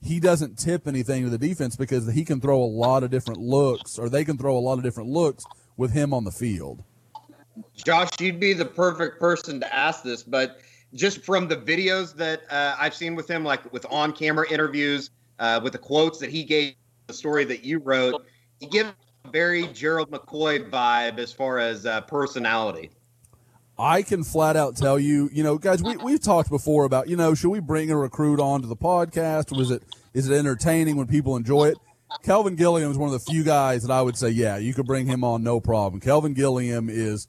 he 0.00 0.20
doesn't 0.20 0.58
tip 0.58 0.86
anything 0.86 1.24
to 1.24 1.30
the 1.30 1.38
defense 1.38 1.76
because 1.76 2.12
he 2.12 2.24
can 2.24 2.40
throw 2.40 2.62
a 2.62 2.64
lot 2.64 3.02
of 3.02 3.10
different 3.10 3.40
looks, 3.40 3.98
or 3.98 4.08
they 4.08 4.24
can 4.24 4.38
throw 4.38 4.56
a 4.56 4.60
lot 4.60 4.78
of 4.78 4.84
different 4.84 5.10
looks 5.10 5.44
with 5.76 5.92
him 5.92 6.14
on 6.14 6.24
the 6.24 6.30
field. 6.30 6.84
Josh, 7.74 8.08
you'd 8.20 8.40
be 8.40 8.52
the 8.52 8.64
perfect 8.64 9.20
person 9.20 9.60
to 9.60 9.74
ask 9.74 10.02
this, 10.02 10.22
but 10.22 10.58
just 10.94 11.24
from 11.24 11.48
the 11.48 11.56
videos 11.56 12.14
that 12.16 12.42
uh, 12.50 12.76
I've 12.78 12.94
seen 12.94 13.14
with 13.14 13.28
him, 13.28 13.44
like 13.44 13.72
with 13.72 13.86
on 13.90 14.12
camera 14.12 14.46
interviews, 14.50 15.10
uh, 15.38 15.60
with 15.62 15.72
the 15.72 15.78
quotes 15.78 16.18
that 16.20 16.30
he 16.30 16.44
gave, 16.44 16.74
the 17.06 17.14
story 17.14 17.44
that 17.44 17.64
you 17.64 17.78
wrote, 17.78 18.24
he 18.60 18.66
gives 18.66 18.90
a 19.24 19.30
very 19.30 19.66
Gerald 19.68 20.10
McCoy 20.10 20.70
vibe 20.70 21.18
as 21.18 21.32
far 21.32 21.58
as 21.58 21.84
uh, 21.84 22.00
personality. 22.02 22.90
I 23.76 24.02
can 24.02 24.22
flat 24.22 24.56
out 24.56 24.76
tell 24.76 24.98
you, 25.00 25.28
you 25.32 25.42
know, 25.42 25.58
guys, 25.58 25.82
we, 25.82 25.96
we've 25.96 26.22
talked 26.22 26.48
before 26.48 26.84
about, 26.84 27.08
you 27.08 27.16
know, 27.16 27.34
should 27.34 27.50
we 27.50 27.58
bring 27.58 27.90
a 27.90 27.96
recruit 27.96 28.38
on 28.38 28.62
to 28.62 28.68
the 28.68 28.76
podcast? 28.76 29.54
Was 29.56 29.72
it, 29.72 29.82
is 30.12 30.30
it 30.30 30.34
entertaining 30.34 30.96
when 30.96 31.08
people 31.08 31.36
enjoy 31.36 31.68
it? 31.68 31.78
Kelvin 32.22 32.54
Gilliam 32.54 32.90
is 32.90 32.96
one 32.96 33.12
of 33.12 33.12
the 33.12 33.30
few 33.32 33.42
guys 33.42 33.82
that 33.82 33.92
I 33.92 34.00
would 34.00 34.16
say, 34.16 34.28
yeah, 34.28 34.56
you 34.56 34.72
could 34.72 34.86
bring 34.86 35.06
him 35.06 35.24
on 35.24 35.42
no 35.42 35.58
problem. 35.58 36.00
Kelvin 36.00 36.34
Gilliam 36.34 36.88
is 36.88 37.26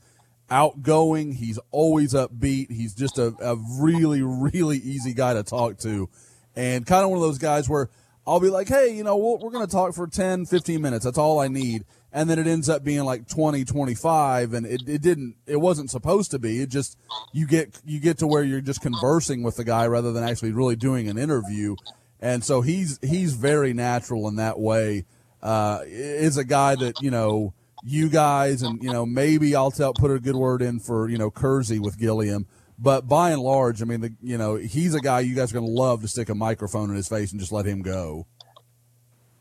outgoing. 0.49 1.33
He's 1.33 1.59
always 1.71 2.13
upbeat. 2.13 2.71
He's 2.71 2.93
just 2.93 3.17
a, 3.17 3.33
a 3.39 3.55
really, 3.79 4.21
really 4.21 4.77
easy 4.77 5.13
guy 5.13 5.33
to 5.33 5.43
talk 5.43 5.77
to. 5.79 6.09
And 6.55 6.85
kind 6.85 7.03
of 7.03 7.09
one 7.09 7.17
of 7.17 7.23
those 7.23 7.37
guys 7.37 7.67
where 7.67 7.89
I'll 8.27 8.39
be 8.39 8.49
like, 8.49 8.67
hey, 8.67 8.95
you 8.95 9.03
know, 9.03 9.17
we 9.17 9.37
we 9.41 9.47
are 9.47 9.51
going 9.51 9.65
to 9.65 9.71
talk 9.71 9.93
for 9.93 10.07
10, 10.07 10.45
15 10.45 10.81
minutes. 10.81 11.05
That's 11.05 11.17
all 11.17 11.39
I 11.39 11.47
need. 11.47 11.85
And 12.11 12.29
then 12.29 12.39
it 12.39 12.47
ends 12.47 12.69
up 12.69 12.83
being 12.83 13.03
like 13.03 13.27
20, 13.27 13.65
25. 13.65 14.53
And 14.53 14.65
it, 14.65 14.81
it 14.87 15.01
didn't, 15.01 15.35
it 15.45 15.57
wasn't 15.57 15.91
supposed 15.91 16.31
to 16.31 16.39
be. 16.39 16.61
It 16.61 16.69
just, 16.69 16.97
you 17.33 17.45
get, 17.45 17.79
you 17.85 17.99
get 17.99 18.19
to 18.19 18.27
where 18.27 18.41
you're 18.41 18.61
just 18.61 18.81
conversing 18.81 19.43
with 19.43 19.57
the 19.57 19.65
guy 19.65 19.85
rather 19.87 20.13
than 20.13 20.23
actually 20.23 20.53
really 20.53 20.75
doing 20.75 21.09
an 21.09 21.17
interview. 21.17 21.75
And 22.21 22.43
so 22.43 22.61
he's, 22.61 22.99
he's 23.03 23.33
very 23.33 23.73
natural 23.73 24.27
in 24.27 24.37
that 24.37 24.59
way. 24.59 25.05
Uh, 25.43 25.81
is 25.85 26.37
a 26.37 26.45
guy 26.45 26.75
that, 26.75 27.01
you 27.01 27.11
know, 27.11 27.53
you 27.85 28.09
guys 28.09 28.61
and, 28.61 28.81
you 28.83 28.91
know, 28.91 29.05
maybe 29.05 29.55
I'll 29.55 29.71
tell, 29.71 29.93
put 29.93 30.11
a 30.11 30.19
good 30.19 30.35
word 30.35 30.61
in 30.61 30.79
for, 30.79 31.07
you 31.07 31.17
know, 31.17 31.31
Kersey 31.31 31.79
with 31.79 31.97
Gilliam 31.97 32.47
but 32.77 33.07
by 33.07 33.31
and 33.31 33.41
large, 33.41 33.81
I 33.81 33.85
mean, 33.85 34.01
the, 34.01 34.13
you 34.21 34.37
know, 34.37 34.55
he's 34.55 34.93
a 34.95 34.99
guy 34.99 35.21
you 35.21 35.35
guys 35.35 35.51
are 35.51 35.59
going 35.59 35.65
to 35.65 35.71
love 35.71 36.01
to 36.01 36.07
stick 36.07 36.29
a 36.29 36.35
microphone 36.35 36.89
in 36.89 36.95
his 36.95 37.07
face 37.07 37.31
and 37.31 37.39
just 37.39 37.51
let 37.51 37.65
him 37.65 37.81
go. 37.81 38.27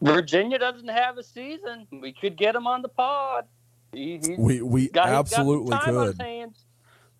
Virginia 0.00 0.58
doesn't 0.58 0.88
have 0.88 1.18
a 1.18 1.22
season. 1.22 1.86
We 1.90 2.12
could 2.12 2.36
get 2.36 2.54
him 2.54 2.66
on 2.66 2.82
the 2.82 2.88
pod. 2.88 3.46
He, 3.92 4.20
we 4.36 4.60
we 4.60 4.88
got, 4.88 5.08
absolutely 5.08 5.76
could. 5.78 6.20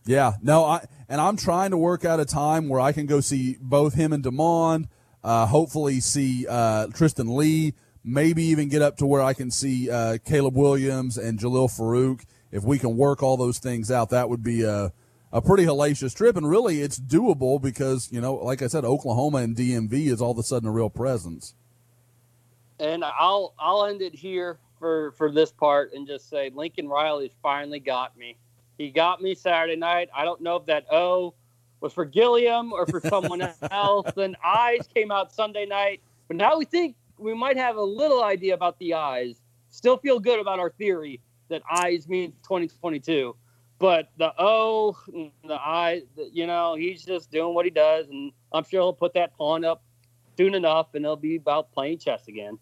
Yeah, 0.07 0.33
no, 0.43 0.65
I 0.65 0.85
and 1.09 1.21
I'm 1.21 1.37
trying 1.37 1.71
to 1.71 1.77
work 1.79 2.05
out 2.05 2.21
a 2.21 2.25
time 2.25 2.69
where 2.69 2.81
I 2.81 2.93
can 2.93 3.07
go 3.07 3.21
see 3.21 3.57
both 3.61 3.95
him 3.95 4.13
and 4.13 4.23
Demond. 4.23 4.89
Uh, 5.23 5.47
hopefully, 5.47 6.01
see 6.01 6.47
uh, 6.49 6.89
Tristan 6.89 7.35
Leigh. 7.37 7.75
Maybe 8.05 8.43
even 8.45 8.69
get 8.69 8.83
up 8.83 8.99
to 8.99 9.07
where 9.07 9.23
I 9.23 9.33
can 9.33 9.51
see 9.51 9.91
uh, 9.91 10.19
Caleb 10.25 10.57
Williams 10.57 11.17
and 11.17 11.39
Jalil 11.39 11.71
Farooq. 11.71 12.25
If 12.53 12.63
we 12.63 12.79
can 12.79 12.97
work 12.97 13.23
all 13.23 13.37
those 13.37 13.59
things 13.59 13.91
out, 13.91 14.11
that 14.11 14.29
would 14.29 14.43
be 14.43 14.63
a 14.63 14.93
a 15.33 15.43
pretty 15.43 15.65
hellacious 15.65 16.15
trip, 16.15 16.37
and 16.37 16.49
really 16.49 16.81
it's 16.81 16.99
doable 16.99 17.61
because 17.61 18.09
you 18.13 18.21
know, 18.21 18.35
like 18.35 18.63
I 18.63 18.69
said, 18.69 18.85
Oklahoma 18.85 19.39
and 19.39 19.57
DMV 19.57 20.07
is 20.07 20.23
all 20.23 20.31
of 20.31 20.39
a 20.39 20.45
sudden 20.45 20.69
a 20.69 20.73
real 20.73 20.89
presence. 20.89 21.55
And 22.79 23.05
I'll 23.05 23.53
I'll 23.59 23.87
end 23.87 24.01
it 24.01 24.15
here 24.15 24.59
for 24.79 25.11
for 25.13 25.33
this 25.33 25.51
part 25.51 25.93
and 25.93 26.07
just 26.07 26.31
say 26.31 26.53
Lincoln 26.55 26.89
Riley's 26.89 27.33
finally 27.43 27.81
got 27.81 28.17
me. 28.17 28.37
He 28.79 28.91
got 28.91 29.21
me 29.21 29.35
Saturday 29.35 29.77
night. 29.77 30.09
I 30.15 30.25
don't 30.25 30.41
know 30.41 30.55
if 30.57 30.67
that 30.67 30.87
O 30.93 31.35
was 31.81 31.93
for 31.93 32.05
Gilliam 32.05 32.73
or 32.73 32.87
for 32.87 33.01
someone 33.01 33.43
else. 33.71 34.13
And 34.17 34.37
eyes 34.45 34.89
came 34.95 35.11
out 35.11 35.33
Sunday 35.33 35.67
night, 35.67 36.01
but 36.29 36.37
now 36.37 36.59
we 36.59 36.65
think 36.65 36.95
we 37.19 37.35
might 37.35 37.57
have 37.57 37.77
a 37.77 37.83
little 37.83 38.23
idea 38.23 38.55
about 38.55 38.79
the 38.79 38.95
eyes. 38.95 39.41
Still 39.71 39.97
feel 39.97 40.21
good 40.21 40.41
about 40.41 40.59
our 40.59 40.71
theory 40.71 41.21
that 41.49 41.63
eyes 41.71 42.09
means 42.09 42.35
2022 42.45 43.37
but 43.79 44.09
the 44.17 44.33
O, 44.39 44.97
the 45.47 45.55
I, 45.55 46.03
you 46.33 46.47
know, 46.47 46.75
he's 46.75 47.05
just 47.05 47.31
doing 47.31 47.55
what 47.55 47.65
he 47.65 47.71
does, 47.71 48.09
and 48.09 48.33
I'm 48.53 48.65
sure 48.65 48.81
he'll 48.81 48.93
put 48.93 49.15
that 49.15 49.37
pawn 49.37 49.65
up 49.65 49.83
soon 50.37 50.55
enough, 50.55 50.95
and 50.95 51.05
it'll 51.05 51.17
be 51.17 51.37
about 51.37 51.73
playing 51.73 51.99
chess 51.99 52.27
again. 52.29 52.59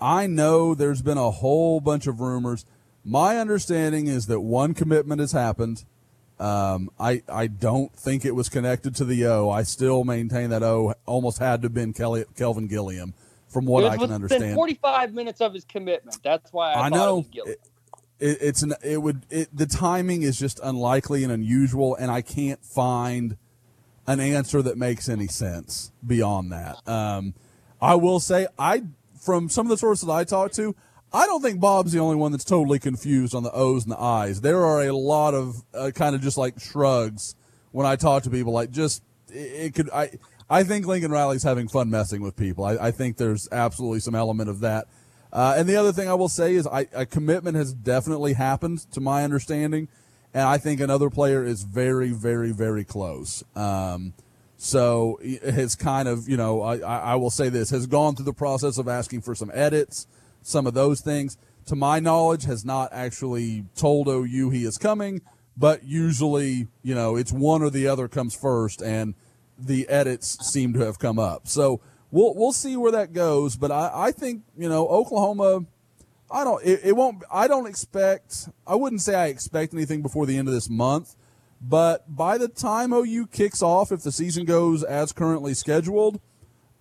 I 0.00 0.26
know 0.26 0.74
there's 0.74 1.00
been 1.00 1.16
a 1.16 1.30
whole 1.30 1.80
bunch 1.80 2.06
of 2.06 2.20
rumors. 2.20 2.66
My 3.04 3.38
understanding 3.38 4.08
is 4.08 4.26
that 4.26 4.40
one 4.40 4.74
commitment 4.74 5.20
has 5.20 5.32
happened. 5.32 5.84
Um, 6.38 6.90
I 6.98 7.22
I 7.28 7.46
don't 7.46 7.94
think 7.94 8.24
it 8.24 8.34
was 8.34 8.48
connected 8.48 8.94
to 8.96 9.04
the 9.04 9.26
O. 9.26 9.48
I 9.48 9.62
still 9.62 10.04
maintain 10.04 10.50
that 10.50 10.62
O 10.62 10.94
almost 11.06 11.38
had 11.38 11.62
to 11.62 11.66
have 11.66 11.74
been 11.74 11.92
Kelly, 11.92 12.24
Kelvin 12.36 12.66
Gilliam, 12.66 13.14
from 13.50 13.66
what 13.66 13.84
I 13.84 13.96
can 13.96 14.10
understand. 14.10 14.54
45 14.54 15.12
minutes 15.12 15.40
of 15.40 15.52
his 15.52 15.64
commitment. 15.64 16.22
That's 16.22 16.52
why 16.52 16.72
I, 16.72 16.86
I 16.86 16.88
know. 16.88 17.26
It, 17.32 17.60
it, 18.18 18.38
it's 18.40 18.62
an 18.62 18.74
it 18.82 19.02
would 19.02 19.26
it, 19.30 19.48
the 19.52 19.66
timing 19.66 20.22
is 20.22 20.38
just 20.38 20.60
unlikely 20.62 21.24
and 21.24 21.32
unusual, 21.32 21.94
and 21.96 22.10
I 22.10 22.22
can't 22.22 22.64
find 22.64 23.36
an 24.06 24.20
answer 24.20 24.62
that 24.62 24.78
makes 24.78 25.08
any 25.08 25.26
sense 25.26 25.92
beyond 26.06 26.52
that. 26.52 26.76
Um, 26.88 27.34
I 27.80 27.94
will 27.94 28.20
say 28.20 28.46
I 28.58 28.84
from 29.20 29.48
some 29.48 29.66
of 29.66 29.70
the 29.70 29.76
sources 29.76 30.08
I 30.08 30.24
talked 30.24 30.54
to, 30.56 30.74
I 31.12 31.26
don't 31.26 31.42
think 31.42 31.60
Bob's 31.60 31.92
the 31.92 31.98
only 31.98 32.16
one 32.16 32.32
that's 32.32 32.44
totally 32.44 32.78
confused 32.78 33.34
on 33.34 33.42
the 33.42 33.52
O's 33.52 33.84
and 33.84 33.92
the 33.92 34.00
I's. 34.00 34.40
There 34.40 34.64
are 34.64 34.82
a 34.82 34.92
lot 34.92 35.34
of 35.34 35.64
uh, 35.74 35.90
kind 35.94 36.14
of 36.14 36.22
just 36.22 36.38
like 36.38 36.60
shrugs 36.60 37.34
when 37.72 37.86
I 37.86 37.96
talk 37.96 38.22
to 38.24 38.30
people. 38.30 38.52
Like 38.52 38.70
just 38.70 39.02
it, 39.28 39.34
it, 39.34 39.74
could 39.74 39.90
I. 39.90 40.10
I 40.50 40.64
think 40.64 40.84
Lincoln 40.84 41.12
Riley's 41.12 41.44
having 41.44 41.68
fun 41.68 41.90
messing 41.90 42.22
with 42.22 42.34
people. 42.34 42.64
I, 42.64 42.88
I 42.88 42.90
think 42.90 43.16
there's 43.16 43.48
absolutely 43.52 44.00
some 44.00 44.16
element 44.16 44.50
of 44.50 44.58
that. 44.60 44.88
Uh, 45.32 45.54
and 45.56 45.68
the 45.68 45.76
other 45.76 45.92
thing 45.92 46.08
I 46.08 46.14
will 46.14 46.28
say 46.28 46.56
is 46.56 46.66
I, 46.66 46.88
a 46.92 47.06
commitment 47.06 47.56
has 47.56 47.72
definitely 47.72 48.32
happened 48.32 48.80
to 48.90 49.00
my 49.00 49.22
understanding, 49.22 49.86
and 50.34 50.42
I 50.42 50.58
think 50.58 50.80
another 50.80 51.08
player 51.08 51.44
is 51.44 51.62
very, 51.62 52.10
very, 52.10 52.50
very 52.50 52.82
close. 52.82 53.44
Um, 53.54 54.12
so 54.56 55.20
has 55.42 55.76
kind 55.76 56.08
of, 56.08 56.28
you 56.28 56.36
know, 56.36 56.62
I, 56.62 56.78
I 56.78 57.14
will 57.14 57.30
say 57.30 57.48
this 57.48 57.70
has 57.70 57.86
gone 57.86 58.16
through 58.16 58.26
the 58.26 58.32
process 58.32 58.76
of 58.76 58.88
asking 58.88 59.22
for 59.22 59.36
some 59.36 59.52
edits, 59.54 60.08
some 60.42 60.66
of 60.66 60.74
those 60.74 61.00
things. 61.00 61.38
To 61.66 61.76
my 61.76 62.00
knowledge, 62.00 62.44
has 62.44 62.64
not 62.64 62.90
actually 62.92 63.64
told 63.76 64.08
OU 64.08 64.50
he 64.50 64.64
is 64.64 64.78
coming, 64.78 65.22
but 65.56 65.84
usually, 65.84 66.66
you 66.82 66.94
know, 66.94 67.14
it's 67.14 67.32
one 67.32 67.62
or 67.62 67.70
the 67.70 67.86
other 67.86 68.08
comes 68.08 68.34
first, 68.34 68.82
and 68.82 69.14
the 69.66 69.88
edits 69.88 70.46
seem 70.46 70.72
to 70.74 70.80
have 70.80 70.98
come 70.98 71.18
up. 71.18 71.48
So 71.48 71.80
we'll 72.10 72.34
we'll 72.34 72.52
see 72.52 72.76
where 72.76 72.92
that 72.92 73.12
goes. 73.12 73.56
But 73.56 73.70
I, 73.70 73.90
I 73.94 74.12
think 74.12 74.42
you 74.56 74.68
know 74.68 74.86
Oklahoma. 74.88 75.66
I 76.30 76.44
don't. 76.44 76.64
It, 76.64 76.80
it 76.84 76.96
won't. 76.96 77.24
I 77.32 77.48
don't 77.48 77.66
expect. 77.66 78.48
I 78.66 78.74
wouldn't 78.76 79.02
say 79.02 79.14
I 79.14 79.26
expect 79.26 79.74
anything 79.74 80.02
before 80.02 80.26
the 80.26 80.36
end 80.36 80.48
of 80.48 80.54
this 80.54 80.70
month. 80.70 81.16
But 81.60 82.16
by 82.16 82.38
the 82.38 82.48
time 82.48 82.92
OU 82.92 83.26
kicks 83.26 83.62
off, 83.62 83.92
if 83.92 84.02
the 84.02 84.12
season 84.12 84.46
goes 84.46 84.82
as 84.82 85.12
currently 85.12 85.52
scheduled, 85.52 86.20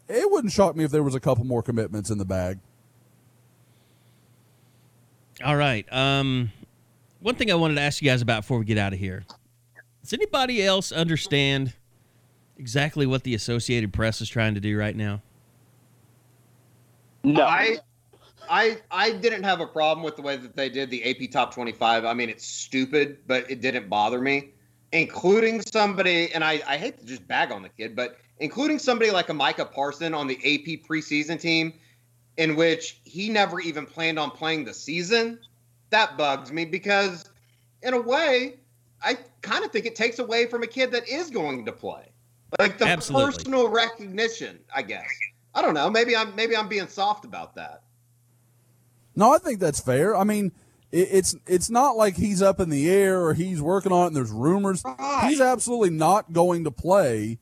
it 0.07 0.31
wouldn't 0.31 0.53
shock 0.53 0.75
me 0.75 0.85
if 0.85 0.91
there 0.91 1.03
was 1.03 1.15
a 1.15 1.19
couple 1.19 1.43
more 1.43 1.61
commitments 1.61 2.09
in 2.09 2.17
the 2.17 2.25
bag. 2.25 2.59
All 5.43 5.55
right. 5.55 5.85
Um, 5.91 6.51
one 7.19 7.35
thing 7.35 7.51
I 7.51 7.55
wanted 7.55 7.75
to 7.75 7.81
ask 7.81 8.01
you 8.01 8.09
guys 8.09 8.21
about 8.21 8.43
before 8.43 8.59
we 8.59 8.65
get 8.65 8.77
out 8.77 8.93
of 8.93 8.99
here: 8.99 9.25
Does 10.01 10.13
anybody 10.13 10.63
else 10.63 10.91
understand 10.91 11.73
exactly 12.59 13.07
what 13.07 13.23
the 13.23 13.33
Associated 13.33 13.93
Press 13.93 14.21
is 14.21 14.29
trying 14.29 14.53
to 14.53 14.59
do 14.59 14.77
right 14.77 14.95
now? 14.95 15.21
No. 17.23 17.43
I 17.43 17.77
I 18.49 18.77
I 18.91 19.11
didn't 19.11 19.43
have 19.43 19.61
a 19.61 19.67
problem 19.67 20.03
with 20.03 20.15
the 20.15 20.21
way 20.21 20.35
that 20.37 20.55
they 20.55 20.69
did 20.69 20.89
the 20.89 21.03
AP 21.09 21.31
Top 21.31 21.53
25. 21.53 22.05
I 22.05 22.13
mean, 22.13 22.29
it's 22.29 22.45
stupid, 22.45 23.19
but 23.25 23.49
it 23.49 23.61
didn't 23.61 23.89
bother 23.89 24.21
me. 24.21 24.51
Including 24.91 25.61
somebody, 25.61 26.33
and 26.33 26.43
I, 26.43 26.63
I 26.67 26.77
hate 26.77 26.99
to 26.99 27.05
just 27.05 27.27
bag 27.27 27.51
on 27.51 27.61
the 27.61 27.69
kid, 27.69 27.95
but 27.95 28.17
including 28.39 28.79
somebody 28.79 29.11
like 29.11 29.29
a 29.29 29.33
Micah 29.33 29.65
Parson 29.65 30.15
on 30.15 30.25
the 30.25 30.35
AP 30.37 30.87
preseason 30.87 31.39
team, 31.39 31.73
in 32.37 32.55
which 32.55 32.99
he 33.03 33.29
never 33.29 33.59
even 33.59 33.85
planned 33.85 34.17
on 34.17 34.31
playing 34.31 34.65
the 34.65 34.73
season, 34.73 35.39
that 35.91 36.17
bugs 36.17 36.51
me 36.51 36.65
because, 36.65 37.29
in 37.83 37.93
a 37.93 38.01
way, 38.01 38.55
I 39.03 39.17
kind 39.43 39.63
of 39.63 39.71
think 39.71 39.85
it 39.85 39.95
takes 39.95 40.17
away 40.17 40.47
from 40.47 40.63
a 40.63 40.67
kid 40.67 40.91
that 40.93 41.07
is 41.07 41.29
going 41.29 41.65
to 41.65 41.71
play. 41.71 42.08
Like 42.57 42.77
the 42.77 42.85
Absolutely. 42.87 43.31
personal 43.33 43.67
recognition, 43.69 44.59
I 44.73 44.81
guess. 44.81 45.05
I 45.53 45.61
don't 45.61 45.73
know. 45.73 45.89
Maybe 45.89 46.15
I'm 46.15 46.35
maybe 46.35 46.55
I'm 46.55 46.67
being 46.67 46.87
soft 46.87 47.25
about 47.25 47.55
that. 47.55 47.83
No, 49.15 49.33
I 49.33 49.37
think 49.37 49.59
that's 49.59 49.79
fair. 49.79 50.15
I 50.15 50.23
mean, 50.23 50.51
it, 50.91 51.09
it's 51.11 51.35
it's 51.45 51.69
not 51.69 51.95
like 51.97 52.15
he's 52.15 52.41
up 52.41 52.59
in 52.59 52.69
the 52.69 52.89
air 52.89 53.21
or 53.21 53.33
he's 53.33 53.61
working 53.61 53.91
on 53.91 54.03
it 54.05 54.07
and 54.07 54.15
there's 54.15 54.31
rumors. 54.31 54.81
Right. 54.83 55.27
He's 55.29 55.41
absolutely 55.41 55.91
not 55.91 56.31
going 56.33 56.63
to 56.63 56.71
play. 56.71 57.37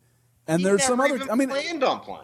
And 0.47 0.59
He 0.59 0.65
there's 0.65 0.83
some 0.83 0.99
other. 0.99 1.15
even 1.15 1.29
I 1.29 1.35
mean, 1.35 1.49
planned 1.49 1.83
on 1.83 1.99
playing. 2.01 2.21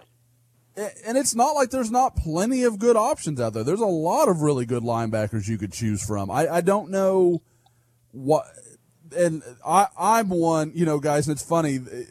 and 1.06 1.18
it's 1.18 1.36
not 1.36 1.52
like 1.52 1.70
there's 1.70 1.92
not 1.92 2.16
plenty 2.16 2.64
of 2.64 2.80
good 2.80 2.96
options 2.96 3.40
out 3.40 3.54
there. 3.54 3.64
There's 3.64 3.80
a 3.82 3.86
lot 3.86 4.28
of 4.28 4.42
really 4.42 4.66
good 4.66 4.84
linebackers 4.84 5.48
you 5.48 5.58
could 5.58 5.72
choose 5.74 6.04
from. 6.04 6.32
I, 6.32 6.48
I 6.48 6.62
don't 6.62 6.90
know 6.90 7.42
what, 8.12 8.46
and 9.16 9.44
I 9.66 9.88
I'm 9.98 10.30
one, 10.30 10.72
you 10.76 10.86
know, 10.86 11.00
guys. 11.00 11.28
And 11.28 11.36
it's 11.36 11.44
funny. 11.48 11.80
Eh, 11.92 12.04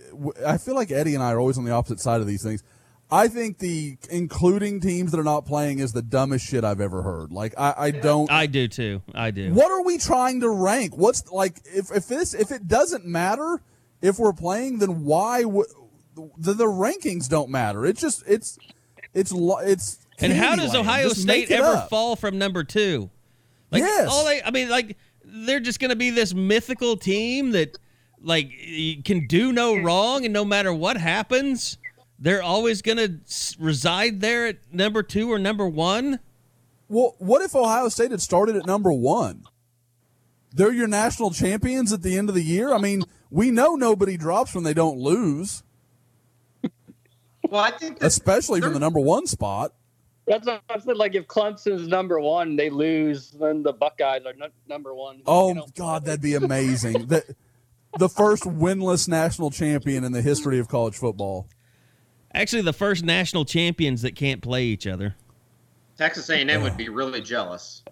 I 0.46 0.58
feel 0.58 0.74
like 0.74 0.90
Eddie 0.90 1.14
and 1.14 1.22
I 1.22 1.32
are 1.32 1.38
always 1.40 1.58
on 1.58 1.64
the 1.64 1.72
opposite 1.72 2.00
side 2.00 2.20
of 2.20 2.26
these 2.26 2.42
things. 2.42 2.62
I 3.10 3.28
think 3.28 3.58
the 3.58 3.98
including 4.10 4.80
teams 4.80 5.10
that 5.10 5.20
are 5.20 5.24
not 5.24 5.44
playing 5.44 5.80
is 5.80 5.92
the 5.92 6.00
dumbest 6.00 6.46
shit 6.46 6.64
I've 6.64 6.80
ever 6.80 7.02
heard. 7.02 7.30
Like 7.30 7.52
I, 7.58 7.74
I 7.76 7.90
don't. 7.90 8.30
I 8.30 8.46
do 8.46 8.68
too. 8.68 9.02
I 9.14 9.30
do. 9.30 9.52
What 9.52 9.70
are 9.70 9.82
we 9.82 9.98
trying 9.98 10.40
to 10.40 10.48
rank? 10.48 10.96
What's 10.96 11.30
like 11.30 11.60
if 11.66 11.90
if 11.94 12.06
this 12.08 12.32
if 12.32 12.50
it 12.50 12.66
doesn't 12.66 13.04
matter 13.04 13.60
if 14.00 14.18
we're 14.18 14.32
playing, 14.32 14.78
then 14.78 15.04
why 15.04 15.44
would 15.44 15.66
the, 16.38 16.54
the 16.54 16.64
rankings 16.64 17.28
don't 17.28 17.50
matter? 17.50 17.84
It's 17.84 18.00
just 18.00 18.22
it's 18.26 18.58
it's 19.12 19.30
lo- 19.30 19.58
it's 19.58 19.98
And 20.18 20.32
how 20.32 20.56
does 20.56 20.72
Candyland. 20.72 20.80
Ohio 20.80 21.08
Just 21.10 21.20
State 21.22 21.50
ever 21.50 21.66
up. 21.66 21.90
fall 21.90 22.16
from 22.16 22.38
number 22.38 22.64
two? 22.64 23.10
Like, 23.70 23.80
Yes. 23.82 24.08
All 24.10 24.24
they, 24.24 24.42
I 24.42 24.50
mean, 24.50 24.70
like 24.70 24.96
they're 25.24 25.60
just 25.60 25.80
going 25.80 25.90
to 25.90 25.96
be 25.96 26.10
this 26.10 26.34
mythical 26.34 26.96
team 26.96 27.52
that, 27.52 27.78
like, 28.20 28.50
can 29.04 29.26
do 29.26 29.52
no 29.52 29.76
wrong, 29.76 30.24
and 30.24 30.32
no 30.32 30.44
matter 30.44 30.72
what 30.72 30.96
happens, 30.96 31.78
they're 32.18 32.42
always 32.42 32.82
going 32.82 32.98
to 32.98 33.20
reside 33.58 34.20
there 34.20 34.46
at 34.46 34.56
number 34.72 35.02
two 35.02 35.32
or 35.32 35.38
number 35.38 35.68
one. 35.68 36.20
Well, 36.88 37.14
what 37.18 37.42
if 37.42 37.54
Ohio 37.54 37.88
State 37.88 38.10
had 38.10 38.20
started 38.20 38.56
at 38.56 38.66
number 38.66 38.92
one? 38.92 39.44
They're 40.54 40.72
your 40.72 40.88
national 40.88 41.30
champions 41.30 41.92
at 41.92 42.02
the 42.02 42.18
end 42.18 42.28
of 42.28 42.34
the 42.34 42.42
year. 42.42 42.74
I 42.74 42.78
mean, 42.78 43.04
we 43.30 43.50
know 43.50 43.74
nobody 43.74 44.18
drops 44.18 44.54
when 44.54 44.64
they 44.64 44.74
don't 44.74 44.98
lose, 44.98 45.62
Well, 47.52 47.60
I 47.60 47.70
think 47.70 47.98
especially 48.02 48.62
from 48.62 48.72
the 48.72 48.80
number 48.80 48.98
one 48.98 49.26
spot. 49.26 49.74
That's 50.26 50.46
what 50.46 50.62
I 50.70 50.78
said. 50.78 50.96
Like 50.96 51.14
if 51.14 51.26
Clemson's 51.26 51.88
number 51.88 52.20
one, 52.20 52.54
they 52.56 52.70
lose, 52.70 53.30
then 53.32 53.62
the 53.62 53.72
Buckeyes 53.72 54.24
are 54.24 54.34
nu- 54.34 54.46
number 54.68 54.94
one. 54.94 55.20
Oh 55.26 55.48
You 55.48 55.54
know, 55.54 55.66
God, 55.76 56.04
that'd 56.04 56.20
be 56.20 56.34
amazing. 56.34 57.06
that 57.08 57.24
the 57.98 58.08
first 58.08 58.44
winless 58.44 59.08
national 59.08 59.50
champion 59.50 60.04
in 60.04 60.12
the 60.12 60.22
history 60.22 60.58
of 60.58 60.68
college 60.68 60.96
football. 60.96 61.48
Actually, 62.34 62.62
the 62.62 62.72
first 62.72 63.04
national 63.04 63.44
champions 63.44 64.02
that 64.02 64.14
can't 64.16 64.40
play 64.40 64.64
each 64.64 64.86
other. 64.86 65.16
Texas 65.98 66.30
A&M 66.30 66.62
would 66.62 66.76
be 66.76 66.88
really 66.88 67.20
jealous. 67.20 67.82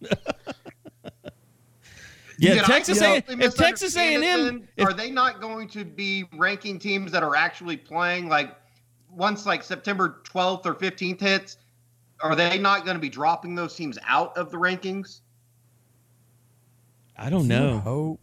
Yeah, 2.36 2.62
Texas 2.62 3.00
A. 3.00 3.20
totally 3.20 3.44
If 3.44 3.54
Texas 3.54 3.96
A 3.96 4.18
misunderstand 4.18 4.24
and 4.24 4.24
it 4.24 4.48
M, 4.54 4.68
then? 4.76 4.86
are 4.86 4.92
they 4.92 5.10
not 5.10 5.40
going 5.40 5.68
to 5.68 5.84
be 5.84 6.24
ranking 6.36 6.80
teams 6.80 7.12
that 7.12 7.22
are 7.22 7.36
actually 7.36 7.76
playing 7.76 8.28
like 8.28 8.56
once 9.08 9.46
like 9.46 9.62
September 9.62 10.20
12th 10.24 10.66
or 10.66 10.74
15th 10.74 11.20
hits? 11.20 11.58
Are 12.22 12.34
they 12.34 12.58
not 12.58 12.84
going 12.84 12.96
to 12.96 13.00
be 13.00 13.08
dropping 13.08 13.54
those 13.54 13.74
teams 13.74 13.98
out 14.06 14.36
of 14.36 14.50
the 14.50 14.56
rankings? 14.56 15.20
I 17.16 17.30
don't 17.30 17.42
You 17.42 17.48
know. 17.48 17.78
hope. 17.80 18.20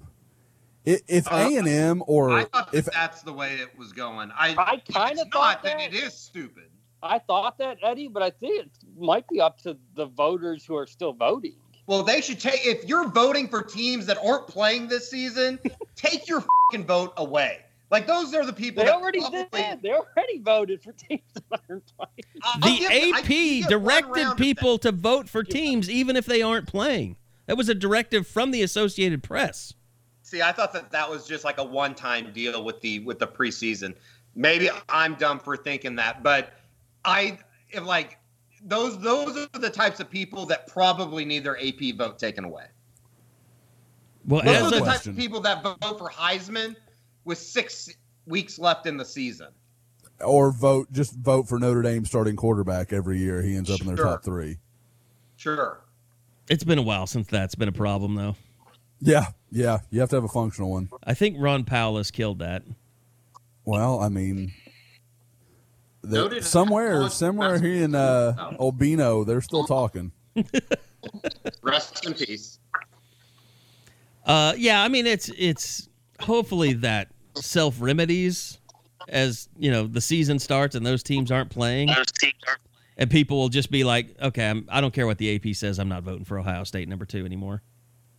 I- 0.88 0.99
If 1.07 1.31
Uh, 1.31 1.35
A 1.35 1.55
and 1.57 1.68
M 1.68 2.03
or 2.07 2.31
I 2.31 2.45
thought 2.45 2.72
that 2.72 2.77
if 2.77 2.85
that's 2.85 3.22
the 3.22 3.31
way 3.34 3.55
it 3.55 3.77
was 3.77 3.91
going. 3.93 4.31
I, 4.34 4.55
I 4.57 4.77
kinda 4.77 5.26
thought 5.31 5.61
that. 5.63 5.80
it 5.80 5.93
is 5.93 6.13
stupid. 6.15 6.69
I 7.03 7.19
thought 7.19 7.57
that 7.59 7.77
Eddie, 7.84 8.07
but 8.07 8.23
I 8.23 8.31
think 8.31 8.65
it 8.65 8.72
might 8.97 9.27
be 9.27 9.39
up 9.39 9.59
to 9.59 9.77
the 9.95 10.07
voters 10.07 10.65
who 10.65 10.76
are 10.76 10.88
still 10.88 11.13
voting. 11.13 11.55
Well, 11.88 12.03
they 12.03 12.22
should 12.22 12.39
take 12.39 12.65
if 12.65 12.85
you're 12.85 13.07
voting 13.09 13.47
for 13.47 13.61
teams 13.61 14.05
that 14.07 14.18
aren't 14.23 14.47
playing 14.47 14.88
this 14.88 15.09
season, 15.09 15.59
take 15.95 16.27
your 16.27 16.41
fucking 16.72 16.85
vote 16.85 17.13
away. 17.18 17.59
Like 17.91 18.07
those 18.07 18.34
are 18.34 18.45
the 18.45 18.53
people 18.53 18.84
They 18.84 18.89
that 18.89 18.95
already 18.95 19.19
probably- 19.19 19.47
did. 19.51 19.81
They 19.81 19.91
already 19.91 20.39
voted 20.39 20.81
for 20.81 20.93
teams 20.93 21.22
that 21.34 21.43
aren't 21.69 21.84
playing. 21.97 22.41
I'll 22.41 22.59
The 22.61 22.77
give- 22.77 22.91
AP 23.15 23.23
can 23.26 23.69
get 23.69 23.81
one 23.81 24.03
round 24.05 24.13
directed 24.15 24.38
people 24.38 24.77
to 24.80 24.91
vote 24.93 25.27
for 25.30 25.43
teams 25.43 25.89
even 25.89 26.15
if 26.15 26.26
they 26.26 26.41
aren't 26.41 26.68
playing. 26.68 27.18
That 27.47 27.57
was 27.57 27.68
a 27.68 27.76
directive 27.76 28.26
from 28.26 28.51
the 28.51 28.61
Associated 28.61 29.23
Press. 29.23 29.73
See, 30.22 30.41
I 30.41 30.53
thought 30.53 30.72
that 30.72 30.91
that 30.91 31.09
was 31.09 31.27
just 31.27 31.43
like 31.43 31.57
a 31.57 31.63
one-time 31.65 32.31
deal 32.31 32.63
with 32.63 32.80
the 32.80 32.99
with 32.99 33.19
the 33.19 33.27
preseason. 33.27 33.93
Maybe 34.35 34.69
I'm 34.88 35.15
dumb 35.15 35.39
for 35.39 35.57
thinking 35.57 35.97
that, 35.97 36.23
but 36.23 36.53
I 37.03 37.39
if 37.72 37.84
like 37.84 38.18
those 38.63 38.97
those 38.99 39.35
are 39.53 39.59
the 39.59 39.69
types 39.69 39.99
of 39.99 40.09
people 40.09 40.45
that 40.45 40.68
probably 40.68 41.26
need 41.26 41.43
their 41.43 41.57
AP 41.61 41.91
vote 41.97 42.18
taken 42.18 42.45
away. 42.45 42.68
Well, 44.26 44.43
Those 44.43 44.68
are 44.68 44.69
the 44.77 44.84
a, 44.84 44.85
types 44.85 45.07
of 45.07 45.18
people 45.18 45.41
that 45.41 45.63
vote 45.63 45.97
for 45.97 46.09
Heisman 46.09 46.76
with 47.26 47.38
six 47.38 47.89
weeks 48.26 48.57
left 48.60 48.85
in 48.88 48.98
the 48.98 49.06
season. 49.06 49.48
or 50.23 50.52
vote 50.52 50.91
just 50.91 51.15
vote 51.15 51.48
for 51.49 51.57
Notre 51.60 51.81
Dame 51.81 52.06
starting 52.06 52.35
quarterback 52.35 52.93
every 52.93 53.19
year. 53.19 53.41
He 53.41 53.56
ends 53.56 53.69
up 53.72 53.81
in 53.81 53.88
their 53.88 53.95
top 53.98 54.23
three. 54.23 54.57
Sure. 55.38 55.81
it's 56.49 56.64
been 56.64 56.77
a 56.77 56.84
while 56.84 57.07
since 57.07 57.27
that's 57.27 57.56
been 57.56 57.68
a 57.69 57.72
problem, 57.73 58.15
though. 58.15 58.35
Yeah, 58.99 59.26
yeah. 59.52 59.80
You 59.89 59.99
have 60.02 60.10
to 60.11 60.18
have 60.18 60.23
a 60.23 60.27
functional 60.27 60.69
one. 60.69 60.89
I 61.03 61.15
think 61.15 61.38
Ron 61.39 61.64
Powlus 61.64 61.98
has 61.98 62.11
killed 62.11 62.39
that. 62.39 62.61
Well, 63.65 63.99
I 63.99 64.10
mean, 64.10 64.53
the- 66.03 66.18
Noted- 66.18 66.43
somewhere, 66.43 67.10
somewhere 67.10 67.60
here 67.60 67.84
in 67.84 67.95
uh, 67.95 68.53
Albino, 68.60 69.23
they're 69.23 69.41
still 69.41 69.64
talking. 69.65 70.11
Rest 71.64 72.06
in 72.06 72.14
peace. 72.14 72.60
Uh, 74.26 74.53
yeah, 74.56 74.84
I 74.84 74.88
mean 74.88 75.07
it's 75.07 75.30
it's 75.35 75.89
hopefully 76.23 76.73
that 76.73 77.10
self 77.35 77.76
remedies 77.80 78.60
as 79.07 79.49
you 79.57 79.72
know 79.72 79.88
the 79.88 80.02
season 80.02 80.39
starts 80.39 80.76
and 80.76 80.85
those 80.85 81.03
teams 81.03 81.31
aren't 81.31 81.49
playing, 81.49 81.89
and 82.98 83.10
people 83.10 83.38
will 83.38 83.49
just 83.49 83.72
be 83.72 83.84
like, 83.84 84.15
okay, 84.22 84.49
I'm, 84.49 84.68
I 84.69 84.81
don't 84.81 84.93
care 84.93 85.07
what 85.07 85.18
the 85.18 85.35
AP 85.35 85.56
says, 85.56 85.80
I'm 85.80 85.89
not 85.89 86.03
voting 86.03 86.26
for 86.26 86.38
Ohio 86.39 86.64
State 86.64 86.88
number 86.88 87.06
two 87.06 87.26
anymore. 87.26 87.64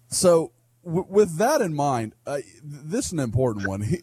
So, 0.08 0.52
w- 0.84 1.06
with 1.08 1.38
that 1.38 1.60
in 1.60 1.74
mind, 1.74 2.14
uh, 2.26 2.38
this 2.62 3.06
is 3.06 3.12
an 3.12 3.20
important 3.20 3.66
one. 3.66 3.82
He, 3.82 4.02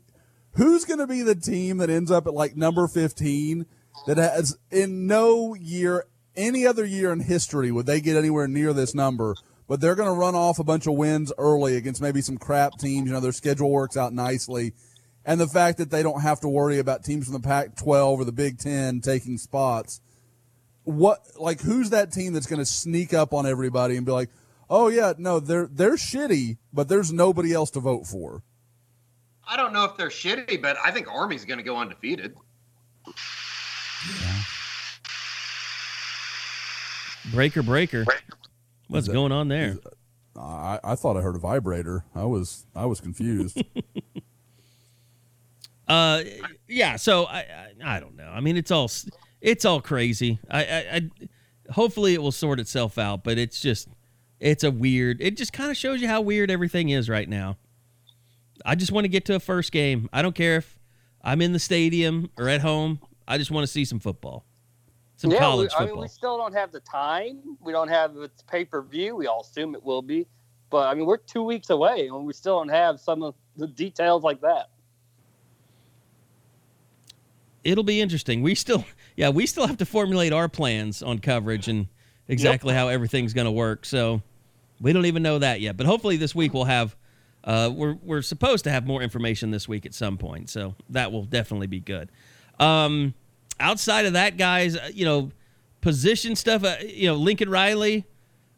who's 0.54 0.86
going 0.86 1.00
to 1.00 1.08
be 1.08 1.22
the 1.22 1.36
team 1.36 1.78
that 1.78 1.90
ends 1.90 2.12
up 2.12 2.28
at 2.28 2.34
like 2.34 2.56
number 2.56 2.88
15 2.88 3.66
that 4.08 4.18
has, 4.18 4.58
in 4.72 5.06
no 5.06 5.54
year, 5.54 6.06
any 6.36 6.66
other 6.66 6.86
year 6.86 7.12
in 7.12 7.20
history, 7.20 7.72
would 7.72 7.86
they 7.86 8.02
get 8.02 8.16
anywhere 8.16 8.48
near 8.48 8.74
this 8.74 8.96
number? 8.96 9.36
But 9.70 9.80
they're 9.80 9.96
going 9.96 10.10
to 10.10 10.20
run 10.20 10.36
off 10.36 10.60
a 10.60 10.66
bunch 10.66 10.86
of 10.88 10.96
wins 10.96 11.32
early 11.38 11.78
against 11.78 12.02
maybe 12.02 12.20
some 12.20 12.38
crap 12.38 12.78
teams. 12.78 13.08
You 13.08 13.14
know, 13.14 13.22
their 13.22 13.32
schedule 13.32 13.70
works 13.70 13.96
out 13.96 14.12
nicely. 14.12 14.74
And 15.24 15.40
the 15.40 15.48
fact 15.48 15.78
that 15.78 15.92
they 15.92 16.04
don't 16.04 16.22
have 16.22 16.42
to 16.42 16.50
worry 16.50 16.80
about 16.80 17.06
teams 17.06 17.26
from 17.26 17.34
the 17.34 17.40
Pac 17.40 17.78
12 17.78 18.20
or 18.20 18.26
the 18.26 18.34
Big 18.34 18.58
Ten 18.58 19.00
taking 19.00 19.38
spots 19.38 20.02
what 20.90 21.22
like 21.38 21.62
who's 21.62 21.92
that 21.92 22.12
team 22.12 22.34
that's 22.34 22.48
going 22.48 22.60
to 22.60 22.66
sneak 22.66 23.14
up 23.14 23.34
on 23.34 23.46
everybody 23.46 23.96
and 23.96 24.06
be 24.06 24.12
like, 24.12 24.30
"Oh 24.70 24.88
yeah, 24.88 25.14
no, 25.18 25.40
they're 25.40 25.68
they're 25.72 25.96
shitty, 25.96 26.58
but 26.74 26.88
there's 26.88 27.14
nobody 27.14 27.54
else 27.54 27.72
to 27.72 27.80
vote 27.80 28.08
for." 28.08 28.44
I 29.48 29.58
don't 29.58 29.74
know 29.74 29.86
if 29.86 29.98
they're 29.98 30.10
shitty, 30.10 30.62
but 30.62 30.78
I 30.84 30.92
think 30.92 31.08
Army's 31.08 31.46
going 31.46 31.58
to 31.58 31.64
go 31.64 31.78
undefeated. 31.78 32.36
Breaker, 37.32 37.64
breaker. 37.64 38.06
What's 38.90 39.08
that- 39.08 39.14
going 39.14 39.32
on 39.32 39.48
there? 39.48 39.78
I 40.36 40.80
I 40.84 40.96
thought 40.96 41.18
I 41.18 41.22
heard 41.22 41.36
a 41.36 41.40
vibrator. 41.40 42.04
I 42.14 42.26
was 42.26 42.66
I 42.76 42.86
was 42.86 43.00
confused. 43.02 43.62
Uh, 45.88 46.22
yeah. 46.68 46.96
So 46.98 47.26
I, 47.26 47.40
I, 47.40 47.96
I 47.96 48.00
don't 48.00 48.16
know. 48.16 48.30
I 48.32 48.42
mean, 48.42 48.58
it's 48.58 48.70
all 48.70 48.92
it's 49.42 49.66
all 49.66 49.82
crazy. 49.82 50.38
I, 50.50 50.60
I, 50.64 50.78
I 50.94 51.10
hopefully 51.72 52.14
it 52.14 52.22
will 52.22 52.32
sort 52.32 52.60
itself 52.60 53.00
out, 53.00 53.24
but 53.24 53.40
it's 53.40 53.60
just 53.60 53.88
it's 54.40 54.64
a 54.64 54.70
weird. 54.70 55.20
It 55.20 55.36
just 55.36 55.52
kind 55.52 55.72
of 55.72 55.78
shows 55.78 56.00
you 56.00 56.08
how 56.08 56.22
weird 56.22 56.52
everything 56.52 56.90
is 56.90 57.10
right 57.10 57.28
now. 57.28 57.58
I 58.64 58.76
just 58.76 58.92
want 58.92 59.06
to 59.06 59.10
get 59.10 59.26
to 59.26 59.36
a 59.36 59.40
first 59.40 59.72
game. 59.72 60.10
I 60.14 60.22
don't 60.22 60.36
care 60.36 60.58
if 60.58 60.78
I'm 61.24 61.42
in 61.42 61.54
the 61.54 61.60
stadium 61.60 62.30
or 62.38 62.48
at 62.50 62.62
home. 62.62 63.00
I 63.28 63.40
just 63.40 63.50
want 63.50 63.64
to 63.64 63.68
see 63.72 63.84
some 63.84 64.00
football, 64.00 64.46
some 65.20 65.32
yeah, 65.32 65.40
we, 65.40 65.40
college 65.42 65.72
I 65.78 65.86
mean, 65.86 65.98
we 65.98 66.08
still 66.08 66.38
don't 66.38 66.54
have 66.54 66.72
the 66.72 66.80
time. 66.80 67.58
We 67.60 67.74
don't 67.74 67.90
have 67.90 68.16
it's 68.16 68.42
pay 68.44 68.64
per 68.64 68.82
view. 68.82 69.18
We 69.18 69.28
all 69.28 69.42
assume 69.42 69.76
it 69.76 69.84
will 69.84 70.02
be, 70.02 70.26
but 70.70 70.88
I 70.88 70.94
mean, 70.94 71.06
we're 71.06 71.18
two 71.18 71.44
weeks 71.44 71.70
away, 71.70 72.08
and 72.08 72.26
we 72.26 72.32
still 72.32 72.58
don't 72.58 72.70
have 72.70 73.02
some 73.02 73.22
of 73.22 73.36
the 73.58 73.68
details 73.68 74.24
like 74.24 74.40
that. 74.40 74.70
It'll 77.66 77.84
be 77.84 78.00
interesting. 78.00 78.42
We 78.42 78.56
still, 78.56 78.86
yeah, 79.18 79.28
we 79.28 79.46
still 79.46 79.68
have 79.68 79.76
to 79.80 79.86
formulate 79.86 80.32
our 80.32 80.48
plans 80.48 81.04
on 81.04 81.20
coverage 81.20 81.68
and 81.68 81.90
exactly 82.30 82.74
how 82.74 82.88
everything's 82.88 83.34
going 83.34 83.44
to 83.44 83.52
work. 83.52 83.84
So 83.84 84.22
we 84.80 84.94
don't 84.94 85.06
even 85.06 85.22
know 85.22 85.40
that 85.40 85.60
yet. 85.60 85.76
But 85.76 85.86
hopefully 85.86 86.16
this 86.16 86.34
week 86.34 86.54
we'll 86.54 86.64
have 86.64 86.96
uh, 87.44 87.70
we're 87.76 87.98
we're 88.04 88.22
supposed 88.22 88.64
to 88.64 88.72
have 88.72 88.88
more 88.88 89.02
information 89.02 89.52
this 89.52 89.68
week 89.68 89.86
at 89.86 89.94
some 89.94 90.18
point, 90.18 90.50
so 90.50 90.76
that 90.88 91.12
will 91.12 91.26
definitely 91.26 91.68
be 91.68 91.82
good. 91.82 92.10
Um, 92.58 93.14
outside 93.60 94.06
of 94.06 94.14
that, 94.14 94.38
guys, 94.38 94.76
uh, 94.76 94.90
you 94.94 95.06
know, 95.06 95.32
position 95.82 96.36
stuff. 96.36 96.64
Uh, 96.64 96.76
you 96.86 97.08
know, 97.08 97.16
Lincoln 97.16 97.50
Riley 97.50 98.06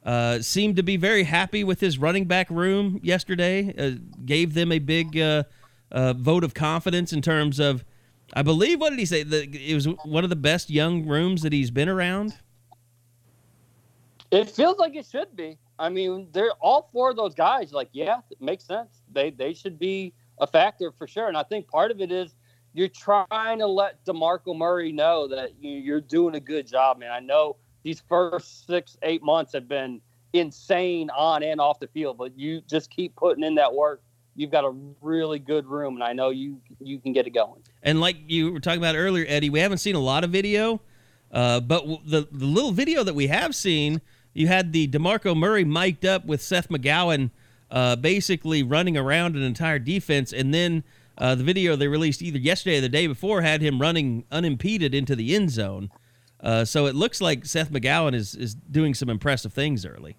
uh, 0.06 0.40
seemed 0.40 0.76
to 0.78 0.84
be 0.84 0.98
very 0.98 1.24
happy 1.24 1.64
with 1.64 1.80
his 1.80 1.98
running 1.98 2.26
back 2.26 2.50
room 2.50 3.00
yesterday. 3.04 3.74
Uh, 3.78 4.00
gave 4.26 4.54
them 4.54 4.72
a 4.72 4.80
big 4.80 5.18
uh, 5.18 5.44
vote 6.14 6.44
of 6.44 6.54
confidence 6.54 7.14
in 7.14 7.22
terms 7.22 7.60
of, 7.60 7.84
I 8.34 8.42
believe, 8.42 8.80
what 8.80 8.92
did 8.92 9.00
he 9.00 9.06
say? 9.06 9.22
It 9.22 9.76
was 9.76 9.86
one 10.06 10.24
of 10.24 10.30
the 10.30 10.36
best 10.36 10.70
young 10.70 11.06
rooms 11.06 11.42
that 11.42 11.54
he's 11.54 11.72
been 11.72 11.90
around. 11.90 12.38
It 14.32 14.50
feels 14.50 14.78
like 14.78 14.96
it 14.96 15.06
should 15.06 15.36
be. 15.36 15.58
I 15.78 15.90
mean, 15.90 16.30
they're 16.32 16.54
all 16.62 16.90
four 16.94 17.10
of 17.10 17.18
those 17.18 17.36
guys. 17.36 17.74
Like, 17.74 17.90
yeah, 17.92 18.20
it 18.30 18.40
makes 18.40 18.64
sense. 18.64 19.02
They 19.12 19.32
they 19.32 19.54
should 19.54 19.78
be 19.78 20.14
a 20.40 20.48
factor 20.48 20.92
for 20.92 21.08
sure. 21.08 21.28
And 21.28 21.36
I 21.36 21.44
think 21.44 21.68
part 21.68 21.92
of 21.92 22.00
it 22.00 22.12
is 22.12 22.34
you're 22.74 22.88
trying 22.88 23.60
to 23.60 23.68
let 23.68 24.04
Demarco 24.06 24.58
Murray 24.58 24.92
know 24.92 25.28
that 25.28 25.52
you're 25.60 26.02
doing 26.02 26.36
a 26.36 26.40
good 26.40 26.68
job, 26.68 27.00
man. 27.00 27.12
I 27.12 27.20
know 27.20 27.58
these 27.84 28.02
first 28.08 28.66
six, 28.68 28.98
eight 29.04 29.24
months 29.24 29.54
have 29.54 29.68
been 29.68 30.02
insane 30.34 31.10
on 31.10 31.44
and 31.44 31.60
off 31.60 31.80
the 31.80 31.88
field, 31.88 32.18
but 32.18 32.38
you 32.38 32.62
just 32.62 32.90
keep 32.90 33.16
putting 33.16 33.44
in 33.44 33.56
that 33.56 33.74
work. 33.74 34.02
You've 34.36 34.52
got 34.52 34.64
a 34.64 34.74
really 35.02 35.40
good 35.40 35.66
room, 35.66 35.96
and 35.96 36.04
I 36.04 36.14
know 36.14 36.30
you 36.30 36.62
you 36.80 37.00
can 37.00 37.12
get 37.12 37.28
it 37.28 37.32
going. 37.32 37.62
And 37.84 38.00
like 38.00 38.16
you 38.28 38.54
were 38.54 38.62
talking 38.62 38.80
about 38.80 38.96
earlier, 38.96 39.26
Eddie, 39.28 39.50
we 39.50 39.60
haven't 39.60 39.80
seen 39.80 39.96
a 39.96 40.00
lot 40.00 40.24
of 40.24 40.30
video, 40.30 40.80
uh, 41.32 41.60
but 41.60 41.86
the 42.06 42.30
the 42.32 42.46
little 42.46 42.72
video 42.72 43.04
that 43.04 43.14
we 43.14 43.28
have 43.28 43.54
seen 43.54 44.02
you 44.34 44.48
had 44.48 44.72
the 44.72 44.88
DeMarco 44.88 45.36
Murray 45.36 45.66
mic'd 45.66 46.06
up 46.06 46.26
with 46.26 46.42
Seth 46.42 46.70
McGowan 46.70 47.32
uh, 47.70 47.96
basically 47.96 48.64
running 48.64 48.98
around 48.98 49.36
an 49.36 49.42
entire 49.42 49.80
defense. 49.80 50.32
And 50.34 50.54
then 50.54 50.84
uh, 51.18 51.36
the 51.36 51.44
video 51.44 51.76
they 51.76 51.88
released 51.88 52.22
either 52.22 52.40
yesterday 52.40 52.78
or 52.78 52.82
the 52.82 52.90
day 52.90 53.08
before 53.08 53.42
had 53.42 53.62
him 53.62 53.80
running 53.80 54.26
unimpeded 54.32 54.94
into 54.96 55.16
the 55.16 55.36
end 55.36 55.52
zone. 55.52 55.90
Uh, 56.40 56.66
so 56.66 56.88
it 56.88 56.96
looks 56.96 57.22
like 57.22 57.46
Seth 57.46 57.72
McGowan 57.72 58.16
is, 58.16 58.36
is 58.36 58.56
doing 58.56 58.94
some 58.94 59.10
impressive 59.10 59.54
things 59.54 59.86
early. 59.86 60.16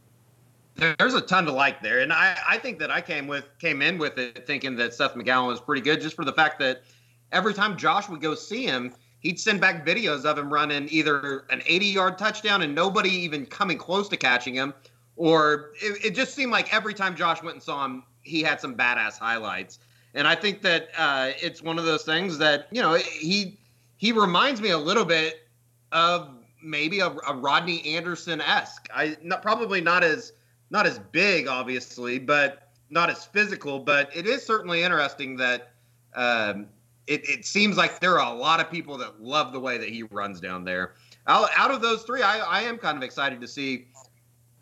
There's 0.76 1.14
a 1.14 1.20
ton 1.20 1.44
to 1.46 1.52
like 1.52 1.82
there, 1.82 2.00
and 2.00 2.12
I, 2.12 2.36
I 2.48 2.58
think 2.58 2.78
that 2.78 2.90
I 2.90 3.02
came 3.02 3.26
with 3.26 3.46
came 3.58 3.82
in 3.82 3.98
with 3.98 4.16
it 4.16 4.46
thinking 4.46 4.74
that 4.76 4.94
Seth 4.94 5.14
McGowan 5.14 5.48
was 5.48 5.60
pretty 5.60 5.82
good, 5.82 6.00
just 6.00 6.16
for 6.16 6.24
the 6.24 6.32
fact 6.32 6.58
that 6.60 6.82
every 7.30 7.52
time 7.52 7.76
Josh 7.76 8.08
would 8.08 8.22
go 8.22 8.34
see 8.34 8.64
him, 8.64 8.94
he'd 9.20 9.38
send 9.38 9.60
back 9.60 9.86
videos 9.86 10.24
of 10.24 10.38
him 10.38 10.52
running 10.52 10.88
either 10.90 11.44
an 11.50 11.62
80 11.66 11.86
yard 11.86 12.18
touchdown 12.18 12.62
and 12.62 12.74
nobody 12.74 13.10
even 13.10 13.44
coming 13.44 13.76
close 13.76 14.08
to 14.08 14.16
catching 14.16 14.54
him, 14.54 14.72
or 15.16 15.72
it, 15.82 16.06
it, 16.06 16.14
just 16.14 16.34
seemed 16.34 16.52
like 16.52 16.72
every 16.72 16.94
time 16.94 17.14
Josh 17.16 17.42
went 17.42 17.56
and 17.56 17.62
saw 17.62 17.84
him, 17.84 18.04
he 18.22 18.42
had 18.42 18.60
some 18.60 18.74
badass 18.74 19.18
highlights. 19.18 19.78
And 20.14 20.28
I 20.28 20.34
think 20.34 20.62
that 20.62 20.90
uh, 20.96 21.30
it's 21.40 21.62
one 21.62 21.78
of 21.78 21.84
those 21.84 22.02
things 22.02 22.38
that 22.38 22.66
you 22.70 22.82
know 22.82 22.94
he 22.94 23.58
he 23.96 24.12
reminds 24.12 24.60
me 24.60 24.70
a 24.70 24.78
little 24.78 25.04
bit 25.04 25.46
of 25.92 26.28
maybe 26.62 27.00
a, 27.00 27.08
a 27.08 27.34
Rodney 27.34 27.84
Anderson 27.96 28.40
esque. 28.40 28.88
I 28.94 29.16
not, 29.22 29.42
probably 29.42 29.80
not 29.80 30.04
as 30.04 30.32
not 30.70 30.86
as 30.86 30.98
big, 30.98 31.48
obviously, 31.48 32.18
but 32.18 32.68
not 32.90 33.10
as 33.10 33.24
physical. 33.24 33.78
But 33.78 34.14
it 34.14 34.26
is 34.26 34.44
certainly 34.44 34.82
interesting 34.82 35.36
that 35.36 35.72
um, 36.14 36.66
it, 37.06 37.28
it 37.28 37.44
seems 37.44 37.76
like 37.76 38.00
there 38.00 38.18
are 38.18 38.32
a 38.32 38.36
lot 38.36 38.60
of 38.60 38.70
people 38.70 38.96
that 38.98 39.22
love 39.22 39.52
the 39.52 39.60
way 39.60 39.78
that 39.78 39.88
he 39.88 40.02
runs 40.04 40.40
down 40.40 40.64
there. 40.64 40.94
Out, 41.26 41.50
out 41.56 41.70
of 41.70 41.80
those 41.80 42.02
three, 42.02 42.22
I, 42.22 42.38
I 42.38 42.62
am 42.62 42.78
kind 42.78 42.96
of 42.96 43.02
excited 43.02 43.40
to 43.40 43.48
see 43.48 43.86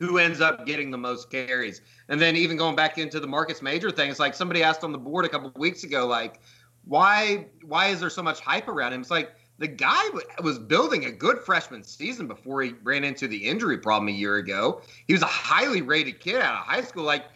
who 0.00 0.18
ends 0.18 0.40
up 0.40 0.66
getting 0.66 0.90
the 0.90 0.98
most 0.98 1.30
carries. 1.30 1.82
And 2.08 2.20
then 2.20 2.34
even 2.34 2.56
going 2.56 2.74
back 2.74 2.98
into 2.98 3.20
the 3.20 3.26
Marcus 3.28 3.62
Major 3.62 3.90
thing, 3.90 4.10
it's 4.10 4.18
like 4.18 4.34
somebody 4.34 4.62
asked 4.62 4.82
on 4.82 4.90
the 4.90 4.98
board 4.98 5.24
a 5.24 5.28
couple 5.28 5.52
weeks 5.56 5.84
ago, 5.84 6.06
like, 6.06 6.40
why 6.84 7.46
why 7.62 7.88
is 7.88 8.00
there 8.00 8.10
so 8.10 8.22
much 8.22 8.40
hype 8.40 8.66
around 8.66 8.94
him? 8.94 9.02
It's 9.02 9.10
like 9.10 9.30
the 9.58 9.68
guy 9.68 10.02
was 10.42 10.58
building 10.58 11.04
a 11.04 11.12
good 11.12 11.38
freshman 11.38 11.84
season 11.84 12.26
before 12.26 12.62
he 12.62 12.72
ran 12.82 13.04
into 13.04 13.28
the 13.28 13.36
injury 13.36 13.76
problem 13.76 14.08
a 14.08 14.16
year 14.16 14.36
ago. 14.36 14.80
He 15.06 15.12
was 15.12 15.22
a 15.22 15.26
highly 15.26 15.82
rated 15.82 16.18
kid 16.18 16.36
out 16.36 16.54
of 16.54 16.64
high 16.64 16.80
school. 16.80 17.04
Like, 17.04 17.26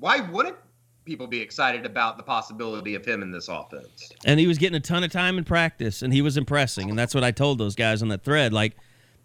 why 0.00 0.18
wouldn't 0.18 0.56
people 1.04 1.26
be 1.26 1.40
excited 1.40 1.86
about 1.86 2.16
the 2.16 2.22
possibility 2.22 2.94
of 2.94 3.04
him 3.04 3.22
in 3.22 3.32
this 3.32 3.48
offense. 3.48 4.12
And 4.24 4.38
he 4.38 4.46
was 4.46 4.58
getting 4.58 4.76
a 4.76 4.80
ton 4.80 5.02
of 5.02 5.10
time 5.10 5.38
in 5.38 5.44
practice, 5.44 6.02
and 6.02 6.12
he 6.12 6.22
was 6.22 6.36
impressing. 6.36 6.88
And 6.88 6.98
that's 6.98 7.14
what 7.14 7.24
I 7.24 7.32
told 7.32 7.58
those 7.58 7.74
guys 7.74 8.02
on 8.02 8.08
that 8.08 8.22
thread. 8.22 8.52
Like, 8.52 8.76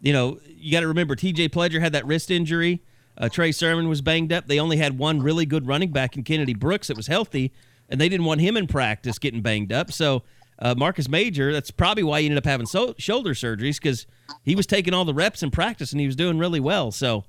you 0.05 0.13
know, 0.13 0.39
you 0.47 0.71
got 0.71 0.81
to 0.81 0.87
remember 0.87 1.15
T.J. 1.15 1.49
Pledger 1.49 1.81
had 1.81 1.93
that 1.93 2.05
wrist 2.05 2.29
injury. 2.29 2.83
Uh, 3.17 3.27
Trey 3.27 3.51
Sermon 3.51 3.89
was 3.89 4.01
banged 4.01 4.31
up. 4.31 4.47
They 4.47 4.59
only 4.59 4.77
had 4.77 4.99
one 4.99 5.21
really 5.21 5.47
good 5.47 5.65
running 5.65 5.91
back 5.91 6.15
in 6.15 6.23
Kennedy 6.23 6.53
Brooks 6.53 6.87
that 6.87 6.95
was 6.95 7.07
healthy, 7.07 7.51
and 7.89 7.99
they 7.99 8.07
didn't 8.07 8.25
want 8.25 8.39
him 8.39 8.55
in 8.55 8.67
practice 8.67 9.17
getting 9.17 9.41
banged 9.41 9.73
up. 9.73 9.91
So 9.91 10.21
uh, 10.59 10.75
Marcus 10.77 11.09
Major, 11.09 11.51
that's 11.51 11.71
probably 11.71 12.03
why 12.03 12.21
he 12.21 12.27
ended 12.27 12.37
up 12.37 12.45
having 12.45 12.67
so- 12.67 12.93
shoulder 12.99 13.33
surgeries 13.33 13.81
because 13.81 14.05
he 14.43 14.55
was 14.55 14.67
taking 14.67 14.93
all 14.93 15.05
the 15.05 15.13
reps 15.13 15.41
in 15.41 15.49
practice 15.49 15.91
and 15.91 15.99
he 15.99 16.05
was 16.05 16.15
doing 16.15 16.37
really 16.37 16.59
well. 16.59 16.91
So 16.91 17.25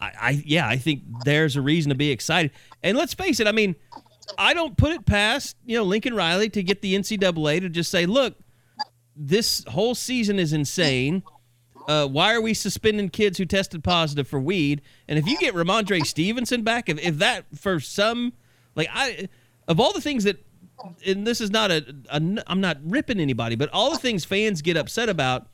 I, 0.00 0.12
I 0.20 0.42
yeah, 0.46 0.68
I 0.68 0.76
think 0.76 1.02
there's 1.24 1.56
a 1.56 1.60
reason 1.60 1.88
to 1.88 1.96
be 1.96 2.10
excited. 2.10 2.52
And 2.82 2.96
let's 2.96 3.14
face 3.14 3.40
it, 3.40 3.48
I 3.48 3.52
mean, 3.52 3.74
I 4.38 4.54
don't 4.54 4.76
put 4.76 4.92
it 4.92 5.04
past 5.04 5.56
you 5.66 5.76
know 5.76 5.84
Lincoln 5.84 6.14
Riley 6.14 6.48
to 6.50 6.62
get 6.62 6.80
the 6.80 6.94
NCAA 6.94 7.60
to 7.60 7.68
just 7.68 7.90
say, 7.90 8.06
look, 8.06 8.36
this 9.16 9.64
whole 9.64 9.96
season 9.96 10.38
is 10.38 10.52
insane. 10.52 11.24
Uh, 11.88 12.06
why 12.06 12.34
are 12.34 12.40
we 12.40 12.54
suspending 12.54 13.08
kids 13.08 13.38
who 13.38 13.44
tested 13.44 13.82
positive 13.82 14.28
for 14.28 14.38
weed? 14.38 14.82
And 15.08 15.18
if 15.18 15.26
you 15.26 15.38
get 15.38 15.54
Rhamondre 15.54 16.04
Stevenson 16.04 16.62
back, 16.62 16.88
if, 16.88 16.98
if 17.00 17.18
that 17.18 17.46
for 17.56 17.80
some, 17.80 18.32
like 18.76 18.88
I, 18.92 19.28
of 19.66 19.80
all 19.80 19.92
the 19.92 20.00
things 20.00 20.24
that, 20.24 20.44
and 21.06 21.26
this 21.26 21.40
is 21.40 21.50
not 21.50 21.70
a, 21.70 21.84
a, 22.10 22.42
I'm 22.46 22.60
not 22.60 22.78
ripping 22.84 23.20
anybody, 23.20 23.56
but 23.56 23.70
all 23.72 23.90
the 23.90 23.98
things 23.98 24.24
fans 24.24 24.62
get 24.62 24.76
upset 24.76 25.08
about, 25.08 25.48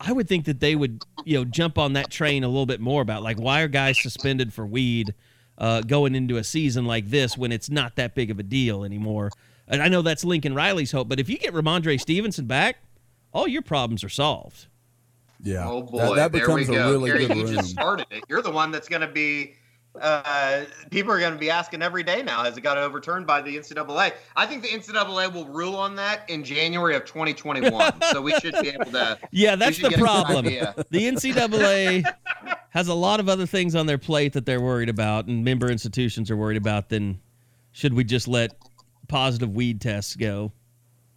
I 0.00 0.12
would 0.12 0.28
think 0.28 0.44
that 0.46 0.60
they 0.60 0.74
would, 0.74 1.02
you 1.24 1.38
know, 1.38 1.44
jump 1.44 1.78
on 1.78 1.94
that 1.94 2.10
train 2.10 2.44
a 2.44 2.48
little 2.48 2.66
bit 2.66 2.80
more 2.80 3.02
about 3.02 3.22
like 3.22 3.38
why 3.38 3.62
are 3.62 3.68
guys 3.68 4.00
suspended 4.00 4.52
for 4.52 4.66
weed 4.66 5.14
uh, 5.58 5.80
going 5.80 6.14
into 6.14 6.36
a 6.36 6.44
season 6.44 6.84
like 6.84 7.08
this 7.08 7.36
when 7.36 7.52
it's 7.52 7.70
not 7.70 7.96
that 7.96 8.14
big 8.14 8.30
of 8.30 8.38
a 8.38 8.42
deal 8.42 8.84
anymore. 8.84 9.30
And 9.68 9.82
I 9.82 9.88
know 9.88 10.02
that's 10.02 10.24
Lincoln 10.24 10.54
Riley's 10.54 10.92
hope, 10.92 11.08
but 11.08 11.18
if 11.18 11.28
you 11.28 11.38
get 11.38 11.54
Rhamondre 11.54 12.00
Stevenson 12.00 12.46
back, 12.46 12.76
all 13.32 13.48
your 13.48 13.62
problems 13.62 14.04
are 14.04 14.08
solved. 14.08 14.66
Yeah. 15.42 15.68
Oh 15.68 15.82
boy, 15.82 15.98
that, 15.98 16.14
that 16.16 16.32
becomes 16.32 16.68
a 16.68 16.72
really 16.72 17.10
Gary, 17.10 17.26
good 17.26 17.36
you 17.36 17.44
room. 17.44 17.54
just 17.54 17.70
started 17.70 18.06
it. 18.10 18.24
You're 18.28 18.42
the 18.42 18.50
one 18.50 18.70
that's 18.70 18.88
going 18.88 19.02
to 19.02 19.08
be 19.08 19.54
uh, 20.00 20.64
people 20.90 21.12
are 21.12 21.18
going 21.18 21.32
to 21.32 21.38
be 21.38 21.50
asking 21.50 21.82
every 21.82 22.02
day 22.02 22.22
now 22.22 22.44
has 22.44 22.56
it 22.56 22.60
got 22.60 22.78
overturned 22.78 23.26
by 23.26 23.40
the 23.40 23.56
NCAA? 23.56 24.12
I 24.34 24.46
think 24.46 24.62
the 24.62 24.68
NCAA 24.68 25.32
will 25.32 25.46
rule 25.46 25.76
on 25.76 25.96
that 25.96 26.28
in 26.28 26.44
January 26.44 26.96
of 26.96 27.04
2021. 27.04 28.02
so 28.10 28.22
we 28.22 28.32
should 28.40 28.54
be 28.60 28.68
able 28.68 28.86
to. 28.86 29.18
Yeah, 29.30 29.56
that's 29.56 29.78
the 29.78 29.90
problem. 29.90 30.44
The 30.44 30.84
NCAA 30.90 32.04
has 32.70 32.88
a 32.88 32.94
lot 32.94 33.20
of 33.20 33.28
other 33.28 33.46
things 33.46 33.74
on 33.74 33.86
their 33.86 33.98
plate 33.98 34.32
that 34.34 34.46
they're 34.46 34.60
worried 34.60 34.88
about, 34.88 35.26
and 35.26 35.44
member 35.44 35.70
institutions 35.70 36.30
are 36.30 36.36
worried 36.36 36.58
about. 36.58 36.88
Then 36.88 37.20
should 37.72 37.94
we 37.94 38.04
just 38.04 38.28
let 38.28 38.56
positive 39.08 39.54
weed 39.54 39.80
tests 39.80 40.16
go? 40.16 40.52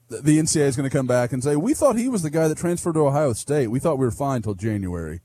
The 0.09 0.39
NCAA 0.39 0.61
is 0.61 0.75
going 0.75 0.89
to 0.89 0.95
come 0.95 1.07
back 1.07 1.31
and 1.31 1.43
say 1.43 1.55
we 1.55 1.73
thought 1.73 1.95
he 1.95 2.09
was 2.09 2.23
the 2.23 2.29
guy 2.29 2.47
that 2.47 2.57
transferred 2.57 2.93
to 2.93 3.05
Ohio 3.05 3.33
State. 3.33 3.67
We 3.67 3.79
thought 3.79 3.99
we 3.99 4.05
were 4.05 4.11
fine 4.11 4.37
until 4.37 4.55
January, 4.55 5.21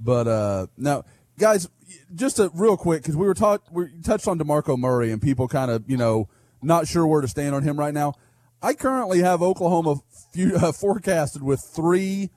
but 0.00 0.26
uh, 0.26 0.66
now 0.76 1.04
guys, 1.38 1.68
just 2.14 2.38
a 2.38 2.50
real 2.52 2.76
quick 2.76 3.02
because 3.02 3.16
we 3.16 3.26
were 3.26 3.34
taught 3.34 3.62
we 3.72 3.86
touched 4.02 4.28
on 4.28 4.38
Demarco 4.38 4.76
Murray 4.76 5.10
and 5.12 5.22
people 5.22 5.48
kind 5.48 5.70
of 5.70 5.88
you 5.88 5.96
know 5.96 6.28
not 6.62 6.88
sure 6.88 7.06
where 7.06 7.20
to 7.20 7.28
stand 7.28 7.54
on 7.54 7.62
him 7.62 7.78
right 7.78 7.94
now. 7.94 8.14
I 8.60 8.74
currently 8.74 9.20
have 9.20 9.40
Oklahoma 9.40 10.00
few, 10.32 10.56
uh, 10.60 10.72
forecasted 10.72 11.42
with 11.42 11.60
three 11.60 12.30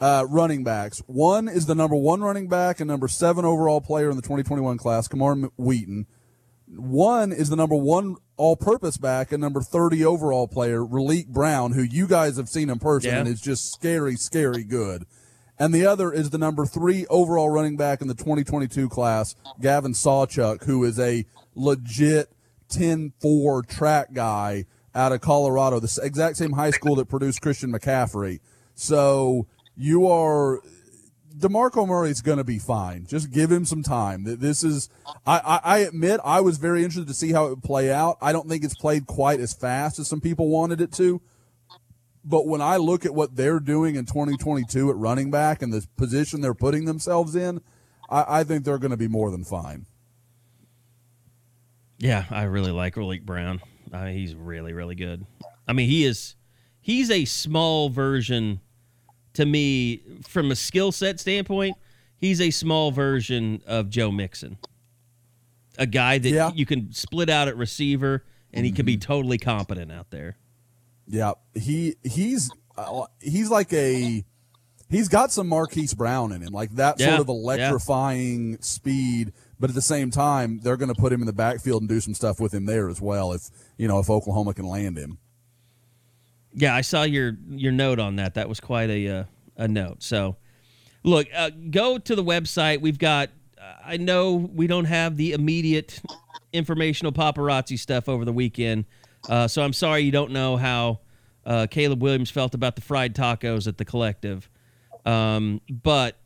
uh, 0.00 0.26
running 0.28 0.64
backs. 0.64 1.02
One 1.06 1.48
is 1.48 1.66
the 1.66 1.74
number 1.74 1.96
one 1.96 2.20
running 2.20 2.48
back 2.48 2.80
and 2.80 2.88
number 2.88 3.08
seven 3.08 3.44
overall 3.44 3.80
player 3.80 4.10
in 4.10 4.16
the 4.16 4.22
2021 4.22 4.78
class, 4.78 5.08
Camar 5.08 5.34
Wheaton. 5.56 6.06
One 6.66 7.32
is 7.32 7.50
the 7.50 7.56
number 7.56 7.76
one 7.76 8.16
all-purpose 8.36 8.96
back 8.96 9.32
and 9.32 9.40
number 9.40 9.60
30 9.60 10.04
overall 10.04 10.48
player, 10.48 10.80
Raleek 10.80 11.28
Brown, 11.28 11.72
who 11.72 11.82
you 11.82 12.06
guys 12.06 12.36
have 12.36 12.48
seen 12.48 12.70
in 12.70 12.78
person 12.78 13.10
yeah. 13.10 13.20
and 13.20 13.28
is 13.28 13.40
just 13.40 13.72
scary, 13.72 14.16
scary 14.16 14.64
good 14.64 15.06
and 15.58 15.72
the 15.72 15.86
other 15.86 16.12
is 16.12 16.30
the 16.30 16.38
number 16.38 16.66
three 16.66 17.06
overall 17.06 17.50
running 17.50 17.76
back 17.76 18.00
in 18.00 18.08
the 18.08 18.14
2022 18.14 18.88
class, 18.88 19.34
Gavin 19.60 19.92
Sawchuk, 19.92 20.64
who 20.64 20.84
is 20.84 20.98
a 20.98 21.24
legit 21.54 22.30
10-4 22.70 23.66
track 23.68 24.12
guy 24.12 24.64
out 24.94 25.12
of 25.12 25.20
Colorado, 25.20 25.80
the 25.80 26.00
exact 26.02 26.36
same 26.36 26.52
high 26.52 26.70
school 26.70 26.96
that 26.96 27.06
produced 27.06 27.40
Christian 27.40 27.72
McCaffrey. 27.72 28.40
So 28.74 29.46
you 29.76 30.08
are 30.08 30.60
Demarco 31.36 31.86
Murray's 31.86 32.20
going 32.20 32.38
to 32.38 32.44
be 32.44 32.58
fine. 32.58 33.06
Just 33.06 33.30
give 33.30 33.50
him 33.50 33.64
some 33.64 33.82
time. 33.82 34.22
This 34.24 34.62
is, 34.62 34.88
I, 35.26 35.60
I, 35.64 35.78
admit, 35.78 36.20
I 36.24 36.40
was 36.40 36.58
very 36.58 36.84
interested 36.84 37.08
to 37.08 37.14
see 37.14 37.32
how 37.32 37.46
it 37.46 37.50
would 37.50 37.62
play 37.62 37.92
out. 37.92 38.18
I 38.20 38.32
don't 38.32 38.48
think 38.48 38.62
it's 38.62 38.76
played 38.76 39.06
quite 39.06 39.40
as 39.40 39.52
fast 39.52 39.98
as 39.98 40.08
some 40.08 40.20
people 40.20 40.48
wanted 40.48 40.80
it 40.80 40.92
to, 40.92 41.20
but 42.24 42.46
when 42.46 42.62
I 42.62 42.76
look 42.76 43.04
at 43.04 43.14
what 43.14 43.36
they're 43.36 43.60
doing 43.60 43.96
in 43.96 44.06
2022 44.06 44.90
at 44.90 44.96
running 44.96 45.30
back 45.30 45.60
and 45.60 45.72
the 45.72 45.86
position 45.96 46.40
they're 46.40 46.54
putting 46.54 46.84
themselves 46.84 47.34
in, 47.34 47.60
I, 48.08 48.40
I 48.40 48.44
think 48.44 48.64
they're 48.64 48.78
going 48.78 48.92
to 48.92 48.96
be 48.96 49.08
more 49.08 49.30
than 49.30 49.44
fine. 49.44 49.86
Yeah, 51.98 52.24
I 52.30 52.44
really 52.44 52.72
like 52.72 52.96
Malik 52.96 53.24
Brown. 53.24 53.60
I 53.92 54.06
mean, 54.06 54.14
he's 54.14 54.34
really, 54.34 54.72
really 54.72 54.94
good. 54.94 55.26
I 55.66 55.72
mean, 55.72 55.88
he 55.88 56.04
is. 56.04 56.36
He's 56.80 57.10
a 57.10 57.24
small 57.24 57.88
version, 57.88 58.60
to 59.34 59.44
me, 59.46 60.02
from 60.26 60.50
a 60.50 60.56
skill 60.56 60.90
set 60.92 61.20
standpoint. 61.20 61.76
He's 62.16 62.40
a 62.40 62.50
small 62.50 62.90
version 62.90 63.62
of 63.66 63.90
Joe 63.90 64.10
Mixon, 64.10 64.56
a 65.78 65.86
guy 65.86 66.18
that 66.18 66.28
Yeah. 66.30 66.50
you 66.54 66.64
can 66.66 66.92
split 66.92 67.28
out 67.28 67.48
at 67.48 67.56
receiver, 67.56 68.24
and 68.52 68.64
he 68.64 68.72
can 68.72 68.86
be 68.86 68.96
totally 68.96 69.36
competent 69.38 69.92
out 69.92 70.10
there. 70.10 70.36
Yeah, 71.06 71.32
he 71.54 71.96
he's 72.02 72.50
uh, 72.78 73.04
he's 73.20 73.50
like 73.50 73.72
a 73.74 74.24
he's 74.88 75.08
got 75.08 75.32
some 75.32 75.48
Marquise 75.48 75.92
Brown 75.92 76.32
in 76.32 76.40
him, 76.40 76.52
like 76.52 76.70
that 76.76 76.98
Yeah, 76.98 77.16
sort 77.16 77.20
of 77.20 77.28
yeah. 77.28 77.34
electrifying 77.34 78.58
speed. 78.60 79.32
But 79.60 79.70
at 79.70 79.74
the 79.76 79.82
same 79.82 80.10
time, 80.10 80.60
they're 80.62 80.76
going 80.76 80.92
to 80.92 81.00
put 81.00 81.12
him 81.12 81.20
in 81.20 81.26
the 81.26 81.32
backfield 81.32 81.82
and 81.82 81.88
do 81.88 82.00
some 82.00 82.14
stuff 82.14 82.40
with 82.40 82.52
him 82.52 82.66
there 82.66 82.88
as 82.88 83.00
well. 83.00 83.32
If 83.32 83.50
you 83.76 83.86
know 83.88 83.98
if 83.98 84.08
Oklahoma 84.08 84.54
can 84.54 84.66
land 84.66 84.96
him. 84.96 85.18
Yeah, 86.54 86.74
I 86.74 86.82
saw 86.82 87.02
your 87.02 87.36
your 87.50 87.72
note 87.72 87.98
on 87.98 88.16
that. 88.16 88.34
That 88.34 88.48
was 88.48 88.60
quite 88.60 88.90
a 88.90 89.08
uh, 89.08 89.24
a 89.56 89.68
note. 89.68 90.02
So, 90.02 90.36
look, 91.02 91.26
uh, 91.34 91.50
go 91.70 91.98
to 91.98 92.14
the 92.14 92.24
website. 92.24 92.80
We've 92.80 92.98
got. 92.98 93.30
Uh, 93.58 93.74
I 93.84 93.96
know 93.96 94.34
we 94.34 94.66
don't 94.66 94.84
have 94.84 95.16
the 95.16 95.32
immediate 95.32 96.00
informational 96.52 97.12
paparazzi 97.12 97.78
stuff 97.78 98.08
over 98.08 98.24
the 98.24 98.32
weekend, 98.32 98.84
uh, 99.28 99.48
so 99.48 99.62
I'm 99.62 99.72
sorry 99.72 100.02
you 100.02 100.12
don't 100.12 100.30
know 100.30 100.56
how 100.56 101.00
uh, 101.44 101.66
Caleb 101.70 102.02
Williams 102.02 102.30
felt 102.30 102.54
about 102.54 102.76
the 102.76 102.82
fried 102.82 103.14
tacos 103.14 103.66
at 103.66 103.78
the 103.78 103.84
collective. 103.84 104.48
Um, 105.04 105.60
but 105.68 106.16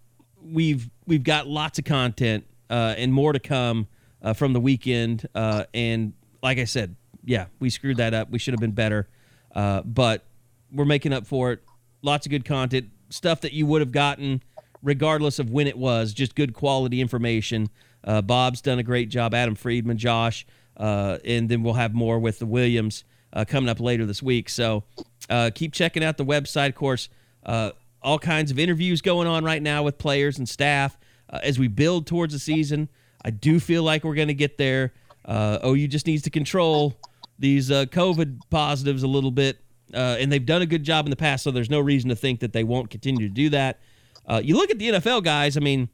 we've 0.42 0.90
we've 1.06 1.24
got 1.24 1.46
lots 1.46 1.78
of 1.78 1.84
content 1.84 2.44
uh, 2.70 2.94
and 2.96 3.12
more 3.12 3.32
to 3.32 3.40
come 3.40 3.88
from 4.34 4.52
the 4.52 4.60
weekend. 4.60 5.26
And 5.34 6.12
like 6.42 6.58
I 6.58 6.64
said, 6.64 6.96
yeah, 7.24 7.46
we 7.60 7.70
screwed 7.70 7.96
that 7.98 8.14
up. 8.14 8.30
We 8.30 8.38
should 8.38 8.54
have 8.54 8.60
been 8.60 8.72
better, 8.72 9.08
uh, 9.54 9.82
but 9.82 10.24
we're 10.72 10.84
making 10.84 11.12
up 11.12 11.26
for 11.26 11.52
it. 11.52 11.62
Lots 12.02 12.26
of 12.26 12.30
good 12.30 12.44
content, 12.44 12.90
stuff 13.10 13.40
that 13.40 13.52
you 13.52 13.66
would 13.66 13.80
have 13.80 13.92
gotten 13.92 14.42
regardless 14.82 15.38
of 15.38 15.50
when 15.50 15.66
it 15.66 15.76
was. 15.76 16.12
Just 16.12 16.34
good 16.34 16.54
quality 16.54 17.00
information. 17.00 17.68
Uh, 18.04 18.22
Bob's 18.22 18.60
done 18.60 18.78
a 18.78 18.82
great 18.82 19.08
job. 19.08 19.34
Adam 19.34 19.54
Friedman, 19.54 19.98
Josh, 19.98 20.46
uh, 20.76 21.18
and 21.24 21.48
then 21.48 21.62
we'll 21.62 21.74
have 21.74 21.94
more 21.94 22.18
with 22.18 22.38
the 22.38 22.46
Williams 22.46 23.04
uh, 23.32 23.44
coming 23.44 23.68
up 23.68 23.80
later 23.80 24.06
this 24.06 24.22
week. 24.22 24.48
So 24.48 24.84
uh, 25.28 25.50
keep 25.54 25.72
checking 25.72 26.04
out 26.04 26.16
the 26.16 26.24
website. 26.24 26.68
Of 26.68 26.76
course, 26.76 27.08
all 27.44 28.18
kinds 28.18 28.50
of 28.50 28.58
interviews 28.58 29.02
going 29.02 29.26
on 29.26 29.44
right 29.44 29.62
now 29.62 29.82
with 29.82 29.98
players 29.98 30.38
and 30.38 30.48
staff 30.48 30.96
as 31.28 31.58
we 31.58 31.68
build 31.68 32.06
towards 32.06 32.32
the 32.32 32.38
season. 32.38 32.88
I 33.24 33.30
do 33.30 33.58
feel 33.58 33.82
like 33.82 34.04
we're 34.04 34.14
going 34.14 34.28
to 34.28 34.34
get 34.34 34.58
there. 34.58 34.92
Uh, 35.24 35.58
OU 35.64 35.88
just 35.88 36.06
needs 36.06 36.22
to 36.22 36.30
control 36.30 36.96
these 37.38 37.70
uh, 37.70 37.84
COVID 37.86 38.40
positives 38.50 39.02
a 39.02 39.08
little 39.08 39.30
bit, 39.30 39.58
uh, 39.94 40.16
and 40.18 40.30
they've 40.30 40.44
done 40.44 40.62
a 40.62 40.66
good 40.66 40.84
job 40.84 41.06
in 41.06 41.10
the 41.10 41.16
past, 41.16 41.44
so 41.44 41.50
there's 41.50 41.70
no 41.70 41.80
reason 41.80 42.08
to 42.10 42.16
think 42.16 42.40
that 42.40 42.52
they 42.52 42.64
won't 42.64 42.90
continue 42.90 43.28
to 43.28 43.34
do 43.34 43.48
that. 43.50 43.78
Uh, 44.26 44.40
you 44.42 44.56
look 44.56 44.70
at 44.70 44.78
the 44.78 44.90
NFL 44.90 45.24
guys. 45.24 45.56
I 45.56 45.60
mean, 45.60 45.88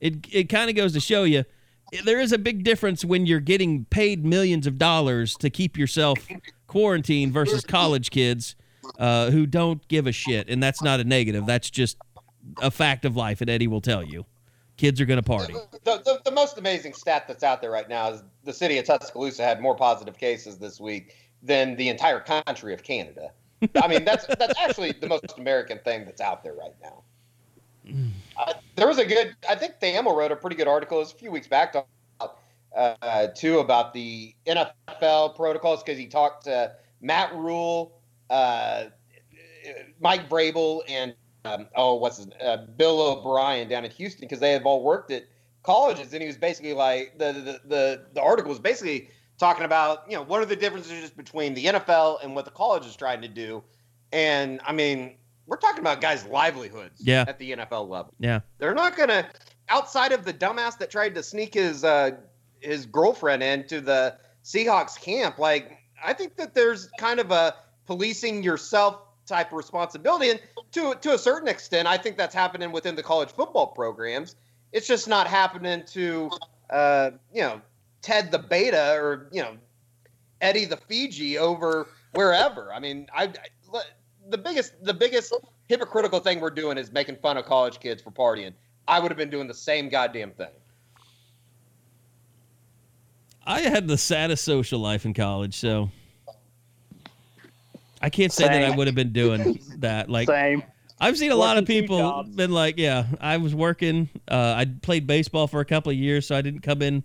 it 0.00 0.26
it 0.32 0.44
kind 0.48 0.68
of 0.70 0.76
goes 0.76 0.92
to 0.94 1.00
show 1.00 1.24
you 1.24 1.44
there 2.04 2.20
is 2.20 2.32
a 2.32 2.38
big 2.38 2.64
difference 2.64 3.04
when 3.04 3.26
you're 3.26 3.40
getting 3.40 3.84
paid 3.86 4.24
millions 4.24 4.66
of 4.66 4.78
dollars 4.78 5.36
to 5.36 5.50
keep 5.50 5.78
yourself 5.78 6.18
quarantined 6.66 7.32
versus 7.32 7.64
college 7.64 8.10
kids 8.10 8.56
uh, 8.98 9.30
who 9.30 9.46
don't 9.46 9.86
give 9.88 10.06
a 10.06 10.12
shit, 10.12 10.48
and 10.48 10.62
that's 10.62 10.82
not 10.82 11.00
a 11.00 11.04
negative. 11.04 11.46
That's 11.46 11.70
just 11.70 11.96
a 12.60 12.70
fact 12.70 13.04
of 13.04 13.16
life, 13.16 13.40
and 13.40 13.50
Eddie 13.50 13.66
will 13.66 13.80
tell 13.80 14.02
you. 14.02 14.26
Kids 14.76 15.00
are 15.00 15.06
going 15.06 15.16
to 15.16 15.22
party. 15.22 15.54
The, 15.84 16.02
the, 16.04 16.20
the 16.24 16.30
most 16.30 16.58
amazing 16.58 16.92
stat 16.92 17.26
that's 17.26 17.42
out 17.42 17.62
there 17.62 17.70
right 17.70 17.88
now 17.88 18.10
is 18.10 18.22
the 18.44 18.52
city 18.52 18.78
of 18.78 18.84
Tuscaloosa 18.84 19.42
had 19.42 19.60
more 19.60 19.74
positive 19.74 20.18
cases 20.18 20.58
this 20.58 20.78
week 20.80 21.16
than 21.42 21.76
the 21.76 21.88
entire 21.88 22.20
country 22.20 22.74
of 22.74 22.82
Canada. 22.82 23.30
I 23.82 23.88
mean, 23.88 24.04
that's 24.04 24.26
that's 24.38 24.58
actually 24.58 24.92
the 24.92 25.06
most 25.06 25.38
American 25.38 25.78
thing 25.78 26.04
that's 26.04 26.20
out 26.20 26.42
there 26.42 26.54
right 26.54 26.74
now. 26.82 27.02
Uh, 28.36 28.52
there 28.74 28.86
was 28.86 28.98
a 28.98 29.04
good, 29.04 29.34
I 29.48 29.54
think 29.54 29.74
Thamel 29.80 30.16
wrote 30.16 30.32
a 30.32 30.36
pretty 30.36 30.56
good 30.56 30.68
article 30.68 30.98
it 30.98 31.02
was 31.02 31.12
a 31.12 31.16
few 31.16 31.30
weeks 31.30 31.46
back 31.46 31.74
about, 31.74 32.38
uh, 32.76 33.28
too 33.28 33.60
about 33.60 33.94
the 33.94 34.34
NFL 34.46 35.36
protocols 35.36 35.82
because 35.82 35.98
he 35.98 36.06
talked 36.06 36.44
to 36.44 36.72
Matt 37.00 37.34
Rhule, 37.34 37.92
uh, 38.28 38.86
Mike 40.00 40.28
Vrabel, 40.28 40.82
and 40.88 41.14
um, 41.46 41.66
oh, 41.76 41.94
what's 41.94 42.18
his, 42.18 42.28
uh, 42.44 42.58
Bill 42.76 43.00
O'Brien 43.00 43.68
down 43.68 43.84
in 43.84 43.90
Houston 43.92 44.22
because 44.22 44.40
they 44.40 44.52
have 44.52 44.66
all 44.66 44.82
worked 44.82 45.10
at 45.10 45.24
colleges, 45.62 46.12
and 46.12 46.22
he 46.22 46.26
was 46.26 46.36
basically 46.36 46.72
like 46.72 47.18
the, 47.18 47.32
the 47.32 47.60
the 47.68 48.02
the 48.14 48.22
article 48.22 48.48
was 48.50 48.58
basically 48.58 49.10
talking 49.38 49.64
about 49.64 50.04
you 50.08 50.16
know 50.16 50.22
what 50.22 50.40
are 50.40 50.46
the 50.46 50.56
differences 50.56 51.10
between 51.10 51.54
the 51.54 51.64
NFL 51.66 52.22
and 52.22 52.34
what 52.34 52.44
the 52.44 52.50
college 52.50 52.86
is 52.86 52.96
trying 52.96 53.22
to 53.22 53.28
do, 53.28 53.62
and 54.12 54.60
I 54.66 54.72
mean 54.72 55.16
we're 55.46 55.56
talking 55.58 55.78
about 55.80 56.00
guys' 56.00 56.24
livelihoods 56.26 57.00
Yeah. 57.00 57.24
at 57.28 57.38
the 57.38 57.52
NFL 57.52 57.88
level. 57.88 58.12
Yeah. 58.18 58.40
They're 58.58 58.74
not 58.74 58.96
gonna 58.96 59.28
outside 59.68 60.10
of 60.12 60.24
the 60.24 60.32
dumbass 60.32 60.76
that 60.78 60.90
tried 60.90 61.14
to 61.14 61.22
sneak 61.22 61.54
his 61.54 61.84
uh, 61.84 62.12
his 62.60 62.86
girlfriend 62.86 63.42
into 63.42 63.80
the 63.80 64.16
Seahawks 64.44 65.00
camp. 65.00 65.38
Like 65.38 65.78
I 66.04 66.12
think 66.12 66.36
that 66.36 66.54
there's 66.54 66.88
kind 66.98 67.20
of 67.20 67.30
a 67.30 67.54
policing 67.86 68.42
yourself 68.42 69.00
type 69.26 69.48
of 69.48 69.56
responsibility, 69.56 70.30
and 70.30 70.40
to 70.72 70.94
to 70.94 71.14
a 71.14 71.18
certain 71.18 71.48
extent, 71.48 71.86
I 71.86 71.96
think 71.96 72.16
that's 72.16 72.34
happening 72.34 72.72
within 72.72 72.94
the 72.94 73.02
college 73.02 73.30
football 73.30 73.68
programs. 73.68 74.36
It's 74.72 74.86
just 74.86 75.08
not 75.08 75.26
happening 75.26 75.84
to 75.88 76.30
uh, 76.70 77.10
you 77.32 77.42
know 77.42 77.60
Ted 78.02 78.30
the 78.30 78.38
Beta 78.38 78.94
or 78.94 79.28
you 79.32 79.42
know 79.42 79.56
Eddie 80.40 80.64
the 80.64 80.76
Fiji 80.76 81.38
over 81.38 81.88
wherever. 82.14 82.72
I 82.72 82.80
mean, 82.80 83.06
I, 83.14 83.24
I 83.72 83.80
the 84.28 84.38
biggest 84.38 84.72
the 84.84 84.94
biggest 84.94 85.34
hypocritical 85.68 86.20
thing 86.20 86.40
we're 86.40 86.50
doing 86.50 86.78
is 86.78 86.92
making 86.92 87.16
fun 87.16 87.36
of 87.36 87.44
college 87.44 87.80
kids 87.80 88.02
for 88.02 88.10
partying. 88.10 88.52
I 88.88 89.00
would 89.00 89.10
have 89.10 89.18
been 89.18 89.30
doing 89.30 89.48
the 89.48 89.54
same 89.54 89.88
goddamn 89.88 90.30
thing. 90.32 90.50
I 93.44 93.60
had 93.60 93.86
the 93.86 93.98
saddest 93.98 94.44
social 94.44 94.80
life 94.80 95.04
in 95.04 95.14
college, 95.14 95.54
so 95.54 95.90
I 98.02 98.10
can't 98.10 98.32
say 98.32 98.44
that 98.44 98.72
I 98.72 98.76
would 98.76 98.86
have 98.86 98.94
been 98.96 99.12
doing 99.12 99.58
that. 99.78 100.08
Like 100.10 100.28
Same. 100.28 100.62
I've 100.98 101.18
seen 101.18 101.30
a 101.30 101.36
lot 101.36 101.58
of 101.58 101.66
people 101.66 102.24
been 102.24 102.52
like, 102.52 102.78
yeah, 102.78 103.06
I 103.20 103.36
was 103.36 103.54
working. 103.54 104.08
Uh, 104.28 104.54
I 104.56 104.66
played 104.82 105.06
baseball 105.06 105.46
for 105.46 105.60
a 105.60 105.64
couple 105.64 105.90
of 105.92 105.98
years, 105.98 106.26
so 106.26 106.34
I 106.34 106.40
didn't 106.40 106.60
come 106.60 106.80
in, 106.80 107.02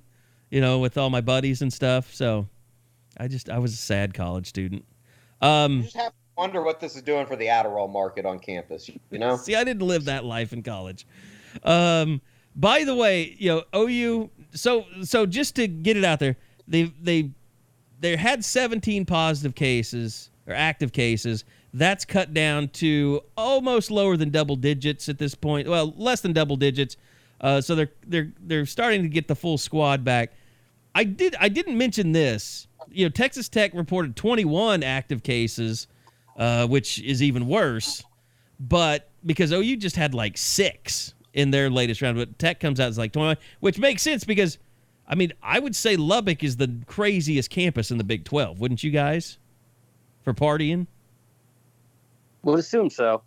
you 0.49 0.61
know, 0.61 0.79
with 0.79 0.97
all 0.97 1.09
my 1.09 1.21
buddies 1.21 1.61
and 1.61 1.71
stuff. 1.71 2.13
So 2.13 2.47
I 3.17 3.27
just 3.27 3.49
I 3.49 3.59
was 3.59 3.73
a 3.73 3.77
sad 3.77 4.13
college 4.13 4.47
student. 4.47 4.85
You 5.41 5.47
Um, 5.47 5.83
just 5.83 5.95
have 5.97 6.11
to 6.11 6.17
wonder 6.37 6.61
what 6.61 6.79
this 6.79 6.95
is 6.95 7.01
doing 7.01 7.25
for 7.25 7.35
the 7.35 7.47
Adderall 7.47 7.91
market 7.91 8.25
on 8.25 8.39
campus. 8.39 8.89
You 9.09 9.19
know, 9.19 9.35
see, 9.41 9.55
I 9.55 9.63
didn't 9.63 9.85
live 9.85 10.05
that 10.05 10.23
life 10.23 10.53
in 10.53 10.63
college. 10.63 11.05
Um, 11.63 12.21
by 12.55 12.83
the 12.85 12.95
way, 12.95 13.35
you 13.37 13.49
know, 13.49 13.63
OU. 13.75 14.29
So 14.53 14.85
so 15.03 15.25
just 15.25 15.55
to 15.57 15.67
get 15.67 15.97
it 15.97 16.05
out 16.05 16.19
there, 16.19 16.37
they 16.67 16.83
they 17.01 17.31
they 17.99 18.15
had 18.15 18.43
17 18.43 19.05
positive 19.05 19.53
cases 19.53 20.30
or 20.51 20.55
active 20.55 20.91
cases. 20.91 21.43
That's 21.73 22.05
cut 22.05 22.33
down 22.33 22.69
to 22.69 23.21
almost 23.37 23.91
lower 23.91 24.17
than 24.17 24.29
double 24.29 24.55
digits 24.55 25.07
at 25.09 25.17
this 25.17 25.35
point. 25.35 25.67
Well, 25.67 25.93
less 25.97 26.21
than 26.21 26.33
double 26.33 26.57
digits. 26.57 26.97
Uh, 27.39 27.59
so 27.61 27.75
they're 27.75 27.91
they're 28.05 28.31
they're 28.41 28.65
starting 28.65 29.01
to 29.01 29.09
get 29.09 29.27
the 29.27 29.35
full 29.35 29.57
squad 29.57 30.03
back. 30.03 30.33
I 30.93 31.03
did 31.05 31.35
I 31.39 31.49
didn't 31.49 31.77
mention 31.77 32.11
this. 32.11 32.67
You 32.91 33.05
know, 33.05 33.09
Texas 33.09 33.47
Tech 33.49 33.73
reported 33.73 34.15
21 34.15 34.83
active 34.83 35.23
cases, 35.23 35.87
uh, 36.37 36.67
which 36.67 36.99
is 37.01 37.23
even 37.23 37.47
worse. 37.47 38.03
But 38.59 39.09
because 39.25 39.51
OU 39.51 39.77
just 39.77 39.95
had 39.95 40.13
like 40.13 40.37
six 40.37 41.13
in 41.33 41.51
their 41.51 41.69
latest 41.69 42.01
round, 42.01 42.17
but 42.17 42.37
Tech 42.37 42.59
comes 42.59 42.79
out 42.79 42.89
as 42.89 42.97
like 42.97 43.13
21, 43.13 43.37
which 43.59 43.79
makes 43.79 44.01
sense 44.01 44.23
because, 44.23 44.57
I 45.07 45.15
mean, 45.15 45.33
I 45.41 45.59
would 45.59 45.75
say 45.75 45.95
Lubbock 45.95 46.43
is 46.43 46.57
the 46.57 46.71
craziest 46.85 47.49
campus 47.49 47.91
in 47.91 47.97
the 47.97 48.03
Big 48.03 48.25
12, 48.25 48.59
wouldn't 48.59 48.83
you 48.83 48.91
guys? 48.91 49.37
For 50.23 50.33
partying? 50.33 50.87
Would 52.43 52.59
assume 52.59 52.89
so. 52.89 53.21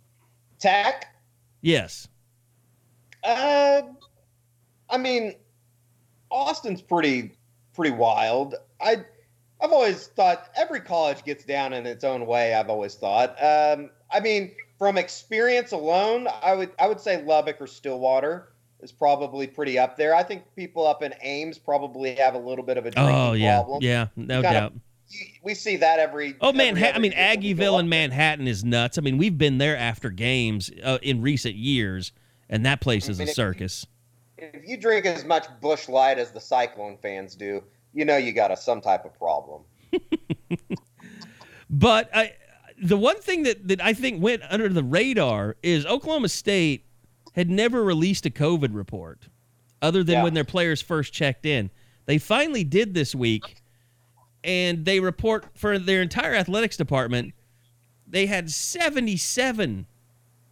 Tech. 0.59 1.15
Yes. 1.61 2.07
Uh, 3.23 3.81
I 4.89 4.97
mean, 4.97 5.33
Austin's 6.29 6.81
pretty 6.81 7.31
pretty 7.73 7.91
wild. 7.91 8.55
I 8.81 9.03
I've 9.61 9.71
always 9.71 10.07
thought 10.07 10.49
every 10.55 10.81
college 10.81 11.23
gets 11.23 11.43
down 11.45 11.73
in 11.73 11.85
its 11.85 12.03
own 12.03 12.25
way. 12.25 12.53
I've 12.53 12.69
always 12.69 12.95
thought. 12.95 13.31
Um, 13.41 13.89
I 14.11 14.19
mean, 14.19 14.51
from 14.77 14.97
experience 14.97 15.71
alone, 15.71 16.27
I 16.43 16.53
would 16.53 16.71
I 16.79 16.87
would 16.87 16.99
say 16.99 17.23
Lubbock 17.23 17.59
or 17.61 17.67
Stillwater 17.67 18.49
is 18.81 18.91
probably 18.91 19.47
pretty 19.47 19.79
up 19.79 19.97
there. 19.97 20.13
I 20.13 20.21
think 20.23 20.43
people 20.55 20.85
up 20.85 21.01
in 21.01 21.13
Ames 21.21 21.57
probably 21.57 22.15
have 22.15 22.35
a 22.35 22.37
little 22.37 22.63
bit 22.65 22.77
of 22.77 22.85
a 22.85 22.91
drinking 22.91 23.15
Oh, 23.15 23.33
yeah. 23.33 23.55
problem. 23.57 23.79
Yeah, 23.81 24.07
no 24.15 24.41
Kinda- 24.41 24.59
doubt. 24.59 24.73
You- 24.73 24.81
We 25.43 25.53
see 25.53 25.75
that 25.77 25.99
every. 25.99 26.35
Oh, 26.41 26.51
Manhattan. 26.51 26.95
I 26.95 26.99
mean, 26.99 27.11
year 27.11 27.21
when 27.27 27.39
we 27.39 27.53
go 27.53 27.63
Aggieville 27.63 27.79
and. 27.79 27.89
Manhattan 27.89 28.47
is 28.47 28.63
nuts. 28.63 28.97
I 28.97 29.01
mean, 29.01 29.17
we've 29.17 29.37
been 29.37 29.57
there 29.59 29.77
after 29.77 30.09
games 30.09 30.71
uh, 30.83 30.97
in 31.01 31.21
recent 31.21 31.55
years, 31.55 32.11
and 32.49 32.65
that 32.65 32.81
place 32.81 33.07
is 33.07 33.19
I 33.19 33.23
a 33.23 33.25
mean, 33.25 33.31
it- 33.31 33.35
circus. 33.35 33.85
if 34.37 34.67
you 34.67 34.77
drink 34.77 35.05
as 35.05 35.23
much 35.23 35.45
Busch 35.61 35.87
Light 35.87 36.17
as 36.17 36.31
the 36.31 36.41
Cyclone 36.41 36.97
fans 36.97 37.35
do, 37.35 37.63
you 37.93 38.03
know 38.05 38.17
you 38.17 38.33
got 38.33 38.51
a 38.51 38.57
some 38.57 38.81
type 38.81 39.05
of 39.05 39.17
problem. 39.17 39.63
But 41.69 42.09
I, 42.13 42.33
the 42.81 42.97
one 42.97 43.19
thing 43.19 43.43
that, 43.43 43.67
that 43.67 43.81
I 43.83 43.93
think 43.93 44.21
went 44.21 44.43
under 44.49 44.69
the 44.69 44.83
radar 44.83 45.57
is 45.63 45.85
Oklahoma 45.85 46.29
State 46.29 46.85
had 47.33 47.49
never 47.49 47.83
released 47.83 48.25
a 48.25 48.29
COVID 48.29 48.69
report 48.73 49.27
other 49.81 50.03
than 50.03 50.13
Yeah. 50.17 50.23
when 50.23 50.33
their 50.35 50.43
players 50.45 50.81
first 50.81 51.11
checked 51.11 51.45
in. 51.45 51.71
They 52.05 52.17
finally 52.19 52.63
did 52.63 52.93
this 52.93 53.15
week, 53.15 53.55
and 54.45 54.85
they 54.85 54.99
report 54.99 55.47
for 55.55 55.79
their 55.79 56.03
entire 56.03 56.35
athletics 56.35 56.77
department, 56.77 57.33
they 58.07 58.27
had 58.27 58.51
77 58.51 59.87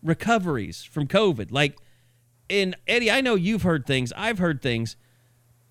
recoveries 0.01 0.83
from 0.83 1.07
COVID. 1.07 1.51
Like, 1.51 1.77
and 2.49 2.75
Eddie, 2.87 3.11
I 3.11 3.21
know 3.21 3.35
you've 3.35 3.61
heard 3.61 3.85
things, 3.85 4.11
I've 4.17 4.39
heard 4.39 4.61
things. 4.61 4.97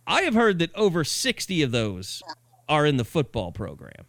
I 0.06 0.22
have 0.22 0.34
heard 0.34 0.58
that 0.60 0.74
over 0.74 1.04
60 1.04 1.62
of 1.62 1.72
those 1.72 2.22
are 2.68 2.86
in 2.86 2.96
the 2.96 3.04
football 3.04 3.50
program. 3.52 4.06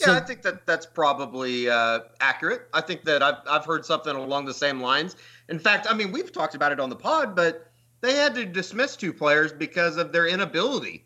Yeah, 0.00 0.06
So- 0.06 0.14
I 0.14 0.20
think 0.20 0.42
that 0.42 0.64
that's 0.64 0.86
probably 0.86 1.68
uh, 1.68 2.00
accurate. 2.20 2.68
I 2.72 2.80
think 2.80 3.04
that 3.04 3.20
I've, 3.22 3.36
I've 3.48 3.64
heard 3.64 3.84
something 3.84 4.14
along 4.14 4.44
the 4.44 4.54
same 4.54 4.80
lines. 4.80 5.16
In 5.48 5.58
fact, 5.58 5.88
I 5.90 5.94
mean, 5.94 6.12
we've 6.12 6.30
talked 6.32 6.54
about 6.54 6.70
it 6.70 6.78
on 6.78 6.88
the 6.88 6.96
pod, 6.96 7.34
but 7.34 7.70
they 8.00 8.14
had 8.14 8.34
to 8.36 8.44
dismiss 8.44 8.94
two 8.94 9.12
players 9.12 9.52
because 9.52 9.96
of 9.96 10.12
their 10.12 10.26
inability 10.28 11.04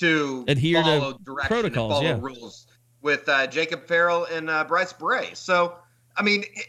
to 0.00 0.44
Adhere 0.48 0.82
to 0.82 1.18
protocols, 1.46 1.64
and 1.64 1.74
follow 1.74 2.02
yeah. 2.02 2.18
rules 2.20 2.66
with 3.02 3.28
uh, 3.28 3.46
Jacob 3.46 3.86
Farrell 3.86 4.24
and 4.24 4.50
uh, 4.50 4.64
Bryce 4.64 4.92
Bray. 4.92 5.30
So, 5.34 5.76
I 6.16 6.22
mean, 6.22 6.44
it 6.54 6.66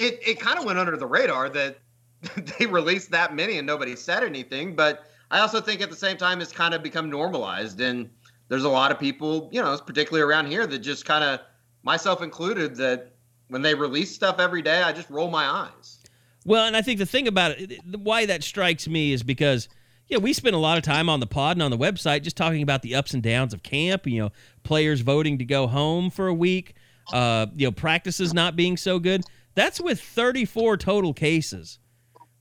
it, 0.00 0.20
it 0.26 0.40
kind 0.40 0.58
of 0.58 0.64
went 0.64 0.78
under 0.78 0.96
the 0.96 1.06
radar 1.06 1.48
that 1.50 1.78
they 2.58 2.66
released 2.66 3.10
that 3.10 3.34
many 3.34 3.58
and 3.58 3.66
nobody 3.66 3.96
said 3.96 4.22
anything. 4.24 4.74
But 4.74 5.04
I 5.30 5.40
also 5.40 5.60
think 5.60 5.80
at 5.80 5.90
the 5.90 5.96
same 5.96 6.16
time 6.16 6.40
it's 6.40 6.52
kind 6.52 6.74
of 6.74 6.82
become 6.82 7.10
normalized 7.10 7.80
and 7.80 8.10
there's 8.48 8.64
a 8.64 8.68
lot 8.68 8.90
of 8.90 8.98
people, 8.98 9.48
you 9.52 9.62
know, 9.62 9.76
particularly 9.78 10.22
around 10.22 10.46
here 10.46 10.66
that 10.66 10.78
just 10.80 11.04
kind 11.04 11.24
of, 11.24 11.40
myself 11.82 12.22
included, 12.22 12.76
that 12.76 13.12
when 13.48 13.62
they 13.62 13.74
release 13.74 14.14
stuff 14.14 14.38
every 14.38 14.62
day, 14.62 14.82
I 14.82 14.92
just 14.92 15.08
roll 15.08 15.30
my 15.30 15.44
eyes. 15.44 15.98
Well, 16.44 16.66
and 16.66 16.76
I 16.76 16.82
think 16.82 16.98
the 16.98 17.06
thing 17.06 17.26
about 17.28 17.52
it, 17.52 17.80
why 17.96 18.26
that 18.26 18.44
strikes 18.44 18.86
me 18.86 19.12
is 19.12 19.22
because, 19.22 19.68
yeah, 20.12 20.18
we 20.18 20.34
spend 20.34 20.54
a 20.54 20.58
lot 20.58 20.76
of 20.76 20.84
time 20.84 21.08
on 21.08 21.20
the 21.20 21.26
pod 21.26 21.56
and 21.56 21.62
on 21.62 21.70
the 21.70 21.78
website 21.78 22.20
just 22.20 22.36
talking 22.36 22.60
about 22.60 22.82
the 22.82 22.94
ups 22.94 23.14
and 23.14 23.22
downs 23.22 23.54
of 23.54 23.62
camp. 23.62 24.06
You 24.06 24.24
know, 24.24 24.32
players 24.62 25.00
voting 25.00 25.38
to 25.38 25.44
go 25.46 25.66
home 25.66 26.10
for 26.10 26.26
a 26.26 26.34
week. 26.34 26.74
Uh, 27.10 27.46
you 27.56 27.66
know, 27.66 27.72
practices 27.72 28.34
not 28.34 28.54
being 28.54 28.76
so 28.76 28.98
good. 28.98 29.24
That's 29.54 29.80
with 29.80 30.02
34 30.02 30.76
total 30.76 31.14
cases. 31.14 31.78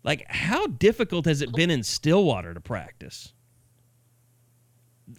Like, 0.04 0.26
how 0.28 0.68
difficult 0.68 1.26
has 1.28 1.42
it 1.42 1.54
been 1.54 1.72
in 1.72 1.82
Stillwater 1.82 2.54
to 2.54 2.60
practice? 2.60 3.32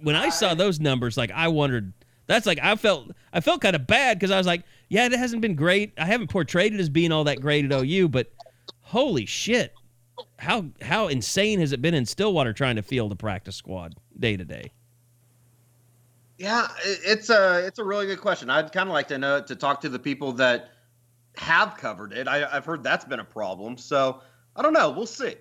When 0.02 0.14
I 0.14 0.28
saw 0.28 0.52
those 0.52 0.78
numbers, 0.78 1.16
like 1.16 1.30
I 1.30 1.48
wondered. 1.48 1.94
That's 2.26 2.44
like 2.44 2.58
I 2.62 2.76
felt. 2.76 3.12
I 3.32 3.40
felt 3.40 3.62
kind 3.62 3.74
of 3.74 3.86
bad 3.86 4.18
because 4.18 4.30
I 4.30 4.36
was 4.36 4.46
like, 4.46 4.64
yeah, 4.90 5.06
it 5.06 5.12
hasn't 5.12 5.40
been 5.40 5.54
great. 5.54 5.94
I 5.96 6.04
haven't 6.04 6.28
portrayed 6.28 6.74
it 6.74 6.80
as 6.80 6.90
being 6.90 7.12
all 7.12 7.24
that 7.24 7.40
great 7.40 7.64
at 7.64 7.72
OU, 7.72 8.10
but 8.10 8.30
holy 8.82 9.24
shit, 9.24 9.72
how 10.38 10.66
how 10.80 11.08
insane 11.08 11.60
has 11.60 11.72
it 11.72 11.80
been 11.80 11.94
in 11.94 12.06
Stillwater 12.06 12.52
trying 12.52 12.76
to 12.76 12.82
field 12.82 13.12
a 13.12 13.16
practice 13.16 13.56
squad 13.56 13.94
day 14.18 14.36
to 14.36 14.44
day? 14.44 14.72
Yeah, 16.38 16.66
it's 16.84 17.30
a 17.30 17.64
it's 17.66 17.78
a 17.78 17.84
really 17.84 18.06
good 18.06 18.20
question. 18.20 18.50
I'd 18.50 18.72
kind 18.72 18.88
of 18.88 18.92
like 18.92 19.08
to 19.08 19.18
know 19.18 19.42
to 19.42 19.54
talk 19.54 19.80
to 19.82 19.88
the 19.88 19.98
people 19.98 20.32
that 20.34 20.70
have 21.36 21.76
covered 21.76 22.12
it. 22.12 22.26
I, 22.26 22.44
I've 22.50 22.64
heard 22.64 22.82
that's 22.82 23.04
been 23.04 23.20
a 23.20 23.24
problem. 23.24 23.76
So 23.76 24.20
I 24.56 24.62
don't 24.62 24.72
know. 24.72 24.90
We'll 24.90 25.06
see. 25.06 25.34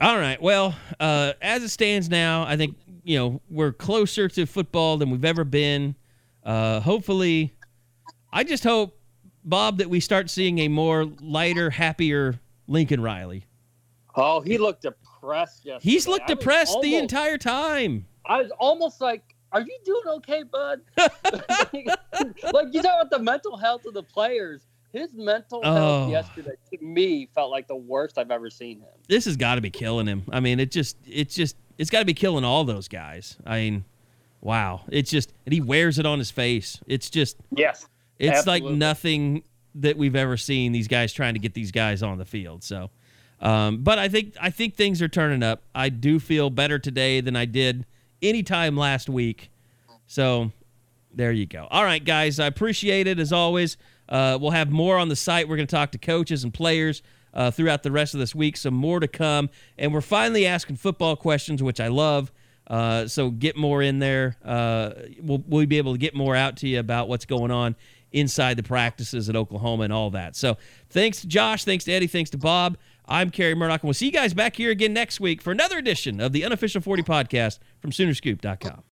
All 0.00 0.18
right. 0.18 0.40
Well, 0.40 0.74
uh, 0.98 1.34
as 1.42 1.62
it 1.62 1.68
stands 1.68 2.08
now, 2.08 2.44
I 2.44 2.56
think 2.56 2.76
you 3.04 3.18
know 3.18 3.40
we're 3.50 3.72
closer 3.72 4.28
to 4.28 4.46
football 4.46 4.96
than 4.96 5.10
we've 5.10 5.24
ever 5.24 5.44
been. 5.44 5.94
Uh, 6.42 6.80
hopefully, 6.80 7.54
I 8.32 8.44
just 8.44 8.64
hope 8.64 8.98
Bob 9.44 9.78
that 9.78 9.90
we 9.90 10.00
start 10.00 10.30
seeing 10.30 10.58
a 10.60 10.68
more 10.68 11.04
lighter, 11.20 11.68
happier 11.68 12.40
Lincoln 12.70 13.02
Riley. 13.02 13.44
Oh, 14.14 14.40
he 14.40 14.56
looked 14.58 14.82
depressed 14.82 15.64
yesterday. 15.64 15.90
He's 15.92 16.06
looked 16.08 16.30
I 16.30 16.34
depressed 16.34 16.78
the 16.80 16.96
entire 16.96 17.36
time. 17.36 18.06
I 18.24 18.40
was 18.42 18.50
almost 18.58 19.00
like, 19.00 19.34
"Are 19.52 19.60
you 19.60 19.78
doing 19.84 20.02
okay, 20.06 20.42
bud?" 20.44 20.80
like, 20.96 22.68
you 22.72 22.82
talk 22.82 23.00
about 23.02 23.10
the 23.10 23.18
mental 23.20 23.56
health 23.56 23.84
of 23.86 23.94
the 23.94 24.02
players. 24.02 24.62
His 24.92 25.12
mental 25.14 25.60
Oh. 25.62 25.74
health 25.74 26.10
yesterday 26.10 26.56
to 26.72 26.84
me 26.84 27.28
felt 27.34 27.50
like 27.50 27.68
the 27.68 27.76
worst 27.76 28.18
I've 28.18 28.30
ever 28.32 28.50
seen 28.50 28.80
him. 28.80 28.88
This 29.08 29.24
has 29.26 29.36
got 29.36 29.54
to 29.56 29.60
be 29.60 29.70
killing 29.70 30.06
him. 30.06 30.24
I 30.32 30.40
mean, 30.40 30.58
it 30.58 30.72
just, 30.72 30.96
it's 31.06 31.34
just, 31.34 31.54
it's 31.78 31.90
got 31.90 32.00
to 32.00 32.04
be 32.04 32.14
killing 32.14 32.42
all 32.44 32.64
those 32.64 32.88
guys. 32.88 33.36
I 33.46 33.58
mean, 33.60 33.84
wow. 34.40 34.80
It's 34.90 35.08
just, 35.08 35.32
and 35.46 35.52
he 35.52 35.60
wears 35.60 36.00
it 36.00 36.06
on 36.06 36.18
his 36.18 36.32
face. 36.32 36.80
It's 36.88 37.08
just, 37.08 37.36
Yes. 37.56 37.86
It's 38.18 38.48
like 38.48 38.64
nothing 38.64 39.44
that 39.76 39.96
we've 39.96 40.16
ever 40.16 40.36
seen. 40.36 40.72
These 40.72 40.88
guys 40.88 41.12
trying 41.12 41.34
to 41.34 41.40
get 41.40 41.54
these 41.54 41.72
guys 41.72 42.02
on 42.02 42.18
the 42.18 42.24
field. 42.24 42.62
So, 42.62 42.90
um, 43.40 43.78
but 43.78 43.98
I 43.98 44.08
think 44.08 44.34
I 44.40 44.50
think 44.50 44.74
things 44.74 45.00
are 45.02 45.08
turning 45.08 45.42
up. 45.42 45.62
I 45.74 45.88
do 45.88 46.18
feel 46.18 46.50
better 46.50 46.78
today 46.78 47.20
than 47.20 47.36
I 47.36 47.44
did 47.44 47.86
any 48.22 48.42
time 48.42 48.76
last 48.76 49.08
week. 49.08 49.50
So, 50.06 50.52
there 51.14 51.32
you 51.32 51.46
go. 51.46 51.68
All 51.70 51.84
right, 51.84 52.04
guys. 52.04 52.40
I 52.40 52.46
appreciate 52.46 53.06
it 53.06 53.18
as 53.18 53.32
always. 53.32 53.76
Uh, 54.08 54.36
we'll 54.40 54.50
have 54.50 54.70
more 54.70 54.98
on 54.98 55.08
the 55.08 55.16
site. 55.16 55.48
We're 55.48 55.56
going 55.56 55.68
to 55.68 55.74
talk 55.74 55.92
to 55.92 55.98
coaches 55.98 56.42
and 56.42 56.52
players 56.52 57.02
uh, 57.32 57.50
throughout 57.50 57.84
the 57.84 57.92
rest 57.92 58.14
of 58.14 58.20
this 58.20 58.34
week. 58.34 58.56
Some 58.56 58.74
more 58.74 58.98
to 59.00 59.08
come, 59.08 59.50
and 59.78 59.94
we're 59.94 60.00
finally 60.00 60.46
asking 60.46 60.76
football 60.76 61.16
questions, 61.16 61.62
which 61.62 61.80
I 61.80 61.88
love. 61.88 62.32
Uh, 62.66 63.08
so 63.08 63.30
get 63.30 63.56
more 63.56 63.82
in 63.82 63.98
there. 63.98 64.36
Uh, 64.44 64.92
we'll, 65.20 65.42
we'll 65.48 65.66
be 65.66 65.78
able 65.78 65.92
to 65.92 65.98
get 65.98 66.14
more 66.14 66.36
out 66.36 66.56
to 66.58 66.68
you 66.68 66.78
about 66.78 67.08
what's 67.08 67.24
going 67.24 67.50
on 67.50 67.74
inside 68.12 68.56
the 68.56 68.62
practices 68.62 69.28
at 69.28 69.36
Oklahoma 69.36 69.84
and 69.84 69.92
all 69.92 70.10
that. 70.10 70.36
So 70.36 70.56
thanks 70.88 71.20
to 71.20 71.26
Josh, 71.26 71.64
thanks 71.64 71.84
to 71.84 71.92
Eddie, 71.92 72.06
thanks 72.06 72.30
to 72.30 72.38
Bob. 72.38 72.76
I'm 73.06 73.30
Carey 73.30 73.54
Murdock, 73.54 73.82
and 73.82 73.88
we'll 73.88 73.94
see 73.94 74.06
you 74.06 74.12
guys 74.12 74.34
back 74.34 74.54
here 74.54 74.70
again 74.70 74.92
next 74.92 75.18
week 75.18 75.42
for 75.42 75.50
another 75.50 75.78
edition 75.78 76.20
of 76.20 76.32
the 76.32 76.44
Unofficial 76.44 76.80
40 76.80 77.02
podcast 77.02 77.58
from 77.80 77.90
Soonerscoop.com. 77.90 78.82